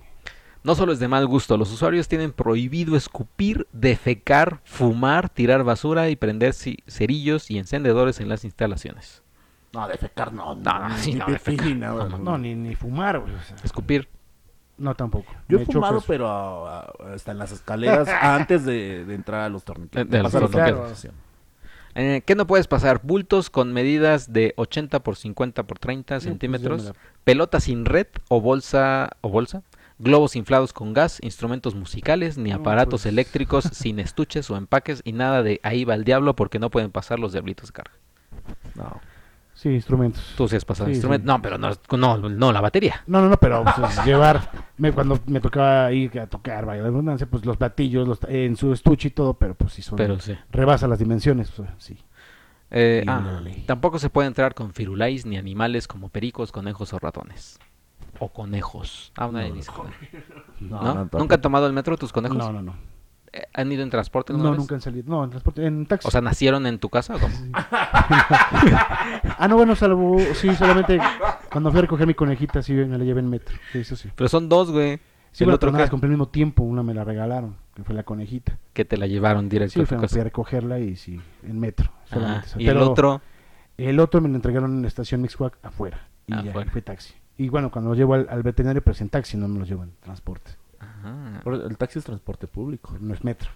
No 0.64 0.76
solo 0.76 0.94
es 0.94 1.00
de 1.00 1.10
mal 1.10 1.28
gusto, 1.28 1.58
los 1.58 1.74
usuarios 1.74 2.08
tienen 2.08 2.32
prohibido 2.32 2.96
escupir, 2.96 3.68
defecar, 3.74 4.62
fumar, 4.64 5.28
tirar 5.28 5.66
basura 5.66 6.08
y 6.10 6.16
prender 6.16 6.54
cerillos 6.54 7.52
y 7.52 7.58
encendedores 7.58 8.22
en 8.22 8.30
las 8.30 8.46
instalaciones. 8.46 9.23
No, 9.74 9.88
defecar 9.88 10.32
no. 10.34 10.56
No, 10.56 10.80
no, 10.90 10.98
sí, 10.98 11.14
ni 11.14 11.20
no, 11.20 11.26
defecar, 11.28 11.68
no, 11.76 12.18
No, 12.20 12.38
ni, 12.38 12.54
ni 12.56 12.76
fumar, 12.76 13.20
güey. 13.20 13.34
o 13.34 13.42
sea, 13.42 13.56
Escupir. 13.64 14.08
no, 14.78 14.94
tampoco. 14.96 15.32
Yo 15.50 15.58
Me 15.58 15.64
he 15.64 15.66
fumado, 15.66 15.94
chocas. 15.94 16.06
pero 16.08 16.28
ah, 16.30 16.94
hasta 17.14 17.32
en 17.32 17.40
las 17.40 17.52
escaleras 17.52 18.08
antes 18.22 18.66
de, 18.66 19.04
de 19.06 19.16
entrar 19.16 19.42
a 19.42 19.50
los 19.50 19.64
torniquetes. 19.64 20.10
De- 20.10 20.18
de 20.18 20.24
los 20.24 20.32
torniquetes. 20.32 21.10
Eh, 21.96 22.24
¿Qué 22.26 22.34
no 22.36 22.48
puedes 22.48 22.68
pasar? 22.68 23.02
Bultos 23.04 23.50
con 23.52 23.72
medidas 23.72 24.34
de 24.34 24.54
80 24.58 25.02
por 25.04 25.16
50 25.16 25.64
por 25.64 25.78
30 25.80 26.16
No, 26.16 26.18
pues, 26.20 26.24
centímetros, 26.24 26.84
me 26.84 26.90
la- 26.90 26.96
pelota 27.24 27.60
sin 27.60 27.86
red 27.86 28.08
o 28.30 28.42
bolsa 28.42 29.12
o 29.22 29.30
bolsa, 29.30 29.62
globos 30.00 30.36
inflados 30.36 30.74
con 30.74 30.94
gas, 30.94 31.20
instrumentos 31.22 31.76
musicales, 31.76 32.38
ni 32.40 32.50
No, 32.50 32.58
aparatos 32.58 33.02
pues. 33.04 33.06
eléctricos 33.08 33.66
sin 33.74 34.00
estuches 34.00 34.50
o 34.50 34.58
empaques 34.58 35.02
y 35.04 35.14
nada 35.14 35.44
de 35.44 35.60
ahí 35.64 35.84
va 35.86 35.94
el 35.94 36.04
diablo 36.04 36.36
porque 36.36 36.58
no 36.60 36.72
pueden 36.72 36.90
pasar 36.92 37.20
los 37.20 37.32
diablitos 37.32 37.68
de 37.70 37.74
carga. 37.74 37.94
No. 38.76 39.00
Sí, 39.64 39.70
instrumentos. 39.70 40.34
Tú 40.36 40.46
sí 40.46 40.58
has 40.58 40.66
pasado 40.66 40.90
Sí, 40.90 40.96
instrumentos. 40.96 41.24
sí. 41.24 41.28
No, 41.38 41.42
pero 41.42 41.58
no, 41.58 41.70
no, 41.98 42.30
no 42.30 42.52
la 42.52 42.60
batería. 42.60 43.02
No, 43.08 43.22
no, 43.22 43.30
no, 43.30 43.38
pero 43.38 43.64
pues, 43.64 44.04
llevar, 44.06 44.42
me, 44.76 44.92
cuando 44.92 45.18
me 45.26 45.40
tocaba 45.40 45.90
ir 45.94 46.20
a 46.20 46.28
tocar, 46.28 46.66
vaya 46.66 46.82
la 46.82 46.90
redundancia, 46.90 47.28
pues 47.28 47.46
los 47.46 47.56
platillos 47.56 48.06
los, 48.06 48.20
en 48.28 48.58
su 48.58 48.74
estuche 48.74 49.08
y 49.08 49.12
todo, 49.12 49.36
pero 49.36 49.56
pues 49.56 49.72
sí 49.72 49.82
son, 49.82 49.96
Pero 49.96 50.20
sí. 50.20 50.38
rebasa 50.52 50.86
las 50.90 51.00
dimensiones, 51.00 51.50
pues, 51.56 51.70
sí. 51.78 51.98
Eh, 52.72 53.06
ah, 53.08 53.42
tampoco 53.66 54.00
se 54.00 54.10
puede 54.10 54.28
entrar 54.28 54.54
con 54.54 54.74
firulais 54.74 55.26
ni 55.26 55.38
animales 55.38 55.88
como 55.88 56.10
pericos, 56.10 56.52
conejos 56.52 56.92
o 56.92 57.00
ratones. 57.00 57.58
O 58.20 58.28
conejos. 58.34 59.14
Ah, 59.16 59.28
una 59.28 59.48
No, 60.60 60.82
¿No? 60.82 60.94
no, 60.94 61.10
¿Nunca 61.20 61.36
han 61.36 61.42
tomado 61.42 61.68
el 61.68 61.74
metro 61.74 61.96
tus 61.96 62.12
conejos? 62.12 62.38
No, 62.38 62.52
no, 62.52 62.62
no. 62.62 62.76
¿Han 63.54 63.72
ido 63.72 63.82
en 63.84 63.90
transporte 63.90 64.32
No, 64.34 64.52
vez? 64.52 64.60
nunca 64.60 64.76
han 64.76 64.82
salido. 64.82 65.06
No, 65.10 65.24
en 65.24 65.30
transporte, 65.32 65.66
en 65.66 65.86
taxi. 65.86 66.08
O 66.08 66.12
sea, 66.12 66.22
¿nacieron 66.22 66.66
en 66.68 66.78
tu 66.80 66.90
casa 66.90 67.16
o 67.16 67.20
cómo? 67.20 67.34
ah, 67.54 69.48
no, 69.50 69.56
bueno, 69.58 69.76
salvo, 69.76 70.18
sí, 70.36 70.54
solamente 70.56 71.00
cuando 71.52 71.72
fui 71.72 71.80
a 71.80 71.82
recoger 71.84 72.08
mi 72.08 72.14
conejita, 72.14 72.62
sí, 72.62 72.74
me 72.74 72.98
la 72.98 73.04
llevé 73.04 73.20
en 73.22 73.30
metro. 73.30 73.58
Sí, 73.72 73.80
eso 73.80 73.96
sí. 73.96 74.10
Pero 74.16 74.28
son 74.30 74.50
dos, 74.50 74.72
güey. 74.72 75.00
Sí, 75.32 75.44
¿El 75.44 75.48
bueno, 75.48 75.56
otro 75.56 75.72
pero 75.72 75.90
compré 75.90 76.08
al 76.08 76.12
mismo 76.12 76.28
tiempo, 76.28 76.62
una 76.64 76.84
me 76.84 76.94
la 76.94 77.04
regalaron. 77.04 77.56
que 77.74 77.84
fue 77.84 77.96
la 77.96 78.04
conejita. 78.04 78.58
Que 78.74 78.86
te 78.86 78.98
la 78.98 79.08
llevaron 79.08 79.50
directo 79.50 79.74
Sí, 79.74 79.80
a 79.80 79.84
tu 79.84 79.88
fui 79.90 79.98
a 79.98 80.02
casa. 80.02 80.24
recogerla 80.24 80.80
y 80.80 80.96
sí, 80.96 81.20
en 81.42 81.60
metro. 81.60 81.92
Solamente. 82.06 82.50
Y 82.60 82.68
el 82.68 82.76
Pero 82.76 82.92
otro, 82.92 83.22
el 83.78 84.00
otro 84.00 84.22
me 84.22 84.30
lo 84.30 84.36
entregaron 84.36 84.76
en 84.76 84.82
la 84.84 84.88
estación 84.88 85.22
Mixcoac 85.22 85.58
afuera. 85.64 86.08
Y 86.28 86.34
ya, 86.34 86.40
Afuera. 86.52 86.72
fue 86.72 86.82
taxi. 86.84 87.14
Y 87.36 87.50
bueno, 87.50 87.72
cuando 87.72 87.90
lo 87.90 87.96
llevo 87.96 88.14
al, 88.14 88.28
al 88.30 88.44
veterinario, 88.44 88.84
pues 88.84 89.02
en 89.02 89.10
taxi, 89.10 89.36
no 89.38 89.48
me 89.48 89.58
lo 89.58 89.66
llevo 89.66 89.84
en 89.84 89.94
transporte. 90.02 90.52
Ajá. 91.04 91.42
El 91.46 91.78
taxi 91.78 92.00
es 92.00 92.06
transporte 92.06 92.48
público. 92.48 92.96
No 93.00 93.14
es 93.14 93.24
metro. 93.24 93.50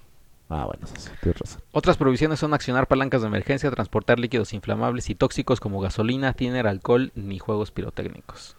Ah, 0.50 0.66
bueno, 0.66 0.86
eso 0.86 0.96
sí, 0.98 1.10
tienes 1.22 1.40
razón. 1.42 1.62
Otras 1.74 1.98
provisiones 1.98 2.40
son 2.40 2.54
accionar 2.54 2.88
palancas 2.88 3.22
de 3.22 3.28
emergencia, 3.28 3.70
transportar 3.70 4.18
líquidos 4.18 4.54
inflamables 4.54 5.10
y 5.10 5.16
tóxicos 5.16 5.60
como 5.60 5.82
gasolina, 5.82 6.34
tiner, 6.34 6.68
alcohol 6.68 7.12
ni 7.16 7.38
juegos 7.38 7.72
pirotécnicos. 7.72 8.56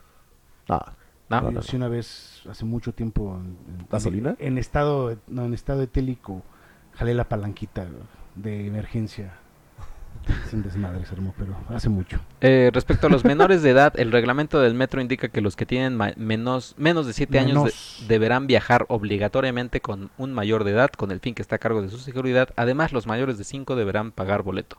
Ah, 0.68 0.93
¿No? 1.30 1.41
No, 1.43 1.51
Yo 1.51 1.62
sí 1.62 1.76
una 1.76 1.89
vez, 1.89 2.43
hace 2.49 2.64
mucho 2.66 2.93
tiempo... 2.93 3.36
En, 3.36 3.57
en- 3.80 3.86
¿Gasolina? 3.91 4.36
En, 4.39 4.59
estado, 4.59 5.16
no, 5.28 5.45
en 5.47 5.55
estado 5.55 5.82
etélico, 5.82 6.43
jalé 6.95 7.14
la 7.14 7.28
palanquita 7.28 7.86
de 8.34 8.66
emergencia. 8.66 9.39
Es 10.47 10.53
un 10.53 10.62
desmadre, 10.62 11.05
se 11.07 11.14
armó, 11.14 11.35
pero 11.39 11.57
hace 11.71 11.89
mucho. 11.89 12.19
Eh, 12.41 12.71
respecto 12.73 13.07
a 13.07 13.11
los 13.11 13.25
menores 13.25 13.62
de 13.62 13.71
edad, 13.71 13.93
el 13.99 14.12
reglamento 14.12 14.61
del 14.61 14.75
metro 14.75 15.01
indica 15.01 15.29
que 15.29 15.41
los 15.41 15.57
que 15.57 15.64
tienen 15.66 15.99
menos, 16.16 16.75
menos 16.79 17.07
de 17.07 17.12
7 17.14 17.39
años 17.39 17.64
de- 18.01 18.07
deberán 18.09 18.47
viajar 18.47 18.85
obligatoriamente 18.89 19.81
con 19.81 20.11
un 20.19 20.33
mayor 20.33 20.64
de 20.64 20.73
edad 20.73 20.91
con 20.91 21.11
el 21.11 21.21
fin 21.21 21.35
que 21.35 21.43
está 21.43 21.57
a 21.57 21.59
cargo 21.59 21.81
de 21.83 21.89
su 21.89 21.99
seguridad. 21.99 22.51
Además, 22.57 22.93
los 22.93 23.07
mayores 23.07 23.39
de 23.39 23.45
5 23.45 23.75
deberán 23.77 24.12
pagar 24.12 24.43
boleto. 24.43 24.79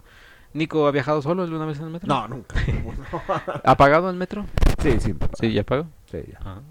Nico, 0.53 0.87
¿ha 0.87 0.91
viajado 0.91 1.21
solo 1.21 1.43
alguna 1.43 1.65
vez 1.65 1.77
en 1.79 1.85
el 1.85 1.91
metro? 1.91 2.07
no, 2.07 2.27
nunca. 2.27 2.55
¿Ha 3.63 3.75
pagado 3.77 4.09
el 4.09 4.15
metro? 4.15 4.45
sí, 4.81 4.99
sí. 4.99 5.13
Sí, 5.39 5.51
ya 5.53 5.63
pagó. 5.63 5.87
Sí, 6.11 6.17
ya. 6.31 6.39
Ah. 6.43 6.61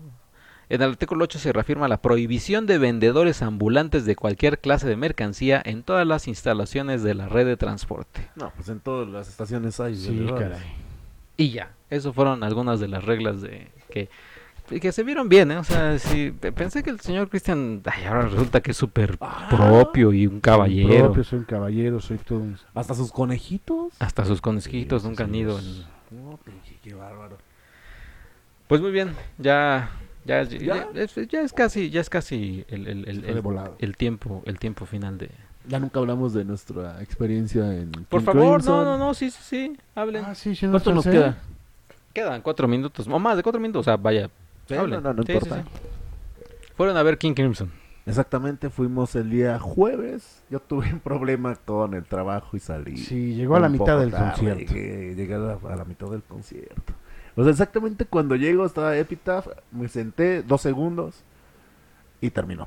En 0.71 0.83
el 0.83 0.91
artículo 0.91 1.25
8 1.25 1.39
se 1.39 1.53
reafirma 1.53 1.89
la 1.89 2.03
prohibición 2.03 2.67
de 2.67 2.77
vendedores 2.79 3.41
ambulantes 3.43 4.05
de 4.05 4.17
cualquier 4.17 4.59
clase 4.59 4.87
de 4.87 4.97
mercancía 4.97 5.63
en 5.65 5.83
todas 5.83 6.07
las 6.07 6.29
instalaciones 6.29 7.03
de 7.03 7.15
la 7.15 7.27
red 7.29 7.47
de 7.47 7.57
transporte. 7.57 8.29
No, 8.37 8.53
pues 8.55 8.69
en 8.69 8.81
todas 8.81 9.09
las 9.09 9.29
estaciones 9.29 9.81
hay. 9.81 9.97
Sí, 9.97 10.27
caray. 10.39 10.61
Y 11.39 11.51
ya, 11.53 11.71
eso 11.89 12.13
fueron 12.13 12.43
algunas 12.45 12.81
de 12.81 12.89
las 12.89 13.03
reglas 13.05 13.41
de 13.41 13.69
que, 13.91 14.11
que 14.81 14.93
se 14.93 15.05
vieron 15.05 15.31
bien, 15.31 15.51
¿eh? 15.53 15.57
O 15.57 15.65
sea, 15.65 15.99
sí, 15.99 16.33
pe- 16.39 16.53
pensé 16.53 16.83
que 16.83 16.91
el 16.91 17.01
señor 17.01 17.31
Cristian, 17.31 17.81
ay, 17.87 18.05
ahora 18.05 18.23
resulta 18.29 18.61
que 18.61 18.73
es 18.73 18.77
súper 18.77 19.17
Ah. 19.23 19.47
propio 19.51 20.13
y 20.13 20.27
un 20.27 20.41
caballero. 20.41 21.05
Propio, 21.07 21.25
soy 21.25 21.39
un 21.39 21.45
caballero, 21.47 22.01
soy 22.01 22.19
todo 22.19 22.41
un... 22.41 22.59
Hasta 22.75 22.93
sus 22.95 23.11
conejitos. 23.11 23.95
Hasta 24.01 24.27
sus 24.27 24.43
conejitos 24.43 25.01
Sí, 25.03 25.09
nunca 25.09 25.25
han 25.25 25.35
ido. 25.35 25.59
sí. 25.59 25.87
en- 26.11 26.25
No, 26.25 26.39
te 26.45 26.51
dije, 26.51 26.77
qué 26.83 26.93
bárbaro. 26.95 27.39
Pues 28.67 28.83
muy 28.83 28.91
bien, 28.91 29.13
ya, 29.39 29.91
ya, 30.29 30.43
ya, 30.45 30.59
¿Ya? 30.59 31.03
es, 31.03 31.15
ya 31.29 31.41
es 31.43 31.53
casi, 31.53 31.91
ya 31.91 32.01
es 32.01 32.09
casi 32.11 32.65
el, 32.69 32.87
el- 32.87 33.09
el- 33.09 33.25
el- 33.79 33.97
tiempo, 33.97 34.43
el 34.47 34.59
tiempo 34.59 34.87
final 34.87 35.19
de. 35.19 35.31
Ya 35.67 35.81
nunca 35.81 35.99
hablamos 35.99 36.33
de 36.33 36.45
nuestra 36.45 37.03
experiencia 37.03 37.75
en. 37.75 37.91
Por 37.91 38.21
King 38.21 38.25
favor, 38.27 38.55
Crimson. 38.59 38.85
no, 38.85 38.97
no, 38.97 38.99
no, 39.07 39.15
sí, 39.15 39.31
sí, 39.31 39.39
sí, 39.43 39.77
hablen. 39.95 40.25
Ah, 40.25 40.35
sí, 40.35 40.57
¿Cuánto 40.61 40.95
nos 40.95 41.05
queda? 41.05 41.37
Quedan 42.15 42.41
cuatro 42.43 42.67
minutos, 42.69 43.07
o 43.09 43.19
más 43.19 43.37
de 43.37 43.43
cuatro 43.43 43.61
minutos, 43.61 43.81
o 43.81 43.85
sea, 43.85 43.97
vaya. 43.97 44.31
Sí, 44.67 44.75
hablen. 44.75 45.03
no, 45.03 45.09
no, 45.13 45.15
no 45.15 45.23
Sí, 45.25 45.33
importa. 45.33 45.63
sí. 45.63 45.69
Fueron 46.77 46.97
a 46.97 47.03
ver 47.03 47.19
King 47.19 47.35
Crimson. 47.35 47.71
Exactamente, 48.07 48.71
fuimos 48.71 49.15
el 49.17 49.29
día 49.31 49.59
jueves. 49.59 50.43
Yo 50.49 50.61
tuve 50.61 50.91
un 50.93 51.01
problema 51.01 51.55
con 51.57 51.93
el 51.93 52.05
trabajo 52.05 52.57
y 52.57 52.61
salí. 52.61 52.97
Sí, 52.97 53.35
llegó 53.35 53.57
a 53.57 53.61
la 53.61 53.69
mitad 53.69 53.99
del 53.99 54.11
tarde, 54.11 54.31
concierto. 54.31 54.73
Llegué, 54.75 55.15
llegué 55.15 55.35
a, 55.35 55.39
la, 55.39 55.59
a 55.71 55.77
la 55.77 55.85
mitad 55.85 56.07
del 56.09 56.23
concierto. 56.23 56.95
O 57.39 57.45
sea, 57.45 57.53
exactamente 57.53 58.05
cuando 58.05 58.35
llego 58.35 58.67
estaba 58.67 58.97
Epitaph, 58.97 59.47
me 59.71 59.87
senté 59.87 60.43
dos 60.43 60.61
segundos 60.61 61.23
y 62.21 62.31
terminó. 62.31 62.67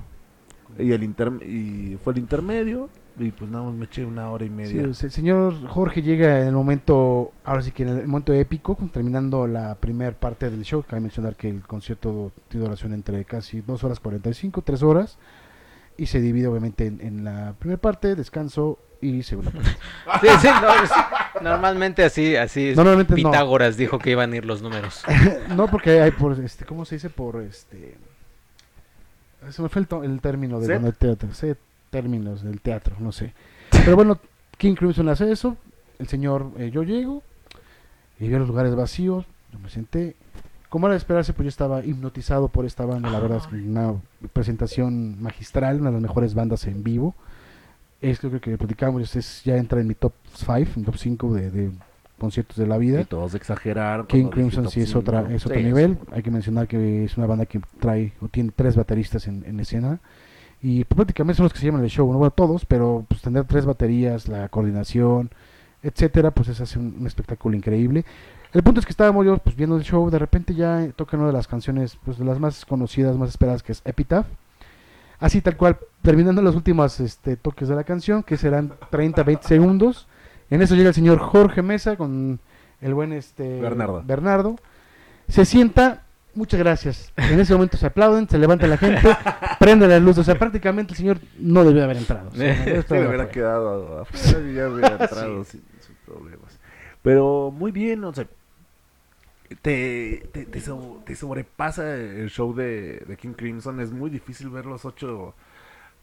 Y 0.80 0.94
el 0.94 1.04
inter 1.04 1.34
y 1.46 1.98
fue 2.02 2.14
el 2.14 2.20
intermedio 2.20 2.88
y 3.20 3.32
pues 3.32 3.52
nada 3.52 3.66
más 3.66 3.74
me 3.74 3.84
eché 3.84 4.06
una 4.06 4.32
hora 4.32 4.46
y 4.46 4.50
media. 4.50 4.84
el 4.84 4.96
señor 4.96 5.68
Jorge 5.68 6.02
llega 6.02 6.40
en 6.40 6.48
el 6.48 6.54
momento, 6.54 7.34
ahora 7.44 7.62
sí 7.62 7.72
que 7.72 7.84
en 7.84 7.90
el 7.90 8.08
momento 8.08 8.32
épico, 8.32 8.78
terminando 8.94 9.46
la 9.46 9.76
primera 9.76 10.18
parte 10.18 10.50
del 10.50 10.64
show. 10.64 10.86
Cabe 10.88 11.02
mencionar 11.02 11.36
que 11.36 11.50
el 11.50 11.64
concierto 11.64 12.32
tiene 12.48 12.66
duración 12.66 12.94
entre 12.94 13.26
casi 13.26 13.60
2 13.60 13.84
horas 13.84 14.00
45, 14.00 14.62
3 14.62 14.84
horas. 14.84 15.18
Y 15.98 16.06
se 16.06 16.22
divide 16.22 16.48
obviamente 16.48 16.86
en, 16.88 17.02
en 17.02 17.26
la 17.26 17.56
primera 17.60 17.82
parte, 17.82 18.16
descanso 18.16 18.80
y 19.02 19.24
segunda 19.24 19.52
parte. 19.52 19.70
Sí, 20.22 20.28
sí, 20.42 20.48
no, 20.62 20.84
es- 20.84 21.42
normalmente 21.42 22.04
así, 22.04 22.36
así 22.36 22.70
es. 22.70 22.78
Normalmente 22.78 23.14
no. 23.14 23.32
Pitágoras 23.32 23.78
dijo 23.78 24.00
que 24.00 24.12
iban 24.12 24.34
a 24.34 24.36
ir 24.36 24.46
los 24.46 24.62
números. 24.62 25.04
no, 25.56 25.68
porque 25.68 26.02
hay 26.02 26.12
por, 26.12 26.40
este, 26.40 26.66
¿cómo 26.66 26.86
se 26.86 26.96
dice? 26.96 27.10
Por 27.10 27.42
este... 27.42 27.98
Se 29.50 29.62
me 29.62 29.70
fue 29.70 29.82
el, 30.04 30.22
término 30.22 30.60
de 30.60 30.76
el 30.76 30.94
teatro. 30.94 31.34
Sé 31.34 31.58
términos 31.92 32.42
del 32.44 32.62
teatro, 32.62 32.96
no 33.00 33.12
sé. 33.12 33.34
Pero 33.70 33.96
bueno, 33.96 34.20
King 34.58 34.74
Crimson 34.74 35.10
hace 35.10 35.32
eso. 35.32 35.58
El 36.00 36.08
señor, 36.08 36.52
eh, 36.58 36.72
yo 36.72 36.82
llego 36.82 37.22
y 38.20 38.28
veo 38.28 38.40
los 38.40 38.48
lugares 38.48 38.74
vacíos. 38.74 39.26
Yo 39.52 39.60
me 39.60 39.70
senté. 39.70 40.16
Como 40.70 40.88
era 40.88 40.94
de 40.94 41.00
esperarse, 41.00 41.34
pues 41.34 41.46
yo 41.46 41.50
estaba 41.50 41.84
hipnotizado 41.84 42.48
por 42.48 42.66
esta 42.66 42.86
banda. 42.86 43.10
La 43.12 43.20
verdad 43.20 43.40
es 43.40 43.48
que 43.48 43.56
una 43.56 43.96
presentación 44.34 45.22
magistral, 45.22 45.82
una 45.82 45.90
de 45.90 45.96
las 45.96 46.02
mejores 46.02 46.34
bandas 46.34 46.66
en 46.66 46.82
vivo. 46.82 47.14
Es 48.02 48.20
creo 48.20 48.42
que 48.42 48.58
platicamos, 48.58 49.16
es, 49.16 49.44
ya 49.44 49.58
entra 49.58 49.80
en 49.80 49.88
mi 49.88 49.96
top 49.96 50.14
5, 50.34 50.72
en 50.76 50.86
top 50.86 50.98
5 50.98 51.34
de, 51.34 51.52
de 51.52 51.72
conciertos 52.18 52.58
de 52.58 52.68
la 52.68 52.78
vida. 52.78 53.02
Y 53.02 53.06
todos 53.06 53.36
exageraron. 53.36 54.08
King 54.08 54.24
cuando 54.24 54.38
dije 54.38 54.50
Crimson 54.50 54.72
sí 54.72 54.82
es 54.82 54.96
otra 54.96 55.32
es 55.32 55.46
otro 55.46 55.58
Sí, 55.58 55.64
nivel. 55.64 55.98
Hay 56.12 56.24
que 56.24 56.32
mencionar 56.32 56.68
que 56.68 57.04
es 57.04 57.18
una 57.18 57.28
banda 57.28 57.46
que 57.46 57.62
trae 57.80 58.14
o 58.22 58.28
tiene 58.28 58.52
tres 58.56 58.76
bateristas 58.76 59.28
en, 59.28 59.44
en 59.46 59.60
escena 59.60 60.00
y 60.62 60.84
pues, 60.84 60.96
prácticamente 60.96 61.38
son 61.38 61.46
los 61.46 61.54
que 61.54 61.60
se 61.60 61.66
llaman 61.66 61.84
el 61.84 61.90
show, 61.90 62.12
no 62.12 62.20
bueno 62.20 62.32
todos, 62.32 62.66
pero 62.66 63.06
pues 63.08 63.22
tener 63.22 63.46
tres 63.46 63.66
baterías, 63.66 64.28
la 64.28 64.48
coordinación, 64.50 65.32
etcétera, 65.82 66.32
pues 66.32 66.50
es 66.50 66.62
hace 66.62 66.78
un, 66.78 66.96
un 67.00 67.08
espectáculo 67.08 67.56
increíble. 67.56 68.06
El 68.54 68.64
punto 68.64 68.80
es 68.80 68.86
que 68.86 68.92
estábamos 68.92 69.26
yo 69.26 69.38
pues 69.38 69.56
viendo 69.56 69.78
el 69.78 69.84
show, 69.84 70.10
de 70.10 70.20
repente 70.20 70.54
ya 70.54 70.88
tocan 70.96 71.20
una 71.22 71.30
de 71.30 71.34
las 71.34 71.48
canciones 71.48 71.98
pues 72.06 72.20
de 72.20 72.26
las 72.26 72.40
más 72.40 72.66
conocidas, 72.66 73.18
más 73.18 73.30
esperadas 73.30 73.64
que 73.64 73.72
es 73.72 73.82
Epitaph. 73.86 74.28
Así 75.22 75.40
tal 75.40 75.56
cual, 75.56 75.78
terminando 76.02 76.42
los 76.42 76.56
últimos 76.56 77.00
este, 77.00 77.38
toques 77.38 77.70
de 77.70 77.76
la 77.76 77.84
canción, 77.84 78.24
que 78.24 78.38
serán 78.38 78.74
30, 78.90 79.22
20 79.22 79.48
segundos. 79.48 80.08
En 80.50 80.64
eso 80.64 80.76
llega 80.76 80.90
el 80.90 80.96
señor 80.96 81.20
Jorge 81.20 81.62
Mesa 81.62 81.96
con 81.96 82.40
el 82.82 82.94
buen 82.96 83.14
este 83.14 83.62
Bernardo. 83.62 84.04
Bernardo. 84.04 84.56
Se 85.28 85.46
sienta, 85.46 86.06
muchas 86.34 86.60
gracias. 86.60 87.14
En 87.16 87.40
ese 87.40 87.54
momento 87.54 87.78
se 87.78 87.86
aplauden, 87.86 88.28
se 88.28 88.40
levanta 88.40 88.66
la 88.66 88.78
gente, 88.78 89.16
prende 89.60 89.88
la 89.88 90.00
luz. 90.00 90.18
O 90.18 90.24
sea, 90.24 90.40
prácticamente 90.40 90.94
el 90.94 90.98
señor 90.98 91.20
no 91.38 91.64
debió 91.64 91.84
haber 91.84 91.98
entrado. 91.98 92.30
O 92.30 92.36
sea, 92.36 92.82
Sí, 92.82 92.94
me 92.96 93.08
hubiera 93.08 93.30
quedado 93.30 94.02
afuera 94.02 94.50
y 94.50 94.54
ya 94.56 94.70
hubiera 94.70 94.98
entrado 95.00 95.44
sin, 95.46 95.62
sin 95.80 95.96
problemas. 96.04 96.60
Pero 97.04 97.54
muy 97.56 97.72
bien, 97.72 98.04
o 98.04 98.14
sea, 98.14 98.26
te, 99.62 100.30
te, 100.34 100.46
te, 100.46 100.62
so- 100.62 101.02
te 101.06 101.16
sobrepasa 101.16 101.96
el 101.96 102.30
show 102.30 102.54
de, 102.56 103.00
de 103.08 103.18
King 103.18 103.34
Crimson. 103.34 103.80
Es 103.80 103.92
muy 103.92 104.10
difícil 104.10 104.50
ver 104.50 104.66
los 104.66 104.86
ocho, 104.86 105.34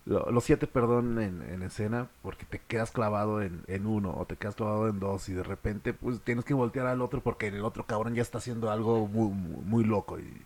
lo- 0.07 0.31
los 0.31 0.45
siete, 0.45 0.67
perdón, 0.67 1.21
en, 1.21 1.43
en 1.43 1.63
escena 1.63 2.09
porque 2.23 2.47
te 2.47 2.61
quedas 2.61 2.91
clavado 2.93 3.43
en, 3.43 3.63
en 3.69 3.87
uno 3.87 4.15
o 4.19 4.27
te 4.27 4.37
quedas 4.37 4.57
clavado 4.57 4.89
en 4.89 5.01
dos 5.01 5.29
y 5.29 5.35
de 5.35 5.43
repente 5.45 5.95
pues 5.95 6.21
tienes 6.23 6.45
que 6.45 6.55
voltear 6.55 6.87
al 6.87 7.03
otro 7.03 7.21
porque 7.23 7.49
el 7.49 7.65
otro 7.65 7.87
cabrón 7.87 8.15
ya 8.15 8.23
está 8.23 8.39
haciendo 8.39 8.71
algo 8.71 9.07
muy, 9.09 9.29
muy, 9.31 9.65
muy 9.65 9.85
loco. 9.85 10.19
Y, 10.21 10.43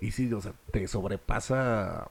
y 0.00 0.12
sí, 0.12 0.32
o 0.32 0.40
sea, 0.40 0.52
te 0.72 0.86
sobrepasa 0.88 2.08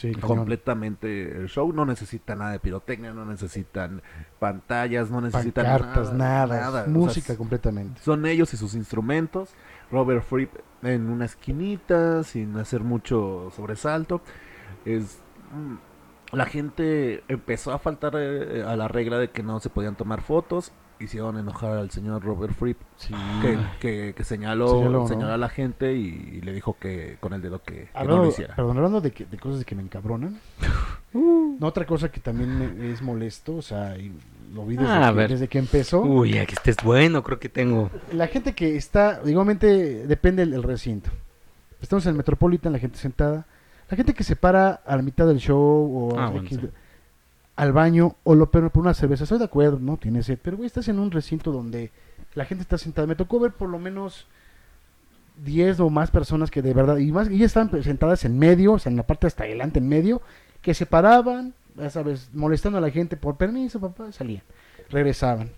Sí, 0.00 0.12
completamente 0.14 1.36
el 1.36 1.48
show. 1.48 1.70
No 1.74 1.84
necesita 1.84 2.34
nada 2.34 2.52
de 2.52 2.58
pirotecnia, 2.58 3.12
no 3.12 3.26
necesitan 3.26 4.00
pantallas, 4.38 5.10
no 5.10 5.20
necesitan 5.20 5.66
Pancartas, 5.66 6.14
nada, 6.14 6.60
nada. 6.60 6.80
O 6.80 6.84
sea, 6.84 6.92
música 6.92 7.36
completamente. 7.36 8.00
son 8.00 8.24
ellos 8.24 8.54
y 8.54 8.56
sus 8.56 8.74
instrumentos. 8.74 9.50
Robert 9.92 10.24
Fripp 10.24 10.54
en 10.82 11.10
una 11.10 11.26
esquinita, 11.26 12.22
sin 12.22 12.56
hacer 12.56 12.80
mucho 12.80 13.50
sobresalto. 13.54 14.22
Es 14.86 15.18
mm, 15.52 16.34
la 16.34 16.46
gente 16.46 17.22
empezó 17.28 17.72
a 17.72 17.78
faltar 17.78 18.14
eh, 18.16 18.64
a 18.66 18.76
la 18.76 18.88
regla 18.88 19.18
de 19.18 19.28
que 19.28 19.42
no 19.42 19.60
se 19.60 19.68
podían 19.68 19.96
tomar 19.96 20.22
fotos. 20.22 20.72
Hicieron 21.00 21.38
enojar 21.38 21.78
al 21.78 21.90
señor 21.90 22.22
Robert 22.22 22.52
Fripp, 22.54 22.78
Sí. 22.96 23.14
que, 23.40 23.58
que, 23.80 24.14
que 24.14 24.24
señaló, 24.24 25.06
Señaló, 25.08 25.32
a 25.32 25.38
la 25.38 25.48
gente 25.48 25.94
y, 25.94 26.30
y 26.34 26.40
le 26.42 26.52
dijo 26.52 26.76
que 26.78 27.16
con 27.20 27.32
el 27.32 27.40
dedo 27.40 27.62
que, 27.62 27.88
que 27.98 28.04
no 28.06 28.18
lo 28.18 28.26
hiciera. 28.28 28.54
perdón, 28.54 28.76
hablando 28.76 29.00
de, 29.00 29.10
que- 29.10 29.24
de 29.24 29.38
cosas 29.38 29.64
que 29.64 29.74
me 29.74 29.82
encabronan. 29.82 30.38
No, 31.12 31.66
otra 31.66 31.84
cosa 31.84 32.10
que 32.10 32.20
también 32.20 32.56
me- 32.78 32.92
es 32.92 33.02
molesto, 33.02 33.56
o 33.56 33.62
sea, 33.62 33.98
y 33.98 34.12
lo 34.54 34.64
vi 34.64 34.76
desde, 34.76 34.90
Ah, 34.92 35.08
que, 35.10 35.16
ver. 35.16 35.30
desde 35.30 35.48
que 35.48 35.58
empezó. 35.58 36.00
Uy, 36.02 36.38
aquí 36.38 36.54
estés 36.54 36.76
bueno, 36.84 37.22
creo 37.24 37.38
que 37.40 37.48
tengo. 37.48 37.90
La 38.12 38.28
gente 38.28 38.54
que 38.54 38.76
está, 38.76 39.20
igualmente 39.26 40.06
depende 40.06 40.46
del, 40.46 40.62
recinto. 40.62 41.10
Estamos 41.82 42.06
en 42.06 42.10
el 42.12 42.16
Metropolitan, 42.16 42.72
la 42.72 42.78
gente 42.78 42.96
sentada. 42.98 43.44
La 43.90 43.96
gente 43.96 44.14
que 44.14 44.22
se 44.22 44.36
para 44.36 44.70
a 44.86 44.96
la 44.96 45.02
mitad 45.02 45.26
del 45.26 45.38
show 45.38 45.58
o 46.12 46.18
Ah, 46.18 46.26
a- 46.26 46.30
bueno, 46.30 46.48
sí. 46.48 46.60
Al 47.60 47.74
baño 47.74 48.16
o 48.24 48.34
lo 48.34 48.50
pero 48.50 48.70
por 48.70 48.80
una 48.80 48.94
cerveza. 48.94 49.24
Estoy 49.24 49.38
de 49.38 49.44
acuerdo, 49.44 49.78
¿no? 49.78 49.98
Tiene 49.98 50.22
sed. 50.22 50.38
Pero, 50.42 50.56
güey, 50.56 50.66
estás 50.66 50.88
en 50.88 50.98
un 50.98 51.10
recinto 51.10 51.52
donde 51.52 51.90
la 52.34 52.46
gente 52.46 52.62
está 52.62 52.78
sentada. 52.78 53.06
Me 53.06 53.16
tocó 53.16 53.38
ver 53.38 53.52
por 53.52 53.68
lo 53.68 53.78
menos 53.78 54.26
10 55.44 55.80
o 55.80 55.90
más 55.90 56.10
personas 56.10 56.50
que 56.50 56.62
de 56.62 56.72
verdad, 56.72 56.96
y 56.96 57.12
más, 57.12 57.30
y 57.30 57.44
estaban 57.44 57.82
sentadas 57.82 58.24
en 58.24 58.38
medio, 58.38 58.72
o 58.72 58.78
sea, 58.78 58.88
en 58.88 58.96
la 58.96 59.02
parte 59.02 59.26
hasta 59.26 59.44
adelante 59.44 59.78
en 59.78 59.88
medio, 59.88 60.22
que 60.62 60.72
se 60.72 60.86
paraban, 60.86 61.52
ya 61.76 61.90
sabes, 61.90 62.30
molestando 62.32 62.78
a 62.78 62.80
la 62.80 62.90
gente 62.90 63.18
por 63.18 63.36
permiso, 63.36 63.78
papá, 63.78 64.10
salían, 64.10 64.42
regresaban. 64.88 65.50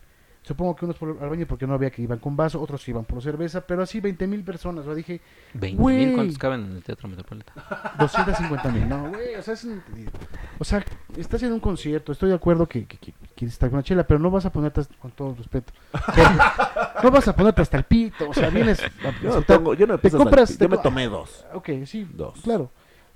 Supongo 0.44 0.74
que 0.74 0.84
unos 0.84 0.96
por 0.96 1.16
al 1.22 1.28
baño 1.28 1.46
porque 1.46 1.68
no 1.68 1.74
había 1.74 1.90
que 1.90 2.02
iban 2.02 2.18
con 2.18 2.36
vaso, 2.36 2.60
otros 2.60 2.86
iban 2.88 3.04
por 3.04 3.22
cerveza, 3.22 3.60
pero 3.60 3.80
así 3.84 4.00
20 4.00 4.26
mil 4.26 4.42
personas. 4.42 4.84
Yo 4.84 4.92
dije, 4.92 5.20
20 5.54 5.80
Güey. 5.80 6.06
mil, 6.06 6.14
¿cuántos 6.16 6.38
caben 6.38 6.64
en 6.64 6.72
el 6.72 6.82
Teatro 6.82 7.08
Metropolitano? 7.08 7.62
250 8.00 8.68
mil. 8.72 8.88
No, 8.88 9.08
güey, 9.10 9.36
o 9.36 9.42
sea, 9.42 9.54
es 9.54 9.62
un- 9.62 9.80
o 10.58 10.64
sea, 10.64 10.84
estás 11.16 11.44
en 11.44 11.52
un 11.52 11.60
concierto, 11.60 12.10
estoy 12.10 12.30
de 12.30 12.34
acuerdo 12.34 12.66
que, 12.68 12.86
que, 12.86 12.96
que 12.98 13.12
quieres 13.36 13.52
estar 13.54 13.70
con 13.70 13.78
la 13.78 13.84
chela, 13.84 14.04
pero 14.04 14.18
no 14.18 14.32
vas 14.32 14.44
a 14.44 14.50
ponerte, 14.50 14.80
hasta- 14.80 14.96
con 14.96 15.12
todo 15.12 15.32
respeto, 15.36 15.72
o 15.92 16.12
sea, 16.12 16.52
no 17.04 17.10
vas 17.12 17.28
a 17.28 17.36
ponerte 17.36 17.62
hasta 17.62 17.76
el 17.76 17.84
pito, 17.84 18.28
o 18.28 18.34
sea, 18.34 18.50
vienes... 18.50 18.80
a 18.82 19.20
Yo 19.22 19.34
no, 19.36 19.42
tengo, 19.42 19.74
yo 19.74 19.86
no 19.86 19.98
te 19.98 20.10
compras... 20.10 20.50
el- 20.50 20.58
te 20.58 20.64
yo 20.64 20.68
me 20.70 20.78
tomé 20.78 21.06
dos. 21.08 21.46
Ok, 21.54 21.68
sí, 21.86 22.04
Dos. 22.12 22.40
claro. 22.42 22.68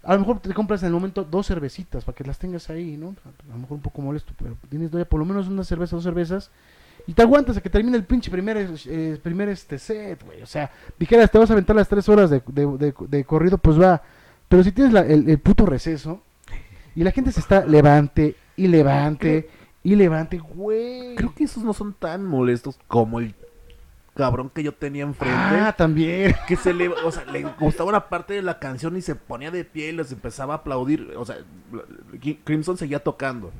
A 0.05 0.15
lo 0.15 0.21
mejor 0.21 0.39
te 0.39 0.55
compras 0.55 0.83
en 0.85 0.87
el 0.89 0.93
momento 0.95 1.25
dos 1.25 1.49
cervecitas 1.49 2.05
para 2.05 2.15
que 2.15 2.23
las 2.23 2.39
tengas 2.39 2.71
ahí, 2.71 2.97
¿no? 2.97 3.17
A 3.49 3.53
lo 3.53 3.59
mejor 3.59 3.73
un 3.79 3.83
poco 3.83 4.01
molesto, 4.01 4.33
pero 4.41 4.57
tienes 4.69 4.93
ya 4.93 5.05
por 5.05 5.19
lo 5.19 5.27
menos 5.27 5.49
una 5.49 5.65
cerveza, 5.65 5.97
dos 5.97 6.05
cervezas, 6.05 6.53
y 7.07 7.13
te 7.13 7.23
aguantas 7.23 7.57
a 7.57 7.61
que 7.61 7.71
termine 7.71 7.97
el 7.97 8.05
pinche 8.05 8.31
primer, 8.31 8.57
eh, 8.87 9.19
primer 9.23 9.49
este 9.49 9.79
set, 9.79 10.25
güey. 10.25 10.43
O 10.43 10.47
sea, 10.47 10.71
dijeras, 10.99 11.31
te 11.31 11.39
vas 11.39 11.49
a 11.51 11.53
aventar 11.53 11.77
las 11.77 11.89
tres 11.89 12.09
horas 12.09 12.31
de, 12.31 12.43
de, 12.47 12.67
de- 12.79 12.95
de 13.09 13.25
corrido, 13.25 13.59
pues 13.59 13.81
va. 13.81 14.03
Pero 14.49 14.63
si 14.65 14.73
tienes 14.73 14.93
la- 14.93 15.01
el, 15.07 15.29
el 15.29 15.39
puto 15.39 15.67
receso, 15.67 16.21
y 16.95 17.05
la 17.05 17.11
gente 17.13 17.31
se 17.33 17.41
está 17.41 17.65
levante 17.67 18.37
y 18.57 18.69
levante 18.69 19.49
y 19.83 19.95
levante, 19.95 20.39
güey. 20.39 21.15
Creo 21.15 21.35
que 21.35 21.45
esos 21.45 21.63
no 21.63 21.73
son 21.75 21.93
tan 21.93 22.25
molestos 22.25 22.79
como 22.89 23.21
el 23.21 23.35
cabrón 24.15 24.51
que 24.53 24.63
yo 24.63 24.73
tenía 24.73 25.03
enfrente. 25.05 25.37
Ah, 25.39 25.75
también. 25.77 26.35
que 26.49 26.57
se 26.57 26.73
le, 26.73 26.89
o 26.89 27.13
sea, 27.13 27.25
le 27.27 27.43
gustaba 27.61 27.91
una 27.91 28.09
parte 28.09 28.33
de 28.35 28.41
la 28.43 28.59
canción 28.59 28.97
y 28.97 29.03
se 29.03 29.15
ponía 29.15 29.51
de 29.51 29.65
pie 29.65 29.91
y 29.91 29.93
les 29.93 30.11
empezaba 30.11 30.55
a 30.55 30.57
aplaudir. 30.57 31.13
O 31.19 31.25
sea, 31.27 31.37
Crimson 32.45 32.77
seguía 32.79 32.99
tocando. 33.01 33.53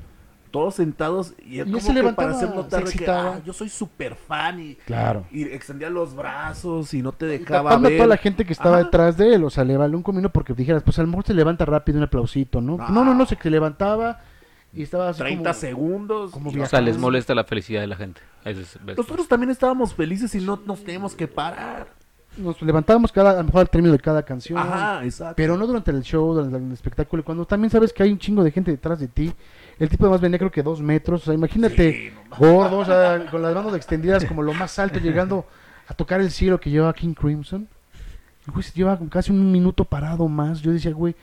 Todos 0.51 0.75
sentados 0.75 1.33
y 1.45 1.59
él 1.59 1.67
Y 1.67 1.71
como 1.71 1.81
se 1.81 1.87
que 1.89 1.93
levantaba, 1.93 2.27
para 2.29 2.37
hacer 2.37 2.55
notar 2.55 2.83
que. 2.85 3.05
"Ah, 3.09 3.39
yo 3.45 3.51
soy 3.53 3.69
súper 3.69 4.15
fan 4.15 4.59
y, 4.59 4.75
Claro. 4.75 5.25
y 5.31 5.43
extendía 5.43 5.89
los 5.89 6.15
brazos 6.15 6.93
y 6.93 7.01
no 7.01 7.11
te 7.11 7.25
Y 7.25 7.39
dejaba 7.39 7.71
a 7.73 7.77
ver. 7.77 7.97
toda 7.97 8.07
la 8.07 8.17
gente 8.17 8.45
que 8.45 8.53
estaba 8.53 8.75
Ajá. 8.77 8.85
detrás 8.85 9.17
de 9.17 9.35
él, 9.35 9.43
o 9.43 9.49
sea, 9.49 9.63
le 9.63 9.75
valió 9.77 9.97
un 9.97 10.03
comino 10.03 10.29
porque 10.29 10.53
dijeras, 10.53 10.83
pues 10.83 10.97
a 10.99 11.01
lo 11.01 11.09
mejor 11.09 11.25
se 11.25 11.33
levanta 11.33 11.65
rápido 11.65 11.97
un 11.97 12.05
aplausito, 12.05 12.61
¿no? 12.61 12.77
Ah. 12.79 12.87
No, 12.89 13.03
no, 13.03 13.13
no, 13.13 13.25
se 13.25 13.35
que 13.35 13.49
levantaba 13.49 14.21
y 14.73 14.83
estaba 14.83 15.09
así 15.09 15.19
30 15.19 15.49
como- 15.51 15.59
segundos. 15.59 16.31
como 16.31 16.51
y 16.51 16.59
O 16.59 16.65
sea, 16.65 16.79
les 16.81 16.97
molesta 16.97 17.35
la 17.35 17.43
felicidad 17.43 17.81
de 17.81 17.87
la 17.87 17.95
gente. 17.97 18.21
Es- 18.45 18.79
Nosotros 18.85 19.27
también 19.27 19.49
estábamos 19.49 19.93
felices 19.93 20.33
y 20.35 20.39
no 20.39 20.59
nos 20.65 20.83
teníamos 20.83 21.13
que 21.13 21.27
parar. 21.27 21.87
Nos 22.37 22.61
levantábamos 22.61 23.11
cada, 23.11 23.31
a 23.31 23.37
lo 23.37 23.43
mejor 23.45 23.61
al 23.61 23.69
término 23.69 23.91
de 23.91 23.99
cada 23.99 24.21
canción. 24.23 24.59
Ajá, 24.59 25.03
exacto. 25.03 25.33
Pero 25.35 25.57
no 25.57 25.65
durante 25.65 25.89
el 25.89 26.03
show, 26.03 26.35
durante 26.35 26.55
el 26.57 26.71
espectáculo, 26.71 27.23
cuando 27.25 27.45
también 27.45 27.71
sabes 27.71 27.91
que 27.91 28.03
hay 28.03 28.11
un 28.11 28.19
chingo 28.19 28.43
de 28.43 28.51
gente 28.51 28.69
detrás 28.69 28.99
de 28.99 29.07
ti. 29.07 29.33
El 29.79 29.89
tipo 29.89 30.05
además 30.05 30.21
venía 30.21 30.39
creo 30.39 30.51
que 30.51 30.63
dos 30.63 30.81
metros, 30.81 31.21
o 31.21 31.25
sea, 31.25 31.33
imagínate, 31.33 31.93
Sí, 31.93 32.09
no 32.31 32.37
gordo, 32.37 32.79
o 32.79 32.85
sea, 32.85 33.25
con 33.29 33.41
las 33.41 33.53
manos 33.53 33.75
extendidas 33.75 34.25
como 34.25 34.41
lo 34.41 34.53
más 34.53 34.77
alto, 34.79 34.99
llegando 34.99 35.45
a 35.87 35.93
tocar 35.93 36.19
el 36.19 36.31
cielo 36.31 36.59
que 36.59 36.69
lleva 36.69 36.93
King 36.93 37.13
Crimson. 37.13 37.67
Y 38.47 38.51
güey, 38.51 38.63
se 38.63 38.71
lleva 38.73 38.97
como 38.97 39.09
casi 39.09 39.31
un 39.31 39.51
minuto 39.51 39.83
parado 39.85 40.27
más. 40.27 40.61
Yo 40.61 40.71
decía, 40.71 40.91
güey, 40.93 41.15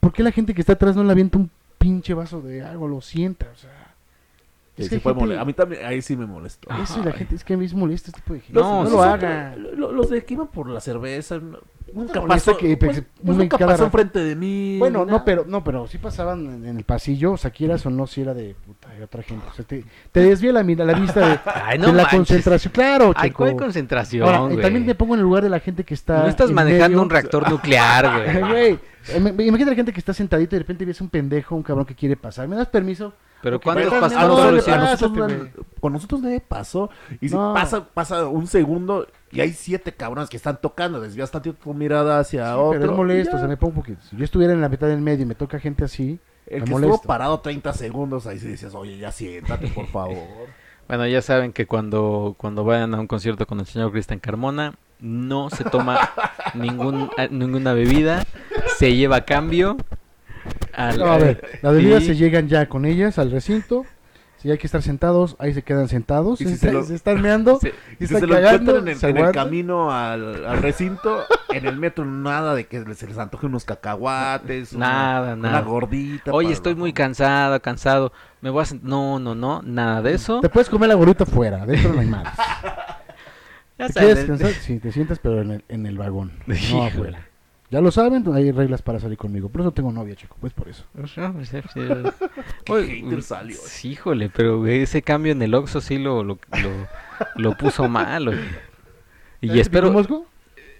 ¿por 0.00 0.12
qué 0.12 0.22
la 0.22 0.32
gente 0.32 0.54
que 0.54 0.60
está 0.62 0.72
atrás 0.74 0.96
no 0.96 1.04
le 1.04 1.12
avienta 1.12 1.36
un 1.38 1.50
pinche 1.76 2.14
vaso 2.14 2.40
de 2.40 2.62
agua, 2.62 2.88
lo 2.88 3.00
sienta? 3.00 3.46
O 3.52 3.56
sea, 3.56 3.70
Sí, 4.76 4.82
es 4.84 4.88
sí 4.90 5.00
que 5.00 5.12
gente- 5.12 5.36
A 5.38 5.44
mí 5.44 5.52
también, 5.54 5.84
ahí 5.84 6.00
sí 6.00 6.16
me 6.16 6.24
molestó. 6.24 6.68
Eso 6.80 7.00
y 7.00 7.04
la 7.04 7.12
gente, 7.12 7.34
es 7.34 7.42
que 7.42 7.54
a 7.54 7.56
mí 7.56 7.66
me 7.66 7.74
molesta 7.74 8.10
este 8.10 8.20
tipo 8.20 8.32
de 8.34 8.40
gente. 8.40 8.52
No, 8.60 8.84
No, 8.84 8.88
sí, 8.88 8.96
lo 8.96 9.02
sí. 9.02 9.08
haga. 9.08 9.56
Lo- 9.56 9.90
Los 9.92 10.08
de 10.08 10.24
que 10.24 10.34
iban 10.34 10.46
por 10.46 10.68
la 10.68 10.80
cerveza, 10.80 11.40
nunca 11.94 12.24
pasó. 12.26 12.56
que, 12.56 12.76
pues, 12.76 13.00
pues, 13.00 13.06
pues, 13.24 13.36
nunca 13.38 13.58
cada 13.58 13.72
pasó 13.72 13.84
enfrente 13.84 14.18
de 14.20 14.34
mí. 14.36 14.76
Bueno, 14.78 15.04
no, 15.04 15.24
pero 15.24 15.44
no, 15.46 15.62
pero 15.64 15.86
sí 15.86 15.98
pasaban 15.98 16.44
en, 16.46 16.66
en 16.66 16.76
el 16.78 16.84
pasillo, 16.84 17.32
o 17.32 17.36
sea, 17.36 17.50
quieras 17.50 17.84
o 17.86 17.90
no, 17.90 18.06
si 18.06 18.20
era 18.22 18.34
de 18.34 18.54
puta, 18.54 18.88
de 18.88 19.04
otra 19.04 19.22
gente. 19.22 19.44
O 19.50 19.52
sea, 19.54 19.64
te, 19.64 19.84
te 20.12 20.20
desvía 20.20 20.52
la, 20.52 20.62
mira- 20.62 20.84
la 20.84 20.94
vista 20.98 21.20
de, 21.28 21.38
Ay, 21.46 21.78
de 21.78 21.86
no 21.86 21.92
la 21.92 22.02
manches. 22.04 22.18
concentración. 22.18 22.72
Claro, 22.72 23.12
Ay, 23.16 23.30
Checo. 23.30 23.44
¿cuál 23.44 23.56
concentración, 23.56 24.26
Ahora, 24.26 24.38
güey? 24.40 24.58
y 24.58 24.60
también 24.62 24.86
me 24.86 24.94
pongo 24.94 25.14
en 25.14 25.20
el 25.20 25.24
lugar 25.24 25.42
de 25.42 25.50
la 25.50 25.60
gente 25.60 25.84
que 25.84 25.94
está. 25.94 26.22
No 26.22 26.28
estás 26.28 26.50
manejando 26.50 26.88
medio. 26.88 27.02
un 27.02 27.10
reactor 27.10 27.50
nuclear, 27.50 28.22
güey. 28.42 28.42
Güey, 28.48 28.78
eh, 29.08 29.20
me- 29.20 29.30
imagínate 29.44 29.70
la 29.70 29.76
gente 29.76 29.92
que 29.92 30.00
está 30.00 30.12
sentadito 30.12 30.54
y 30.54 30.58
de 30.58 30.60
repente 30.64 30.84
ves 30.84 31.00
un 31.00 31.08
pendejo, 31.08 31.54
un 31.54 31.62
cabrón 31.62 31.86
que 31.86 31.94
quiere 31.94 32.16
pasar. 32.16 32.46
¿Me 32.48 32.56
das 32.56 32.68
permiso? 32.68 33.12
Pero 33.40 33.60
¿cuántos 33.60 33.92
me- 33.92 34.00
pasan 34.00 34.26
no, 34.28 34.36
a 34.42 34.48
nosotros, 34.90 35.48
con 35.80 35.92
nosotros 35.92 36.20
nadie 36.20 36.40
pasó. 36.40 36.90
Y 37.20 37.28
si 37.28 37.34
No. 37.36 37.54
pasa, 37.54 37.84
pasa 37.86 38.26
un 38.26 38.46
segundo 38.48 39.06
y 39.30 39.40
hay 39.40 39.52
siete 39.52 39.92
cabrones 39.92 40.28
que 40.30 40.36
están 40.36 40.60
tocando. 40.60 41.00
Desvías 41.00 41.30
tantito 41.30 41.56
tu 41.62 41.74
mirada 41.74 42.18
hacia 42.20 42.46
Sí, 42.46 42.58
otro. 42.58 42.80
pero 42.80 42.92
es 42.92 42.96
molesto, 42.96 43.36
o 43.36 43.38
sea, 43.38 43.48
me 43.48 43.56
pongo 43.56 43.74
porque 43.74 43.96
si 44.08 44.16
yo 44.16 44.24
estuviera 44.24 44.52
en 44.52 44.60
la 44.60 44.68
mitad 44.68 44.86
del 44.88 45.00
medio 45.00 45.22
y 45.24 45.26
me 45.26 45.34
toca 45.34 45.58
gente 45.58 45.84
así, 45.84 46.18
El 46.46 46.60
me 46.60 46.64
que 46.66 46.70
molesto. 46.70 46.94
estuvo 46.96 47.06
parado 47.08 47.40
30 47.40 47.72
segundos, 47.74 48.26
ahí 48.26 48.38
sí 48.38 48.48
decías, 48.48 48.74
oye, 48.74 48.96
ya 48.98 49.12
siéntate, 49.12 49.68
por 49.68 49.86
favor. 49.92 50.16
Bueno, 50.88 51.06
ya 51.06 51.20
saben 51.20 51.52
que 51.52 51.66
cuando, 51.66 52.34
cuando 52.38 52.64
vayan 52.64 52.94
a 52.94 53.00
un 53.00 53.06
concierto 53.06 53.46
con 53.46 53.60
el 53.60 53.66
señor 53.66 53.92
Cristian 53.92 54.18
Carmona, 54.20 54.74
no 55.00 55.50
se 55.50 55.62
toma 55.64 55.98
ningún, 56.54 57.10
a- 57.18 57.26
ninguna 57.28 57.74
bebida, 57.74 58.24
se 58.78 58.94
lleva 58.96 59.16
a 59.16 59.24
cambio. 59.26 59.76
al- 60.72 60.98
No, 60.98 61.06
a 61.12 61.18
ver, 61.18 61.58
las 61.62 61.74
bebidas 61.74 62.02
y- 62.04 62.06
se 62.06 62.16
llegan 62.16 62.48
ya 62.48 62.68
con 62.68 62.84
ellas 62.86 63.18
al 63.18 63.30
recinto. 63.30 63.84
Si 64.38 64.50
hay 64.50 64.56
que 64.58 64.66
estar 64.68 64.82
sentados, 64.82 65.34
ahí 65.40 65.52
se 65.52 65.62
quedan 65.62 65.88
sentados. 65.88 66.40
Y 66.40 66.44
se, 66.44 66.50
si 66.52 66.56
se 66.58 66.72
lo- 66.72 66.84
se 66.84 66.94
están 66.94 67.20
meando. 67.20 67.58
se- 67.60 67.68
y 67.68 67.72
si 67.98 68.04
están 68.04 68.20
se 68.20 68.26
lo 68.28 68.34
cagando, 68.34 68.70
encuentran 68.78 68.88
en, 68.88 68.98
se 69.00 69.08
en 69.08 69.16
el 69.16 69.32
camino 69.32 69.90
al, 69.92 70.44
al 70.46 70.58
recinto, 70.62 71.24
en 71.52 71.66
el 71.66 71.76
metro, 71.76 72.04
nada 72.04 72.54
de 72.54 72.66
que 72.66 72.84
se 72.94 73.06
les 73.08 73.18
antoje 73.18 73.46
unos 73.46 73.64
cacahuates, 73.64 74.72
una- 74.74 74.88
Nada, 74.88 75.34
una, 75.34 75.48
nada. 75.50 75.60
gordita. 75.62 76.30
Oye, 76.32 76.46
para 76.48 76.54
estoy 76.54 76.74
la- 76.74 76.78
muy 76.78 76.92
cansado, 76.92 77.60
cansado. 77.60 78.12
Me 78.40 78.50
voy 78.50 78.62
a 78.62 78.66
sent- 78.66 78.82
No, 78.82 79.18
no, 79.18 79.34
no, 79.34 79.60
nada 79.62 80.02
de 80.02 80.14
eso. 80.14 80.40
Te 80.40 80.48
puedes 80.48 80.70
comer 80.70 80.88
la 80.88 80.94
gorrita 80.94 81.26
fuera, 81.26 81.66
dentro 81.66 81.92
no 81.92 82.00
hay 82.00 82.06
más. 82.06 82.28
Ya 83.78 83.86
¿Te 83.86 83.92
saben, 83.92 84.08
quieres 84.14 84.28
descansar? 84.28 84.60
Sí, 84.60 84.78
te 84.80 84.90
sientas, 84.90 85.20
pero 85.20 85.40
en 85.40 85.52
el, 85.52 85.64
en 85.68 85.86
el 85.86 85.96
vagón, 85.98 86.32
no 86.48 86.82
afuera. 86.84 87.28
Ya 87.70 87.80
lo 87.82 87.90
saben, 87.90 88.24
hay 88.34 88.50
reglas 88.50 88.80
para 88.80 88.98
salir 88.98 89.18
conmigo. 89.18 89.50
Por 89.50 89.60
eso 89.60 89.72
tengo 89.72 89.92
novia, 89.92 90.14
chico, 90.14 90.36
pues 90.40 90.52
por 90.54 90.68
eso. 90.68 90.84
Qué 92.64 92.72
Oye, 92.72 92.86
hater 93.02 93.22
salió. 93.22 93.56
sí, 93.62 93.90
híjole, 93.90 94.30
pero 94.30 94.66
ese 94.66 95.02
cambio 95.02 95.32
en 95.32 95.42
el 95.42 95.54
Oxxo 95.54 95.80
sí 95.80 95.98
lo, 95.98 96.24
lo, 96.24 96.38
lo, 96.62 96.88
lo 97.36 97.56
puso 97.56 97.88
mal. 97.88 98.28
oye. 98.28 98.40
Y 99.40 99.48
¿Sabes 99.48 99.62
espero, 99.62 99.92
Mosco? 99.92 100.26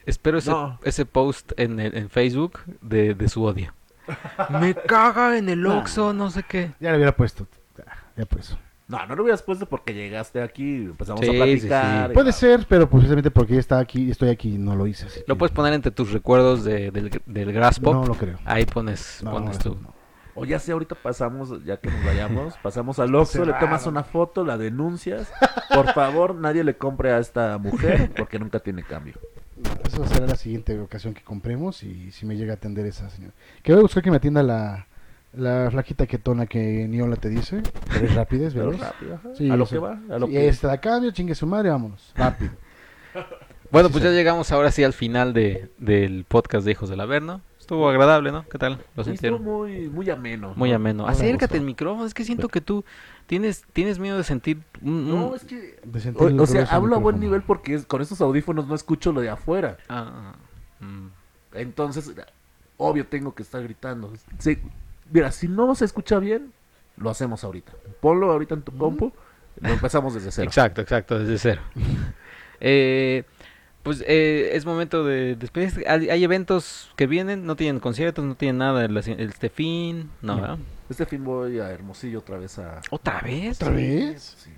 espero 0.06 0.38
ese, 0.38 0.50
No. 0.50 0.80
ese 0.82 1.04
post 1.06 1.52
en, 1.58 1.78
el- 1.78 1.94
en 1.96 2.08
Facebook 2.10 2.60
de, 2.80 3.14
de 3.14 3.28
su 3.28 3.44
odio. 3.44 3.72
Me 4.60 4.74
caga 4.74 5.36
en 5.36 5.48
el 5.50 5.66
Oxxo, 5.66 6.14
no 6.14 6.30
sé 6.30 6.42
qué. 6.42 6.72
Ya 6.80 6.90
le 6.90 6.96
hubiera 6.96 7.14
puesto. 7.14 7.46
Ah, 7.86 7.92
Ya 8.16 8.24
pues. 8.24 8.56
No, 8.88 9.04
no 9.06 9.14
lo 9.16 9.22
hubieras 9.22 9.42
puesto 9.42 9.66
porque 9.66 9.92
llegaste 9.92 10.40
aquí, 10.42 10.76
empezamos 10.76 11.20
Sí, 11.20 11.28
a 11.28 11.30
sí, 11.32 11.36
platicar. 11.36 12.06
sí. 12.06 12.10
y- 12.10 12.14
Puede 12.14 12.32
ser, 12.32 12.66
pero 12.68 12.88
pues, 12.88 13.02
precisamente 13.02 13.30
porque 13.30 13.52
ya 13.54 13.60
está 13.60 13.78
aquí, 13.78 14.10
estoy 14.10 14.30
aquí, 14.30 14.56
no 14.56 14.74
lo 14.74 14.86
hice. 14.86 15.06
así 15.06 15.20
Lo 15.26 15.34
que 15.34 15.38
puedes 15.40 15.54
poner 15.54 15.74
entre 15.74 15.90
tus 15.92 16.10
recuerdos 16.12 16.64
de- 16.64 16.90
del, 16.90 17.10
del 17.26 17.52
Grass 17.52 17.78
Pop. 17.80 17.94
No 17.94 18.06
lo 18.06 18.14
creo. 18.14 18.38
Ahí 18.46 18.64
pones, 18.64 19.20
No, 19.22 19.32
pones 19.32 19.58
tu... 19.58 19.74
no. 19.74 19.94
O 20.34 20.44
ya 20.46 20.58
sé, 20.60 20.72
ahorita 20.72 20.94
pasamos, 20.94 21.64
ya 21.64 21.78
que 21.78 21.90
nos 21.90 22.02
vayamos, 22.04 22.54
pasamos 22.62 22.98
al 23.00 23.14
Oxxo, 23.14 23.44
le 23.44 23.52
tomas 23.54 23.86
una 23.86 24.04
foto, 24.04 24.44
la 24.44 24.56
denuncias. 24.56 25.30
Por 25.74 25.92
favor, 25.92 26.34
nadie 26.34 26.64
le 26.64 26.76
compre 26.78 27.12
a 27.12 27.18
esta 27.18 27.58
mujer 27.58 28.10
porque 28.16 28.38
nunca 28.38 28.60
tiene 28.60 28.82
cambio. 28.84 29.14
Eso 29.86 30.06
será 30.06 30.26
la 30.26 30.36
siguiente 30.36 30.78
ocasión 30.78 31.12
que 31.12 31.22
compremos 31.22 31.82
y 31.82 32.10
si 32.12 32.24
me 32.24 32.36
llega 32.36 32.52
a 32.52 32.56
atender 32.56 32.86
esa 32.86 33.10
señora. 33.10 33.34
Que 33.62 33.72
voy 33.72 33.80
a 33.80 33.82
buscar 33.82 34.02
que 34.02 34.10
me 34.10 34.16
atienda 34.18 34.42
la, 34.42 34.86
la 35.34 35.70
flaquita 35.70 36.06
ketona 36.06 36.46
que 36.46 36.86
Niola 36.88 37.16
te 37.16 37.28
dice. 37.28 37.62
Pero 37.92 38.06
es 38.06 38.14
rápida, 38.14 38.46
es 38.48 38.54
Pero 38.54 38.66
veloz. 38.66 38.80
rápido, 38.80 39.14
ajá. 39.16 39.28
Sí, 39.36 39.50
a 39.50 39.56
lo 39.56 39.66
que 39.66 39.78
va, 39.78 40.00
a 40.10 40.18
lo 40.18 40.26
Sí, 40.26 40.32
que 40.32 40.48
Esta 40.48 40.78
cambio, 40.80 41.10
chingue 41.10 41.34
su 41.34 41.46
madre, 41.46 41.70
vámonos. 41.70 42.12
Rápido. 42.16 42.52
Bueno, 43.70 43.88
Sí, 43.88 43.92
pues 43.92 44.04
ya 44.04 44.10
llegamos 44.12 44.50
ahora 44.50 44.70
sí 44.70 44.82
al 44.82 44.94
final 44.94 45.34
de, 45.34 45.70
del 45.76 46.24
podcast 46.26 46.64
de 46.64 46.70
Hijos 46.72 46.88
del 46.88 47.00
Averno. 47.00 47.42
Estuvo 47.60 47.86
agradable, 47.90 48.32
¿no? 48.32 48.48
¿Qué 48.48 48.56
tal? 48.56 48.82
¿Lo 48.96 49.04
Sí, 49.04 49.10
estuvo 49.10 49.36
sintieron? 49.36 49.44
muy, 49.44 49.90
muy 49.90 50.08
ameno. 50.08 50.54
Muy 50.56 50.70
¿no? 50.70 50.76
ameno. 50.76 51.04
me 51.04 51.10
Acércate 51.12 51.58
al 51.58 51.64
micrófono, 51.64 52.06
es 52.06 52.14
que 52.14 52.24
siento 52.24 52.48
que 52.48 52.62
tú 52.62 52.82
tienes, 53.26 53.66
tienes 53.74 53.98
miedo 53.98 54.16
de 54.16 54.24
sentir 54.24 54.62
un... 54.80 54.90
un- 54.90 55.08
No, 55.10 55.34
es 55.34 55.44
que... 55.44 55.78
De 55.84 56.00
sentir 56.00 56.28
el 56.28 56.40
O, 56.40 56.44
o 56.44 56.46
sea, 56.46 56.64
hablo 56.70 56.96
a 56.96 56.98
buen 56.98 57.20
nivel 57.20 57.42
porque 57.42 57.74
es- 57.74 57.84
con 57.84 58.00
estos 58.00 58.22
audífonos 58.22 58.66
no 58.68 58.74
escucho 58.74 59.12
lo 59.12 59.20
de 59.20 59.28
afuera. 59.28 59.76
Ah, 59.90 60.32
ah, 60.80 60.84
mm. 60.84 61.08
Entonces, 61.52 62.10
obvio 62.78 63.06
tengo 63.06 63.34
que 63.34 63.42
estar 63.42 63.62
gritando. 63.62 64.10
Sí, 64.38 64.56
mira, 65.10 65.30
si 65.32 65.48
no 65.48 65.74
se 65.74 65.84
escucha 65.84 66.18
bien, 66.18 66.52
lo 66.96 67.10
hacemos 67.10 67.44
ahorita. 67.44 67.72
Ponlo 68.00 68.30
ahorita 68.30 68.54
en 68.54 68.62
tu 68.62 68.76
compu, 68.76 69.12
lo 69.60 69.68
empezamos 69.68 70.14
desde 70.14 70.30
cero. 70.30 70.46
Exacto, 70.48 70.80
exacto, 70.80 71.18
desde 71.18 71.38
cero. 71.38 71.62
eh, 72.60 73.24
pues 73.82 74.04
eh, 74.06 74.50
es 74.52 74.66
momento 74.66 75.04
de 75.04 75.36
despedirse. 75.36 75.84
Hay, 75.88 76.10
hay 76.10 76.24
eventos 76.24 76.90
que 76.96 77.06
vienen, 77.06 77.46
no 77.46 77.56
tienen 77.56 77.80
conciertos, 77.80 78.24
no 78.24 78.34
tienen 78.34 78.58
nada 78.58 78.84
el, 78.84 78.96
este 78.96 79.48
fin, 79.48 80.10
no, 80.20 80.36
No. 80.36 80.42
¿verdad? 80.42 80.58
Este 80.90 81.04
fin 81.04 81.22
voy 81.22 81.58
a 81.58 81.70
Hermosillo 81.70 82.20
otra 82.20 82.38
vez 82.38 82.58
a... 82.58 82.80
¿Otra 82.90 83.20
vez? 83.20 83.60
¿Otra 83.60 83.72
vez? 83.74 84.36
Sí. 84.38 84.50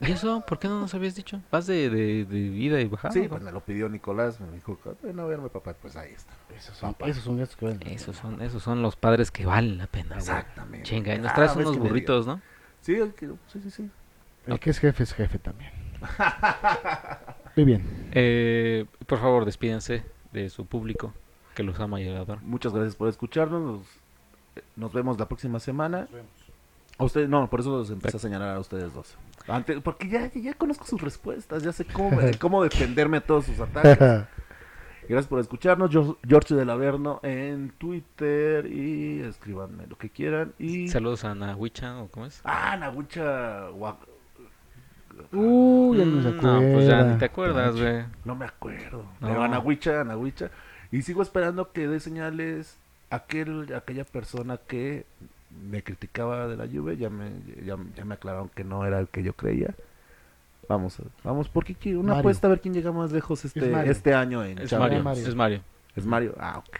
¿Y 0.00 0.12
eso? 0.12 0.44
¿Por 0.46 0.58
qué 0.60 0.68
no 0.68 0.80
nos 0.80 0.94
habías 0.94 1.16
dicho? 1.16 1.40
¿Vas 1.50 1.66
de, 1.66 1.90
de, 1.90 2.24
de 2.24 2.38
ida 2.38 2.80
y 2.80 2.86
bajada? 2.86 3.12
Sí, 3.12 3.26
pues 3.28 3.42
me 3.42 3.50
lo 3.50 3.60
pidió 3.60 3.88
Nicolás, 3.88 4.40
me 4.40 4.50
dijo, 4.52 4.78
ven 5.02 5.18
a 5.18 5.24
verme 5.24 5.48
papá, 5.48 5.74
pues 5.80 5.96
ahí 5.96 6.12
está. 6.12 6.32
Esos 6.56 6.76
son, 6.76 6.92
Papá. 6.94 7.08
esos 7.08 7.24
son 7.24 7.36
que 7.44 7.64
valen. 7.64 7.82
Esos 7.86 8.16
son, 8.16 8.40
esos 8.40 8.62
son 8.62 8.80
los 8.80 8.94
padres 8.96 9.30
que 9.32 9.44
valen 9.44 9.76
la 9.78 9.88
pena. 9.88 10.16
Exactamente. 10.16 10.84
Chinga, 10.88 11.14
y 11.14 11.18
nos 11.18 11.32
Ah, 11.32 11.34
traes 11.34 11.56
unos 11.56 11.76
burritos, 11.78 12.26
¿no? 12.26 12.40
Sí, 12.80 12.94
el 12.94 13.12
que- 13.14 13.26
sí, 13.48 13.60
sí, 13.60 13.70
sí. 13.70 13.90
El 14.46 14.60
que 14.60 14.70
es 14.70 14.78
jefe 14.78 15.02
es 15.02 15.12
jefe 15.14 15.38
también. 15.40 15.72
Muy 17.56 17.64
bien. 17.64 18.08
Eh, 18.12 18.86
por 19.06 19.18
favor, 19.18 19.44
despídense 19.44 20.04
de 20.32 20.48
su 20.48 20.64
público 20.66 21.12
que 21.56 21.62
los 21.64 21.78
ama 21.80 22.00
y 22.00 22.08
adora. 22.08 22.40
Muchas 22.42 22.72
gracias 22.72 22.94
por 22.94 23.08
escucharnos. 23.08 23.60
Nos, 23.62 23.86
nos 24.76 24.92
vemos 24.92 25.18
la 25.18 25.26
próxima 25.26 25.58
semana. 25.58 26.06
A 26.98 27.04
ustedes, 27.04 27.28
no, 27.28 27.48
por 27.48 27.60
eso 27.60 27.70
los 27.70 27.90
empecé 27.90 28.16
a 28.16 28.20
señalar 28.20 28.56
a 28.56 28.58
ustedes 28.60 28.92
dos. 28.92 29.16
Antes, 29.46 29.80
porque 29.82 30.08
ya, 30.08 30.30
ya 30.34 30.52
conozco 30.54 30.84
sus 30.84 31.00
respuestas, 31.00 31.62
ya 31.62 31.72
sé 31.72 31.84
cómo, 31.84 32.18
cómo 32.40 32.62
defenderme 32.62 33.18
a 33.18 33.20
todos 33.20 33.46
sus 33.46 33.58
ataques. 33.60 33.98
Gracias 35.08 35.26
por 35.26 35.40
escucharnos. 35.40 35.88
Yo, 35.90 36.18
George 36.26 36.54
del 36.54 36.68
Averno 36.68 37.20
en 37.22 37.70
Twitter 37.78 38.66
y 38.66 39.20
escríbanme 39.20 39.86
lo 39.86 39.96
que 39.96 40.10
quieran. 40.10 40.52
Y. 40.58 40.88
Saludos 40.88 41.24
a 41.24 41.34
Nahuicha, 41.34 41.96
¿o 42.02 42.08
cómo 42.08 42.26
es? 42.26 42.40
Ah, 42.44 42.76
Nahucha. 42.78 43.70
Gua- 43.70 43.96
Uy, 45.32 45.98
ya 45.98 46.04
no 46.04 46.22
se 46.22 46.28
Mm, 46.30 46.40
no, 46.42 46.60
pues 46.74 46.86
ya 46.86 47.02
ni 47.04 47.18
te 47.18 47.24
acuerdas, 47.24 47.76
güey. 47.76 48.04
No 48.24 48.34
me 48.36 48.44
acuerdo. 48.44 49.04
No. 49.20 49.28
Pero 49.28 49.42
Anahuicha, 49.42 50.00
Anahuicha. 50.02 50.50
Y 50.92 51.02
sigo 51.02 51.22
esperando 51.22 51.72
que 51.72 51.88
dé 51.88 52.00
señales 52.00 52.78
aquel, 53.10 53.74
aquella 53.74 54.04
persona 54.04 54.58
que 54.58 55.06
me 55.62 55.82
criticaba 55.82 56.46
de 56.48 56.56
la 56.56 56.66
lluvia. 56.66 56.94
Ya 56.94 57.10
me, 57.10 57.30
ya, 57.64 57.76
ya 57.96 58.04
me 58.04 58.14
aclararon 58.14 58.48
que 58.54 58.64
no 58.64 58.84
era 58.86 58.98
el 59.00 59.08
que 59.08 59.22
yo 59.22 59.32
creía. 59.34 59.74
Vamos, 60.68 61.00
a- 61.00 61.04
vamos, 61.24 61.48
porque 61.48 61.74
quiero 61.74 62.00
una 62.00 62.08
Mario. 62.08 62.20
apuesta 62.20 62.46
a 62.46 62.50
ver 62.50 62.60
quién 62.60 62.74
llega 62.74 62.92
más 62.92 63.10
lejos 63.12 63.44
Es 63.44 63.56
este, 63.56 63.90
este 63.90 64.14
año 64.14 64.44
en 64.44 64.58
Es. 64.58 64.72
Mario, 64.72 65.02
Mario. 65.02 65.26
es 65.26 65.34
Mario. 65.34 65.60
Es 65.96 66.04
Mario. 66.06 66.34
Ah, 66.38 66.58
ok. 66.58 66.76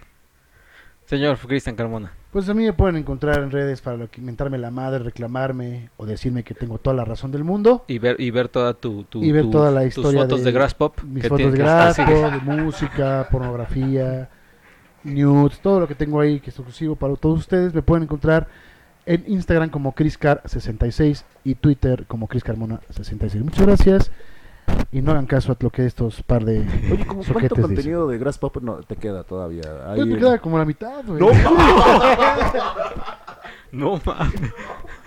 Señor 1.06 1.38
Cristian 1.38 1.74
Carmona. 1.74 2.12
Pues 2.30 2.46
a 2.50 2.54
mí 2.54 2.64
me 2.64 2.74
pueden 2.74 2.96
encontrar 2.96 3.38
en 3.42 3.50
redes 3.50 3.80
para 3.80 3.96
lo 3.96 4.10
que 4.10 4.20
mentarme 4.20 4.58
la 4.58 4.70
madre, 4.70 4.98
reclamarme 5.02 5.88
o 5.96 6.04
decirme 6.04 6.42
que 6.42 6.52
tengo 6.52 6.76
toda 6.76 6.94
la 6.94 7.06
razón 7.06 7.32
del 7.32 7.44
mundo. 7.44 7.84
Y 7.88 7.98
ver, 7.98 8.20
y 8.20 8.30
ver 8.30 8.48
toda 8.48 8.74
tu, 8.74 9.04
tu- 9.04 9.24
Y 9.24 9.32
ver 9.32 9.44
tu- 9.44 9.50
toda 9.52 9.70
la 9.70 9.88
tus 9.88 10.04
fotos 10.04 10.40
de- 10.40 10.44
de, 10.44 10.52
Grass 10.52 10.74
Pop. 10.74 11.00
Mis 11.04 11.22
que 11.22 11.30
fotos 11.30 11.50
de 11.52 11.58
grapo, 11.58 12.02
así. 12.02 12.02
de 12.04 12.40
música, 12.62 13.26
pornografía, 13.32 14.28
nudes, 15.04 15.58
todo 15.60 15.80
lo 15.80 15.88
que 15.88 15.94
tengo 15.94 16.20
ahí 16.20 16.40
que 16.40 16.50
es 16.50 16.56
exclusivo 16.58 16.94
para 16.94 17.16
todos 17.16 17.38
ustedes. 17.38 17.72
Me 17.72 17.80
pueden 17.80 18.02
encontrar 18.02 18.46
en 19.08 19.24
Instagram 19.26 19.70
como 19.70 19.94
ChrisCar66 19.94 21.22
y 21.44 21.54
Twitter 21.56 22.04
como 22.06 22.28
ChrisCarmona66. 22.28 23.42
Muchas 23.42 23.66
gracias 23.66 24.10
y 24.92 25.00
no 25.00 25.12
hagan 25.12 25.26
caso 25.26 25.50
a 25.52 25.56
lo 25.58 25.70
que 25.70 25.86
estos 25.86 26.22
par 26.22 26.44
de 26.44 26.58
Oye, 26.60 27.06
¿cómo 27.06 27.22
¿cuánto 27.22 27.24
soquetes 27.24 27.50
dicen. 27.56 27.62
contenido 27.62 28.06
de 28.08 28.18
Grass 28.18 28.36
Pop 28.38 28.58
no 28.60 28.74
te 28.76 28.96
queda 28.96 29.24
todavía? 29.24 29.62
Ahí 29.86 29.96
Pues 29.96 30.06
me 30.08 30.14
en- 30.14 30.20
queda 30.20 30.38
como 30.38 30.58
la 30.58 30.64
mitad, 30.66 31.02
güey. 31.06 31.20
No, 31.20 31.28
No 33.72 34.00
mames. 34.04 34.34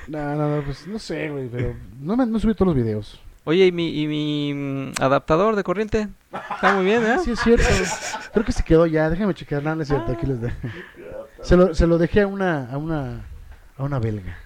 No, 0.07 0.35
no, 0.35 0.55
no, 0.57 0.63
pues 0.63 0.87
no 0.87 0.99
sé, 0.99 1.29
güey, 1.29 1.47
pero 1.47 1.75
no, 1.99 2.15
me, 2.17 2.25
no 2.25 2.39
subí 2.39 2.53
todos 2.53 2.67
los 2.67 2.75
videos. 2.75 3.19
Oye, 3.43 3.65
¿y 3.67 3.71
mi, 3.71 3.89
y 4.01 4.07
mi 4.07 4.53
mm, 4.53 4.91
adaptador 5.01 5.55
de 5.55 5.63
corriente? 5.63 6.09
Está 6.55 6.75
muy 6.75 6.85
bien, 6.85 7.03
¿eh? 7.03 7.17
Sí, 7.23 7.31
es 7.31 7.39
cierto. 7.39 7.65
Creo 8.33 8.45
que 8.45 8.51
se 8.51 8.63
quedó 8.63 8.85
ya. 8.85 9.09
Déjame 9.09 9.33
checar. 9.33 9.63
No, 9.63 9.75
no 9.75 9.81
es 9.81 9.87
cierto. 9.87 10.11
Aquí 10.11 10.27
les 10.27 10.41
dejo. 10.41 10.55
Se 11.41 11.57
lo, 11.57 11.73
se 11.73 11.87
lo 11.87 11.97
dejé 11.97 12.21
a 12.21 12.27
una, 12.27 12.71
a 12.71 12.77
una, 12.77 13.21
a 13.81 13.85
una 13.85 13.99
belga. 13.99 14.37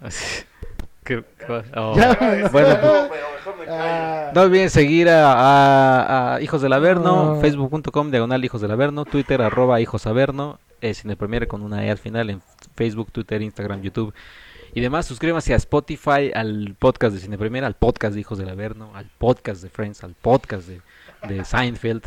Así. 0.00 0.44
¿Qué- 1.04 1.24
qué- 1.38 1.62
oh. 1.76 1.96
Ya, 1.96 2.14
Bueno, 2.52 2.76
pero 2.80 3.32
mejor 3.34 3.58
me 3.58 3.64
callo. 3.66 3.82
Ah, 3.82 4.30
no 4.34 4.42
olviden 4.42 4.70
seguir 4.70 5.08
a, 5.08 5.32
a- 5.32 6.34
a 6.36 6.40
Hijos 6.40 6.62
del 6.62 6.72
Averno, 6.72 7.34
No. 7.34 7.40
facebook.com, 7.40 8.10
diagonal 8.10 8.44
Hijos 8.44 8.60
del 8.60 8.70
Averno, 8.70 9.04
Twitter, 9.04 9.42
arroba 9.42 9.80
Hijos 9.80 10.06
Averno, 10.06 10.58
eh, 10.80 10.94
Cine 10.94 11.16
con 11.48 11.62
una 11.62 11.84
E 11.84 11.90
al 11.90 11.98
final 11.98 12.30
en 12.30 12.40
Facebook, 12.76 13.10
Twitter, 13.10 13.42
Instagram, 13.42 13.82
YouTube 13.82 14.14
y 14.74 14.80
demás. 14.80 15.06
Suscríbanse 15.06 15.52
a 15.54 15.56
Spotify, 15.56 16.30
al 16.34 16.76
podcast 16.78 17.14
de 17.14 17.20
Cine 17.20 17.36
Premiere, 17.36 17.66
al 17.66 17.74
podcast 17.74 18.14
de 18.14 18.20
Hijos 18.20 18.38
del 18.38 18.48
Averno, 18.48 18.90
al 18.94 19.06
podcast 19.18 19.62
de 19.62 19.70
Friends, 19.70 20.04
al 20.04 20.14
podcast 20.14 20.68
de, 20.68 20.80
de 21.28 21.44
Seinfeld. 21.44 22.04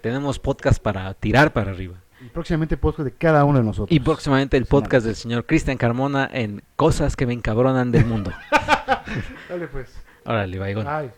Tenemos 0.00 0.38
podcast 0.38 0.80
para 0.80 1.12
tirar 1.14 1.52
para 1.52 1.72
arriba. 1.72 1.94
Y 2.20 2.28
próximamente 2.28 2.76
podcast 2.76 3.04
de 3.04 3.12
cada 3.12 3.44
uno 3.44 3.58
de 3.58 3.64
nosotros. 3.64 3.94
Y 3.94 4.00
próximamente 4.00 4.56
el 4.56 4.66
podcast 4.66 5.06
del 5.06 5.16
señor 5.16 5.46
Cristian 5.46 5.76
Carmona 5.76 6.28
en 6.32 6.62
Cosas 6.76 7.16
que 7.16 7.26
me 7.26 7.32
encabronan 7.32 7.92
del 7.92 8.06
mundo. 8.06 8.32
Dale 9.48 9.68
pues. 9.68 9.94
Órale. 10.24 10.84
Ay. 10.86 11.10